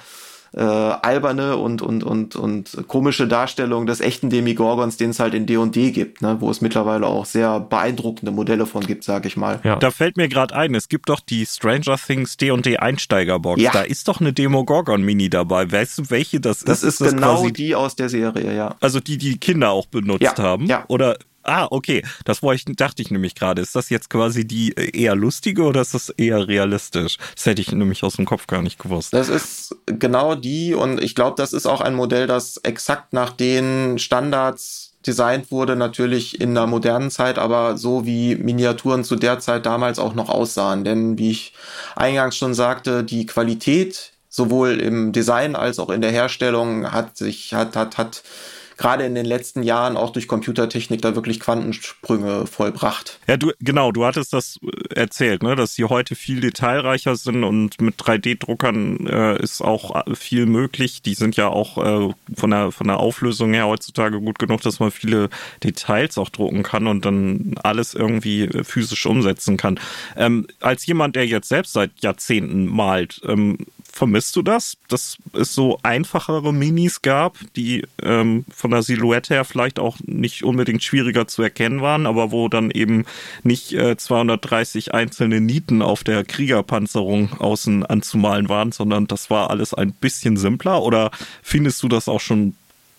äh, 0.55 0.61
alberne 0.61 1.57
und, 1.57 1.81
und, 1.81 2.03
und, 2.03 2.35
und 2.35 2.87
komische 2.87 3.27
Darstellung 3.27 3.85
des 3.85 3.99
echten 3.99 4.29
Demigorgons, 4.29 4.95
den 4.95 5.09
es 5.09 5.19
halt 5.19 5.33
in 5.33 5.45
D&D 5.45 5.91
gibt, 5.91 6.21
ne? 6.21 6.37
wo 6.39 6.49
es 6.49 6.61
mittlerweile 6.61 7.07
auch 7.07 7.25
sehr 7.25 7.59
beeindruckende 7.59 8.31
Modelle 8.31 8.65
von 8.65 8.85
gibt, 8.85 9.03
sag 9.03 9.25
ich 9.25 9.35
mal. 9.35 9.59
Ja. 9.63 9.75
Da 9.75 9.91
fällt 9.91 10.15
mir 10.15 10.29
gerade 10.29 10.55
ein, 10.55 10.73
es 10.73 10.87
gibt 10.87 11.09
doch 11.09 11.19
die 11.19 11.45
Stranger 11.45 11.97
Things 11.97 12.37
D&D 12.37 12.77
Einsteigerbox. 12.77 13.61
Ja. 13.61 13.71
Da 13.71 13.81
ist 13.81 14.07
doch 14.07 14.21
eine 14.21 14.31
Demogorgon-Mini 14.31 15.29
dabei. 15.29 15.69
Weißt 15.69 15.97
du, 15.97 16.09
welche 16.09 16.39
das, 16.39 16.59
das 16.59 16.83
ist? 16.83 17.01
Das 17.01 17.07
ist 17.07 17.15
genau 17.15 17.49
die 17.49 17.75
aus 17.75 17.95
der 17.97 18.07
Serie, 18.07 18.55
ja. 18.55 18.75
Also 18.79 19.01
die, 19.01 19.17
die 19.17 19.37
Kinder 19.37 19.71
auch 19.71 19.87
benutzt 19.87 20.21
ja. 20.21 20.37
haben? 20.37 20.67
Ja. 20.67 20.85
Oder 20.87 21.17
Ah, 21.45 21.67
okay. 21.69 22.03
Das 22.25 22.39
ich, 22.41 22.65
dachte 22.65 23.01
ich 23.01 23.11
nämlich 23.11 23.35
gerade. 23.35 23.61
Ist 23.61 23.75
das 23.75 23.89
jetzt 23.89 24.09
quasi 24.09 24.45
die 24.45 24.75
äh, 24.75 24.97
eher 24.97 25.15
lustige 25.15 25.63
oder 25.63 25.81
ist 25.81 25.93
das 25.93 26.09
eher 26.09 26.47
realistisch? 26.47 27.17
Das 27.35 27.45
hätte 27.45 27.61
ich 27.61 27.71
nämlich 27.71 28.03
aus 28.03 28.15
dem 28.15 28.25
Kopf 28.25 28.47
gar 28.47 28.61
nicht 28.61 28.79
gewusst. 28.79 29.13
Das 29.13 29.29
ist 29.29 29.75
genau 29.85 30.35
die 30.35 30.73
und 30.73 31.01
ich 31.01 31.15
glaube, 31.15 31.35
das 31.37 31.53
ist 31.53 31.67
auch 31.67 31.81
ein 31.81 31.95
Modell, 31.95 32.27
das 32.27 32.57
exakt 32.57 33.13
nach 33.13 33.31
den 33.31 33.99
Standards 33.99 34.93
designt 35.05 35.51
wurde, 35.51 35.75
natürlich 35.75 36.41
in 36.41 36.55
der 36.55 36.65
modernen 36.65 37.11
Zeit, 37.11 37.37
aber 37.37 37.77
so 37.77 38.07
wie 38.07 38.35
Miniaturen 38.35 39.03
zu 39.03 39.15
der 39.15 39.39
Zeit 39.39 39.67
damals 39.67 39.99
auch 39.99 40.15
noch 40.15 40.29
aussahen. 40.29 40.83
Denn 40.83 41.19
wie 41.19 41.31
ich 41.31 41.53
eingangs 41.95 42.35
schon 42.37 42.55
sagte, 42.55 43.03
die 43.03 43.27
Qualität 43.27 44.13
sowohl 44.29 44.81
im 44.81 45.11
Design 45.11 45.55
als 45.55 45.77
auch 45.79 45.89
in 45.89 46.01
der 46.01 46.11
Herstellung 46.11 46.91
hat 46.91 47.17
sich, 47.17 47.53
hat, 47.53 47.75
hat, 47.75 47.97
hat 47.97 48.23
gerade 48.77 49.05
in 49.05 49.15
den 49.15 49.25
letzten 49.25 49.63
Jahren 49.63 49.97
auch 49.97 50.11
durch 50.11 50.27
Computertechnik 50.27 51.01
da 51.01 51.15
wirklich 51.15 51.39
Quantensprünge 51.39 52.45
vollbracht. 52.45 53.19
Ja, 53.27 53.37
du, 53.37 53.51
genau, 53.59 53.91
du 53.91 54.05
hattest 54.05 54.33
das 54.33 54.59
äh, 54.63 54.95
erzählt, 54.95 55.43
ne, 55.43 55.55
dass 55.55 55.75
sie 55.75 55.85
heute 55.85 56.15
viel 56.15 56.41
detailreicher 56.41 57.15
sind 57.15 57.43
und 57.43 57.79
mit 57.81 57.95
3D-Druckern 57.95 59.07
äh, 59.07 59.41
ist 59.41 59.61
auch 59.61 60.07
äh, 60.07 60.15
viel 60.15 60.45
möglich. 60.45 61.01
Die 61.01 61.13
sind 61.13 61.35
ja 61.35 61.47
auch 61.47 61.77
äh, 61.77 62.13
von, 62.35 62.51
der, 62.51 62.71
von 62.71 62.87
der 62.87 62.99
Auflösung 62.99 63.53
her 63.53 63.67
heutzutage 63.67 64.19
gut 64.19 64.39
genug, 64.39 64.61
dass 64.61 64.79
man 64.79 64.91
viele 64.91 65.29
Details 65.63 66.17
auch 66.17 66.29
drucken 66.29 66.63
kann 66.63 66.87
und 66.87 67.05
dann 67.05 67.55
alles 67.63 67.93
irgendwie 67.93 68.43
äh, 68.43 68.63
physisch 68.63 69.05
umsetzen 69.05 69.57
kann. 69.57 69.79
Ähm, 70.15 70.47
als 70.59 70.85
jemand, 70.85 71.15
der 71.15 71.25
jetzt 71.25 71.49
selbst 71.49 71.73
seit 71.73 71.91
Jahrzehnten 72.01 72.65
malt, 72.65 73.21
ähm, 73.27 73.57
vermisst 73.95 74.35
du 74.35 74.41
das, 74.41 74.75
dass 74.89 75.15
es 75.31 75.55
so 75.55 75.79
einfachere 75.81 76.53
Minis 76.53 77.01
gab, 77.01 77.37
die 77.55 77.87
ähm, 78.03 78.43
von 78.53 78.71
der 78.71 78.83
Silhouette 78.83 79.33
her 79.33 79.45
vielleicht 79.45 79.79
auch 79.79 79.97
nicht 80.03 80.43
unbedingt 80.43 80.83
schwieriger 80.83 81.29
zu 81.29 81.41
erkennen 81.41 81.81
waren, 81.81 82.05
aber 82.05 82.31
wo 82.31 82.49
dann 82.49 82.71
eben 82.71 83.05
nicht 83.43 83.71
äh, 83.71 83.95
230 83.95 84.93
einzelne 84.93 85.39
Nieten 85.39 85.81
auf 85.81 86.03
der 86.03 86.25
Kriegerpanzerung 86.25 87.39
außen 87.39 87.85
anzumalen 87.85 88.49
waren, 88.49 88.73
sondern 88.73 89.07
das 89.07 89.29
war 89.29 89.49
alles 89.49 89.73
ein 89.73 89.93
bisschen 89.93 90.35
simpler? 90.35 90.83
Oder 90.83 91.09
findest 91.41 91.81
du 91.81 91.87
das 91.87 92.09
auch 92.09 92.19
schon 92.19 92.57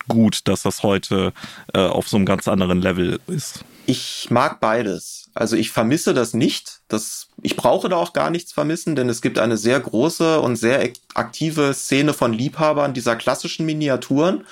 gut, 0.09 0.49
dass 0.49 0.62
das 0.62 0.82
heute 0.82 1.34
äh, 1.74 1.78
auf 1.78 2.09
so 2.09 2.16
einem 2.16 2.24
ganz 2.24 2.49
anderen 2.49 2.80
Level 2.80 3.20
ist? 3.26 3.66
Ich 3.84 4.28
mag 4.30 4.61
beides. 4.61 5.28
Also 5.34 5.57
ich 5.57 5.70
vermisse 5.70 6.14
das 6.14 6.32
nicht. 6.32 6.80
Das, 6.88 7.26
ich 7.43 7.57
brauche 7.57 7.89
da 7.89 7.97
auch 7.97 8.12
gar 8.12 8.30
nichts 8.30 8.53
vermissen, 8.53 8.97
denn 8.97 9.09
es 9.09 9.20
gibt 9.20 9.39
eine 9.39 9.57
sehr 9.57 9.78
große 9.78 10.41
und 10.41 10.57
sehr 10.57 10.89
aktive 11.14 11.74
Szene 11.74 12.14
von 12.14 12.32
Liebhabern 12.32 12.95
dieser 12.95 13.16
klassischen 13.16 13.66
Miniaturen. 13.66 14.45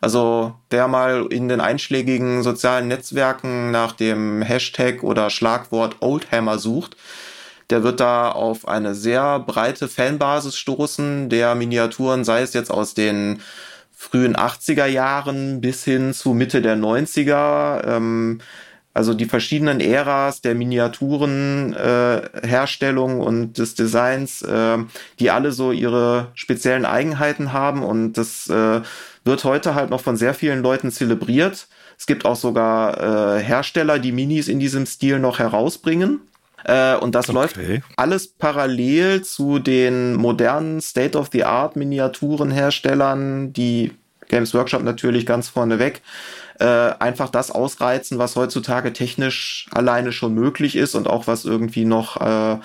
Also 0.00 0.54
wer 0.70 0.88
mal 0.88 1.26
in 1.30 1.48
den 1.48 1.60
einschlägigen 1.60 2.42
sozialen 2.42 2.88
Netzwerken 2.88 3.70
nach 3.70 3.92
dem 3.92 4.42
Hashtag 4.42 5.04
oder 5.04 5.30
Schlagwort 5.30 5.96
Oldhammer 6.00 6.58
sucht, 6.58 6.96
der 7.70 7.84
wird 7.84 8.00
da 8.00 8.30
auf 8.30 8.66
eine 8.66 8.94
sehr 8.94 9.38
breite 9.38 9.88
Fanbasis 9.88 10.56
stoßen, 10.56 11.28
der 11.28 11.54
Miniaturen, 11.54 12.24
sei 12.24 12.42
es 12.42 12.52
jetzt 12.52 12.70
aus 12.70 12.94
den 12.94 13.40
frühen 13.96 14.36
80er 14.36 14.86
Jahren 14.86 15.60
bis 15.60 15.84
hin 15.84 16.12
zu 16.12 16.34
Mitte 16.34 16.60
der 16.60 16.76
90er. 16.76 17.86
Ähm, 17.86 18.40
Also 18.94 19.14
die 19.14 19.24
verschiedenen 19.24 19.80
Äras 19.80 20.42
der 20.42 20.54
Miniaturenherstellung 20.54 23.20
äh, 23.20 23.24
und 23.24 23.56
des 23.56 23.74
Designs, 23.74 24.42
äh, 24.42 24.76
die 25.18 25.30
alle 25.30 25.52
so 25.52 25.72
ihre 25.72 26.28
speziellen 26.34 26.84
Eigenheiten 26.84 27.54
haben 27.54 27.82
und 27.82 28.12
das 28.14 28.50
äh, 28.50 28.82
wird 29.24 29.44
heute 29.44 29.74
halt 29.74 29.90
noch 29.90 30.00
von 30.00 30.16
sehr 30.16 30.34
vielen 30.34 30.62
Leuten 30.62 30.90
zelebriert. 30.90 31.68
Es 31.98 32.06
gibt 32.06 32.26
auch 32.26 32.36
sogar 32.36 33.36
äh, 33.36 33.42
Hersteller, 33.42 33.98
die 33.98 34.12
Minis 34.12 34.48
in 34.48 34.60
diesem 34.60 34.86
Stil 34.86 35.18
noch 35.18 35.38
herausbringen. 35.38 36.20
Äh, 36.64 36.96
und 36.96 37.14
das 37.14 37.28
okay. 37.28 37.38
läuft 37.38 37.58
alles 37.96 38.28
parallel 38.28 39.22
zu 39.22 39.58
den 39.58 40.14
modernen 40.14 40.80
State-of-the-Art 40.80 41.76
Miniaturenherstellern, 41.76 43.52
die 43.52 43.92
Games 44.28 44.54
Workshop 44.54 44.82
natürlich 44.82 45.26
ganz 45.26 45.48
vorne 45.48 45.78
weg 45.78 46.02
äh, 46.62 46.94
einfach 47.00 47.28
das 47.28 47.50
ausreizen, 47.50 48.18
was 48.18 48.36
heutzutage 48.36 48.92
technisch 48.92 49.66
alleine 49.72 50.12
schon 50.12 50.32
möglich 50.32 50.76
ist 50.76 50.94
und 50.94 51.08
auch 51.08 51.26
was 51.26 51.44
irgendwie 51.44 51.84
noch 51.84 52.20
äh, 52.20 52.58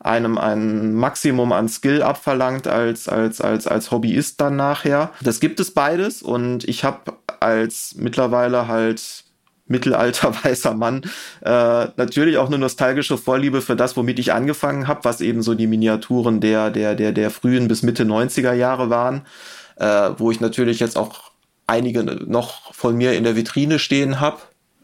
einem 0.00 0.38
ein 0.38 0.94
Maximum 0.94 1.52
an 1.52 1.68
Skill 1.68 2.02
abverlangt 2.02 2.66
als 2.66 3.06
als 3.06 3.42
als 3.42 3.66
als 3.66 3.90
Hobbyist 3.90 4.40
dann 4.40 4.56
nachher. 4.56 5.10
Das 5.20 5.40
gibt 5.40 5.60
es 5.60 5.72
beides 5.72 6.22
und 6.22 6.64
ich 6.64 6.84
habe 6.84 7.12
als 7.40 7.94
mittlerweile 7.98 8.66
halt 8.66 9.24
mittelalter 9.66 10.34
weißer 10.44 10.74
Mann 10.74 11.02
äh, 11.42 11.86
natürlich 11.96 12.38
auch 12.38 12.46
eine 12.46 12.58
nostalgische 12.58 13.18
Vorliebe 13.18 13.60
für 13.60 13.76
das, 13.76 13.94
womit 13.94 14.18
ich 14.18 14.32
angefangen 14.32 14.88
habe, 14.88 15.04
was 15.04 15.20
eben 15.20 15.42
so 15.42 15.54
die 15.54 15.66
Miniaturen 15.66 16.40
der 16.40 16.70
der 16.70 16.94
der 16.94 17.12
der 17.12 17.30
frühen 17.30 17.68
bis 17.68 17.82
Mitte 17.82 18.04
90er 18.04 18.54
Jahre 18.54 18.88
waren, 18.88 19.26
äh, 19.76 20.10
wo 20.16 20.30
ich 20.30 20.40
natürlich 20.40 20.80
jetzt 20.80 20.96
auch 20.96 21.33
einige 21.66 22.02
noch 22.02 22.74
von 22.74 22.96
mir 22.96 23.14
in 23.14 23.24
der 23.24 23.36
Vitrine 23.36 23.78
stehen 23.78 24.20
habe, 24.20 24.38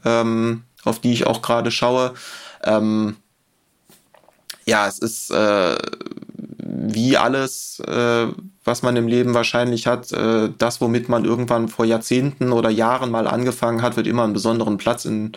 ähm, 0.05 0.65
auf 0.85 0.99
die 0.99 1.13
ich 1.13 1.27
auch 1.27 1.43
gerade 1.43 1.71
schaue. 1.71 2.15
Ähm, 2.65 3.17
ja, 4.65 4.87
es 4.87 4.99
ist 4.99 5.31
äh, 5.31 5.77
wie 6.93 7.17
alles, 7.17 7.81
äh, 7.87 8.27
was 8.65 8.83
man 8.83 8.97
im 8.97 9.09
Leben 9.09 9.35
wahrscheinlich 9.35 9.87
hat, 9.87 10.13
äh, 10.13 10.51
das, 10.57 10.81
womit 10.81 11.09
man 11.09 11.25
irgendwann 11.25 11.69
vor 11.69 11.85
Jahrzehnten 11.85 12.53
oder 12.53 12.71
Jahren 12.71 13.11
mal 13.11 13.27
angefangen 13.27 13.83
hat, 13.83 13.97
wird 13.97 14.07
immer 14.07 14.25
einen 14.25 14.33
besonderen 14.33 14.79
Platz 14.79 15.05
in, 15.05 15.33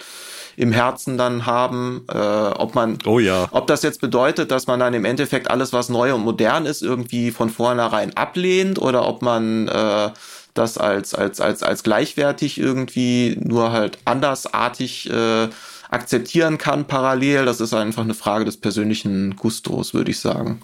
im 0.56 0.72
Herzen 0.72 1.18
dann 1.18 1.46
haben. 1.46 2.06
Äh, 2.12 2.18
ob 2.18 2.76
man, 2.76 3.00
oh 3.06 3.20
ja. 3.20 3.48
ob 3.52 3.68
das 3.68 3.82
jetzt 3.82 4.02
bedeutet, 4.02 4.52
dass 4.52 4.68
man 4.68 4.80
dann 4.80 4.94
im 4.94 5.06
Endeffekt 5.06 5.50
alles, 5.50 5.74
was 5.74 5.90
neu 5.90 6.14
und 6.14 6.22
modern 6.22 6.66
ist, 6.66 6.82
irgendwie 6.82 7.32
von 7.32 7.50
vornherein 7.50 8.16
ablehnt 8.16 8.80
oder 8.80 9.08
ob 9.08 9.22
man 9.22 9.68
äh, 9.68 10.12
das 10.54 10.78
als, 10.78 11.14
als, 11.14 11.42
als, 11.42 11.64
als 11.64 11.84
gleichwertig 11.84 12.60
irgendwie 12.60 13.38
nur 13.40 13.72
halt 13.72 13.98
andersartig 14.06 15.10
äh, 15.10 15.50
akzeptieren 15.90 16.58
kann 16.58 16.86
parallel. 16.86 17.46
Das 17.46 17.62
ist 17.62 17.74
einfach 17.74 18.04
eine 18.04 18.14
Frage 18.14 18.46
des 18.46 18.58
persönlichen 18.58 19.36
Gustos, 19.36 19.94
würde 19.94 20.12
ich 20.12 20.20
sagen. 20.20 20.62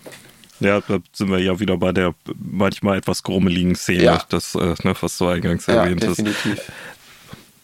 Ja, 0.59 0.81
da 0.81 0.99
sind 1.13 1.31
wir 1.31 1.39
ja 1.39 1.59
wieder 1.59 1.77
bei 1.77 1.91
der 1.91 2.13
manchmal 2.37 2.97
etwas 2.97 3.23
grummeligen 3.23 3.75
Szene, 3.75 4.03
ja. 4.03 4.23
das, 4.29 4.55
äh, 4.55 4.75
ne, 4.83 4.93
was 4.99 5.17
du 5.17 5.27
eingangs 5.27 5.67
ja, 5.67 5.75
erwähnt 5.75 6.05
hast. 6.05 6.23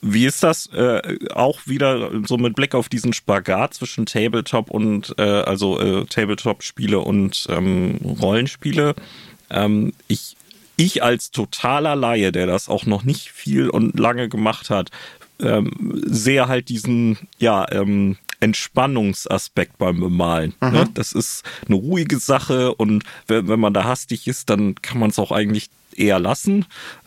Wie 0.08 0.26
ist 0.26 0.44
das 0.44 0.68
äh, 0.68 1.18
auch 1.34 1.60
wieder 1.66 2.12
so 2.28 2.38
mit 2.38 2.56
Blick 2.56 2.76
auf 2.76 2.90
diesen 2.90 3.12
Spagat 3.12 3.74
zwischen 3.74 4.06
Tabletop 4.06 4.70
und 4.70 5.16
äh, 5.18 5.24
also 5.24 5.80
äh, 5.80 6.06
Tabletop-Spiele 6.06 7.00
und 7.00 7.48
ähm, 7.50 7.98
Rollenspiele? 8.22 8.94
Ähm, 9.50 9.94
ich 10.08 10.38
ich 10.78 11.04
als 11.04 11.32
totaler 11.32 11.96
Laie, 11.96 12.32
der 12.32 12.48
das 12.48 12.70
auch 12.70 12.86
noch 12.86 13.04
nicht 13.04 13.32
viel 13.32 13.70
und 13.70 14.00
lange 14.00 14.30
gemacht 14.30 14.70
hat, 14.70 14.92
ähm, 15.40 16.02
sehe 16.06 16.48
halt 16.48 16.70
diesen, 16.70 17.18
ja, 17.38 17.66
ähm, 17.72 18.18
Entspannungsaspekt 18.40 19.78
beim 19.78 20.00
Bemalen. 20.00 20.54
Ne? 20.62 20.88
Das 20.94 21.14
ist 21.14 21.44
eine 21.66 21.76
ruhige 21.78 22.20
Sache 22.20 22.76
und 22.76 23.04
wenn, 23.28 23.48
wenn 23.48 23.60
man 23.60 23.74
da 23.74 23.86
hastig 23.86 24.28
ist, 24.28 24.50
dann 24.50 24.76
kann 24.76 25.00
man 25.00 25.10
es 25.10 25.20
auch 25.20 25.32
eigentlich 25.32 25.70
eher 25.96 26.20
lassen. 26.20 26.66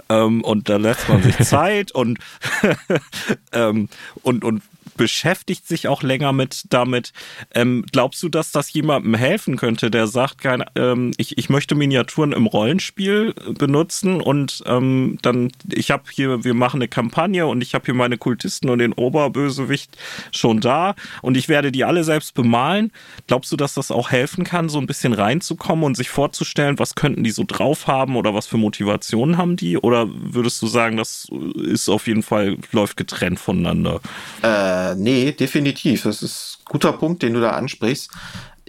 Ähm, 0.09 0.43
und 0.43 0.69
da 0.69 0.79
lässt 0.79 1.09
man 1.09 1.23
sich 1.23 1.37
Zeit 1.47 1.93
und, 1.93 2.19
ähm, 3.53 3.89
und, 4.23 4.45
und 4.45 4.63
beschäftigt 4.99 5.67
sich 5.67 5.89
auch 5.89 6.03
länger 6.03 6.35
mit 6.35 6.65
damit. 6.69 7.13
Ähm, 7.55 7.87
glaubst 7.91 8.23
du, 8.23 8.29
dass 8.29 8.51
das 8.51 8.71
jemandem 8.71 9.15
helfen 9.15 9.57
könnte, 9.57 9.91
der 9.91 10.07
sagt, 10.07 10.43
kein, 10.43 10.63
ähm, 10.75 11.13
ich, 11.17 11.39
ich 11.39 11.49
möchte 11.49 11.75
Miniaturen 11.75 12.33
im 12.33 12.47
Rollenspiel 12.47 13.33
benutzen 13.59 14.21
und 14.21 14.63
ähm, 14.67 15.19
dann, 15.23 15.51
ich 15.73 15.91
habe 15.91 16.03
hier, 16.11 16.45
wir 16.45 16.53
machen 16.53 16.79
eine 16.79 16.89
Kampagne 16.89 17.47
und 17.47 17.63
ich 17.63 17.75
habe 17.75 17.87
hier 17.87 17.95
meine 17.95 18.19
Kultisten 18.19 18.69
und 18.69 18.81
den 18.81 18.93
Oberbösewicht 18.93 19.97
schon 20.33 20.61
da 20.61 20.95
und 21.23 21.37
ich 21.37 21.49
werde 21.49 21.73
die 21.73 21.85
alle 21.85 22.05
selbst 22.05 22.35
bemalen. 22.35 22.93
Glaubst 23.29 23.53
du, 23.53 23.57
dass 23.57 23.75
das 23.75 23.91
auch 23.91 24.11
helfen 24.11 24.45
kann, 24.45 24.69
so 24.69 24.79
ein 24.79 24.87
bisschen 24.87 25.13
reinzukommen 25.13 25.85
und 25.85 25.97
sich 25.97 26.11
vorzustellen, 26.11 26.79
was 26.79 26.97
könnten 26.97 27.23
die 27.23 27.31
so 27.31 27.45
drauf 27.47 27.87
haben 27.87 28.17
oder 28.17 28.35
was 28.35 28.49
für 28.49 28.57
Motivationen 28.59 29.39
haben 29.39 29.57
die? 29.57 29.79
Oder 29.79 30.09
würdest 30.11 30.61
du 30.61 30.67
sagen, 30.67 30.97
das 30.97 31.29
ist 31.55 31.89
auf 31.89 32.09
jeden 32.09 32.25
Fall, 32.25 32.59
läuft 32.73 32.97
getrennt 32.97 33.39
voneinander? 33.39 34.01
Äh 34.43 34.88
äh, 34.93 34.95
nee, 34.97 35.33
definitiv. 35.33 36.03
Das 36.05 36.23
ist 36.23 36.59
ein 36.61 36.73
guter 36.73 36.93
Punkt, 36.93 37.23
den 37.23 37.35
du 37.35 37.41
da 37.41 37.51
ansprichst. 37.51 38.11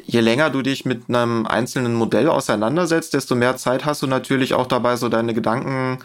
Je 0.05 0.21
länger 0.21 0.49
du 0.49 0.61
dich 0.61 0.85
mit 0.85 1.09
einem 1.09 1.45
einzelnen 1.45 1.93
Modell 1.93 2.29
auseinandersetzt, 2.29 3.13
desto 3.13 3.35
mehr 3.35 3.57
Zeit 3.57 3.85
hast 3.85 4.01
du 4.01 4.07
natürlich 4.07 4.53
auch 4.53 4.67
dabei, 4.67 4.95
so 4.95 5.09
deine 5.09 5.33
Gedanken 5.33 5.99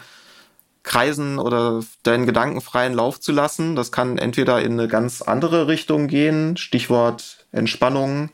kreisen 0.83 1.39
oder 1.39 1.81
deinen 2.03 2.25
gedankenfreien 2.25 2.93
Lauf 2.93 3.19
zu 3.19 3.31
lassen. 3.31 3.75
Das 3.75 3.91
kann 3.91 4.17
entweder 4.17 4.61
in 4.61 4.73
eine 4.73 4.87
ganz 4.87 5.21
andere 5.21 5.67
Richtung 5.67 6.07
gehen, 6.07 6.57
Stichwort 6.57 7.45
Entspannung, 7.51 8.29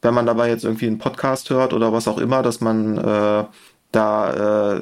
wenn 0.00 0.14
man 0.14 0.26
dabei 0.26 0.48
jetzt 0.48 0.64
irgendwie 0.64 0.86
einen 0.86 0.98
Podcast 0.98 1.50
hört 1.50 1.72
oder 1.72 1.92
was 1.92 2.08
auch 2.08 2.18
immer, 2.18 2.42
dass 2.42 2.60
man 2.60 2.96
äh, 2.96 3.44
da 3.94 4.74
äh, 4.74 4.76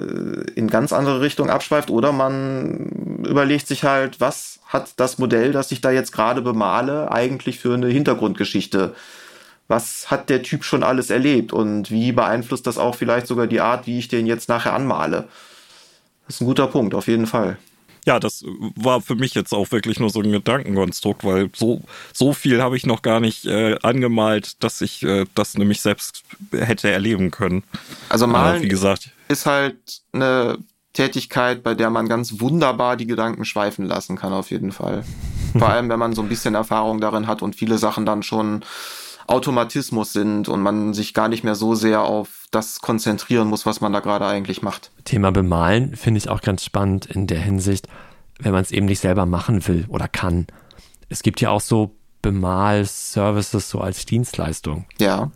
in 0.55 0.69
ganz 0.69 0.93
andere 0.93 1.21
Richtung 1.21 1.51
abschweift 1.51 1.91
oder 1.91 2.13
man 2.13 3.23
überlegt 3.27 3.67
sich 3.67 3.85
halt, 3.85 4.21
was 4.21 4.61
hat 4.67 4.95
das 4.97 5.19
Modell, 5.19 5.53
das 5.53 5.73
ich 5.73 5.81
da 5.81 5.91
jetzt 5.91 6.13
gerade 6.13 6.43
bemale, 6.43 7.11
eigentlich 7.11 7.59
für 7.59 7.75
eine 7.75 7.89
Hintergrundgeschichte? 7.89 8.95
Was 9.69 10.11
hat 10.11 10.29
der 10.29 10.43
Typ 10.43 10.65
schon 10.65 10.83
alles 10.83 11.11
erlebt 11.11 11.53
und 11.53 11.91
wie 11.91 12.13
beeinflusst 12.13 12.67
das 12.67 12.79
auch 12.79 12.95
vielleicht 12.95 13.27
sogar 13.27 13.47
die 13.47 13.61
Art, 13.61 13.87
wie 13.87 13.99
ich 13.99 14.09
den 14.09 14.27
jetzt 14.27 14.49
nachher 14.49 14.75
anmale? 14.75 15.29
Das 16.27 16.37
ist 16.37 16.41
ein 16.41 16.47
guter 16.47 16.67
Punkt, 16.67 16.95
auf 16.95 17.07
jeden 17.07 17.27
Fall 17.27 17.59
ja, 18.05 18.19
das 18.19 18.45
war 18.75 19.01
für 19.01 19.15
mich 19.15 19.35
jetzt 19.35 19.53
auch 19.53 19.71
wirklich 19.71 20.01
nur 20.01 20.11
so 20.11 20.21
ein 20.21 20.33
Gedankenkonstrukt, 20.33 21.25
weil 21.25 21.51
so, 21.55 21.83
so 22.13 22.33
viel 22.33 22.61
habe 22.61 22.77
ich 22.77 22.85
noch 22.85 23.03
gar 23.03 23.21
nicht 23.21 23.47
äh, 23.47 23.77
angemalt, 23.83 24.63
dass 24.63 24.81
ich 24.81 25.03
äh, 25.03 25.27
das 25.35 25.57
nämlich 25.57 25.81
selbst 25.81 26.25
hätte 26.51 26.91
erleben 26.91 27.31
können. 27.31 27.63
Also 28.09 28.27
malen, 28.27 28.61
äh, 28.61 28.65
wie 28.65 28.69
gesagt, 28.69 29.11
ist 29.29 29.47
halt 29.47 30.03
eine 30.13 30.59
Tätigkeit, 30.93 31.63
bei 31.63 31.75
der 31.75 31.91
man 31.91 32.09
ganz 32.09 32.41
wunderbar 32.41 32.97
die 32.97 33.07
Gedanken 33.07 33.45
schweifen 33.45 33.87
lassen 33.87 34.17
kann, 34.17 34.33
auf 34.33 34.51
jeden 34.51 34.73
Fall. 34.73 35.05
Vor 35.59 35.69
allem, 35.69 35.89
wenn 35.89 35.99
man 35.99 36.15
so 36.15 36.23
ein 36.23 36.29
bisschen 36.29 36.55
Erfahrung 36.55 37.01
darin 37.01 37.27
hat 37.27 37.43
und 37.43 37.57
viele 37.57 37.79
Sachen 37.79 38.07
dann 38.07 38.23
schon 38.23 38.65
Automatismus 39.33 40.13
sind 40.13 40.49
und 40.49 40.61
man 40.61 40.95
sich 40.95 41.15
gar 41.15 41.29
nicht 41.29 41.43
mehr 41.45 41.55
so 41.55 41.75
sehr 41.75 42.03
auf 42.03 42.47
das 42.51 42.81
konzentrieren 42.81 43.49
muss, 43.49 43.67
was 43.67 43.81
man 43.81 43.93
da 43.93 44.01
gerade 44.01 44.27
eigentlich 44.27 44.63
macht. 44.63 44.91
Thema 45.05 45.33
Bemalen 45.33 45.97
finde 45.97 46.19
ich 46.19 46.29
auch 46.29 46.43
ganz 46.43 46.65
spannend 46.65 47.07
in 47.07 47.27
der 47.27 47.41
Hinsicht, 47.41 47.89
wenn 48.39 48.53
man 48.53 48.63
es 48.63 48.71
eben 48.71 48.87
nicht 48.87 49.01
selber 49.01 49.27
machen 49.27 49.67
will 49.67 49.87
oder 49.89 50.07
kann. 50.09 50.47
Es 51.09 51.23
gibt 51.23 51.41
ja 51.41 51.51
auch 51.51 51.61
so 51.61 51.97
Bemal-Services 52.21 53.69
so 53.69 53.81
als 53.81 54.07
Dienstleistung. 54.07 54.87
Ja. 55.01 55.31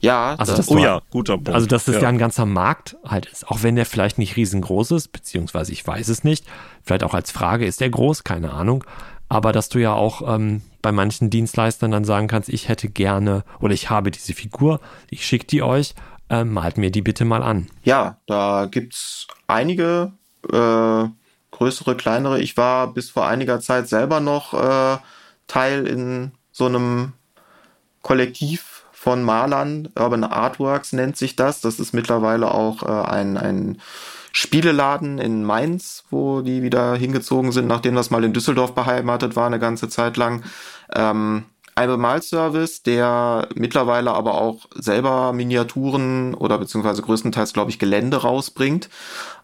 Ja, 0.00 0.36
also 0.38 0.54
das, 0.54 0.68
oh 0.68 0.78
ja, 0.78 1.00
guter 1.10 1.34
Punkt. 1.34 1.48
Also, 1.48 1.66
dass 1.66 1.86
das 1.86 1.96
ja. 1.96 2.02
ja 2.02 2.08
ein 2.08 2.18
ganzer 2.18 2.46
Markt 2.46 2.96
halt 3.04 3.26
ist, 3.26 3.48
auch 3.48 3.64
wenn 3.64 3.74
der 3.74 3.84
vielleicht 3.84 4.16
nicht 4.18 4.36
riesengroß 4.36 4.92
ist, 4.92 5.08
beziehungsweise 5.08 5.72
ich 5.72 5.84
weiß 5.84 6.06
es 6.06 6.22
nicht. 6.22 6.46
Vielleicht 6.84 7.02
auch 7.02 7.14
als 7.14 7.32
Frage, 7.32 7.66
ist 7.66 7.80
der 7.80 7.90
groß? 7.90 8.22
Keine 8.22 8.52
Ahnung 8.52 8.84
aber 9.28 9.52
dass 9.52 9.68
du 9.68 9.78
ja 9.78 9.92
auch 9.92 10.22
ähm, 10.26 10.62
bei 10.82 10.92
manchen 10.92 11.30
Dienstleistern 11.30 11.90
dann 11.90 12.04
sagen 12.04 12.28
kannst, 12.28 12.48
ich 12.48 12.68
hätte 12.68 12.88
gerne 12.88 13.44
oder 13.60 13.74
ich 13.74 13.90
habe 13.90 14.10
diese 14.10 14.34
Figur, 14.34 14.80
ich 15.10 15.26
schicke 15.26 15.46
die 15.46 15.62
euch, 15.62 15.94
äh, 16.30 16.44
malt 16.44 16.78
mir 16.78 16.90
die 16.90 17.02
bitte 17.02 17.24
mal 17.24 17.42
an. 17.42 17.68
Ja, 17.82 18.18
da 18.26 18.66
gibt's 18.70 19.26
einige 19.46 20.12
äh, 20.50 21.04
größere, 21.50 21.96
kleinere. 21.96 22.40
Ich 22.40 22.56
war 22.56 22.92
bis 22.92 23.10
vor 23.10 23.26
einiger 23.26 23.60
Zeit 23.60 23.88
selber 23.88 24.20
noch 24.20 24.54
äh, 24.54 24.98
Teil 25.46 25.86
in 25.86 26.32
so 26.52 26.66
einem 26.66 27.12
Kollektiv 28.02 28.84
von 28.92 29.22
Malern, 29.22 29.88
Urban 29.96 30.24
Artworks 30.24 30.92
nennt 30.92 31.16
sich 31.16 31.36
das. 31.36 31.60
Das 31.60 31.78
ist 31.78 31.94
mittlerweile 31.94 32.52
auch 32.52 32.82
äh, 32.82 33.08
ein, 33.08 33.36
ein 33.36 33.80
Spieleladen 34.32 35.18
in 35.18 35.44
Mainz, 35.44 36.04
wo 36.10 36.42
die 36.42 36.62
wieder 36.62 36.94
hingezogen 36.94 37.52
sind, 37.52 37.66
nachdem 37.66 37.94
das 37.94 38.10
mal 38.10 38.24
in 38.24 38.32
Düsseldorf 38.32 38.74
beheimatet 38.74 39.36
war, 39.36 39.46
eine 39.46 39.58
ganze 39.58 39.88
Zeit 39.88 40.16
lang. 40.16 40.44
Ähm, 40.94 41.44
ein 41.78 41.88
Bemalservice, 41.88 42.82
der 42.82 43.48
mittlerweile 43.54 44.10
aber 44.10 44.34
auch 44.34 44.66
selber 44.74 45.32
Miniaturen 45.32 46.34
oder 46.34 46.58
beziehungsweise 46.58 47.02
größtenteils, 47.02 47.52
glaube 47.52 47.70
ich, 47.70 47.78
Gelände 47.78 48.16
rausbringt. 48.16 48.88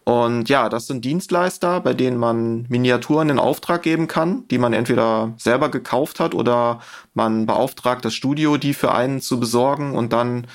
Und 0.03 0.49
ja, 0.49 0.67
das 0.67 0.85
sind 0.85 1.05
Dienstleister, 1.05 1.79
bei 1.79 1.93
denen 1.93 2.17
man 2.17 2.65
Miniaturen 2.67 3.29
in 3.29 3.39
Auftrag 3.39 3.83
geben 3.83 4.09
kann, 4.09 4.45
die 4.49 4.57
man 4.57 4.73
entweder 4.73 5.33
selber 5.37 5.69
gekauft 5.69 6.19
hat 6.19 6.35
oder 6.35 6.81
man 7.13 7.45
beauftragt 7.45 8.03
das 8.03 8.13
Studio, 8.13 8.57
die 8.57 8.73
für 8.73 8.93
einen 8.93 9.21
zu 9.21 9.39
besorgen 9.39 9.95
und 9.95 10.11
dann 10.11 10.45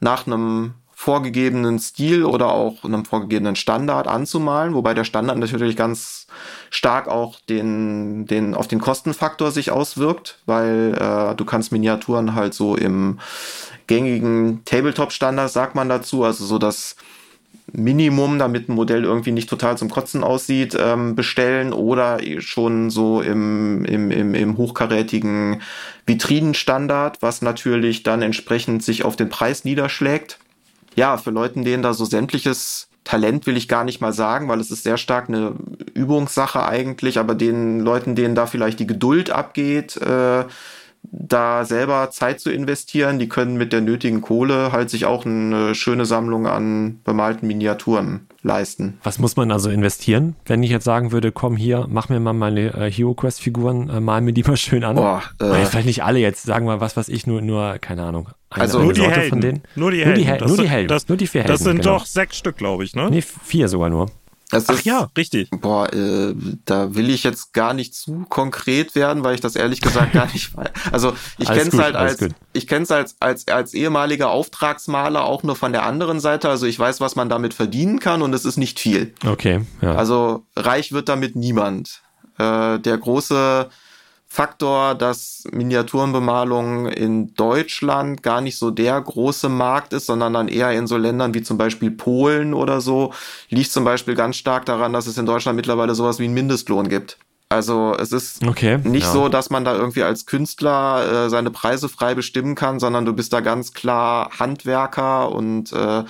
nach 0.00 0.26
einem 0.26 0.72
vorgegebenen 0.98 1.78
Stil 1.78 2.24
oder 2.24 2.52
auch 2.52 2.82
einem 2.82 3.04
vorgegebenen 3.04 3.54
Standard 3.54 4.08
anzumalen, 4.08 4.72
wobei 4.72 4.94
der 4.94 5.04
Standard 5.04 5.36
natürlich 5.36 5.76
ganz 5.76 6.26
stark 6.70 7.06
auch 7.06 7.38
den, 7.50 8.24
den, 8.24 8.54
auf 8.54 8.66
den 8.66 8.80
Kostenfaktor 8.80 9.50
sich 9.50 9.70
auswirkt, 9.70 10.38
weil 10.46 10.96
äh, 10.98 11.34
du 11.34 11.44
kannst 11.44 11.70
Miniaturen 11.70 12.34
halt 12.34 12.54
so 12.54 12.76
im 12.76 13.20
gängigen 13.86 14.64
Tabletop-Standard, 14.64 15.50
sagt 15.50 15.74
man 15.74 15.90
dazu, 15.90 16.24
also 16.24 16.46
so 16.46 16.56
das 16.56 16.96
Minimum, 17.70 18.38
damit 18.38 18.70
ein 18.70 18.74
Modell 18.74 19.04
irgendwie 19.04 19.32
nicht 19.32 19.50
total 19.50 19.76
zum 19.76 19.90
Kotzen 19.90 20.24
aussieht, 20.24 20.74
ähm, 20.80 21.14
bestellen 21.14 21.74
oder 21.74 22.20
schon 22.38 22.88
so 22.88 23.20
im, 23.20 23.84
im, 23.84 24.10
im, 24.10 24.34
im 24.34 24.56
hochkarätigen 24.56 25.60
Vitrinenstandard, 26.06 27.20
was 27.20 27.42
natürlich 27.42 28.02
dann 28.02 28.22
entsprechend 28.22 28.82
sich 28.82 29.04
auf 29.04 29.14
den 29.14 29.28
Preis 29.28 29.66
niederschlägt 29.66 30.38
ja, 30.96 31.16
für 31.18 31.30
Leuten, 31.30 31.64
denen 31.64 31.82
da 31.82 31.94
so 31.94 32.04
sämtliches 32.04 32.88
Talent 33.04 33.46
will 33.46 33.56
ich 33.56 33.68
gar 33.68 33.84
nicht 33.84 34.00
mal 34.00 34.12
sagen, 34.12 34.48
weil 34.48 34.58
es 34.58 34.72
ist 34.72 34.82
sehr 34.82 34.96
stark 34.96 35.28
eine 35.28 35.54
Übungssache 35.94 36.66
eigentlich, 36.66 37.18
aber 37.18 37.36
den 37.36 37.80
Leuten, 37.80 38.16
denen 38.16 38.34
da 38.34 38.46
vielleicht 38.46 38.80
die 38.80 38.86
Geduld 38.86 39.30
abgeht, 39.30 39.96
äh, 39.98 40.44
da 41.02 41.64
selber 41.64 42.10
Zeit 42.10 42.40
zu 42.40 42.50
investieren, 42.50 43.20
die 43.20 43.28
können 43.28 43.56
mit 43.56 43.72
der 43.72 43.80
nötigen 43.80 44.22
Kohle 44.22 44.72
halt 44.72 44.90
sich 44.90 45.04
auch 45.06 45.24
eine 45.24 45.76
schöne 45.76 46.04
Sammlung 46.04 46.48
an 46.48 47.00
bemalten 47.04 47.46
Miniaturen 47.46 48.26
leisten. 48.46 48.98
Was 49.02 49.18
muss 49.18 49.36
man 49.36 49.50
also 49.50 49.68
investieren, 49.68 50.36
wenn 50.46 50.62
ich 50.62 50.70
jetzt 50.70 50.84
sagen 50.84 51.12
würde, 51.12 51.32
komm 51.32 51.56
hier, 51.56 51.86
mach 51.90 52.08
mir 52.08 52.20
mal 52.20 52.32
meine 52.32 52.72
äh, 52.74 52.90
Hero 52.90 53.14
Quest 53.14 53.42
Figuren, 53.42 53.90
äh, 53.90 54.00
mal 54.00 54.22
mir 54.22 54.32
die 54.32 54.42
mal 54.42 54.56
schön 54.56 54.84
an. 54.84 54.96
Boah, 54.96 55.22
äh, 55.40 55.64
vielleicht 55.66 55.86
nicht 55.86 56.04
alle 56.04 56.18
jetzt, 56.20 56.44
sagen 56.44 56.66
wir 56.66 56.80
was, 56.80 56.96
was 56.96 57.08
ich 57.08 57.26
nur, 57.26 57.42
nur 57.42 57.78
keine 57.78 58.04
Ahnung, 58.04 58.28
eine, 58.48 58.62
also 58.62 58.82
nur 58.82 58.92
die, 58.92 59.02
Helden. 59.02 59.62
nur 59.74 59.90
die 59.90 60.04
Helden. 60.04 60.14
Nur 60.14 60.22
die, 60.22 60.24
Hel 60.24 60.38
das 60.38 60.48
nur 60.48 60.56
die 60.58 60.68
Helden. 60.68 60.88
Das, 60.88 61.08
nur 61.08 61.18
die 61.18 61.26
vier 61.26 61.42
Helden. 61.42 61.52
Das 61.52 61.60
sind 61.62 61.82
genau. 61.82 61.98
doch 61.98 62.06
sechs 62.06 62.38
Stück, 62.38 62.56
glaube 62.56 62.84
ich, 62.84 62.94
ne? 62.94 63.10
Nee, 63.10 63.22
vier 63.22 63.68
sogar 63.68 63.90
nur. 63.90 64.10
Das 64.50 64.68
Ach 64.68 64.74
ist, 64.74 64.84
ja, 64.84 65.10
richtig. 65.16 65.50
Boah, 65.50 65.92
äh, 65.92 66.34
da 66.64 66.94
will 66.94 67.10
ich 67.10 67.24
jetzt 67.24 67.52
gar 67.52 67.74
nicht 67.74 67.94
zu 67.94 68.26
konkret 68.28 68.94
werden, 68.94 69.24
weil 69.24 69.34
ich 69.34 69.40
das 69.40 69.56
ehrlich 69.56 69.80
gesagt 69.80 70.12
gar 70.12 70.26
nicht 70.32 70.56
weiß. 70.56 70.70
Also 70.92 71.14
ich 71.38 71.48
kenne 71.48 71.68
es 71.68 71.78
halt 71.78 71.96
als 71.96 72.18
ich 72.52 72.66
kenne 72.68 72.84
es 72.84 72.92
als 72.92 73.16
als 73.18 73.48
als 73.48 73.74
ehemaliger 73.74 74.30
Auftragsmaler 74.30 75.24
auch 75.24 75.42
nur 75.42 75.56
von 75.56 75.72
der 75.72 75.84
anderen 75.84 76.20
Seite. 76.20 76.48
Also 76.48 76.66
ich 76.66 76.78
weiß, 76.78 77.00
was 77.00 77.16
man 77.16 77.28
damit 77.28 77.54
verdienen 77.54 77.98
kann 77.98 78.22
und 78.22 78.32
es 78.34 78.44
ist 78.44 78.56
nicht 78.56 78.78
viel. 78.78 79.14
Okay. 79.26 79.62
Ja. 79.82 79.96
Also 79.96 80.46
reich 80.54 80.92
wird 80.92 81.08
damit 81.08 81.34
niemand. 81.34 82.02
Äh, 82.38 82.78
der 82.78 82.98
große 82.98 83.68
Faktor, 84.36 84.94
dass 84.94 85.44
Miniaturenbemalung 85.50 86.88
in 86.88 87.32
Deutschland 87.36 88.22
gar 88.22 88.42
nicht 88.42 88.58
so 88.58 88.70
der 88.70 89.00
große 89.00 89.48
Markt 89.48 89.94
ist, 89.94 90.04
sondern 90.04 90.34
dann 90.34 90.48
eher 90.48 90.72
in 90.72 90.86
so 90.86 90.98
Ländern 90.98 91.32
wie 91.32 91.40
zum 91.40 91.56
Beispiel 91.56 91.90
Polen 91.90 92.52
oder 92.52 92.82
so, 92.82 93.14
liegt 93.48 93.72
zum 93.72 93.84
Beispiel 93.84 94.14
ganz 94.14 94.36
stark 94.36 94.66
daran, 94.66 94.92
dass 94.92 95.06
es 95.06 95.16
in 95.16 95.24
Deutschland 95.24 95.56
mittlerweile 95.56 95.94
sowas 95.94 96.18
wie 96.18 96.24
einen 96.24 96.34
Mindestlohn 96.34 96.90
gibt. 96.90 97.16
Also 97.48 97.96
es 97.98 98.12
ist 98.12 98.46
okay, 98.46 98.76
nicht 98.84 99.06
ja. 99.06 99.12
so, 99.12 99.30
dass 99.30 99.48
man 99.48 99.64
da 99.64 99.74
irgendwie 99.74 100.02
als 100.02 100.26
Künstler 100.26 101.24
äh, 101.26 101.30
seine 101.30 101.50
Preise 101.50 101.88
frei 101.88 102.14
bestimmen 102.14 102.54
kann, 102.56 102.78
sondern 102.78 103.06
du 103.06 103.14
bist 103.14 103.32
da 103.32 103.40
ganz 103.40 103.72
klar 103.72 104.32
Handwerker 104.38 105.32
und 105.32 105.72
äh, 105.72 106.04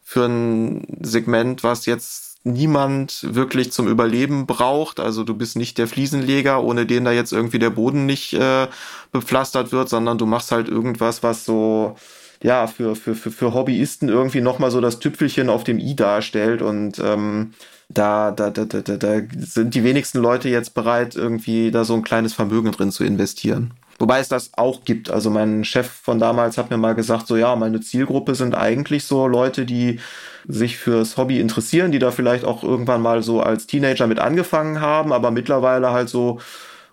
für 0.00 0.26
ein 0.26 0.86
Segment, 1.00 1.64
was 1.64 1.86
jetzt 1.86 2.33
niemand 2.44 3.26
wirklich 3.34 3.72
zum 3.72 3.88
Überleben 3.88 4.46
braucht. 4.46 5.00
Also 5.00 5.24
du 5.24 5.34
bist 5.34 5.56
nicht 5.56 5.78
der 5.78 5.88
Fliesenleger, 5.88 6.62
ohne 6.62 6.86
den 6.86 7.04
da 7.04 7.12
jetzt 7.12 7.32
irgendwie 7.32 7.58
der 7.58 7.70
Boden 7.70 8.06
nicht 8.06 8.34
äh, 8.34 8.68
bepflastert 9.12 9.72
wird, 9.72 9.88
sondern 9.88 10.18
du 10.18 10.26
machst 10.26 10.52
halt 10.52 10.68
irgendwas, 10.68 11.22
was 11.22 11.44
so 11.44 11.96
ja 12.42 12.66
für 12.66 12.94
für 12.94 13.14
für, 13.14 13.30
für 13.30 13.54
Hobbyisten 13.54 14.10
irgendwie 14.10 14.42
noch 14.42 14.58
mal 14.58 14.70
so 14.70 14.82
das 14.82 14.98
Tüpfelchen 14.98 15.48
auf 15.48 15.64
dem 15.64 15.78
i 15.78 15.96
darstellt 15.96 16.60
und 16.60 16.98
ähm, 16.98 17.52
da, 17.88 18.30
da, 18.30 18.50
da, 18.50 18.64
da, 18.64 18.80
da 18.80 19.20
sind 19.38 19.74
die 19.74 19.84
wenigsten 19.84 20.18
Leute 20.18 20.48
jetzt 20.48 20.74
bereit, 20.74 21.16
irgendwie 21.16 21.70
da 21.70 21.84
so 21.84 21.94
ein 21.94 22.02
kleines 22.02 22.32
Vermögen 22.34 22.72
drin 22.72 22.90
zu 22.90 23.04
investieren. 23.04 23.72
Wobei 24.04 24.20
es 24.20 24.28
das 24.28 24.50
auch 24.58 24.84
gibt. 24.84 25.10
Also 25.10 25.30
mein 25.30 25.64
Chef 25.64 25.88
von 25.88 26.18
damals 26.18 26.58
hat 26.58 26.68
mir 26.68 26.76
mal 26.76 26.94
gesagt, 26.94 27.26
so 27.26 27.38
ja, 27.38 27.56
meine 27.56 27.80
Zielgruppe 27.80 28.34
sind 28.34 28.54
eigentlich 28.54 29.04
so 29.04 29.26
Leute, 29.26 29.64
die 29.64 29.98
sich 30.46 30.76
fürs 30.76 31.16
Hobby 31.16 31.40
interessieren, 31.40 31.90
die 31.90 31.98
da 31.98 32.10
vielleicht 32.10 32.44
auch 32.44 32.62
irgendwann 32.62 33.00
mal 33.00 33.22
so 33.22 33.40
als 33.40 33.66
Teenager 33.66 34.06
mit 34.06 34.18
angefangen 34.18 34.82
haben, 34.82 35.10
aber 35.10 35.30
mittlerweile 35.30 35.90
halt 35.92 36.10
so 36.10 36.38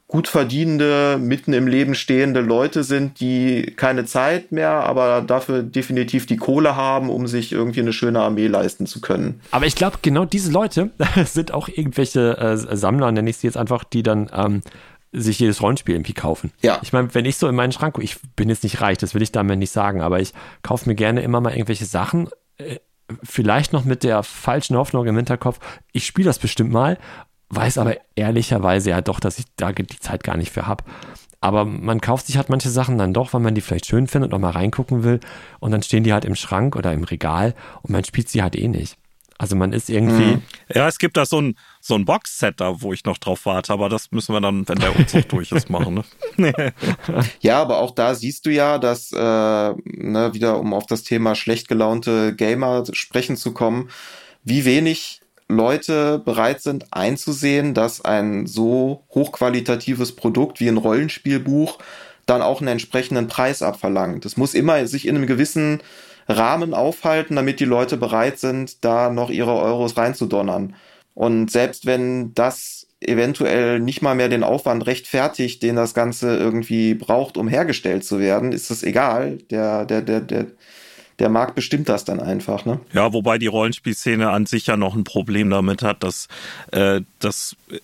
gut 0.08 0.30
verdienende, 0.30 1.18
mitten 1.20 1.52
im 1.52 1.68
Leben 1.68 1.96
stehende 1.96 2.40
Leute 2.40 2.86
sind, 2.86 3.20
die 3.20 3.74
keine 3.76 4.06
Zeit 4.06 4.54
mehr, 4.54 4.70
aber 4.70 5.22
dafür 5.22 5.64
definitiv 5.64 6.26
die 6.26 6.38
Kohle 6.38 6.78
haben, 6.78 7.10
um 7.10 7.28
sich 7.28 7.52
irgendwie 7.52 7.82
eine 7.82 7.92
schöne 7.92 8.22
Armee 8.22 8.48
leisten 8.48 8.86
zu 8.86 9.02
können. 9.02 9.42
Aber 9.52 9.66
ich 9.66 9.76
glaube, 9.76 9.98
genau 10.02 10.24
diese 10.24 10.50
Leute 10.50 10.92
sind 11.26 11.54
auch 11.54 11.68
irgendwelche 11.68 12.38
äh, 12.38 12.56
Sammler, 12.78 13.12
nenne 13.12 13.30
ich 13.30 13.36
sie 13.36 13.48
jetzt 13.48 13.58
einfach, 13.58 13.84
die 13.84 14.02
dann 14.02 14.30
ähm, 14.34 14.62
sich 15.12 15.40
jedes 15.40 15.62
Rollenspiel 15.62 15.96
irgendwie 15.96 16.14
kaufen. 16.14 16.52
Ja. 16.62 16.80
Ich 16.82 16.94
meine, 16.94 17.14
wenn 17.14 17.26
ich 17.26 17.38
so 17.38 17.48
in 17.48 17.56
meinen 17.56 17.72
Schrank, 17.72 17.98
ich 18.00 18.18
bin 18.36 18.50
jetzt 18.50 18.64
nicht 18.64 18.82
reich, 18.82 18.98
das 18.98 19.14
will 19.14 19.22
ich 19.22 19.32
damit 19.32 19.60
nicht 19.60 19.72
sagen, 19.72 20.02
aber 20.02 20.20
ich 20.20 20.34
kaufe 20.64 20.88
mir 20.88 20.96
gerne 20.96 21.22
immer 21.22 21.42
mal 21.42 21.52
irgendwelche 21.52 21.86
Sachen, 21.86 22.30
äh, 22.58 22.80
vielleicht 23.24 23.74
noch 23.74 23.84
mit 23.84 24.04
der 24.04 24.24
falschen 24.24 24.78
Hoffnung 24.78 25.06
im 25.06 25.18
Hinterkopf, 25.18 25.60
ich 25.92 26.06
spiele 26.06 26.28
das 26.28 26.40
bestimmt 26.40 26.72
mal, 26.72 26.98
weiß 27.50 27.78
aber 27.78 27.98
ehrlicherweise 28.16 28.92
ja 28.92 29.02
doch, 29.02 29.20
dass 29.20 29.38
ich 29.38 29.46
da 29.58 29.74
die 29.74 30.00
Zeit 30.00 30.24
gar 30.24 30.38
nicht 30.38 30.52
für 30.52 30.68
habe. 30.68 30.86
Aber 31.42 31.66
man 31.66 32.02
kauft 32.02 32.28
sich 32.28 32.38
halt 32.38 32.50
manche 32.50 32.70
Sachen 32.70 33.00
dann 33.00 33.14
doch, 33.14 33.34
weil 33.34 33.42
man 33.42 33.56
die 33.56 33.62
vielleicht 33.62 33.88
schön 33.88 34.08
findet 34.08 34.32
und 34.32 34.38
auch 34.38 34.42
mal 34.42 34.52
reingucken 34.52 35.04
will. 35.04 35.20
Und 35.60 35.72
dann 35.72 35.82
stehen 35.82 36.04
die 36.04 36.14
halt 36.14 36.24
im 36.24 36.36
Schrank 36.36 36.76
oder 36.76 36.94
im 36.94 37.04
Regal 37.04 37.56
und 37.82 37.90
man 37.90 38.04
spielt 38.04 38.30
sie 38.30 38.44
halt 38.44 38.56
eh 38.56 38.68
nicht. 38.68 38.96
Also 39.42 39.56
man 39.56 39.74
ist 39.74 39.90
irgendwie. 39.90 40.36
Mhm. 40.36 40.42
Ja, 40.72 40.88
es 40.88 41.00
gibt 41.00 41.18
da 41.18 41.26
so 41.26 41.42
ein, 41.42 41.56
so 41.80 41.96
ein 41.96 42.06
Box-Set 42.06 42.62
da, 42.62 42.80
wo 42.84 42.94
ich 42.94 43.06
noch 43.06 43.18
drauf 43.18 43.48
warte, 43.48 43.74
aber 43.74 43.90
das 43.90 44.12
müssen 44.12 44.36
wir 44.36 44.40
dann, 44.40 44.70
wenn 44.70 44.78
der 44.78 44.96
Umzug 44.96 45.30
durch 45.30 45.52
ist, 45.52 45.68
machen. 45.68 46.04
Ne? 46.38 46.54
ja, 47.40 47.60
aber 47.60 47.80
auch 47.80 47.90
da 47.90 48.14
siehst 48.14 48.46
du 48.46 48.52
ja, 48.52 48.78
dass, 48.78 49.12
äh, 49.12 49.18
ne, 49.18 50.30
wieder 50.34 50.60
um 50.60 50.76
auf 50.76 50.86
das 50.86 51.02
Thema 51.02 51.34
schlecht 51.34 51.68
gelaunte 51.68 52.36
Gamer 52.36 52.84
sprechen 52.92 53.36
zu 53.36 53.52
kommen, 53.52 53.90
wie 54.44 54.64
wenig 54.64 55.22
Leute 55.48 56.20
bereit 56.20 56.62
sind 56.62 56.94
einzusehen, 56.94 57.74
dass 57.74 58.00
ein 58.00 58.46
so 58.46 59.06
hochqualitatives 59.10 60.16
Produkt 60.16 60.60
wie 60.60 60.68
ein 60.68 60.78
Rollenspielbuch 60.78 61.80
dann 62.28 62.44
auch 62.44 62.62
einen 62.62 62.68
entsprechenden 62.68 63.28
Preis 63.28 63.64
abverlangt. 63.64 64.24
Es 64.24 64.38
muss 64.38 64.54
immer 64.54 64.86
sich 64.86 65.08
in 65.08 65.16
einem 65.16 65.26
gewissen 65.26 65.82
Rahmen 66.38 66.74
aufhalten, 66.74 67.36
damit 67.36 67.60
die 67.60 67.66
Leute 67.66 67.98
bereit 67.98 68.40
sind, 68.40 68.84
da 68.84 69.10
noch 69.10 69.30
ihre 69.30 69.56
Euros 69.56 69.98
reinzudonnern. 69.98 70.76
Und 71.14 71.52
selbst 71.52 71.86
wenn 71.86 72.34
das 72.34 72.88
eventuell 73.02 73.80
nicht 73.80 74.02
mal 74.02 74.16
mehr 74.16 74.30
den 74.30 74.44
Aufwand 74.44 74.86
rechtfertigt, 74.86 75.64
den 75.64 75.76
das 75.76 75.94
Ganze 75.94 76.38
irgendwie 76.38 76.94
braucht, 76.94 77.38
um 77.38 77.48
hergestellt 77.48 78.06
zu 78.06 78.20
werden, 78.20 78.52
ist 78.52 78.70
es 78.70 78.84
egal. 78.84 79.40
Der, 79.50 79.86
der, 79.86 80.02
der, 80.02 80.22
der, 80.22 80.48
der 81.18 81.30
Markt 81.30 81.56
bestimmt 81.56 81.90
das 81.90 82.06
dann 82.06 82.20
einfach. 82.20 82.66
Ne? 82.66 82.80
Ja, 82.94 83.12
wobei 83.12 83.38
die 83.40 83.48
Rollenspielszene 83.48 84.30
an 84.30 84.46
sich 84.46 84.68
ja 84.68 84.78
noch 84.78 84.96
ein 84.96 85.04
Problem 85.04 85.50
damit 85.50 85.82
hat, 85.82 86.04
dass, 86.04 86.28
äh, 86.72 87.02
dass 87.20 87.56
äh, 87.70 87.78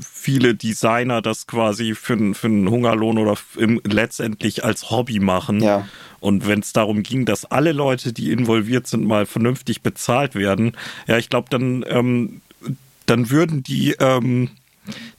viele 0.00 0.54
Designer 0.54 1.22
das 1.22 1.46
quasi 1.46 1.94
für, 1.94 2.34
für 2.34 2.46
einen 2.48 2.68
Hungerlohn 2.68 3.18
oder 3.18 3.36
im, 3.56 3.80
letztendlich 3.84 4.64
als 4.64 4.90
Hobby 4.90 5.20
machen. 5.20 5.60
Ja. 5.60 5.86
Und 6.24 6.48
wenn 6.48 6.60
es 6.60 6.72
darum 6.72 7.02
ging, 7.02 7.26
dass 7.26 7.44
alle 7.44 7.72
Leute, 7.72 8.14
die 8.14 8.32
involviert 8.32 8.86
sind, 8.86 9.04
mal 9.04 9.26
vernünftig 9.26 9.82
bezahlt 9.82 10.34
werden, 10.34 10.74
ja, 11.06 11.18
ich 11.18 11.28
glaube, 11.28 11.48
dann, 11.50 11.84
ähm, 11.86 12.40
dann 13.04 13.28
würden 13.28 13.62
die 13.62 13.94
ähm, 14.00 14.48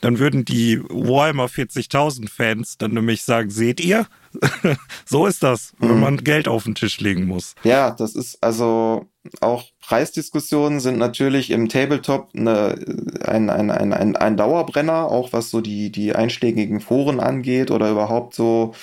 dann 0.02 0.20
würden 0.20 0.46
die 0.46 0.80
Warhammer 0.90 1.46
40.000 1.46 2.30
Fans 2.30 2.78
dann 2.78 2.94
nämlich 2.94 3.24
sagen, 3.24 3.50
seht 3.50 3.80
ihr, 3.80 4.08
so 5.06 5.26
ist 5.26 5.44
das, 5.44 5.74
wenn 5.80 5.96
mhm. 5.96 6.02
man 6.02 6.24
Geld 6.24 6.48
auf 6.48 6.64
den 6.64 6.76
Tisch 6.76 7.00
legen 7.00 7.26
muss. 7.26 7.56
Ja, 7.64 7.92
das 7.92 8.16
ist 8.16 8.44
also 8.44 9.08
auch 9.42 9.64
Preisdiskussionen 9.82 10.80
sind 10.80 10.98
natürlich 10.98 11.52
im 11.52 11.70
Tabletop 11.70 12.30
eine, 12.36 12.76
ein, 13.24 13.50
ein, 13.50 13.72
ein, 13.72 13.94
ein, 13.94 14.16
ein 14.16 14.38
Dauerbrenner, 14.38 15.06
auch 15.06 15.34
was 15.34 15.50
so 15.50 15.62
die, 15.62 15.92
die 15.92 16.16
einschlägigen 16.16 16.80
Foren 16.80 17.20
angeht 17.20 17.72
oder 17.72 17.92
überhaupt 17.92 18.36
so 18.36 18.74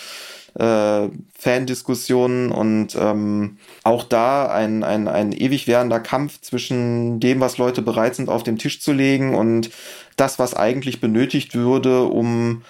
äh, 0.59 1.09
Fandiskussionen 1.39 2.53
und 2.53 2.97
ähm, 2.99 3.59
auch 3.85 4.05
da 4.05 4.47
ein, 4.53 4.85
ein, 4.85 5.09
ein 5.09 5.33
ewig 5.33 5.67
währender 5.67 6.01
Kampf 6.01 6.41
zwischen 6.41 7.21
dem, 7.21 7.41
was 7.41 7.59
Leute 7.59 7.83
bereit 7.83 8.15
sind 8.15 8.29
auf 8.29 8.43
den 8.43 8.59
Tisch 8.59 8.81
zu 8.81 8.93
legen 8.93 9.35
und 9.35 9.71
das, 10.17 10.39
was 10.39 10.55
eigentlich 10.55 11.01
benötigt 11.01 11.55
würde, 11.55 12.05
um 12.05 12.63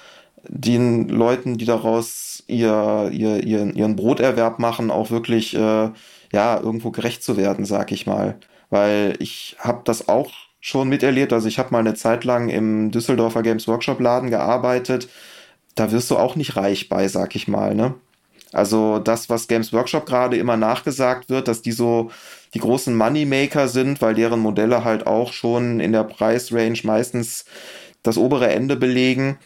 den 0.49 1.09
Leuten, 1.09 1.59
die 1.59 1.65
daraus 1.65 2.43
ihr, 2.47 3.11
ihr, 3.13 3.43
ihren, 3.43 3.75
ihren 3.75 3.97
Broterwerb 3.97 4.59
machen, 4.59 4.91
auch 4.91 5.11
wirklich 5.11 5.55
äh, 5.55 5.91
ja 6.33 6.61
irgendwo 6.61 6.91
gerecht 6.91 7.23
zu 7.23 7.37
werden, 7.37 7.65
sag 7.65 7.93
ich 7.93 8.07
mal. 8.07 8.37
Weil 8.71 9.15
ich 9.19 9.57
habe 9.59 9.83
das 9.85 10.09
auch 10.09 10.33
schon 10.61 10.89
miterlebt. 10.89 11.33
Also 11.33 11.49
ich 11.49 11.59
habe 11.59 11.71
mal 11.73 11.81
eine 11.81 11.95
Zeit 11.95 12.25
lang 12.25 12.49
im 12.49 12.91
Düsseldorfer 12.91 13.43
Games 13.43 13.69
Workshop 13.69 14.01
Laden 14.01 14.31
gearbeitet. 14.31 15.09
Da 15.75 15.91
wirst 15.91 16.11
du 16.11 16.17
auch 16.17 16.37
nicht 16.37 16.57
reich 16.57 16.89
bei, 16.89 17.09
sag 17.09 17.35
ich 17.35 17.49
mal. 17.49 17.75
Ne? 17.75 17.95
Also 18.53 18.99
das, 18.99 19.31
was 19.31 19.49
Games 19.49 19.73
Workshop 19.73 20.07
gerade 20.07 20.37
immer 20.37 20.57
nachgesagt 20.57 21.31
wird, 21.31 21.49
dass 21.49 21.63
die 21.63 21.73
so 21.73 22.11
die 22.55 22.59
großen 22.59 22.95
Moneymaker 22.95 23.69
sind, 23.69 24.03
weil 24.03 24.15
deren 24.15 24.41
Modelle 24.41 24.85
halt 24.85 25.07
auch 25.07 25.33
schon 25.33 25.81
in 25.81 25.93
der 25.93 26.05
Preisrange 26.05 26.81
meistens 26.85 27.47
das 28.03 28.19
obere 28.19 28.51
Ende 28.51 28.77
belegen. 28.77 29.39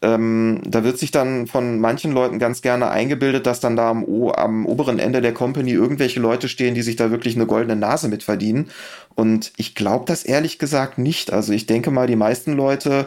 Ähm, 0.00 0.60
da 0.64 0.84
wird 0.84 0.98
sich 0.98 1.10
dann 1.10 1.48
von 1.48 1.80
manchen 1.80 2.12
Leuten 2.12 2.38
ganz 2.38 2.62
gerne 2.62 2.88
eingebildet, 2.88 3.46
dass 3.46 3.58
dann 3.58 3.74
da 3.74 3.90
am, 3.90 4.04
am, 4.30 4.64
oberen 4.66 5.00
Ende 5.00 5.20
der 5.20 5.34
Company 5.34 5.72
irgendwelche 5.72 6.20
Leute 6.20 6.48
stehen, 6.48 6.74
die 6.74 6.82
sich 6.82 6.94
da 6.94 7.10
wirklich 7.10 7.34
eine 7.34 7.46
goldene 7.46 7.74
Nase 7.74 8.08
mit 8.08 8.22
verdienen. 8.22 8.70
Und 9.16 9.52
ich 9.56 9.74
glaube 9.74 10.04
das 10.06 10.22
ehrlich 10.22 10.60
gesagt 10.60 10.98
nicht. 10.98 11.32
Also 11.32 11.52
ich 11.52 11.66
denke 11.66 11.90
mal, 11.90 12.06
die 12.06 12.16
meisten 12.16 12.52
Leute, 12.52 13.06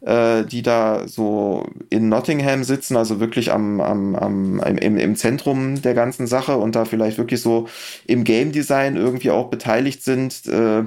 äh, 0.00 0.44
die 0.44 0.62
da 0.62 1.06
so 1.08 1.66
in 1.90 2.08
Nottingham 2.08 2.64
sitzen, 2.64 2.96
also 2.96 3.20
wirklich 3.20 3.52
am, 3.52 3.80
am, 3.80 4.14
am, 4.14 4.58
im, 4.60 4.98
im 4.98 5.16
Zentrum 5.16 5.80
der 5.82 5.94
ganzen 5.94 6.26
Sache 6.26 6.56
und 6.56 6.76
da 6.76 6.84
vielleicht 6.84 7.18
wirklich 7.18 7.40
so 7.40 7.68
im 8.06 8.24
Game 8.24 8.52
Design 8.52 8.96
irgendwie 8.96 9.30
auch 9.30 9.48
beteiligt 9.48 10.02
sind, 10.02 10.46
äh, 10.46 10.84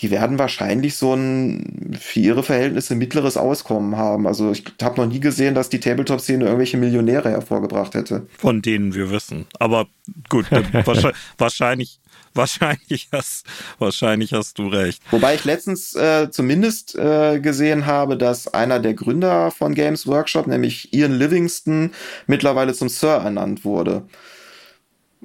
die 0.00 0.10
werden 0.10 0.38
wahrscheinlich 0.38 0.96
so 0.96 1.14
ein 1.14 1.96
für 1.98 2.20
ihre 2.20 2.42
Verhältnisse 2.42 2.94
mittleres 2.94 3.36
Auskommen 3.38 3.96
haben. 3.96 4.26
Also 4.26 4.52
ich 4.52 4.64
habe 4.82 5.00
noch 5.00 5.10
nie 5.10 5.20
gesehen, 5.20 5.54
dass 5.54 5.70
die 5.70 5.80
Tabletop-Szene 5.80 6.44
irgendwelche 6.44 6.76
Millionäre 6.76 7.30
hervorgebracht 7.30 7.94
hätte. 7.94 8.26
Von 8.36 8.60
denen 8.60 8.94
wir 8.94 9.10
wissen. 9.10 9.46
Aber 9.58 9.86
gut, 10.28 10.46
wahrscheinlich, 10.84 11.16
wahrscheinlich 11.38 12.00
wahrscheinlich 12.36 13.08
hast, 13.12 13.46
wahrscheinlich 13.78 14.32
hast 14.32 14.58
du 14.58 14.68
recht. 14.68 15.02
Wobei 15.10 15.34
ich 15.34 15.44
letztens 15.44 15.94
äh, 15.94 16.30
zumindest 16.30 16.94
äh, 16.94 17.40
gesehen 17.40 17.86
habe, 17.86 18.16
dass 18.16 18.48
einer 18.48 18.78
der 18.80 18.94
Gründer 18.94 19.50
von 19.50 19.74
Games 19.74 20.06
Workshop, 20.06 20.46
nämlich 20.46 20.92
Ian 20.92 21.18
Livingston, 21.18 21.92
mittlerweile 22.26 22.74
zum 22.74 22.88
Sir 22.88 23.16
ernannt 23.24 23.64
wurde. 23.64 24.02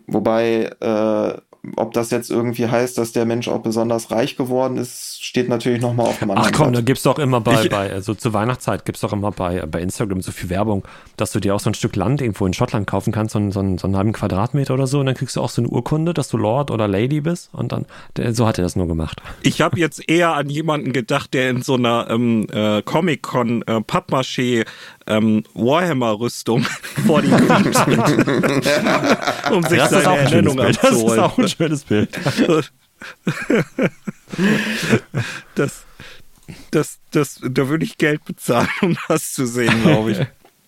Wobei 0.08 0.72
äh, 0.80 1.42
ob 1.76 1.94
das 1.94 2.10
jetzt 2.10 2.32
irgendwie 2.32 2.68
heißt, 2.68 2.98
dass 2.98 3.12
der 3.12 3.26
Mensch 3.26 3.48
auch 3.48 3.62
besonders 3.62 4.10
reich 4.10 4.36
geworden 4.36 4.78
ist, 4.78 5.24
steht 5.24 5.48
natürlich 5.48 5.82
nochmal 5.82 6.08
auf 6.08 6.20
dem 6.20 6.32
anderen 6.32 6.52
Ach 6.52 6.58
komm, 6.58 6.72
Blatt. 6.72 6.82
da 6.82 6.86
gibt's 6.86 7.04
doch 7.04 7.20
immer 7.20 7.40
bei, 7.40 7.68
bei, 7.68 7.92
also 7.92 8.16
zur 8.16 8.34
Weihnachtszeit 8.34 8.84
gibt's 8.84 9.02
doch 9.02 9.14
immer 9.14 9.32
bei, 9.32 9.66
bei 9.68 9.80
Instagram 9.80 10.22
so 10.22 10.32
viel 10.32 10.50
Werbung, 10.50 10.84
dass 11.18 11.32
du 11.32 11.40
dir 11.40 11.54
auch 11.54 11.60
so 11.60 11.70
ein 11.70 11.76
Stück 11.76 11.96
Land 11.96 12.22
irgendwo 12.22 12.48
in 12.48 12.54
Schottland 12.54 12.88
kaufen 12.88 13.14
kannst, 13.14 13.34
so, 13.34 13.40
einen, 13.40 13.52
so, 13.52 13.60
einen, 13.60 13.78
so 13.78 13.86
einen 13.86 13.96
halben 13.96 14.12
Quadratmeter 14.12 14.74
oder 14.74 14.88
so, 14.88 15.00
und 15.00 15.06
dann 15.06 15.16
kriegst 15.16 15.36
du 15.36 15.42
auch 15.42 15.50
so 15.50 15.62
eine 15.62 15.70
Urkunde, 15.70 16.14
dass 16.16 16.30
du 16.30 16.38
Lord 16.38 16.72
oder 16.72 16.88
Lady 16.88 17.22
bist, 17.22 17.50
und 17.54 17.72
dann, 17.72 17.86
so 18.32 18.48
hat 18.48 18.58
er 18.58 18.64
das 18.64 18.76
nur 18.76 18.88
gemacht. 18.88 19.22
Ich 19.44 19.62
habe 19.62 19.80
jetzt 19.80 20.10
eher 20.10 20.34
an 20.34 20.50
jemanden 20.50 20.94
gedacht, 20.94 21.34
der 21.36 21.52
in 21.52 21.62
so 21.62 21.76
einer 21.76 22.08
ähm, 22.10 22.48
äh, 22.52 22.82
Comic-Con 22.82 23.62
äh, 23.68 23.82
Pappmaché 23.82 24.66
ähm, 25.07 25.44
Warhammer-Rüstung 25.53 26.64
vor 27.06 27.22
die 27.22 27.30
Queen 27.30 27.73
steht, 27.73 27.98
um 29.52 29.64
sich 29.64 29.78
das 29.78 29.90
seine 29.90 30.18
Ernennung 30.18 30.60
abzuholen. 30.60 30.78
Das 30.82 31.14
ist 31.14 31.19
auch 31.19 31.38
ein 31.38 31.49
schönes 31.49 31.84
Bild. 31.84 32.10
das, 35.56 35.86
das, 36.72 36.99
das, 37.11 37.40
da 37.44 37.69
würde 37.69 37.86
ich 37.86 37.98
Geld 37.98 38.26
bezahlen, 38.26 38.69
um 38.82 38.98
das 39.07 39.34
zu 39.34 39.45
sehen, 39.45 39.82
glaube 39.84 40.11
ich. 40.11 40.19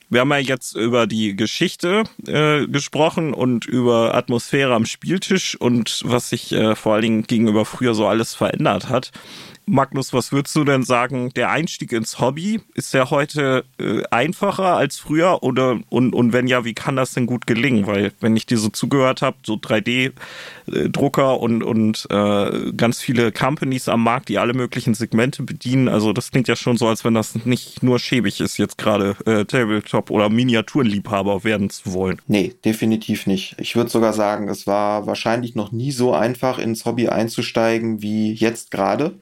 Wir 0.10 0.22
haben 0.22 0.30
ja 0.30 0.38
jetzt 0.38 0.76
über 0.76 1.08
die 1.08 1.36
Geschichte 1.36 2.04
äh, 2.28 2.68
gesprochen 2.68 3.34
und 3.34 3.66
über 3.66 4.14
Atmosphäre 4.14 4.76
am 4.76 4.86
Spieltisch 4.86 5.60
und 5.60 6.02
was 6.06 6.30
sich 6.30 6.52
äh, 6.52 6.76
vor 6.76 6.94
allen 6.94 7.02
Dingen 7.02 7.24
gegenüber 7.24 7.66
früher 7.66 7.96
so 7.96 8.06
alles 8.06 8.36
verändert 8.36 8.90
hat. 8.90 9.12
Magnus, 9.66 10.14
was 10.14 10.32
würdest 10.32 10.56
du 10.56 10.64
denn 10.64 10.84
sagen? 10.84 11.32
Der 11.36 11.50
Einstieg 11.50 11.92
ins 11.92 12.20
Hobby, 12.20 12.62
ist 12.76 12.94
der 12.94 13.10
heute 13.10 13.64
äh, 13.80 14.04
einfacher 14.12 14.76
als 14.76 14.98
früher? 14.98 15.44
Oder 15.44 15.80
und, 15.90 16.14
und 16.14 16.34
wenn 16.34 16.48
ja, 16.48 16.66
wie 16.66 16.74
kann 16.74 16.96
das 16.96 17.14
denn 17.14 17.26
gut 17.26 17.48
gelingen? 17.48 17.88
Weil, 17.88 18.12
wenn 18.20 18.36
ich 18.36 18.46
dir 18.46 18.58
so 18.58 18.70
zugehört 18.70 19.22
habe, 19.22 19.38
so 19.46 19.54
3D-Drucker 19.56 21.40
und, 21.40 21.64
und 21.64 22.08
äh, 22.10 22.72
ganz 22.74 23.02
viele 23.02 23.32
Companies 23.32 23.88
am 23.88 24.04
Markt, 24.04 24.30
die 24.30 24.38
alle 24.38 24.54
möglichen 24.54 24.94
Segmente 24.94 25.44
bedienen, 25.44 25.88
also 25.88 26.14
das 26.14 26.32
klingt 26.32 26.48
ja 26.48 26.56
schon 26.56 26.78
so, 26.78 26.88
als 26.88 27.06
wenn 27.06 27.14
das 27.14 27.46
nicht 27.46 27.84
nur 27.84 28.00
schäbig 28.00 28.42
ist, 28.42 28.58
jetzt 28.58 28.78
gerade 28.78 29.16
äh, 29.26 29.46
Tabletop- 29.46 30.12
oder 30.12 30.30
Miniaturenliebhaber 30.30 31.44
werden 31.44 31.70
zu 31.70 31.94
wollen. 31.94 32.22
Nee, 32.28 32.54
definitiv 32.66 33.28
nicht. 33.28 33.56
Ich 33.60 33.76
würde 33.76 33.90
sogar 33.90 34.14
sagen, 34.14 34.50
es 34.50 34.68
war 34.68 35.08
wahrscheinlich 35.08 35.56
noch 35.56 35.72
nie 35.72 35.92
so 35.92 36.14
einfach, 36.14 36.60
ins 36.60 36.86
Hobby 36.86 37.08
einzusteigen 37.08 38.02
wie 38.02 38.34
jetzt 38.34 38.72
gerade. 38.72 39.16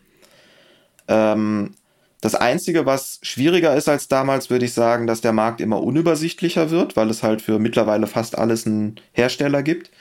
Ähm, 1.11 1.75
das 2.21 2.35
Einzige, 2.35 2.85
was 2.85 3.19
schwieriger 3.23 3.75
ist 3.75 3.89
als 3.89 4.07
damals, 4.07 4.49
würde 4.49 4.65
ich 4.65 4.73
sagen, 4.73 5.07
dass 5.07 5.21
der 5.21 5.33
Markt 5.33 5.59
immer 5.59 5.81
unübersichtlicher 5.83 6.69
wird, 6.69 6.95
weil 6.95 7.09
es 7.09 7.23
halt 7.23 7.41
für 7.41 7.59
mittlerweile 7.59 8.07
fast 8.07 8.38
alles 8.38 8.65
einen 8.65 8.99
Hersteller 9.11 9.63
gibt. 9.63 9.91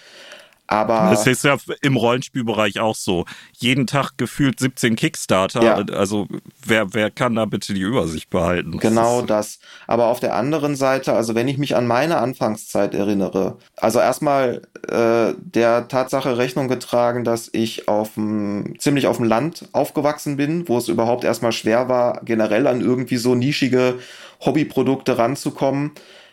Aber 0.71 1.11
das 1.11 1.27
ist 1.27 1.45
ja 1.45 1.57
im 1.83 1.97
Rollenspielbereich 1.97 2.79
auch 2.79 2.95
so. 2.95 3.25
Jeden 3.59 3.87
Tag 3.87 4.13
gefühlt 4.17 4.61
17 4.61 4.95
Kickstarter. 4.95 5.63
Ja. 5.63 5.97
Also 5.97 6.29
wer, 6.65 6.95
wer 6.95 7.11
kann 7.11 7.35
da 7.35 7.45
bitte 7.45 7.75
die 7.75 7.81
Übersicht 7.81 8.31
behalten? 8.31 8.79
Genau 8.79 9.23
das. 9.23 9.59
Aber 9.89 10.07
auf 10.07 10.21
der 10.21 10.37
anderen 10.37 10.77
Seite, 10.77 11.13
also 11.13 11.35
wenn 11.35 11.49
ich 11.49 11.59
mich 11.59 11.75
an 11.75 11.89
meine 11.89 12.19
Anfangszeit 12.19 12.95
erinnere, 12.95 13.59
also 13.77 13.99
erstmal 13.99 14.63
äh, 14.89 15.35
der 15.41 15.89
Tatsache 15.89 16.39
Rechnung 16.39 16.69
getragen, 16.69 17.25
dass 17.25 17.51
ich 17.53 17.89
auf 17.89 18.15
dem, 18.15 18.79
ziemlich 18.79 19.09
auf 19.09 19.17
dem 19.17 19.27
Land 19.27 19.69
aufgewachsen 19.73 20.37
bin, 20.37 20.69
wo 20.69 20.79
es 20.79 20.87
überhaupt 20.87 21.25
erstmal 21.25 21.53
schwer 21.53 21.89
war, 21.89 22.21
generell 22.25 22.69
an 22.69 22.81
irgendwie 22.81 23.17
so 23.17 23.35
nischige 23.35 23.99
Hobbyprodukte 24.41 25.19
ranzukommen. 25.19 25.93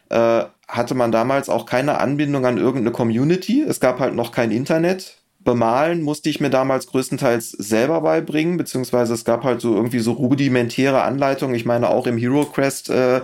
Äh, 0.09 0.43
hatte 0.67 0.95
man 0.95 1.11
damals 1.11 1.49
auch 1.49 1.65
keine 1.65 1.99
Anbindung 1.99 2.45
an 2.45 2.57
irgendeine 2.57 2.91
Community. 2.91 3.61
Es 3.61 3.79
gab 3.79 3.99
halt 3.99 4.15
noch 4.15 4.31
kein 4.31 4.51
Internet. 4.51 5.17
Bemalen 5.47 6.01
musste 6.01 6.29
ich 6.29 6.41
mir 6.41 6.49
damals 6.49 6.87
größtenteils 6.87 7.51
selber 7.51 8.01
beibringen, 8.01 8.57
beziehungsweise 8.57 9.13
es 9.13 9.23
gab 9.23 9.45
halt 9.45 9.61
so 9.61 9.73
irgendwie 9.75 9.99
so 9.99 10.11
rudimentäre 10.11 11.03
Anleitungen. 11.03 11.55
Ich 11.55 11.63
meine, 11.63 11.89
auch 11.89 12.05
im 12.05 12.17
HeroQuest 12.17 12.89
äh, 12.89 13.21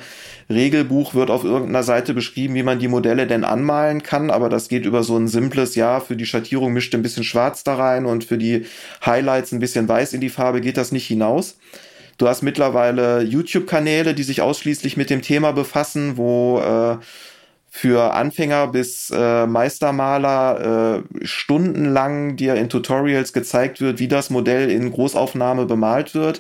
wird 0.48 1.30
auf 1.30 1.44
irgendeiner 1.44 1.84
Seite 1.84 2.14
beschrieben, 2.14 2.56
wie 2.56 2.64
man 2.64 2.80
die 2.80 2.88
Modelle 2.88 3.28
denn 3.28 3.44
anmalen 3.44 4.04
kann, 4.04 4.32
aber 4.32 4.48
das 4.48 4.70
geht 4.70 4.86
über 4.86 5.04
so 5.04 5.18
ein 5.18 5.28
simples, 5.28 5.76
ja, 5.76 6.00
für 6.00 6.16
die 6.16 6.26
Schattierung 6.26 6.72
mischt 6.72 6.96
ein 6.96 7.02
bisschen 7.02 7.26
schwarz 7.26 7.66
da 7.66 7.76
rein 7.76 8.06
und 8.06 8.24
für 8.24 8.38
die 8.38 8.68
Highlights 9.06 9.52
ein 9.52 9.60
bisschen 9.60 9.90
weiß 9.90 10.14
in 10.14 10.22
die 10.22 10.30
Farbe 10.30 10.62
geht 10.62 10.78
das 10.78 10.94
nicht 10.94 11.08
hinaus. 11.08 11.58
Du 12.18 12.30
hast 12.30 12.42
mittlerweile 12.42 13.22
YouTube-Kanäle, 13.22 14.14
die 14.14 14.24
sich 14.24 14.42
ausschließlich 14.42 14.96
mit 14.96 15.10
dem 15.10 15.22
Thema 15.22 15.52
befassen, 15.52 16.16
wo 16.16 16.60
äh, 16.60 17.04
für 17.76 18.14
Anfänger 18.14 18.68
bis 18.68 19.10
äh, 19.10 19.48
Meistermaler 19.48 21.02
äh, 21.02 21.26
stundenlang 21.26 22.36
dir 22.36 22.54
in 22.54 22.70
Tutorials 22.70 23.34
gezeigt 23.34 23.82
wird, 23.82 23.98
wie 23.98 24.08
das 24.08 24.30
Modell 24.30 24.70
in 24.70 24.92
Großaufnahme 24.92 25.66
bemalt 25.66 26.14
wird. 26.14 26.40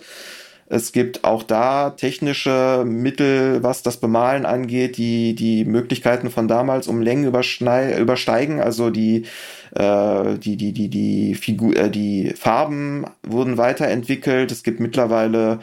Es 0.67 0.91
gibt 0.91 1.23
auch 1.23 1.41
da 1.41 1.89
technische 1.89 2.83
Mittel, 2.85 3.63
was 3.63 3.81
das 3.81 3.97
Bemalen 3.97 4.45
angeht, 4.45 4.97
die 4.97 5.33
die 5.33 5.65
Möglichkeiten 5.65 6.29
von 6.29 6.47
damals 6.47 6.87
um 6.87 7.01
Längen 7.01 7.25
übersteigen. 7.25 8.61
Also 8.61 8.91
die 8.91 9.25
äh, 9.75 10.37
die 10.37 10.55
die 10.55 10.71
die 10.71 10.89
die 10.89 11.33
Figur, 11.33 11.75
äh, 11.75 11.89
die 11.89 12.35
Farben 12.37 13.05
wurden 13.23 13.57
weiterentwickelt. 13.57 14.51
Es 14.51 14.61
gibt 14.61 14.79
mittlerweile 14.79 15.59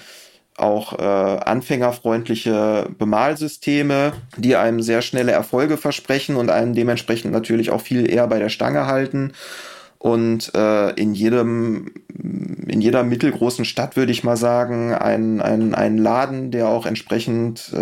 auch 0.61 0.99
äh, 0.99 1.03
anfängerfreundliche 1.03 2.89
Bemalsysteme, 2.99 4.13
die 4.37 4.57
einem 4.57 4.83
sehr 4.83 5.03
schnelle 5.03 5.33
Erfolge 5.33 5.77
versprechen 5.77 6.37
und 6.37 6.51
einen 6.51 6.75
dementsprechend 6.75 7.33
natürlich 7.33 7.71
auch 7.71 7.81
viel 7.81 8.11
eher 8.11 8.27
bei 8.27 8.39
der 8.39 8.49
Stange 8.49 8.87
halten. 8.87 9.33
Und 9.99 10.55
äh, 10.55 10.93
in 10.93 11.13
jedem, 11.13 11.93
in 12.67 12.81
jeder 12.81 13.03
mittelgroßen 13.03 13.67
Stadt 13.67 13.97
würde 13.97 14.13
ich 14.13 14.25
mal 14.25 14.39
sagen, 14.39 14.95
ein, 14.95 15.43
ein, 15.43 15.75
ein 15.75 15.99
Laden, 15.99 16.51
der 16.51 16.69
auch 16.69 16.87
entsprechend 16.87 17.71
äh, 17.75 17.77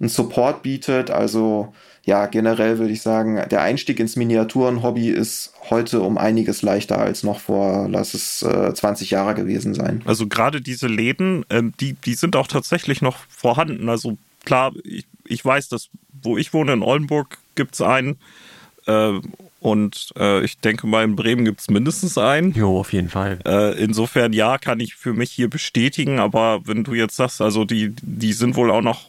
einen 0.00 0.08
Support 0.08 0.62
bietet. 0.62 1.10
Also 1.10 1.74
ja, 2.04 2.26
generell 2.26 2.78
würde 2.78 2.92
ich 2.92 3.00
sagen, 3.00 3.42
der 3.50 3.62
Einstieg 3.62 3.98
ins 3.98 4.16
Miniaturenhobby 4.16 5.08
ist 5.08 5.54
heute 5.70 6.00
um 6.00 6.18
einiges 6.18 6.60
leichter 6.60 6.98
als 6.98 7.22
noch 7.22 7.40
vor, 7.40 7.88
lass 7.88 8.12
es 8.12 8.42
äh, 8.42 8.74
20 8.74 9.10
Jahre 9.10 9.34
gewesen 9.34 9.72
sein. 9.72 10.02
Also 10.04 10.26
gerade 10.26 10.60
diese 10.60 10.86
Läden, 10.86 11.46
ähm, 11.48 11.72
die, 11.80 11.94
die 11.94 12.14
sind 12.14 12.36
auch 12.36 12.46
tatsächlich 12.46 13.00
noch 13.00 13.18
vorhanden. 13.28 13.88
Also 13.88 14.18
klar, 14.44 14.72
ich, 14.84 15.06
ich 15.24 15.42
weiß, 15.42 15.70
dass 15.70 15.88
wo 16.22 16.36
ich 16.36 16.52
wohne 16.52 16.74
in 16.74 16.82
Oldenburg 16.82 17.38
gibt 17.54 17.74
es 17.74 17.80
einen. 17.80 18.16
Äh, 18.86 19.20
und 19.60 20.12
äh, 20.18 20.44
ich 20.44 20.58
denke 20.58 20.86
mal, 20.86 21.04
in 21.04 21.16
Bremen 21.16 21.46
gibt 21.46 21.60
es 21.60 21.70
mindestens 21.70 22.18
einen. 22.18 22.52
Jo, 22.52 22.78
auf 22.78 22.92
jeden 22.92 23.08
Fall. 23.08 23.38
Äh, 23.46 23.82
insofern 23.82 24.34
ja, 24.34 24.58
kann 24.58 24.78
ich 24.78 24.94
für 24.94 25.14
mich 25.14 25.30
hier 25.30 25.48
bestätigen. 25.48 26.18
Aber 26.18 26.66
wenn 26.66 26.84
du 26.84 26.92
jetzt 26.92 27.16
sagst, 27.16 27.40
also 27.40 27.64
die, 27.64 27.94
die 28.02 28.34
sind 28.34 28.56
wohl 28.56 28.70
auch 28.70 28.82
noch 28.82 29.08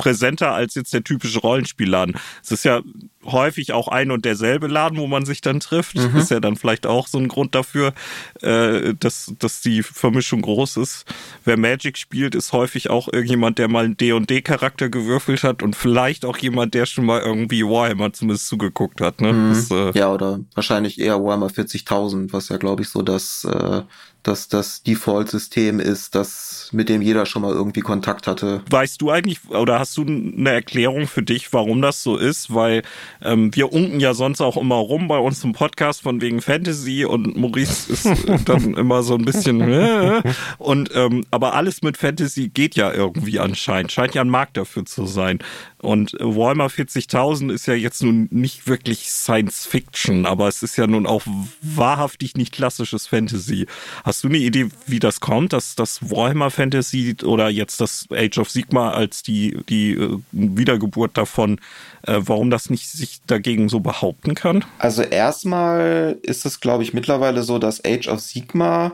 präsenter 0.00 0.52
als 0.54 0.74
jetzt 0.74 0.94
der 0.94 1.04
typische 1.04 1.40
Rollenspielladen. 1.40 2.16
Es 2.42 2.50
ist 2.52 2.64
ja 2.64 2.80
häufig 3.26 3.74
auch 3.74 3.86
ein 3.88 4.10
und 4.10 4.24
derselbe 4.24 4.66
Laden, 4.66 4.96
wo 4.96 5.06
man 5.06 5.26
sich 5.26 5.42
dann 5.42 5.60
trifft. 5.60 5.96
Mhm. 5.96 6.16
Ist 6.16 6.30
ja 6.30 6.40
dann 6.40 6.56
vielleicht 6.56 6.86
auch 6.86 7.06
so 7.06 7.18
ein 7.18 7.28
Grund 7.28 7.54
dafür, 7.54 7.92
äh, 8.40 8.94
dass, 8.98 9.34
dass 9.38 9.60
die 9.60 9.82
Vermischung 9.82 10.40
groß 10.40 10.78
ist. 10.78 11.04
Wer 11.44 11.58
Magic 11.58 11.98
spielt, 11.98 12.34
ist 12.34 12.54
häufig 12.54 12.88
auch 12.88 13.08
irgendjemand, 13.12 13.58
der 13.58 13.68
mal 13.68 13.84
einen 13.84 13.98
D&D-Charakter 13.98 14.88
gewürfelt 14.88 15.42
hat 15.42 15.62
und 15.62 15.76
vielleicht 15.76 16.24
auch 16.24 16.38
jemand, 16.38 16.72
der 16.72 16.86
schon 16.86 17.04
mal 17.04 17.20
irgendwie 17.20 17.62
Warhammer 17.62 18.10
zumindest 18.14 18.48
zugeguckt 18.48 19.02
hat. 19.02 19.20
Ne? 19.20 19.34
Mhm. 19.34 19.48
Das, 19.50 19.70
äh, 19.70 19.98
ja, 19.98 20.10
oder 20.10 20.40
wahrscheinlich 20.54 20.98
eher 20.98 21.22
Warhammer 21.22 21.48
40.000, 21.48 22.32
was 22.32 22.48
ja, 22.48 22.56
glaube 22.56 22.82
ich, 22.82 22.88
so 22.88 23.02
das 23.02 23.44
äh, 23.44 23.82
dass 24.22 24.48
das 24.48 24.82
Default-System 24.82 25.80
ist, 25.80 26.14
das 26.14 26.68
mit 26.72 26.88
dem 26.88 27.02
jeder 27.02 27.26
schon 27.26 27.42
mal 27.42 27.52
irgendwie 27.52 27.80
Kontakt 27.80 28.26
hatte. 28.26 28.62
Weißt 28.70 29.00
du 29.00 29.10
eigentlich 29.10 29.48
oder 29.48 29.78
hast 29.78 29.96
du 29.96 30.02
eine 30.02 30.50
Erklärung 30.50 31.06
für 31.06 31.22
dich, 31.22 31.52
warum 31.52 31.82
das 31.82 32.02
so 32.02 32.16
ist? 32.16 32.54
Weil 32.54 32.82
ähm, 33.22 33.54
wir 33.54 33.72
unken 33.72 34.00
ja 34.00 34.14
sonst 34.14 34.40
auch 34.40 34.56
immer 34.56 34.76
rum 34.76 35.08
bei 35.08 35.18
uns 35.18 35.42
im 35.44 35.52
Podcast 35.52 36.02
von 36.02 36.20
wegen 36.20 36.42
Fantasy 36.42 37.04
und 37.04 37.36
Maurice 37.36 37.92
ist 37.92 38.06
dann 38.44 38.74
immer 38.74 39.02
so 39.02 39.14
ein 39.14 39.24
bisschen 39.24 39.60
äh, 39.60 40.22
und 40.58 40.90
ähm, 40.94 41.24
aber 41.30 41.54
alles 41.54 41.82
mit 41.82 41.96
Fantasy 41.96 42.48
geht 42.48 42.76
ja 42.76 42.92
irgendwie 42.92 43.38
anscheinend, 43.38 43.92
scheint 43.92 44.14
ja 44.14 44.22
ein 44.22 44.28
Markt 44.28 44.56
dafür 44.56 44.84
zu 44.84 45.06
sein. 45.06 45.38
Und 45.82 46.12
Warhammer 46.20 46.66
40.000 46.66 47.52
ist 47.52 47.66
ja 47.66 47.72
jetzt 47.72 48.02
nun 48.02 48.28
nicht 48.30 48.68
wirklich 48.68 49.10
Science 49.10 49.64
Fiction, 49.64 50.26
aber 50.26 50.46
es 50.46 50.62
ist 50.62 50.76
ja 50.76 50.86
nun 50.86 51.06
auch 51.06 51.22
wahrhaftig 51.62 52.36
nicht 52.36 52.52
klassisches 52.52 53.06
Fantasy. 53.06 53.66
Hast 54.04 54.22
du 54.22 54.28
eine 54.28 54.36
Idee, 54.36 54.68
wie 54.86 54.98
das 54.98 55.20
kommt, 55.20 55.54
dass 55.54 55.76
das 55.76 56.10
Warhammer 56.10 56.50
Fantasy 56.50 57.16
oder 57.24 57.48
jetzt 57.48 57.80
das 57.80 58.06
Age 58.12 58.38
of 58.38 58.50
Sigma 58.50 58.90
als 58.90 59.22
die, 59.22 59.58
die 59.70 59.92
äh, 59.92 60.18
Wiedergeburt 60.32 61.16
davon, 61.16 61.58
äh, 62.06 62.18
warum 62.18 62.50
das 62.50 62.68
nicht 62.68 62.86
sich 62.86 63.20
dagegen 63.26 63.70
so 63.70 63.80
behaupten 63.80 64.34
kann? 64.34 64.66
Also 64.78 65.02
erstmal 65.02 66.18
ist 66.22 66.44
es, 66.44 66.60
glaube 66.60 66.82
ich, 66.82 66.92
mittlerweile 66.92 67.42
so, 67.42 67.58
dass 67.58 67.82
Age 67.82 68.08
of 68.08 68.20
Sigma 68.20 68.92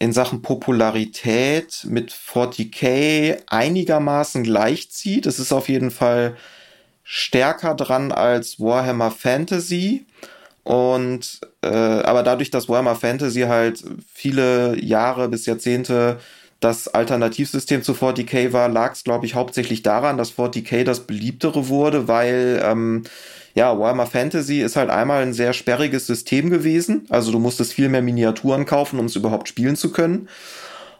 in 0.00 0.12
Sachen 0.14 0.40
Popularität 0.40 1.84
mit 1.86 2.10
40k 2.10 3.42
einigermaßen 3.46 4.42
gleichzieht. 4.42 5.26
Es 5.26 5.38
ist 5.38 5.52
auf 5.52 5.68
jeden 5.68 5.90
Fall 5.90 6.36
stärker 7.04 7.74
dran 7.74 8.10
als 8.10 8.58
Warhammer 8.58 9.10
Fantasy. 9.10 10.06
Und 10.64 11.40
äh, 11.62 11.68
aber 11.68 12.22
dadurch, 12.22 12.50
dass 12.50 12.68
Warhammer 12.68 12.96
Fantasy 12.96 13.42
halt 13.42 13.84
viele 14.12 14.82
Jahre 14.82 15.28
bis 15.28 15.44
Jahrzehnte 15.44 16.18
das 16.60 16.88
Alternativsystem 16.88 17.82
zu 17.82 17.92
40k 17.92 18.52
war, 18.52 18.68
lag 18.68 18.92
es, 18.92 19.02
glaube 19.02 19.24
ich, 19.24 19.34
hauptsächlich 19.34 19.82
daran, 19.82 20.18
dass 20.18 20.36
40k 20.36 20.84
das 20.84 21.00
beliebtere 21.00 21.68
wurde, 21.68 22.06
weil 22.06 22.62
ähm, 22.62 23.04
ja, 23.54 23.78
Warhammer 23.78 24.06
Fantasy 24.06 24.60
ist 24.60 24.76
halt 24.76 24.90
einmal 24.90 25.22
ein 25.22 25.32
sehr 25.32 25.54
sperriges 25.54 26.06
System 26.06 26.50
gewesen. 26.50 27.06
Also 27.08 27.32
du 27.32 27.38
musstest 27.38 27.72
viel 27.72 27.88
mehr 27.88 28.02
Miniaturen 28.02 28.66
kaufen, 28.66 28.98
um 28.98 29.06
es 29.06 29.16
überhaupt 29.16 29.48
spielen 29.48 29.74
zu 29.74 29.90
können. 29.90 30.28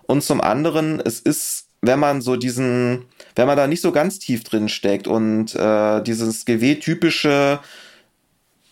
Und 0.06 0.24
zum 0.24 0.40
anderen, 0.40 0.98
es 0.98 1.20
ist, 1.20 1.66
wenn 1.82 2.00
man 2.00 2.22
so 2.22 2.36
diesen, 2.36 3.04
wenn 3.36 3.46
man 3.46 3.56
da 3.56 3.66
nicht 3.66 3.82
so 3.82 3.92
ganz 3.92 4.18
tief 4.18 4.42
drin 4.42 4.68
steckt 4.68 5.06
und 5.06 5.54
äh, 5.54 6.02
dieses 6.02 6.44
GW-typische, 6.44 7.60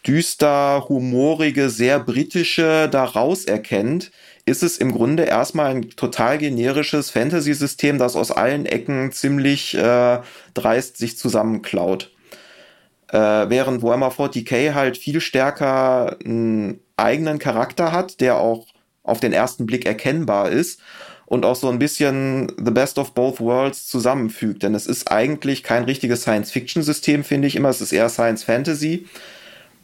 düster, 0.06 0.86
humorige, 0.88 1.70
sehr 1.70 2.00
britische 2.00 2.88
da 2.90 3.04
raus 3.04 3.44
erkennt, 3.44 4.10
ist 4.48 4.62
es 4.62 4.78
im 4.78 4.92
Grunde 4.92 5.24
erstmal 5.24 5.70
ein 5.70 5.90
total 5.90 6.38
generisches 6.38 7.10
Fantasy-System, 7.10 7.98
das 7.98 8.16
aus 8.16 8.30
allen 8.30 8.66
Ecken 8.66 9.12
ziemlich 9.12 9.74
äh, 9.74 10.18
dreist 10.54 10.96
sich 10.96 11.16
zusammenklaut. 11.16 12.10
Äh, 13.08 13.18
während 13.18 13.82
Warhammer 13.82 14.10
40k 14.10 14.74
halt 14.74 14.98
viel 14.98 15.20
stärker 15.20 16.16
einen 16.24 16.80
eigenen 16.96 17.38
Charakter 17.38 17.92
hat, 17.92 18.20
der 18.20 18.36
auch 18.36 18.66
auf 19.02 19.20
den 19.20 19.32
ersten 19.32 19.66
Blick 19.66 19.86
erkennbar 19.86 20.50
ist 20.50 20.80
und 21.24 21.44
auch 21.44 21.56
so 21.56 21.68
ein 21.68 21.78
bisschen 21.78 22.52
The 22.56 22.70
Best 22.70 22.98
of 22.98 23.12
Both 23.12 23.40
Worlds 23.40 23.86
zusammenfügt. 23.86 24.62
Denn 24.62 24.74
es 24.74 24.86
ist 24.86 25.10
eigentlich 25.10 25.62
kein 25.62 25.84
richtiges 25.84 26.22
Science-Fiction-System, 26.22 27.24
finde 27.24 27.48
ich 27.48 27.56
immer. 27.56 27.68
Es 27.68 27.80
ist 27.80 27.92
eher 27.92 28.08
Science-Fantasy 28.08 29.06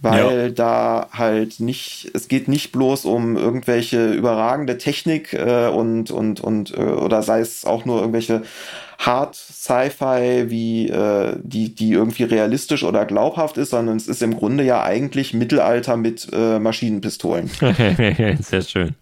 weil 0.05 0.43
ja. 0.43 0.49
da 0.51 1.09
halt 1.13 1.61
nicht, 1.61 2.11
es 2.13 2.29
geht 2.29 2.47
nicht 2.47 2.73
bloß 2.73 3.07
um 3.07 3.37
irgendwelche 3.37 4.13
überragende 4.13 4.77
Technik 4.77 5.33
äh, 5.33 5.69
und 5.69 6.11
und 6.11 6.41
und 6.41 6.77
äh, 6.77 6.81
oder 6.81 7.23
sei 7.23 7.41
es 7.41 7.65
auch 7.65 7.87
nur 7.87 8.01
irgendwelche 8.01 8.43
Hard 8.99 9.35
Sci-Fi, 9.35 10.51
wie 10.51 10.89
äh, 10.89 11.37
die 11.43 11.75
die 11.75 11.93
irgendwie 11.93 12.25
realistisch 12.25 12.85
oder 12.85 13.07
glaubhaft 13.07 13.57
ist, 13.57 13.71
sondern 13.71 13.97
es 13.97 14.07
ist 14.07 14.23
im 14.23 14.37
Grunde 14.37 14.63
ja 14.63 14.83
eigentlich 14.83 15.33
Mittelalter 15.33 15.97
mit 15.97 16.29
äh, 16.33 16.59
Maschinenpistolen. 16.59 17.49
Sehr 18.41 18.63
schön. 18.63 18.95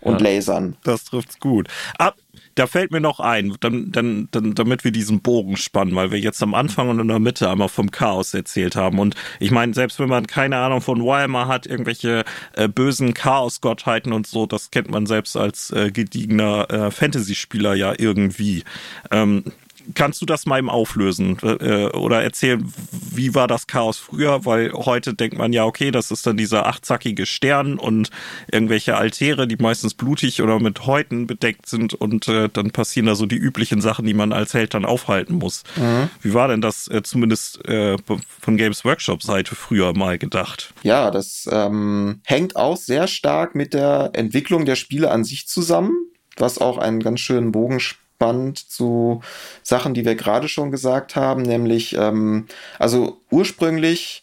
Und 0.00 0.20
ja. 0.20 0.34
Lasern. 0.34 0.76
Das 0.82 1.04
trifft's 1.04 1.38
gut. 1.38 1.68
Ab, 1.98 2.16
da 2.54 2.66
fällt 2.66 2.90
mir 2.90 3.00
noch 3.00 3.20
ein, 3.20 3.54
dann, 3.60 3.92
dann, 3.92 4.28
dann, 4.30 4.54
damit 4.54 4.84
wir 4.84 4.92
diesen 4.92 5.20
Bogen 5.20 5.56
spannen, 5.56 5.94
weil 5.94 6.10
wir 6.10 6.18
jetzt 6.18 6.42
am 6.42 6.54
Anfang 6.54 6.88
und 6.88 7.00
in 7.00 7.08
der 7.08 7.18
Mitte 7.18 7.48
einmal 7.48 7.68
vom 7.68 7.90
Chaos 7.90 8.34
erzählt 8.34 8.76
haben. 8.76 8.98
Und 8.98 9.14
ich 9.40 9.50
meine, 9.50 9.74
selbst 9.74 9.98
wenn 9.98 10.08
man 10.08 10.26
keine 10.26 10.58
Ahnung 10.58 10.80
von 10.80 11.04
Warhammer 11.04 11.48
hat, 11.48 11.66
irgendwelche 11.66 12.24
äh, 12.54 12.68
bösen 12.68 13.14
Chaos-Gottheiten 13.14 14.12
und 14.12 14.26
so, 14.26 14.46
das 14.46 14.70
kennt 14.70 14.90
man 14.90 15.06
selbst 15.06 15.36
als 15.36 15.70
äh, 15.70 15.90
gediegener 15.90 16.70
äh, 16.70 16.90
Fantasy-Spieler 16.90 17.74
ja 17.74 17.94
irgendwie. 17.96 18.64
Ähm, 19.10 19.44
kannst 19.94 20.20
du 20.22 20.26
das 20.26 20.46
mal 20.46 20.58
eben 20.58 20.70
auflösen 20.70 21.38
äh, 21.42 21.86
oder 21.88 22.22
erzählen, 22.22 22.72
wie 22.90 23.34
war 23.34 23.48
das 23.48 23.66
Chaos 23.66 23.98
früher? 23.98 24.44
Weil 24.44 24.72
heute 24.72 25.14
denkt 25.14 25.36
man 25.36 25.52
ja, 25.52 25.64
okay, 25.64 25.90
das 25.90 26.10
ist 26.10 26.26
dann 26.26 26.36
dieser 26.36 26.66
achtzackige 26.66 27.26
Stern 27.26 27.78
und 27.78 28.10
irgendwelche 28.50 28.96
Altäre, 28.96 29.46
die 29.46 29.56
meistens 29.56 29.94
blutig 29.94 30.42
oder 30.42 30.60
mit 30.60 30.86
Häuten 30.86 31.26
bedeckt 31.26 31.68
sind 31.68 31.94
und 31.94 32.28
äh, 32.28 32.48
dann 32.52 32.70
passieren 32.70 33.06
da 33.06 33.14
so 33.14 33.26
die 33.26 33.36
üblichen 33.36 33.80
Sachen, 33.80 34.06
die 34.06 34.14
man 34.14 34.32
als 34.32 34.54
Held 34.54 34.74
dann 34.74 34.84
aufhalten 34.84 35.34
muss. 35.34 35.64
Mhm. 35.76 36.10
Wie 36.20 36.34
war 36.34 36.48
denn 36.48 36.60
das 36.60 36.88
äh, 36.88 37.02
zumindest 37.02 37.64
äh, 37.66 37.96
von 38.40 38.56
Games 38.56 38.84
Workshop 38.84 39.22
Seite 39.22 39.54
früher 39.54 39.92
mal 39.96 40.18
gedacht? 40.18 40.74
Ja, 40.82 41.10
das 41.10 41.48
ähm, 41.50 42.20
hängt 42.24 42.56
auch 42.56 42.76
sehr 42.76 43.06
stark 43.06 43.54
mit 43.54 43.74
der 43.74 44.10
Entwicklung 44.14 44.64
der 44.64 44.76
Spiele 44.76 45.10
an 45.10 45.24
sich 45.24 45.46
zusammen 45.46 45.92
was 46.36 46.58
auch 46.58 46.78
einen 46.78 47.00
ganz 47.00 47.20
schönen 47.20 47.52
Bogen 47.52 47.80
spannend 48.22 48.58
zu 48.58 49.20
Sachen, 49.62 49.94
die 49.94 50.04
wir 50.04 50.14
gerade 50.14 50.48
schon 50.48 50.70
gesagt 50.70 51.16
haben, 51.16 51.42
nämlich, 51.42 51.96
ähm, 51.96 52.46
also 52.78 53.20
ursprünglich 53.30 54.22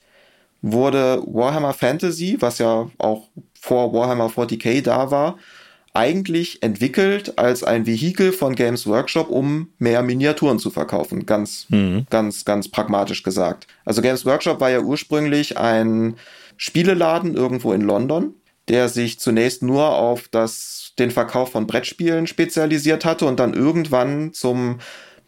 wurde 0.62 1.22
Warhammer 1.26 1.74
Fantasy, 1.74 2.38
was 2.40 2.60
ja 2.60 2.90
auch 2.98 3.28
vor 3.60 3.94
Warhammer 3.94 4.28
40k 4.28 4.82
da 4.82 5.12
war, 5.12 5.38
eigentlich 5.94 6.64
entwickelt 6.64 7.38
als 7.38 7.64
ein 7.64 7.86
Vehikel 7.86 8.32
von 8.32 8.56
Games 8.56 8.88
Workshop, 8.88 9.30
um 9.30 9.70
mehr 9.80 10.02
Miniaturen 10.02 10.60
zu 10.60 10.70
verkaufen. 10.70 11.26
Ganz, 11.26 11.66
mhm. 11.70 12.06
ganz, 12.10 12.46
ganz 12.46 12.70
pragmatisch 12.70 13.24
gesagt. 13.24 13.68
Also 13.84 14.02
Games 14.02 14.26
Workshop 14.26 14.62
war 14.62 14.70
ja 14.70 14.80
ursprünglich 14.80 15.58
ein 15.58 16.16
Spieleladen 16.56 17.36
irgendwo 17.36 17.74
in 17.74 17.82
London, 17.82 18.36
der 18.70 18.88
sich 18.88 19.20
zunächst 19.20 19.64
nur 19.64 19.96
auf 19.96 20.28
das 20.30 20.79
den 20.98 21.12
Verkauf 21.12 21.52
von 21.52 21.68
Brettspielen 21.68 22.28
spezialisiert 22.28 23.06
hatte 23.06 23.26
und 23.26 23.40
dann 23.40 23.54
irgendwann 23.54 24.34
zum 24.34 24.80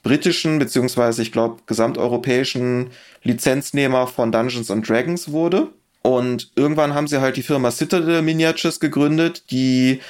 britischen 0.03 0.57
beziehungsweise 0.59 1.21
ich 1.21 1.31
glaube 1.31 1.61
gesamteuropäischen 1.67 2.89
Lizenznehmer 3.23 4.07
von 4.07 4.31
Dungeons 4.31 4.71
and 4.71 4.87
Dragons 4.87 5.31
wurde. 5.31 5.67
Und 6.01 6.51
irgendwann 6.55 6.95
haben 6.95 7.07
sie 7.07 7.21
halt 7.21 7.37
die 7.37 7.43
Firma 7.43 7.69
Citadel 7.69 8.23
Miniatures 8.23 8.79
gegründet, 8.79 9.51
die 9.51 10.01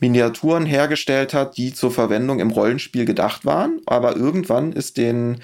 Miniaturen 0.00 0.66
hergestellt 0.66 1.32
hat, 1.34 1.56
die 1.56 1.72
zur 1.72 1.90
Verwendung 1.90 2.40
im 2.40 2.50
Rollenspiel 2.50 3.04
gedacht 3.04 3.44
waren. 3.44 3.80
Aber 3.86 4.16
irgendwann 4.16 4.72
ist 4.72 4.96
den 4.96 5.38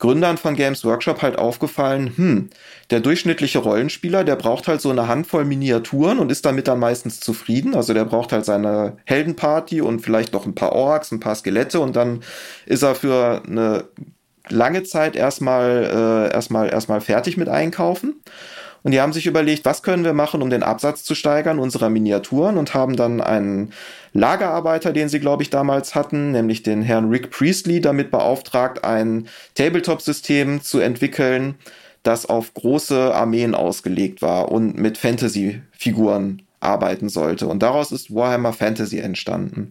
Gründern 0.00 0.38
von 0.38 0.56
Games 0.56 0.84
Workshop 0.84 1.22
halt 1.22 1.38
aufgefallen, 1.38 2.12
hm, 2.16 2.50
der 2.90 3.00
durchschnittliche 3.00 3.58
Rollenspieler, 3.60 4.24
der 4.24 4.34
braucht 4.34 4.66
halt 4.66 4.80
so 4.80 4.90
eine 4.90 5.06
Handvoll 5.06 5.44
Miniaturen 5.44 6.18
und 6.18 6.32
ist 6.32 6.44
damit 6.44 6.66
dann 6.66 6.80
meistens 6.80 7.20
zufrieden. 7.20 7.74
Also 7.76 7.94
der 7.94 8.06
braucht 8.06 8.32
halt 8.32 8.46
seine 8.46 8.96
Heldenparty 9.04 9.82
und 9.82 10.00
vielleicht 10.00 10.32
noch 10.32 10.46
ein 10.46 10.54
paar 10.54 10.72
Orks, 10.72 11.12
ein 11.12 11.20
paar 11.20 11.34
Skelette 11.36 11.80
und 11.80 11.94
dann 11.94 12.22
ist 12.66 12.82
er 12.82 12.94
für 12.94 13.42
eine 13.46 13.84
lange 14.48 14.82
Zeit 14.82 15.16
erstmal 15.16 16.28
äh, 16.30 16.34
erstmal 16.34 16.70
erstmal 16.70 17.00
fertig 17.02 17.36
mit 17.36 17.48
einkaufen. 17.48 18.22
Und 18.82 18.92
die 18.92 19.00
haben 19.00 19.12
sich 19.12 19.26
überlegt, 19.26 19.64
was 19.64 19.82
können 19.82 20.04
wir 20.04 20.14
machen, 20.14 20.42
um 20.42 20.50
den 20.50 20.62
Absatz 20.62 21.04
zu 21.04 21.14
steigern 21.14 21.58
unserer 21.58 21.90
Miniaturen 21.90 22.56
und 22.56 22.74
haben 22.74 22.96
dann 22.96 23.20
einen 23.20 23.72
Lagerarbeiter, 24.12 24.92
den 24.92 25.08
sie, 25.08 25.20
glaube 25.20 25.42
ich, 25.42 25.50
damals 25.50 25.94
hatten, 25.94 26.32
nämlich 26.32 26.62
den 26.62 26.82
Herrn 26.82 27.10
Rick 27.10 27.30
Priestley, 27.30 27.80
damit 27.80 28.10
beauftragt, 28.10 28.84
ein 28.84 29.28
Tabletop-System 29.54 30.62
zu 30.62 30.80
entwickeln, 30.80 31.56
das 32.02 32.26
auf 32.26 32.54
große 32.54 33.14
Armeen 33.14 33.54
ausgelegt 33.54 34.22
war 34.22 34.50
und 34.50 34.78
mit 34.78 34.96
Fantasy-Figuren 34.96 36.42
arbeiten 36.60 37.08
sollte. 37.08 37.46
Und 37.46 37.62
daraus 37.62 37.92
ist 37.92 38.14
Warhammer 38.14 38.52
Fantasy 38.52 38.98
entstanden. 38.98 39.70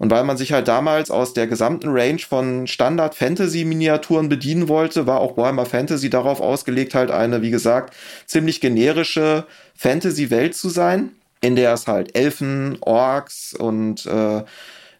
Und 0.00 0.10
weil 0.10 0.24
man 0.24 0.38
sich 0.38 0.54
halt 0.54 0.66
damals 0.66 1.10
aus 1.10 1.34
der 1.34 1.46
gesamten 1.46 1.90
Range 1.90 2.20
von 2.20 2.66
Standard-Fantasy-Miniaturen 2.66 4.30
bedienen 4.30 4.66
wollte, 4.66 5.06
war 5.06 5.20
auch 5.20 5.36
Warhammer 5.36 5.66
Fantasy 5.66 6.08
darauf 6.08 6.40
ausgelegt, 6.40 6.94
halt 6.94 7.10
eine, 7.10 7.42
wie 7.42 7.50
gesagt, 7.50 7.94
ziemlich 8.24 8.62
generische 8.62 9.44
Fantasy-Welt 9.76 10.54
zu 10.54 10.70
sein, 10.70 11.10
in 11.42 11.54
der 11.54 11.74
es 11.74 11.86
halt 11.86 12.16
Elfen, 12.16 12.78
Orks 12.80 13.52
und 13.52 14.06
äh, 14.06 14.42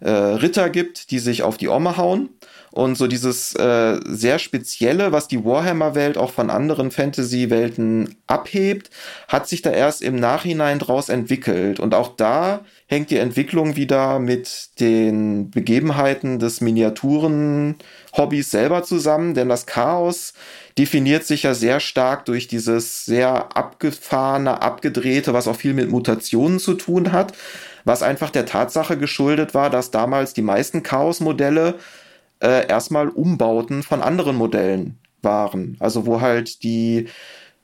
äh, 0.00 0.10
Ritter 0.10 0.68
gibt, 0.68 1.10
die 1.10 1.18
sich 1.18 1.44
auf 1.44 1.56
die 1.56 1.68
Omme 1.68 1.96
hauen. 1.96 2.28
Und 2.72 2.96
so 2.96 3.08
dieses 3.08 3.54
äh, 3.56 3.98
sehr 4.04 4.38
spezielle, 4.38 5.10
was 5.10 5.26
die 5.26 5.44
Warhammer-Welt 5.44 6.16
auch 6.16 6.30
von 6.30 6.50
anderen 6.50 6.92
Fantasy-Welten 6.92 8.16
abhebt, 8.28 8.90
hat 9.26 9.48
sich 9.48 9.60
da 9.62 9.70
erst 9.70 10.02
im 10.02 10.14
Nachhinein 10.16 10.78
draus 10.78 11.08
entwickelt. 11.08 11.80
Und 11.80 11.94
auch 11.94 12.14
da 12.16 12.60
hängt 12.86 13.10
die 13.10 13.18
Entwicklung 13.18 13.74
wieder 13.74 14.20
mit 14.20 14.78
den 14.78 15.50
Begebenheiten 15.50 16.38
des 16.38 16.60
Miniaturen-Hobbys 16.60 18.50
selber 18.52 18.84
zusammen, 18.84 19.34
denn 19.34 19.48
das 19.48 19.66
Chaos 19.66 20.32
definiert 20.78 21.24
sich 21.24 21.42
ja 21.42 21.54
sehr 21.54 21.80
stark 21.80 22.24
durch 22.26 22.46
dieses 22.46 23.04
sehr 23.04 23.56
abgefahrene, 23.56 24.62
abgedrehte, 24.62 25.34
was 25.34 25.48
auch 25.48 25.56
viel 25.56 25.74
mit 25.74 25.90
Mutationen 25.90 26.60
zu 26.60 26.74
tun 26.74 27.10
hat, 27.10 27.32
was 27.84 28.02
einfach 28.02 28.30
der 28.30 28.46
Tatsache 28.46 28.96
geschuldet 28.96 29.54
war, 29.54 29.70
dass 29.70 29.90
damals 29.90 30.34
die 30.34 30.42
meisten 30.42 30.82
Chaos-Modelle 30.82 31.74
äh, 32.40 32.66
erstmal 32.66 33.08
Umbauten 33.08 33.82
von 33.82 34.02
anderen 34.02 34.36
Modellen 34.36 34.98
waren. 35.22 35.76
Also 35.80 36.06
wo 36.06 36.20
halt 36.20 36.62
die 36.62 37.08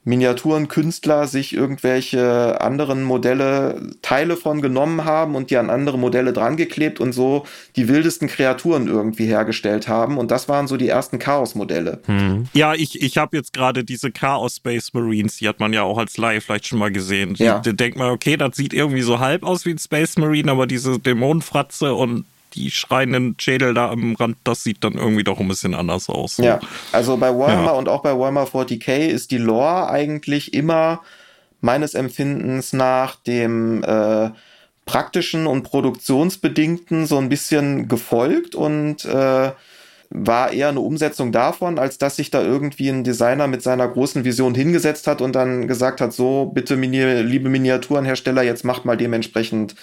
Miniaturenkünstler 0.06 1.26
sich 1.26 1.52
irgendwelche 1.52 2.60
anderen 2.60 3.02
Modelle, 3.02 3.90
Teile 4.02 4.36
von 4.36 4.62
genommen 4.62 5.04
haben 5.04 5.34
und 5.34 5.50
die 5.50 5.56
an 5.56 5.68
andere 5.68 5.98
Modelle 5.98 6.32
drangeklebt 6.32 7.00
und 7.00 7.12
so 7.12 7.44
die 7.74 7.88
wildesten 7.88 8.28
Kreaturen 8.28 8.86
irgendwie 8.86 9.26
hergestellt 9.26 9.88
haben. 9.88 10.16
Und 10.16 10.30
das 10.30 10.48
waren 10.48 10.68
so 10.68 10.76
die 10.76 10.88
ersten 10.88 11.18
Chaos-Modelle. 11.18 12.02
Hm. 12.06 12.46
Ja, 12.52 12.74
ich, 12.74 13.02
ich 13.02 13.18
habe 13.18 13.36
jetzt 13.36 13.52
gerade 13.52 13.82
diese 13.82 14.12
Chaos 14.12 14.56
Space 14.56 14.94
Marines, 14.94 15.38
die 15.38 15.48
hat 15.48 15.58
man 15.58 15.72
ja 15.72 15.82
auch 15.82 15.98
als 15.98 16.16
Laie 16.16 16.40
vielleicht 16.40 16.68
schon 16.68 16.78
mal 16.78 16.92
gesehen. 16.92 17.34
Ja. 17.34 17.58
Da 17.58 17.72
denkt 17.72 17.98
man, 17.98 18.12
okay, 18.12 18.36
das 18.36 18.54
sieht 18.54 18.72
irgendwie 18.72 19.02
so 19.02 19.18
halb 19.18 19.42
aus 19.42 19.66
wie 19.66 19.70
ein 19.70 19.78
Space 19.78 20.18
Marine, 20.18 20.52
aber 20.52 20.68
diese 20.68 21.00
Dämonenfratze 21.00 21.92
und 21.94 22.26
die 22.56 22.70
schreienden 22.70 23.36
Schädel 23.38 23.74
da 23.74 23.90
am 23.90 24.14
Rand, 24.14 24.36
das 24.44 24.62
sieht 24.62 24.82
dann 24.82 24.94
irgendwie 24.94 25.24
doch 25.24 25.38
ein 25.38 25.48
bisschen 25.48 25.74
anders 25.74 26.08
aus. 26.08 26.38
Ja, 26.38 26.58
also 26.92 27.16
bei 27.16 27.28
Warhammer 27.28 27.66
ja. 27.66 27.72
und 27.72 27.88
auch 27.88 28.02
bei 28.02 28.18
Warhammer 28.18 28.44
40k 28.44 29.06
ist 29.06 29.30
die 29.30 29.38
Lore 29.38 29.88
eigentlich 29.88 30.54
immer 30.54 31.02
meines 31.60 31.94
Empfindens 31.94 32.72
nach 32.72 33.16
dem 33.16 33.82
äh, 33.84 34.30
praktischen 34.86 35.46
und 35.46 35.64
produktionsbedingten 35.64 37.06
so 37.06 37.18
ein 37.18 37.28
bisschen 37.28 37.88
gefolgt 37.88 38.54
und 38.54 39.04
äh, 39.04 39.52
war 40.10 40.52
eher 40.52 40.68
eine 40.68 40.80
Umsetzung 40.80 41.32
davon, 41.32 41.78
als 41.78 41.98
dass 41.98 42.16
sich 42.16 42.30
da 42.30 42.42
irgendwie 42.42 42.88
ein 42.88 43.04
Designer 43.04 43.46
mit 43.46 43.62
seiner 43.62 43.88
großen 43.88 44.24
Vision 44.24 44.54
hingesetzt 44.54 45.06
hat 45.06 45.20
und 45.20 45.34
dann 45.34 45.66
gesagt 45.66 46.00
hat, 46.00 46.12
so, 46.12 46.46
bitte, 46.46 46.74
liebe 46.76 47.48
Miniaturenhersteller, 47.48 48.42
jetzt 48.42 48.64
macht 48.64 48.84
mal 48.84 48.96
dementsprechend, 48.96 49.74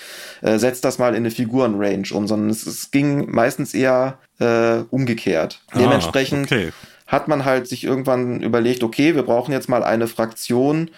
äh, 0.42 0.58
setzt 0.58 0.86
das 0.86 0.98
mal 0.98 1.10
in 1.10 1.18
eine 1.18 1.32
Figurenrange 1.32 2.14
um, 2.14 2.28
sondern 2.28 2.50
es, 2.50 2.66
es 2.66 2.92
ging 2.92 3.32
meistens 3.32 3.74
eher 3.74 4.20
äh, 4.40 4.84
umgekehrt. 4.90 5.62
Ah, 5.72 5.80
Dementsprechend 5.80 6.52
okay. 6.52 6.72
hat 7.08 7.28
man 7.28 7.44
halt 7.46 7.68
sich 7.68 7.84
irgendwann 7.84 8.42
überlegt, 8.42 8.84
okay, 8.84 9.16
wir 9.16 9.24
brauchen 9.24 9.52
jetzt 9.52 9.70
mal 9.70 9.84
eine 9.84 10.08
Fraktion, 10.08 10.90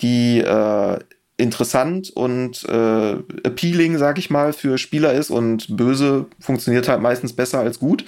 die 0.00 0.38
äh, 0.38 0.98
interessant 1.36 2.10
und 2.10 2.64
äh, 2.68 3.12
appealing, 3.44 3.98
sag 3.98 4.18
ich 4.18 4.30
mal, 4.30 4.52
für 4.52 4.78
Spieler 4.78 5.12
ist 5.12 5.30
und 5.30 5.76
böse 5.76 6.26
funktioniert 6.40 6.88
halt 6.88 7.00
meistens 7.00 7.32
besser 7.32 7.60
als 7.60 7.78
gut 7.78 8.04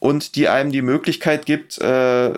und 0.00 0.36
die 0.36 0.48
einem 0.48 0.72
die 0.72 0.82
Möglichkeit 0.82 1.46
gibt, 1.46 1.78
äh, 1.78 2.32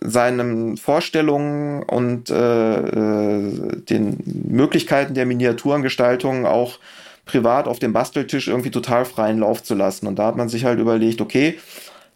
seinen 0.00 0.76
Vorstellungen 0.76 1.82
und 1.82 2.30
äh, 2.30 2.78
äh, 2.78 3.80
den 3.82 4.18
Möglichkeiten 4.48 5.14
der 5.14 5.26
Miniaturengestaltung 5.26 6.46
auch 6.46 6.78
privat 7.24 7.66
auf 7.66 7.78
dem 7.78 7.92
Basteltisch 7.92 8.48
irgendwie 8.48 8.70
total 8.70 9.04
freien 9.04 9.40
Lauf 9.40 9.62
zu 9.62 9.74
lassen. 9.74 10.06
Und 10.06 10.18
da 10.18 10.26
hat 10.26 10.36
man 10.36 10.48
sich 10.48 10.64
halt 10.64 10.78
überlegt, 10.78 11.20
okay, 11.20 11.58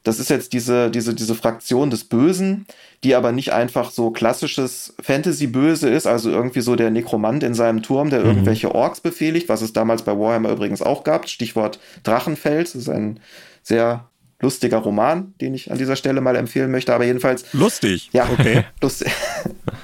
das 0.03 0.19
ist 0.19 0.31
jetzt 0.31 0.53
diese, 0.55 0.91
diese, 0.91 1.15
diese 1.15 1.35
Fraktion 1.35 1.91
des 1.91 2.05
Bösen, 2.05 2.67
die 3.05 3.15
aber 3.15 3.33
nicht 3.33 3.53
einfach 3.53 3.91
so 3.91 4.11
klassisches 4.11 4.95
Fantasy-Böse 5.01 5.91
ist, 5.91 6.07
also 6.07 6.31
irgendwie 6.31 6.63
so 6.63 6.75
der 6.75 6.91
Nekromant 6.91 7.43
in 7.43 7.55
seinem 7.55 7.83
Turm, 7.83 8.09
der 8.09 8.21
mhm. 8.21 8.27
irgendwelche 8.27 8.75
Orks 8.75 9.01
befehligt, 9.01 9.49
was 9.49 9.61
es 9.61 9.73
damals 9.73 10.03
bei 10.03 10.17
Warhammer 10.19 10.53
übrigens 10.53 10.81
auch 10.81 11.05
gab. 11.05 11.29
Stichwort 11.29 11.81
Drachenfels, 12.03 12.73
das 12.73 12.83
ist 12.83 12.89
ein 12.89 13.21
sehr 13.63 14.10
lustiger 14.41 14.79
Roman, 14.79 15.35
den 15.41 15.55
ich 15.55 15.71
an 15.71 15.79
dieser 15.79 15.97
Stelle 15.97 16.21
mal 16.21 16.37
empfehlen 16.37 16.71
möchte. 16.71 16.95
Aber 16.95 17.05
jedenfalls. 17.05 17.53
Lustig. 17.53 18.11
Ja, 18.13 18.29
okay. 18.31 18.65
lustig. 18.83 19.13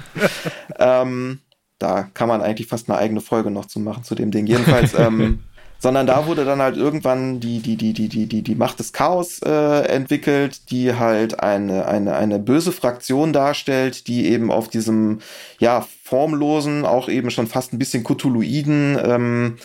ähm, 0.79 1.39
da 1.79 2.09
kann 2.13 2.27
man 2.27 2.41
eigentlich 2.41 2.67
fast 2.67 2.89
eine 2.89 2.97
eigene 2.97 3.21
Folge 3.21 3.51
noch 3.51 3.65
zu 3.65 3.79
machen 3.79 4.03
zu 4.03 4.15
dem 4.15 4.31
Ding. 4.31 4.47
Jedenfalls, 4.47 4.93
ähm, 4.97 5.43
sondern 5.79 6.07
da 6.07 6.25
wurde 6.25 6.43
dann 6.43 6.59
halt 6.59 6.75
irgendwann 6.75 7.39
die, 7.39 7.59
die, 7.59 7.77
die, 7.77 7.93
die, 7.93 8.09
die, 8.09 8.25
die, 8.25 8.41
die 8.41 8.55
Macht 8.55 8.79
des 8.79 8.93
Chaos 8.93 9.39
äh, 9.43 9.81
entwickelt, 9.87 10.71
die 10.71 10.95
halt 10.95 11.39
eine, 11.39 11.85
eine, 11.85 12.15
eine 12.15 12.39
böse 12.39 12.71
Fraktion 12.71 13.31
darstellt, 13.31 14.07
die 14.07 14.25
eben 14.27 14.51
auf 14.51 14.69
diesem, 14.69 15.19
ja, 15.59 15.87
formlosen, 16.03 16.85
auch 16.85 17.09
eben 17.09 17.29
schon 17.29 17.47
fast 17.47 17.73
ein 17.73 17.79
bisschen 17.79 18.03
Cthulhuiden, 18.03 18.97
ähm, 19.03 19.57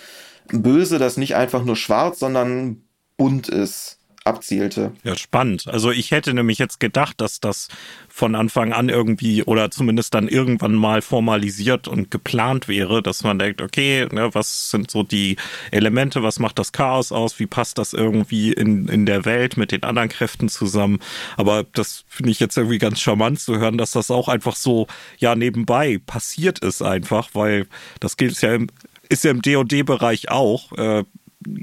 Böse, 0.48 0.98
das 0.98 1.16
nicht 1.16 1.34
einfach 1.34 1.64
nur 1.64 1.76
schwarz, 1.76 2.18
sondern 2.18 2.82
bunt 3.16 3.48
ist 3.48 4.01
abzielte. 4.24 4.92
Ja, 5.02 5.16
spannend. 5.16 5.66
Also 5.68 5.90
ich 5.90 6.10
hätte 6.10 6.32
nämlich 6.34 6.58
jetzt 6.58 6.80
gedacht, 6.80 7.20
dass 7.20 7.40
das 7.40 7.68
von 8.08 8.34
Anfang 8.34 8.72
an 8.72 8.88
irgendwie 8.88 9.42
oder 9.42 9.70
zumindest 9.70 10.14
dann 10.14 10.28
irgendwann 10.28 10.74
mal 10.74 11.02
formalisiert 11.02 11.88
und 11.88 12.10
geplant 12.10 12.68
wäre, 12.68 13.02
dass 13.02 13.24
man 13.24 13.38
denkt, 13.38 13.60
okay, 13.60 14.06
ne, 14.12 14.32
was 14.34 14.70
sind 14.70 14.90
so 14.90 15.02
die 15.02 15.36
Elemente, 15.70 16.22
was 16.22 16.38
macht 16.38 16.58
das 16.58 16.72
Chaos 16.72 17.10
aus, 17.10 17.38
wie 17.38 17.46
passt 17.46 17.78
das 17.78 17.92
irgendwie 17.92 18.52
in, 18.52 18.88
in 18.88 19.06
der 19.06 19.24
Welt 19.24 19.56
mit 19.56 19.72
den 19.72 19.82
anderen 19.82 20.08
Kräften 20.08 20.48
zusammen. 20.48 21.00
Aber 21.36 21.64
das 21.64 22.04
finde 22.08 22.30
ich 22.30 22.40
jetzt 22.40 22.56
irgendwie 22.56 22.78
ganz 22.78 23.00
charmant 23.00 23.40
zu 23.40 23.58
hören, 23.58 23.78
dass 23.78 23.92
das 23.92 24.10
auch 24.10 24.28
einfach 24.28 24.56
so, 24.56 24.86
ja, 25.18 25.34
nebenbei 25.34 26.00
passiert 26.04 26.60
ist 26.60 26.82
einfach, 26.82 27.30
weil 27.32 27.66
das 28.00 28.16
gilt 28.16 28.40
ja 28.42 28.54
im, 28.54 28.68
ist 29.08 29.24
ja 29.24 29.30
im 29.30 29.42
DOD-Bereich 29.42 30.30
auch. 30.30 30.72
Äh, 30.72 31.04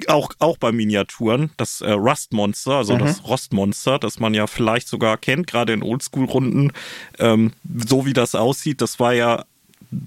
auch, 0.07 0.31
auch 0.39 0.57
bei 0.57 0.71
Miniaturen, 0.71 1.51
das 1.57 1.81
äh, 1.81 1.91
Rustmonster, 1.91 2.73
also 2.73 2.95
mhm. 2.95 2.99
das 2.99 3.23
Rostmonster, 3.23 3.99
das 3.99 4.19
man 4.19 4.33
ja 4.33 4.47
vielleicht 4.47 4.87
sogar 4.87 5.17
kennt, 5.17 5.47
gerade 5.47 5.73
in 5.73 5.83
Oldschool-Runden, 5.83 6.71
ähm, 7.17 7.53
so 7.87 8.05
wie 8.05 8.13
das 8.13 8.35
aussieht, 8.35 8.81
das 8.81 8.99
war 8.99 9.13
ja 9.13 9.45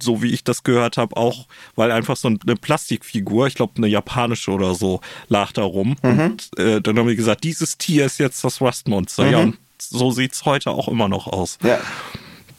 so 0.01 0.23
wie 0.23 0.33
ich 0.33 0.45
das 0.45 0.63
gehört 0.63 0.97
habe, 0.97 1.17
auch, 1.17 1.47
weil 1.75 1.91
einfach 1.91 2.17
so 2.17 2.29
eine 2.29 2.57
Plastikfigur, 2.57 3.49
ich 3.49 3.55
glaube 3.55 3.73
eine 3.77 3.89
japanische 3.89 4.53
oder 4.53 4.75
so, 4.75 5.01
lag 5.29 5.53
da 5.53 5.63
rum. 5.63 5.97
Mhm. 6.03 6.21
Und 6.21 6.59
äh, 6.59 6.81
dann 6.81 6.99
haben 6.99 7.09
wir 7.09 7.17
gesagt, 7.17 7.43
dieses 7.45 7.79
Tier 7.79 8.07
ist 8.07 8.19
jetzt 8.19 8.45
das 8.45 8.61
Rustmonster. 8.61 9.25
Mhm. 9.25 9.33
Ja, 9.33 9.39
und 9.39 9.59
so 9.79 10.11
sieht's 10.13 10.45
heute 10.45 10.71
auch 10.71 10.89
immer 10.89 11.09
noch 11.09 11.27
aus. 11.27 11.59
Ja. 11.65 11.81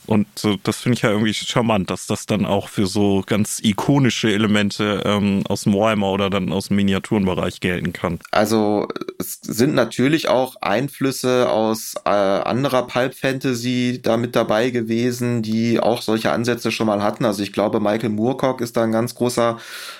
Und 0.06 0.28
so, 0.36 0.58
das 0.64 0.82
finde 0.82 0.98
ich 0.98 1.02
ja 1.04 1.12
irgendwie 1.12 1.34
charmant, 1.34 1.90
dass 1.90 2.08
das 2.08 2.26
dann 2.26 2.46
auch 2.46 2.70
für 2.70 2.88
so 2.88 3.24
ganz 3.26 3.60
ikonische 3.64 4.32
Elemente 4.32 5.02
ähm, 5.06 5.44
aus 5.48 5.64
dem 5.64 5.74
Warhammer 5.74 6.12
oder 6.12 6.30
dann 6.30 6.52
aus 6.52 6.68
dem 6.68 6.78
Miniaturenbereich 6.78 7.60
gelten 7.60 7.94
kann. 7.94 8.20
Also 8.32 8.88
es 9.20 9.40
sind 9.42 9.74
natürlich 9.76 10.28
auch 10.28 10.58
Einflüsse 10.62 11.50
aus 11.50 11.96
äh, 12.06 12.10
anderer 12.10 12.88
Pulp 12.88 13.14
Fantasy 13.16 14.00
da 14.02 14.18
mit 14.18 14.36
dabei 14.36 14.70
gewesen, 14.72 15.42
die 15.42 15.80
auch 15.80 16.02
solche 16.02 16.32
Ansätze 16.32 16.72
schon 16.72 16.88
mal 16.88 17.02
hatten. 17.02 17.26
Also 17.26 17.44
ich 17.44 17.54
glaube, 17.54 17.80
Michael 17.80 18.10
Moorcock 18.10 18.62
ist 18.62 18.76
da 18.76 18.84
ein 18.84 18.92
ganz 18.92 19.16
großer 19.16 19.58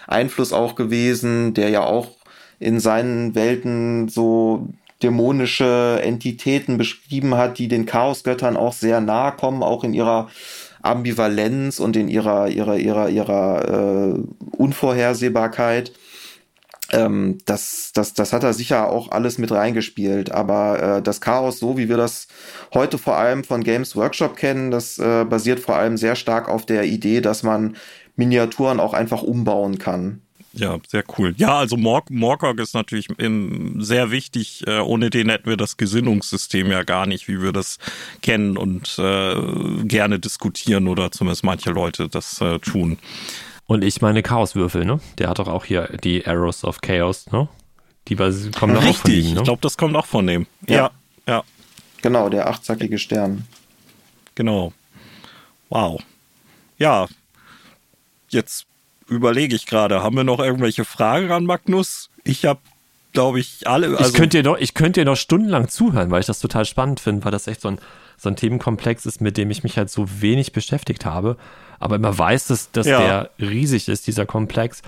Einfluss 0.08 0.52
auch 0.54 0.76
gewesen, 0.76 1.54
der 1.54 1.70
ja 1.70 1.84
auch 1.84 2.18
in 2.60 2.80
seinen 2.80 3.36
Welten 3.36 4.10
so 4.10 4.68
dämonische 5.04 6.00
Entitäten 6.02 6.78
beschrieben 6.78 7.36
hat, 7.36 7.60
die 7.60 7.68
den 7.68 7.86
Chaosgöttern 7.86 8.58
auch 8.58 8.74
sehr 8.74 9.02
nahe 9.02 9.34
kommen, 9.34 9.62
auch 9.62 9.84
in 9.84 9.94
ihrer 9.94 10.30
Ambivalenz 10.82 11.80
und 11.80 11.96
in 11.96 12.08
ihrer 12.08 12.48
ihrer 12.50 12.78
ihrer 12.78 13.10
ihrer 13.10 14.16
äh, 14.16 14.20
Unvorhersehbarkeit. 14.58 15.92
Ähm, 16.92 17.38
das, 17.46 17.92
das, 17.94 18.14
das 18.14 18.34
hat 18.34 18.44
er 18.44 18.54
sicher 18.54 18.90
auch 18.90 19.12
alles 19.12 19.38
mit 19.38 19.52
reingespielt. 19.52 20.32
Aber 20.32 20.98
äh, 20.98 21.02
das 21.02 21.22
Chaos, 21.22 21.60
so 21.60 21.78
wie 21.78 21.90
wir 21.90 21.98
das 21.98 22.28
heute 22.74 22.98
vor 22.98 23.18
allem 23.18 23.44
von 23.44 23.64
Games 23.64 23.96
Workshop 23.96 24.36
kennen, 24.36 24.72
das 24.72 25.00
äh, 25.00 25.26
basiert 25.26 25.60
vor 25.60 25.76
allem 25.76 25.98
sehr 25.98 26.16
stark 26.16 26.50
auf 26.50 26.66
der 26.66 26.84
Idee, 26.84 27.22
dass 27.22 27.44
man 27.44 27.78
Miniaturen 28.16 28.80
auch 28.80 28.94
einfach 28.94 29.24
umbauen 29.24 29.80
kann. 29.80 30.23
Ja, 30.56 30.78
sehr 30.88 31.04
cool. 31.18 31.34
Ja, 31.38 31.58
also 31.58 31.78
Morg 31.78 32.12
Morgog 32.12 32.60
ist 32.60 32.76
natürlich 32.76 33.10
in, 33.18 33.82
sehr 33.82 34.12
wichtig. 34.12 34.66
Äh, 34.68 34.80
ohne 34.80 35.10
den 35.10 35.30
hätten 35.30 35.50
wir 35.50 35.58
das 35.58 35.78
Gesinnungssystem 35.78 36.70
ja 36.70 36.84
gar 36.84 37.08
nicht, 37.08 37.28
wie 37.28 37.42
wir 37.42 37.52
das 37.52 37.80
kennen 38.22 38.56
und 38.56 38.98
äh, 39.00 39.84
gerne 39.86 40.20
diskutieren 40.20 40.88
oder 40.88 41.12
zumindest 41.12 41.44
manche 41.44 41.72
Leute 41.72 42.08
das 42.08 42.40
äh, 42.40 42.60
tun. 42.60 43.00
Und 43.66 43.84
ich 43.84 44.02
meine 44.02 44.22
Chaoswürfel, 44.22 44.86
ne? 44.86 45.00
Der 45.18 45.30
hat 45.30 45.40
doch 45.40 45.48
auch 45.48 45.66
hier 45.66 45.90
die 46.04 46.26
Arrows 46.28 46.64
of 46.64 46.82
Chaos, 46.82 47.32
ne? 47.32 47.48
Die 48.08 48.16
kommen 48.16 48.78
auch 48.78 48.96
von 48.96 49.12
ihm, 49.12 49.34
ne? 49.34 49.40
ich 49.40 49.44
glaube, 49.44 49.62
das 49.62 49.78
kommt 49.78 49.96
auch 49.96 50.06
von 50.06 50.28
dem. 50.28 50.46
Ja. 50.68 50.76
ja, 50.76 50.92
ja. 51.28 51.44
Genau, 52.02 52.30
der 52.30 52.48
achtzackige 52.48 53.00
Stern. 53.00 53.48
Genau. 54.36 54.74
Wow. 55.70 56.04
Ja, 56.78 57.08
jetzt 58.30 58.68
überlege 59.08 59.56
ich 59.56 59.66
gerade, 59.66 60.04
haben 60.04 60.16
wir 60.16 60.24
noch 60.24 60.40
irgendwelche 60.40 60.86
Fragen 60.86 61.32
an 61.32 61.46
Magnus? 61.46 62.10
Ich 62.24 62.46
habe, 62.46 62.60
glaube 63.12 63.40
ich, 63.40 63.68
alle. 63.68 63.98
Also 63.98 64.12
ich 64.12 64.14
könnte 64.14 64.42
dir 64.42 64.50
noch, 64.50 64.58
ich 64.58 64.74
könnte 64.74 65.02
dir 65.02 65.06
noch 65.06 65.18
stundenlang 65.18 65.68
zuhören, 65.68 66.12
weil 66.12 66.22
ich 66.22 66.26
das 66.26 66.40
total 66.40 66.66
spannend 66.66 67.00
finde, 67.00 67.26
weil 67.26 67.32
das 67.32 67.48
echt 67.48 67.62
so 67.62 67.70
ein, 67.70 67.80
so 68.18 68.30
ein 68.30 68.36
Themenkomplex 68.36 69.06
ist, 69.06 69.22
mit 69.22 69.38
dem 69.38 69.52
ich 69.52 69.64
mich 69.64 69.78
halt 69.78 69.90
so 69.90 70.06
wenig 70.22 70.54
beschäftigt 70.54 71.06
habe. 71.06 71.38
Aber 71.80 71.96
immer 71.96 72.18
weiß, 72.18 72.48
dass, 72.48 72.72
dass 72.72 72.88
ja. 72.88 73.00
der 73.00 73.30
riesig 73.40 73.90
ist, 73.90 74.08
dieser 74.08 74.26
Komplex. 74.26 74.82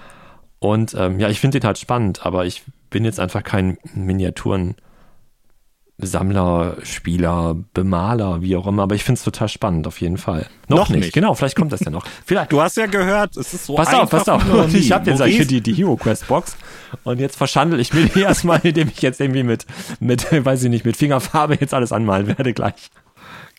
Und 0.60 0.96
ähm, 0.98 1.20
ja, 1.20 1.30
ich 1.30 1.40
finde 1.40 1.60
den 1.60 1.68
halt 1.68 1.78
spannend, 1.78 2.26
aber 2.26 2.46
ich 2.46 2.64
bin 2.90 3.04
jetzt 3.04 3.20
einfach 3.20 3.44
kein 3.44 3.78
Miniaturen- 3.96 4.76
Sammler, 5.98 6.76
Spieler, 6.84 7.56
Bemaler, 7.74 8.42
wie 8.42 8.58
auch 8.58 8.68
immer, 8.68 8.84
aber 8.84 8.96
ich 8.96 9.04
finde 9.06 9.18
es 9.20 9.24
total 9.24 9.48
spannend, 9.48 9.88
auf 9.88 10.02
jeden 10.02 10.18
Fall. 10.18 10.48
Noch, 10.68 10.78
Noch 10.78 10.90
nicht. 10.90 11.00
nicht. 11.00 11.14
genau, 11.14 11.36
vielleicht 11.36 11.56
kommt 11.56 11.72
das 11.72 11.80
ja 11.80 11.90
noch. 11.90 12.06
Vielleicht. 12.26 12.52
Du 12.52 12.62
hast 12.62 12.76
ja 12.76 12.86
gehört, 12.86 13.38
es 13.38 13.54
ist 13.54 13.66
so 13.66 13.76
Pass 13.76 13.94
auf, 13.94 14.10
pass 14.10 14.28
auf. 14.28 14.44
Ich 14.74 14.92
habe 14.92 15.10
jetzt 15.10 15.24
hier 15.24 15.46
die, 15.46 15.62
die 15.62 15.74
Hero 15.74 15.96
Quest 15.96 16.28
Box 16.28 16.58
und 17.04 17.20
jetzt 17.20 17.38
verschandel 17.38 17.80
ich 17.80 17.94
mir 17.94 18.08
die 18.08 18.20
erstmal, 18.24 18.60
indem 18.64 18.90
ich 18.90 19.02
jetzt 19.02 19.22
irgendwie 19.22 19.44
mit, 19.44 19.66
mit, 20.02 20.28
weiß 20.46 20.64
ich 20.64 20.70
nicht, 20.70 20.86
mit 20.86 20.98
Fingerfarbe 20.98 21.56
jetzt 21.60 21.74
alles 21.74 21.94
anmalen 21.94 22.28
werde 22.28 22.54
gleich. 22.54 22.92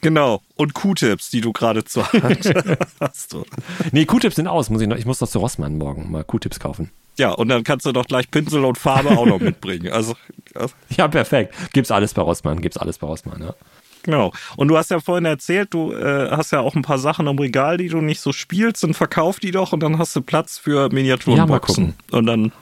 Genau. 0.02 0.42
Und 0.56 0.74
Q-Tips, 0.74 1.30
die 1.30 1.40
du 1.40 1.54
gerade 1.54 1.84
zur 1.84 2.12
Hand 2.12 2.52
hast. 3.00 3.32
Du. 3.32 3.44
Nee, 3.92 4.04
Q-Tips 4.04 4.36
sind 4.36 4.46
aus. 4.46 4.68
Muss 4.68 4.82
ich, 4.82 4.88
noch, 4.88 4.96
ich 4.96 5.06
muss 5.06 5.20
doch 5.20 5.28
zu 5.28 5.38
Rossmann 5.38 5.78
morgen 5.78 6.10
mal 6.10 6.22
Q-Tips 6.22 6.60
kaufen. 6.60 6.90
Ja, 7.18 7.32
und 7.32 7.48
dann 7.48 7.64
kannst 7.64 7.86
du 7.86 7.92
doch 7.92 8.06
gleich 8.06 8.30
Pinsel 8.30 8.64
und 8.64 8.78
Farbe 8.78 9.10
auch 9.10 9.26
noch 9.26 9.40
mitbringen. 9.40 9.92
Also, 9.92 10.14
ja. 10.54 10.66
ja, 10.96 11.08
perfekt. 11.08 11.54
Gibt's 11.72 11.90
alles 11.90 12.14
bei 12.14 12.22
Rossmann, 12.22 12.60
gibt's 12.60 12.76
alles 12.76 12.98
bei 12.98 13.06
Rossmann, 13.06 13.42
ja. 13.42 13.54
Genau. 14.02 14.32
Und 14.56 14.68
du 14.68 14.76
hast 14.76 14.90
ja 14.90 15.00
vorhin 15.00 15.24
erzählt, 15.24 15.74
du 15.74 15.92
äh, 15.92 16.30
hast 16.30 16.52
ja 16.52 16.60
auch 16.60 16.76
ein 16.76 16.82
paar 16.82 16.98
Sachen 16.98 17.26
im 17.26 17.38
Regal, 17.38 17.76
die 17.76 17.88
du 17.88 18.00
nicht 18.00 18.20
so 18.20 18.32
spielst, 18.32 18.84
dann 18.84 18.94
verkauf 18.94 19.40
die 19.40 19.50
doch 19.50 19.72
und 19.72 19.80
dann 19.80 19.98
hast 19.98 20.14
du 20.14 20.20
Platz 20.20 20.58
für 20.58 20.88
Miniaturenboxen. 20.90 21.94
Ja, 22.12 22.18
und 22.18 22.26
dann 22.26 22.52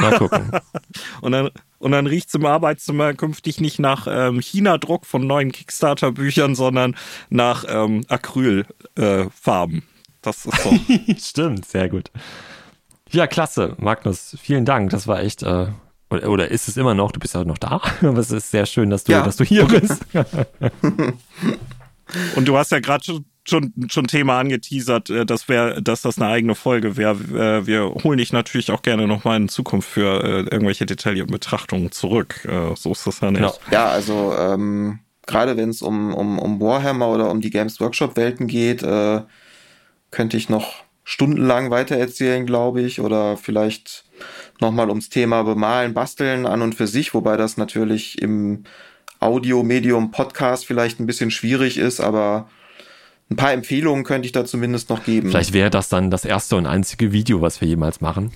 Mal 0.00 0.18
gucken. 0.18 0.50
und 1.20 1.32
dann, 1.32 1.50
und 1.78 1.92
dann 1.92 2.06
riecht 2.06 2.28
es 2.28 2.34
im 2.34 2.46
Arbeitszimmer 2.46 3.14
künftig 3.14 3.60
nicht 3.60 3.78
nach 3.78 4.06
ähm, 4.08 4.40
China-Druck 4.40 5.06
von 5.06 5.26
neuen 5.26 5.52
Kickstarter-Büchern, 5.52 6.54
sondern 6.54 6.96
nach 7.30 7.64
ähm, 7.68 8.04
Acrylfarben. 8.08 9.78
Äh, 9.78 9.82
das 10.22 10.46
ist 10.46 10.62
so. 10.62 10.78
Stimmt, 11.18 11.66
sehr 11.66 11.88
gut. 11.88 12.10
Ja, 13.10 13.26
klasse, 13.26 13.74
Magnus. 13.78 14.36
Vielen 14.40 14.64
Dank. 14.64 14.90
Das 14.90 15.06
war 15.06 15.20
echt. 15.20 15.42
Äh, 15.42 15.66
oder, 16.10 16.28
oder, 16.30 16.50
ist 16.50 16.68
es 16.68 16.76
immer 16.76 16.94
noch? 16.94 17.12
Du 17.12 17.20
bist 17.20 17.34
ja 17.34 17.44
noch 17.44 17.58
da. 17.58 17.80
Aber 18.02 18.18
es 18.18 18.30
ist 18.30 18.50
sehr 18.50 18.66
schön, 18.66 18.90
dass 18.90 19.04
du, 19.04 19.12
ja. 19.12 19.22
dass 19.22 19.36
du 19.36 19.44
hier 19.44 19.64
bist. 19.68 20.04
Und 22.36 22.46
du 22.46 22.56
hast 22.56 22.70
ja 22.70 22.80
gerade 22.80 23.04
schon 23.04 23.24
schon 23.46 23.74
schon 23.88 24.06
Thema 24.06 24.38
angeteasert, 24.38 25.10
äh, 25.10 25.26
dass 25.26 25.48
wäre, 25.48 25.82
dass 25.82 26.02
das 26.02 26.18
eine 26.18 26.28
eigene 26.30 26.54
Folge 26.54 26.96
wäre. 26.96 27.16
Äh, 27.60 27.66
wir 27.66 27.94
holen 28.02 28.18
dich 28.18 28.32
natürlich 28.32 28.70
auch 28.70 28.82
gerne 28.82 29.06
nochmal 29.06 29.36
in 29.36 29.48
Zukunft 29.48 29.88
für 29.88 30.24
äh, 30.24 30.40
irgendwelche 30.50 30.86
detaillierten 30.86 31.32
Betrachtungen 31.32 31.92
zurück. 31.92 32.48
So 32.76 32.92
ist 32.92 33.06
das 33.06 33.20
ja 33.20 33.30
nicht. 33.30 33.40
Genau. 33.40 33.54
Ja, 33.70 33.88
also 33.88 34.34
ähm, 34.38 35.00
gerade 35.26 35.56
wenn 35.56 35.70
es 35.70 35.82
um, 35.82 36.14
um, 36.14 36.38
um 36.38 36.60
Warhammer 36.60 37.08
oder 37.08 37.30
um 37.30 37.40
die 37.40 37.50
Games 37.50 37.80
Workshop 37.80 38.16
Welten 38.16 38.46
geht, 38.46 38.82
äh, 38.82 39.22
könnte 40.10 40.36
ich 40.36 40.48
noch 40.48 40.84
stundenlang 41.04 41.70
weitererzählen, 41.70 42.46
glaube 42.46 42.80
ich, 42.80 43.00
oder 43.00 43.36
vielleicht 43.36 44.04
nochmal 44.60 44.88
ums 44.88 45.10
Thema 45.10 45.42
Bemalen, 45.42 45.94
Basteln 45.94 46.46
an 46.46 46.62
und 46.62 46.74
für 46.74 46.86
sich, 46.86 47.14
wobei 47.14 47.36
das 47.36 47.56
natürlich 47.56 48.20
im 48.20 48.64
Audio-Medium 49.20 50.10
Podcast 50.10 50.66
vielleicht 50.66 51.00
ein 51.00 51.06
bisschen 51.06 51.30
schwierig 51.30 51.78
ist, 51.78 52.00
aber 52.00 52.48
ein 53.30 53.36
paar 53.36 53.52
Empfehlungen 53.52 54.04
könnte 54.04 54.26
ich 54.26 54.32
da 54.32 54.44
zumindest 54.44 54.90
noch 54.90 55.04
geben. 55.04 55.30
Vielleicht 55.30 55.52
wäre 55.52 55.70
das 55.70 55.88
dann 55.88 56.10
das 56.10 56.24
erste 56.24 56.56
und 56.56 56.66
einzige 56.66 57.12
Video, 57.12 57.40
was 57.40 57.60
wir 57.60 57.68
jemals 57.68 58.00
machen. 58.00 58.32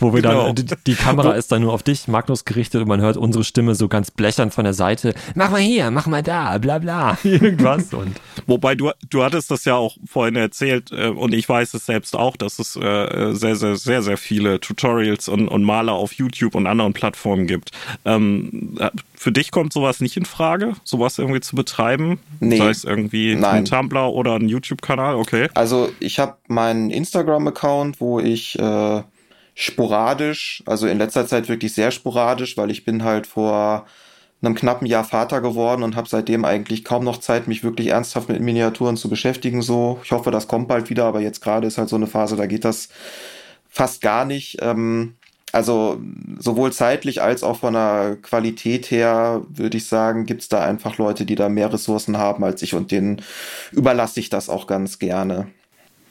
Wo 0.00 0.14
wir 0.14 0.22
dann, 0.22 0.36
genau. 0.36 0.52
die, 0.52 0.64
die, 0.86 0.94
Kamera 0.94 1.32
ist 1.32 1.52
dann 1.52 1.62
nur 1.62 1.72
auf 1.72 1.82
dich, 1.82 2.08
Magnus, 2.08 2.44
gerichtet 2.44 2.82
und 2.82 2.88
man 2.88 3.00
hört 3.00 3.16
unsere 3.16 3.44
Stimme 3.44 3.74
so 3.74 3.88
ganz 3.88 4.10
blechern 4.10 4.50
von 4.50 4.64
der 4.64 4.74
Seite. 4.74 5.14
Mach 5.34 5.50
mal 5.50 5.60
hier, 5.60 5.90
mach 5.90 6.06
mal 6.06 6.22
da, 6.22 6.58
bla 6.58 6.78
bla. 6.78 7.18
Irgendwas. 7.24 7.92
Und 7.94 8.20
Wobei 8.46 8.74
du, 8.74 8.90
du 9.10 9.22
hattest 9.22 9.50
das 9.50 9.64
ja 9.64 9.74
auch 9.74 9.96
vorhin 10.06 10.36
erzählt 10.36 10.90
äh, 10.90 11.08
und 11.08 11.34
ich 11.34 11.48
weiß 11.48 11.74
es 11.74 11.86
selbst 11.86 12.16
auch, 12.16 12.36
dass 12.36 12.58
es 12.58 12.76
äh, 12.76 13.32
sehr, 13.34 13.56
sehr, 13.56 13.76
sehr, 13.76 14.02
sehr 14.02 14.16
viele 14.16 14.60
Tutorials 14.60 15.28
und, 15.28 15.48
und 15.48 15.62
Maler 15.62 15.92
auf 15.92 16.12
YouTube 16.14 16.54
und 16.54 16.66
anderen 16.66 16.92
Plattformen 16.92 17.46
gibt. 17.46 17.72
Ähm, 18.04 18.78
für 19.18 19.32
dich 19.32 19.50
kommt 19.50 19.72
sowas 19.72 20.00
nicht 20.00 20.16
in 20.16 20.24
Frage, 20.24 20.74
sowas 20.84 21.18
irgendwie 21.18 21.40
zu 21.40 21.56
betreiben? 21.56 22.20
Nee. 22.40 22.58
Sei 22.58 22.70
es 22.70 22.84
irgendwie 22.84 23.34
Nein. 23.34 23.56
ein 23.56 23.64
Tumblr 23.64 24.12
oder 24.12 24.34
ein 24.34 24.48
YouTube-Kanal, 24.48 25.16
okay. 25.16 25.48
Also 25.54 25.90
ich 25.98 26.18
habe 26.18 26.36
meinen 26.46 26.90
Instagram-Account, 26.90 28.00
wo 28.00 28.20
ich 28.20 28.58
äh, 28.58 29.02
sporadisch, 29.54 30.62
also 30.66 30.86
in 30.86 30.98
letzter 30.98 31.26
Zeit 31.26 31.48
wirklich 31.48 31.74
sehr 31.74 31.90
sporadisch, 31.90 32.56
weil 32.56 32.70
ich 32.70 32.84
bin 32.84 33.02
halt 33.02 33.26
vor 33.26 33.86
einem 34.40 34.54
knappen 34.54 34.86
Jahr 34.86 35.02
Vater 35.02 35.40
geworden 35.40 35.82
und 35.82 35.96
habe 35.96 36.08
seitdem 36.08 36.44
eigentlich 36.44 36.84
kaum 36.84 37.02
noch 37.02 37.18
Zeit, 37.18 37.48
mich 37.48 37.64
wirklich 37.64 37.88
ernsthaft 37.88 38.28
mit 38.28 38.40
Miniaturen 38.40 38.96
zu 38.96 39.08
beschäftigen. 39.08 39.62
So, 39.62 39.98
ich 40.04 40.12
hoffe, 40.12 40.30
das 40.30 40.46
kommt 40.46 40.68
bald 40.68 40.90
wieder, 40.90 41.06
aber 41.06 41.20
jetzt 41.20 41.40
gerade 41.40 41.66
ist 41.66 41.76
halt 41.76 41.88
so 41.88 41.96
eine 41.96 42.06
Phase, 42.06 42.36
da 42.36 42.46
geht 42.46 42.64
das 42.64 42.88
fast 43.68 44.00
gar 44.00 44.24
nicht. 44.24 44.58
Ähm, 44.60 45.16
also 45.58 46.00
sowohl 46.38 46.72
zeitlich 46.72 47.20
als 47.20 47.42
auch 47.42 47.58
von 47.58 47.72
der 47.72 48.16
Qualität 48.22 48.92
her 48.92 49.42
würde 49.48 49.76
ich 49.76 49.86
sagen, 49.86 50.24
gibt 50.24 50.42
es 50.42 50.48
da 50.48 50.62
einfach 50.62 50.98
Leute, 50.98 51.26
die 51.26 51.34
da 51.34 51.48
mehr 51.48 51.72
Ressourcen 51.72 52.16
haben 52.16 52.44
als 52.44 52.62
ich 52.62 52.74
und 52.74 52.92
denen 52.92 53.22
überlasse 53.72 54.20
ich 54.20 54.30
das 54.30 54.48
auch 54.48 54.68
ganz 54.68 55.00
gerne. 55.00 55.48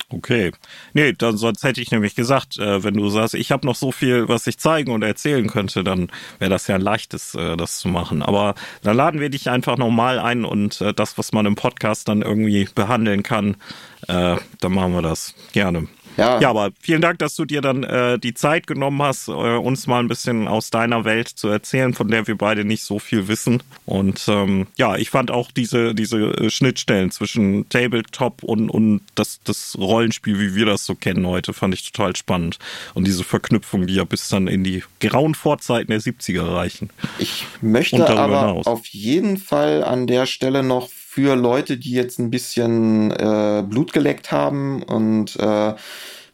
Okay. 0.09 0.51
Nee, 0.93 1.13
dann 1.13 1.37
sonst 1.37 1.63
hätte 1.63 1.79
ich 1.79 1.91
nämlich 1.91 2.15
gesagt, 2.15 2.57
äh, 2.57 2.83
wenn 2.83 2.95
du 2.95 3.07
sagst, 3.07 3.35
ich 3.35 3.53
habe 3.53 3.65
noch 3.65 3.75
so 3.75 3.93
viel, 3.93 4.27
was 4.27 4.47
ich 4.47 4.57
zeigen 4.57 4.91
und 4.91 5.01
erzählen 5.01 5.47
könnte, 5.47 5.85
dann 5.85 6.09
wäre 6.39 6.51
das 6.51 6.67
ja 6.67 6.75
ein 6.75 6.81
leichtes, 6.81 7.33
äh, 7.35 7.55
das 7.55 7.79
zu 7.79 7.87
machen. 7.87 8.21
Aber 8.21 8.55
dann 8.83 8.97
laden 8.97 9.21
wir 9.21 9.29
dich 9.29 9.49
einfach 9.49 9.77
nochmal 9.77 10.19
ein 10.19 10.43
und 10.43 10.81
äh, 10.81 10.93
das, 10.93 11.17
was 11.17 11.31
man 11.31 11.45
im 11.45 11.55
Podcast 11.55 12.09
dann 12.09 12.21
irgendwie 12.21 12.67
behandeln 12.75 13.23
kann, 13.23 13.55
äh, 14.09 14.35
dann 14.59 14.73
machen 14.73 14.91
wir 14.91 15.01
das 15.01 15.33
gerne. 15.53 15.87
Ja. 16.17 16.39
ja, 16.39 16.49
aber 16.49 16.71
vielen 16.79 17.01
Dank, 17.01 17.19
dass 17.19 17.35
du 17.35 17.45
dir 17.45 17.61
dann 17.61 17.83
äh, 17.83 18.19
die 18.19 18.33
Zeit 18.33 18.67
genommen 18.67 19.01
hast, 19.01 19.27
äh, 19.27 19.31
uns 19.31 19.87
mal 19.87 19.99
ein 19.99 20.07
bisschen 20.07 20.47
aus 20.47 20.71
deiner 20.71 21.05
Welt 21.05 21.27
zu 21.27 21.47
erzählen, 21.47 21.93
von 21.93 22.07
der 22.07 22.27
wir 22.27 22.37
beide 22.37 22.65
nicht 22.65 22.83
so 22.83 22.99
viel 22.99 23.27
wissen. 23.27 23.61
Und 23.85 24.25
ähm, 24.27 24.67
ja, 24.77 24.95
ich 24.95 25.11
fand 25.11 25.31
auch 25.31 25.51
diese, 25.51 25.93
diese 25.93 26.17
äh, 26.17 26.49
Schnittstellen 26.49 27.11
zwischen 27.11 27.69
Tabletop 27.69 28.43
und, 28.43 28.69
und 28.69 29.01
das, 29.15 29.39
das 29.43 29.77
Rollenspiel, 29.77 30.39
wie 30.39 30.55
wir 30.55 30.65
das 30.65 30.85
so 30.85 30.95
kennen 30.95 31.25
heute, 31.27 31.53
fand 31.53 31.73
ich 31.73 31.91
total 31.91 32.15
spannend. 32.15 32.57
Und 32.95 33.05
diese 33.05 33.23
Verknüpfung, 33.23 33.87
die 33.87 33.95
ja 33.95 34.03
bis 34.03 34.29
dann 34.29 34.47
in 34.47 34.63
die 34.63 34.83
grauen 34.99 35.35
Vorzeiten 35.35 35.91
der 35.91 36.01
70er 36.01 36.55
reichen. 36.55 36.89
Ich 37.19 37.45
möchte 37.61 38.07
aber 38.09 38.39
hinaus. 38.39 38.65
auf 38.65 38.87
jeden 38.87 39.37
Fall 39.37 39.83
an 39.83 40.07
der 40.07 40.25
Stelle 40.25 40.63
noch 40.63 40.89
für 41.17 41.35
Leute, 41.35 41.77
die 41.77 41.93
jetzt 41.93 42.19
ein 42.19 42.29
bisschen 42.29 43.09
äh, 43.09 43.63
Blut 43.67 43.91
geleckt 43.91 44.31
haben 44.31 44.83
und 44.83 45.35
äh, 45.37 45.73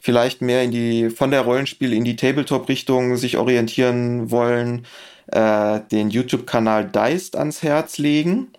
vielleicht 0.02 0.42
mehr 0.42 0.62
in 0.62 0.72
die 0.72 1.10
von 1.10 1.32
der 1.32 1.40
Rollenspiel 1.40 1.94
in 1.94 2.04
die 2.04 2.18
Tabletop-Richtung 2.18 3.16
sich 3.16 3.38
orientieren 3.38 4.30
wollen, 4.30 4.86
äh, 5.28 5.80
den 5.90 6.10
YouTube-Kanal 6.10 6.90
Deist 6.90 7.38
ans 7.38 7.64
Herz 7.64 7.98
legen. 7.98 8.50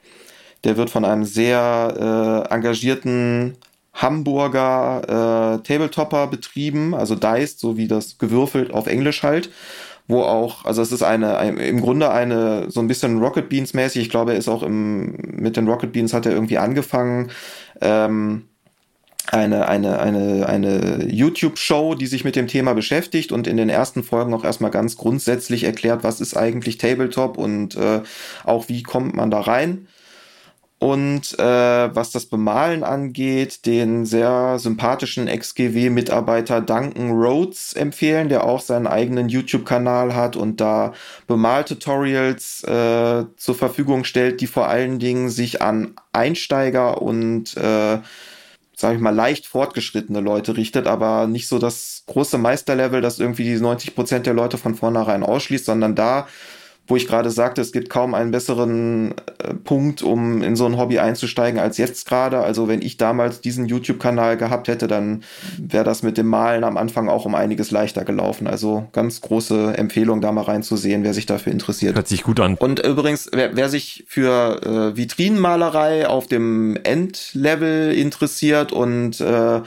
Der 0.64 0.78
wird 0.78 0.88
von 0.88 1.04
einem 1.04 1.26
sehr 1.26 2.46
äh, 2.50 2.54
engagierten 2.54 3.58
Hamburger 3.92 5.02
äh, 5.02 5.62
Tabletopper 5.62 6.28
betrieben, 6.28 6.94
also 6.94 7.16
Deist, 7.16 7.60
so 7.60 7.76
wie 7.76 7.86
das 7.86 8.16
gewürfelt 8.16 8.72
auf 8.72 8.86
Englisch 8.86 9.22
halt 9.22 9.50
wo 10.06 10.22
auch, 10.22 10.64
also 10.64 10.82
es 10.82 10.92
ist 10.92 11.02
eine, 11.02 11.38
ein, 11.38 11.56
im 11.56 11.80
Grunde 11.80 12.10
eine, 12.10 12.70
so 12.70 12.80
ein 12.80 12.88
bisschen 12.88 13.18
Rocket 13.18 13.48
Beans 13.48 13.72
mäßig. 13.72 14.02
Ich 14.02 14.10
glaube, 14.10 14.32
er 14.32 14.38
ist 14.38 14.48
auch 14.48 14.62
im, 14.62 15.16
mit 15.16 15.56
den 15.56 15.66
Rocket 15.66 15.92
Beans 15.92 16.12
hat 16.12 16.26
er 16.26 16.32
irgendwie 16.32 16.58
angefangen, 16.58 17.30
ähm, 17.80 18.44
eine, 19.32 19.68
eine, 19.68 20.00
eine, 20.00 20.46
eine 20.46 21.06
YouTube-Show, 21.06 21.94
die 21.94 22.06
sich 22.06 22.24
mit 22.24 22.36
dem 22.36 22.46
Thema 22.46 22.74
beschäftigt 22.74 23.32
und 23.32 23.46
in 23.46 23.56
den 23.56 23.70
ersten 23.70 24.02
Folgen 24.02 24.34
auch 24.34 24.44
erstmal 24.44 24.70
ganz 24.70 24.96
grundsätzlich 24.96 25.64
erklärt, 25.64 26.04
was 26.04 26.20
ist 26.20 26.36
eigentlich 26.36 26.76
Tabletop 26.76 27.38
und 27.38 27.74
äh, 27.76 28.02
auch 28.44 28.68
wie 28.68 28.82
kommt 28.82 29.14
man 29.14 29.30
da 29.30 29.40
rein. 29.40 29.88
Und 30.84 31.38
äh, 31.38 31.94
was 31.94 32.10
das 32.10 32.26
Bemalen 32.26 32.84
angeht, 32.84 33.64
den 33.64 34.04
sehr 34.04 34.58
sympathischen 34.58 35.28
XGW-Mitarbeiter 35.28 36.60
Duncan 36.60 37.12
Rhodes 37.12 37.72
empfehlen, 37.72 38.28
der 38.28 38.44
auch 38.44 38.60
seinen 38.60 38.86
eigenen 38.86 39.30
YouTube-Kanal 39.30 40.14
hat 40.14 40.36
und 40.36 40.60
da 40.60 40.92
Bemaltutorials 41.26 42.64
äh, 42.64 43.24
zur 43.34 43.54
Verfügung 43.54 44.04
stellt, 44.04 44.42
die 44.42 44.46
vor 44.46 44.68
allen 44.68 44.98
Dingen 44.98 45.30
sich 45.30 45.62
an 45.62 45.94
Einsteiger 46.12 47.00
und 47.00 47.56
äh, 47.56 48.00
sage 48.76 48.96
ich 48.96 49.00
mal, 49.00 49.14
leicht 49.14 49.46
fortgeschrittene 49.46 50.20
Leute 50.20 50.58
richtet, 50.58 50.86
aber 50.86 51.26
nicht 51.26 51.48
so 51.48 51.58
das 51.58 52.02
große 52.08 52.36
Meisterlevel, 52.36 53.00
das 53.00 53.20
irgendwie 53.20 53.44
die 53.44 53.58
90 53.58 53.94
Prozent 53.94 54.26
der 54.26 54.34
Leute 54.34 54.58
von 54.58 54.74
vornherein 54.74 55.22
ausschließt, 55.22 55.64
sondern 55.64 55.94
da 55.94 56.26
wo 56.86 56.96
ich 56.96 57.06
gerade 57.06 57.30
sagte, 57.30 57.60
es 57.60 57.72
gibt 57.72 57.88
kaum 57.88 58.14
einen 58.14 58.30
besseren 58.30 59.14
äh, 59.38 59.54
Punkt, 59.54 60.02
um 60.02 60.42
in 60.42 60.54
so 60.54 60.66
ein 60.66 60.76
Hobby 60.76 60.98
einzusteigen 60.98 61.58
als 61.58 61.78
jetzt 61.78 62.06
gerade. 62.06 62.40
Also 62.40 62.68
wenn 62.68 62.82
ich 62.82 62.98
damals 62.98 63.40
diesen 63.40 63.66
YouTube-Kanal 63.66 64.36
gehabt 64.36 64.68
hätte, 64.68 64.86
dann 64.86 65.22
wäre 65.58 65.84
das 65.84 66.02
mit 66.02 66.18
dem 66.18 66.26
Malen 66.26 66.62
am 66.62 66.76
Anfang 66.76 67.08
auch 67.08 67.24
um 67.24 67.34
einiges 67.34 67.70
leichter 67.70 68.04
gelaufen. 68.04 68.46
Also 68.46 68.86
ganz 68.92 69.22
große 69.22 69.76
Empfehlung, 69.78 70.20
da 70.20 70.32
mal 70.32 70.42
reinzusehen, 70.42 71.04
wer 71.04 71.14
sich 71.14 71.26
dafür 71.26 71.52
interessiert. 71.52 71.96
Hört 71.96 72.08
sich 72.08 72.22
gut 72.22 72.38
an. 72.40 72.56
Und 72.56 72.80
übrigens, 72.80 73.30
wer, 73.32 73.56
wer 73.56 73.68
sich 73.70 74.04
für 74.06 74.60
äh, 74.62 74.96
Vitrinenmalerei 74.96 76.06
auf 76.06 76.26
dem 76.26 76.76
Endlevel 76.82 77.92
interessiert 77.92 78.72
und 78.72 79.20
äh, 79.20 79.62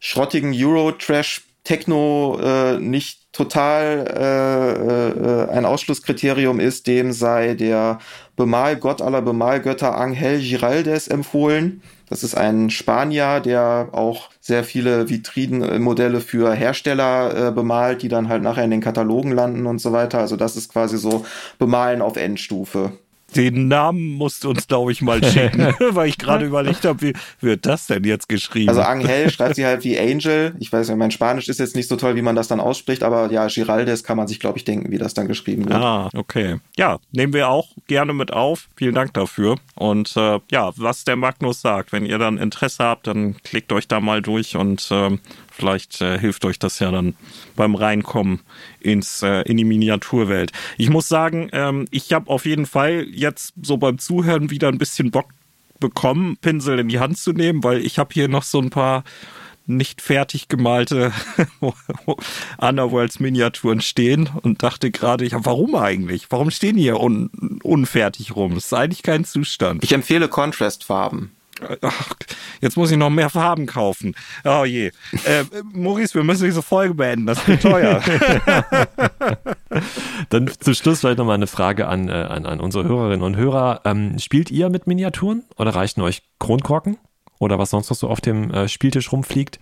schrottigen 0.00 0.52
Euro-Trash 0.52 1.42
Techno 1.66 2.38
äh, 2.40 2.78
nicht 2.78 3.25
total 3.36 4.06
äh, 4.16 5.10
äh, 5.10 5.50
ein 5.50 5.66
Ausschlusskriterium 5.66 6.58
ist, 6.58 6.86
dem 6.86 7.12
sei 7.12 7.52
der 7.52 7.98
Bemalgott 8.34 9.02
aller 9.02 9.20
Bemalgötter 9.20 9.94
Angel 9.98 10.40
Giraldes 10.40 11.06
empfohlen. 11.06 11.82
Das 12.08 12.22
ist 12.22 12.34
ein 12.34 12.70
Spanier, 12.70 13.40
der 13.40 13.90
auch 13.92 14.30
sehr 14.40 14.64
viele 14.64 15.10
Vitrinenmodelle 15.10 16.22
für 16.22 16.54
Hersteller 16.54 17.48
äh, 17.48 17.52
bemalt, 17.52 18.00
die 18.00 18.08
dann 18.08 18.30
halt 18.30 18.42
nachher 18.42 18.64
in 18.64 18.70
den 18.70 18.80
Katalogen 18.80 19.32
landen 19.32 19.66
und 19.66 19.80
so 19.80 19.92
weiter. 19.92 20.20
Also 20.20 20.36
das 20.36 20.56
ist 20.56 20.72
quasi 20.72 20.96
so 20.96 21.26
Bemalen 21.58 22.00
auf 22.00 22.16
Endstufe. 22.16 22.92
Den 23.34 23.68
Namen 23.68 24.12
musst 24.12 24.44
du 24.44 24.50
uns, 24.50 24.68
glaube 24.68 24.92
ich, 24.92 25.02
mal 25.02 25.22
schicken, 25.22 25.74
weil 25.90 26.08
ich 26.08 26.18
gerade 26.18 26.44
überlegt 26.44 26.84
habe, 26.84 27.00
wie 27.02 27.12
wird 27.40 27.66
das 27.66 27.86
denn 27.86 28.04
jetzt 28.04 28.28
geschrieben? 28.28 28.68
Also 28.68 28.82
Angel 28.82 29.30
schreibt 29.30 29.56
sie 29.56 29.66
halt 29.66 29.84
wie 29.84 29.98
Angel. 29.98 30.54
Ich 30.58 30.72
weiß 30.72 30.88
ja, 30.88 30.96
mein 30.96 31.10
Spanisch 31.10 31.48
ist 31.48 31.58
jetzt 31.58 31.74
nicht 31.74 31.88
so 31.88 31.96
toll, 31.96 32.16
wie 32.16 32.22
man 32.22 32.36
das 32.36 32.48
dann 32.48 32.60
ausspricht, 32.60 33.02
aber 33.02 33.30
ja, 33.32 33.46
Giraldes 33.48 34.04
kann 34.04 34.16
man 34.16 34.28
sich, 34.28 34.40
glaube 34.40 34.58
ich, 34.58 34.64
denken, 34.64 34.90
wie 34.90 34.98
das 34.98 35.14
dann 35.14 35.28
geschrieben 35.28 35.68
wird. 35.68 35.76
Ah, 35.76 36.08
okay. 36.14 36.56
Ja, 36.76 36.98
nehmen 37.12 37.32
wir 37.32 37.48
auch 37.48 37.68
gerne 37.86 38.12
mit 38.12 38.32
auf. 38.32 38.68
Vielen 38.76 38.94
Dank 38.94 39.12
dafür. 39.14 39.56
Und 39.74 40.16
äh, 40.16 40.38
ja, 40.50 40.72
was 40.76 41.04
der 41.04 41.16
Magnus 41.16 41.60
sagt, 41.60 41.92
wenn 41.92 42.06
ihr 42.06 42.18
dann 42.18 42.38
Interesse 42.38 42.84
habt, 42.84 43.06
dann 43.06 43.36
klickt 43.42 43.72
euch 43.72 43.88
da 43.88 44.00
mal 44.00 44.22
durch 44.22 44.56
und 44.56 44.88
äh, 44.90 45.18
Vielleicht 45.56 46.02
äh, 46.02 46.18
hilft 46.18 46.44
euch 46.44 46.58
das 46.58 46.78
ja 46.80 46.90
dann 46.90 47.14
beim 47.56 47.74
Reinkommen 47.74 48.40
ins, 48.78 49.22
äh, 49.22 49.40
in 49.42 49.56
die 49.56 49.64
Miniaturwelt. 49.64 50.52
Ich 50.76 50.90
muss 50.90 51.08
sagen, 51.08 51.48
ähm, 51.52 51.86
ich 51.90 52.12
habe 52.12 52.30
auf 52.30 52.44
jeden 52.44 52.66
Fall 52.66 53.06
jetzt 53.10 53.54
so 53.62 53.78
beim 53.78 53.98
Zuhören 53.98 54.50
wieder 54.50 54.68
ein 54.68 54.76
bisschen 54.76 55.10
Bock 55.10 55.30
bekommen, 55.80 56.36
Pinsel 56.40 56.78
in 56.78 56.88
die 56.88 56.98
Hand 56.98 57.16
zu 57.16 57.32
nehmen, 57.32 57.64
weil 57.64 57.84
ich 57.84 57.98
habe 57.98 58.12
hier 58.12 58.28
noch 58.28 58.42
so 58.42 58.60
ein 58.60 58.70
paar 58.70 59.02
nicht 59.66 60.00
fertig 60.00 60.48
gemalte 60.48 61.12
Underworlds 62.58 63.18
Miniaturen 63.18 63.80
stehen 63.80 64.28
und 64.42 64.62
dachte 64.62 64.90
gerade, 64.90 65.26
ja, 65.26 65.44
warum 65.44 65.74
eigentlich? 65.74 66.26
Warum 66.30 66.50
stehen 66.50 66.76
die 66.76 66.82
hier 66.82 67.00
un 67.00 67.60
unfertig 67.62 68.36
rum? 68.36 68.54
Das 68.54 68.66
ist 68.66 68.72
eigentlich 68.74 69.02
kein 69.02 69.24
Zustand. 69.24 69.82
Ich 69.82 69.92
empfehle 69.92 70.28
Contrastfarben. 70.28 71.35
Ach, 71.82 72.14
jetzt 72.60 72.76
muss 72.76 72.90
ich 72.90 72.96
noch 72.96 73.10
mehr 73.10 73.30
Farben 73.30 73.66
kaufen. 73.66 74.14
Oh 74.44 74.64
je. 74.64 74.90
Äh, 75.24 75.44
Maurice, 75.72 76.14
wir 76.14 76.24
müssen 76.24 76.44
diese 76.44 76.62
Folge 76.62 76.94
beenden. 76.94 77.26
Das 77.26 77.46
wird 77.46 77.62
teuer. 77.62 78.00
Dann 80.30 80.50
zum 80.60 80.74
Schluss 80.74 81.00
vielleicht 81.00 81.18
nochmal 81.18 81.36
eine 81.36 81.46
Frage 81.46 81.86
an, 81.88 82.08
äh, 82.08 82.12
an, 82.12 82.46
an 82.46 82.60
unsere 82.60 82.84
Hörerinnen 82.84 83.22
und 83.22 83.36
Hörer. 83.36 83.80
Ähm, 83.84 84.18
spielt 84.18 84.50
ihr 84.50 84.68
mit 84.70 84.86
Miniaturen 84.86 85.44
oder 85.56 85.74
reichen 85.74 86.02
euch 86.02 86.22
Kronkorken 86.38 86.98
oder 87.38 87.58
was 87.58 87.70
sonst 87.70 87.90
noch 87.90 87.96
so 87.96 88.08
auf 88.08 88.20
dem 88.20 88.50
äh, 88.52 88.68
Spieltisch 88.68 89.12
rumfliegt? 89.12 89.58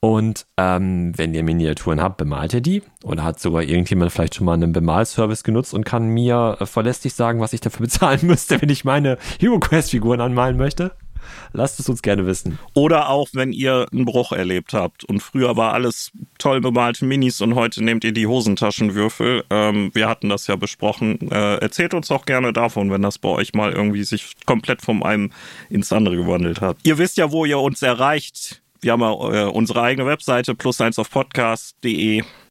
Und 0.00 0.46
ähm, 0.56 1.12
wenn 1.16 1.34
ihr 1.34 1.42
Miniaturen 1.42 2.00
habt, 2.00 2.18
bemalt 2.18 2.54
ihr 2.54 2.60
die? 2.60 2.82
Oder 3.02 3.24
hat 3.24 3.40
sogar 3.40 3.62
irgendjemand 3.62 4.12
vielleicht 4.12 4.36
schon 4.36 4.46
mal 4.46 4.54
einen 4.54 4.72
Bemalservice 4.72 5.42
genutzt 5.42 5.74
und 5.74 5.84
kann 5.84 6.08
mir 6.08 6.56
äh, 6.60 6.66
verlässlich 6.66 7.14
sagen, 7.14 7.40
was 7.40 7.52
ich 7.52 7.60
dafür 7.60 7.86
bezahlen 7.86 8.20
müsste, 8.22 8.62
wenn 8.62 8.68
ich 8.68 8.84
meine 8.84 9.18
Hero 9.40 9.58
Quest 9.58 9.90
Figuren 9.90 10.20
anmalen 10.20 10.56
möchte? 10.56 10.92
Lasst 11.52 11.80
es 11.80 11.88
uns 11.88 12.02
gerne 12.02 12.26
wissen. 12.26 12.58
Oder 12.74 13.08
auch, 13.08 13.28
wenn 13.32 13.52
ihr 13.52 13.86
einen 13.92 14.04
Bruch 14.04 14.32
erlebt 14.32 14.72
habt 14.72 15.04
und 15.04 15.20
früher 15.20 15.56
war 15.56 15.72
alles 15.72 16.12
toll 16.38 16.60
bemalte 16.60 17.04
Minis 17.04 17.40
und 17.40 17.54
heute 17.54 17.82
nehmt 17.84 18.04
ihr 18.04 18.12
die 18.12 18.26
Hosentaschenwürfel. 18.26 19.44
Ähm, 19.50 19.90
wir 19.94 20.08
hatten 20.08 20.28
das 20.28 20.46
ja 20.46 20.56
besprochen. 20.56 21.30
Äh, 21.30 21.56
erzählt 21.56 21.94
uns 21.94 22.10
auch 22.10 22.26
gerne 22.26 22.52
davon, 22.52 22.90
wenn 22.90 23.02
das 23.02 23.18
bei 23.18 23.28
euch 23.28 23.54
mal 23.54 23.72
irgendwie 23.72 24.04
sich 24.04 24.32
komplett 24.46 24.82
vom 24.82 25.02
einen 25.02 25.32
ins 25.70 25.92
andere 25.92 26.16
gewandelt 26.16 26.60
hat. 26.60 26.76
Ihr 26.82 26.98
wisst 26.98 27.16
ja, 27.16 27.32
wo 27.32 27.44
ihr 27.44 27.58
uns 27.58 27.82
erreicht. 27.82 28.62
Wir 28.80 28.92
haben 28.92 29.00
ja 29.00 29.12
äh, 29.12 29.50
unsere 29.50 29.82
eigene 29.82 30.06
Webseite 30.06 30.54
plus 30.54 30.80
eins 30.80 30.98
auf. 30.98 31.08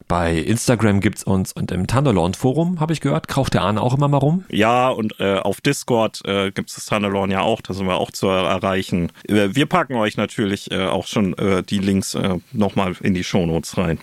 Bei 0.08 0.38
Instagram 0.38 1.02
gibt's 1.02 1.24
uns 1.24 1.52
und 1.52 1.72
im 1.72 1.86
Thunderlorn 1.86 2.34
Forum, 2.34 2.80
habe 2.80 2.94
ich 2.94 3.02
gehört, 3.02 3.28
kauft 3.28 3.54
der 3.54 3.64
Arne 3.64 3.82
auch 3.82 3.94
immer 3.94 4.08
mal 4.08 4.18
rum. 4.18 4.46
Ja, 4.50 4.88
und 4.88 5.20
äh, 5.20 5.36
auf 5.36 5.60
Discord 5.60 6.22
äh, 6.26 6.52
gibt's 6.52 6.76
das 6.76 6.86
Thunderlorn 6.86 7.30
ja 7.30 7.42
auch, 7.42 7.62
da 7.62 7.74
sind 7.74 7.88
wir 7.88 7.98
auch 7.98 8.12
zu 8.12 8.28
erreichen. 8.28 9.12
Äh, 9.28 9.50
wir 9.52 9.66
packen 9.66 9.96
euch 9.96 10.16
natürlich 10.16 10.72
äh, 10.72 10.86
auch 10.86 11.08
schon 11.08 11.38
äh, 11.38 11.62
die 11.62 11.80
Links 11.80 12.16
äh, 12.16 12.38
nochmal 12.54 12.96
in 13.02 13.14
die 13.14 13.24
Shownotes 13.26 13.78
rein. 13.78 14.00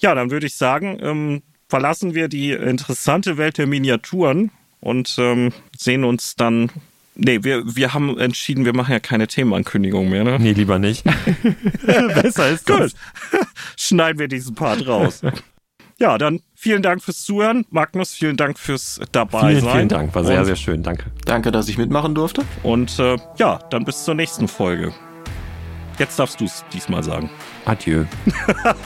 Ja, 0.00 0.14
dann 0.14 0.30
würde 0.30 0.46
ich 0.46 0.56
sagen, 0.56 0.98
ähm, 1.02 1.42
verlassen 1.68 2.14
wir 2.14 2.28
die 2.28 2.52
interessante 2.52 3.36
Welt 3.36 3.58
der 3.58 3.66
Miniaturen 3.66 4.52
und 4.80 5.16
ähm, 5.18 5.52
sehen 5.76 6.04
uns 6.04 6.36
dann 6.36 6.70
Nee, 7.20 7.42
wir, 7.42 7.64
wir 7.66 7.94
haben 7.94 8.16
entschieden, 8.16 8.64
wir 8.64 8.74
machen 8.74 8.92
ja 8.92 9.00
keine 9.00 9.26
Themenankündigung 9.26 10.08
mehr, 10.08 10.22
ne? 10.22 10.38
Nee, 10.38 10.52
lieber 10.52 10.78
nicht. 10.78 11.04
Besser 12.14 12.50
ist 12.50 12.64
Gut. 12.64 12.92
Schneiden 13.76 14.20
wir 14.20 14.28
diesen 14.28 14.54
Part 14.54 14.86
raus. 14.86 15.20
Ja, 15.98 16.16
dann 16.16 16.38
vielen 16.54 16.80
Dank 16.80 17.02
fürs 17.02 17.24
Zuhören. 17.24 17.66
Magnus, 17.70 18.14
vielen 18.14 18.36
Dank 18.36 18.56
fürs 18.56 19.00
dabei 19.10 19.50
vielen, 19.50 19.64
sein. 19.64 19.72
Vielen 19.72 19.88
Dank, 19.88 20.14
war 20.14 20.24
sehr, 20.24 20.38
Und 20.38 20.46
sehr 20.46 20.54
schön. 20.54 20.84
Danke. 20.84 21.06
Danke, 21.24 21.50
dass 21.50 21.68
ich 21.68 21.76
mitmachen 21.76 22.14
durfte. 22.14 22.44
Und 22.62 22.96
äh, 23.00 23.16
ja, 23.36 23.58
dann 23.70 23.84
bis 23.84 24.04
zur 24.04 24.14
nächsten 24.14 24.46
Folge. 24.46 24.94
Jetzt 25.98 26.20
darfst 26.20 26.40
du 26.40 26.44
es 26.44 26.64
diesmal 26.72 27.02
sagen. 27.02 27.28
Adieu. 27.64 28.04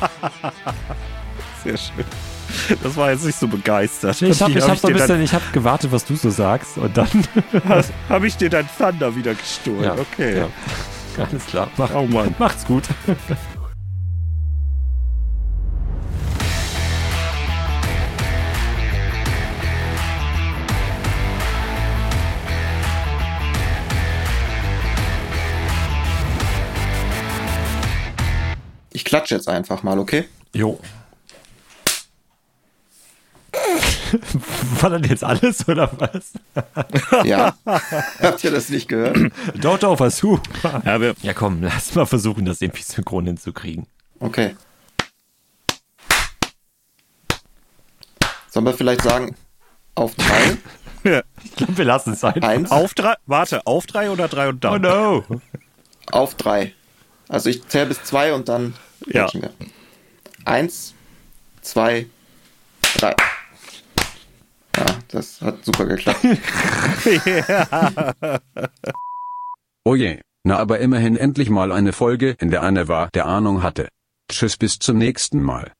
sehr 1.65 1.77
schön. 1.77 2.05
Das 2.83 2.97
war 2.97 3.11
jetzt 3.11 3.25
nicht 3.25 3.39
so 3.39 3.49
begeistert. 3.49 4.21
Ich 4.23 4.43
habe 4.43 4.55
hab, 4.55 4.69
hab 4.69 4.79
so 4.79 4.89
ein 4.89 4.95
bisschen, 4.95 5.23
ich 5.23 5.33
habe 5.33 5.45
gewartet, 5.53 5.93
was 5.93 6.05
du 6.05 6.17
so 6.17 6.31
sagst 6.31 6.79
und 6.79 6.97
dann 6.97 7.09
habe 8.09 8.27
ich 8.27 8.37
dir 8.37 8.51
dein 8.51 8.69
Thunder 8.79 9.15
wieder 9.15 9.35
gestohlen. 9.35 9.85
Ja, 9.85 9.95
okay. 9.95 10.39
Ja. 10.39 10.49
Alles 11.25 11.47
klar. 11.47 11.71
Mach, 11.77 11.95
oh 11.95 12.07
Mann. 12.07 12.35
Macht's 12.39 12.65
gut. 12.65 12.85
Ich 28.95 29.05
klatsche 29.05 29.35
jetzt 29.35 29.49
einfach 29.49 29.83
mal, 29.83 29.99
okay? 29.99 30.29
Jo. 30.55 30.79
War 34.81 34.91
das 34.91 35.11
jetzt 35.11 35.25
alles 35.25 35.69
oder 35.69 35.91
was? 35.99 36.33
Ja. 37.25 37.55
Habt 38.21 38.45
ihr 38.45 38.51
das 38.51 38.69
nicht 38.69 38.89
gehört? 38.89 39.17
Doch, 39.55 39.79
doch, 39.79 39.97
versuch. 39.97 40.41
Ja, 40.85 40.99
ja, 41.23 41.35
komm, 41.35 41.63
lass 41.63 41.95
mal 41.95 42.07
versuchen, 42.07 42.45
das 42.45 42.61
irgendwie 42.61 42.83
synchron 42.83 43.27
hinzukriegen. 43.27 43.87
Okay. 44.21 44.57
Sollen 48.51 48.67
wir 48.67 48.75
vielleicht 48.75 49.03
sagen, 49.03 49.37
auf 49.95 50.15
drei? 50.15 50.57
Ja. 51.05 51.23
Ich 51.43 51.57
glaube, 51.57 51.79
wir 51.79 51.85
lassen 51.85 52.13
es 52.13 52.23
einfach. 52.23 52.49
Eins. 52.49 52.71
Auf 52.71 52.95
drei, 52.95 53.15
warte, 53.27 53.67
auf 53.67 53.87
drei 53.89 54.09
oder 54.09 54.29
drei 54.29 54.49
und 54.49 54.63
dann? 54.63 54.87
Oh 54.87 55.25
no. 55.29 55.41
Auf 56.13 56.37
drei. 56.37 56.75
Also 57.29 57.51
ich 57.51 57.67
zähle 57.67 57.87
bis 57.87 58.05
zwei 58.05 58.33
und 58.33 58.49
dann 58.49 58.75
ja. 59.07 59.27
Eins, 60.45 60.95
zwei, 61.61 62.07
drei. 62.97 63.17
Das 65.13 65.41
hat 65.43 65.63
super 65.63 65.85
geklappt. 65.85 66.25
oh 69.85 69.95
je, 69.95 70.23
na 70.43 70.59
aber 70.59 70.81
immerhin 70.81 71.17
endlich 71.17 71.51
mal 71.51 71.71
eine 71.71 71.93
Folge, 71.93 72.35
in 72.41 72.51
der 72.51 72.63
eine 72.63 72.89
war, 72.89 73.11
der 73.13 73.27
Ahnung 73.27 73.63
hatte. 73.63 73.89
Tschüss 74.31 74.57
bis 74.57 74.79
zum 74.79 74.97
nächsten 74.97 75.43
Mal. 75.43 75.75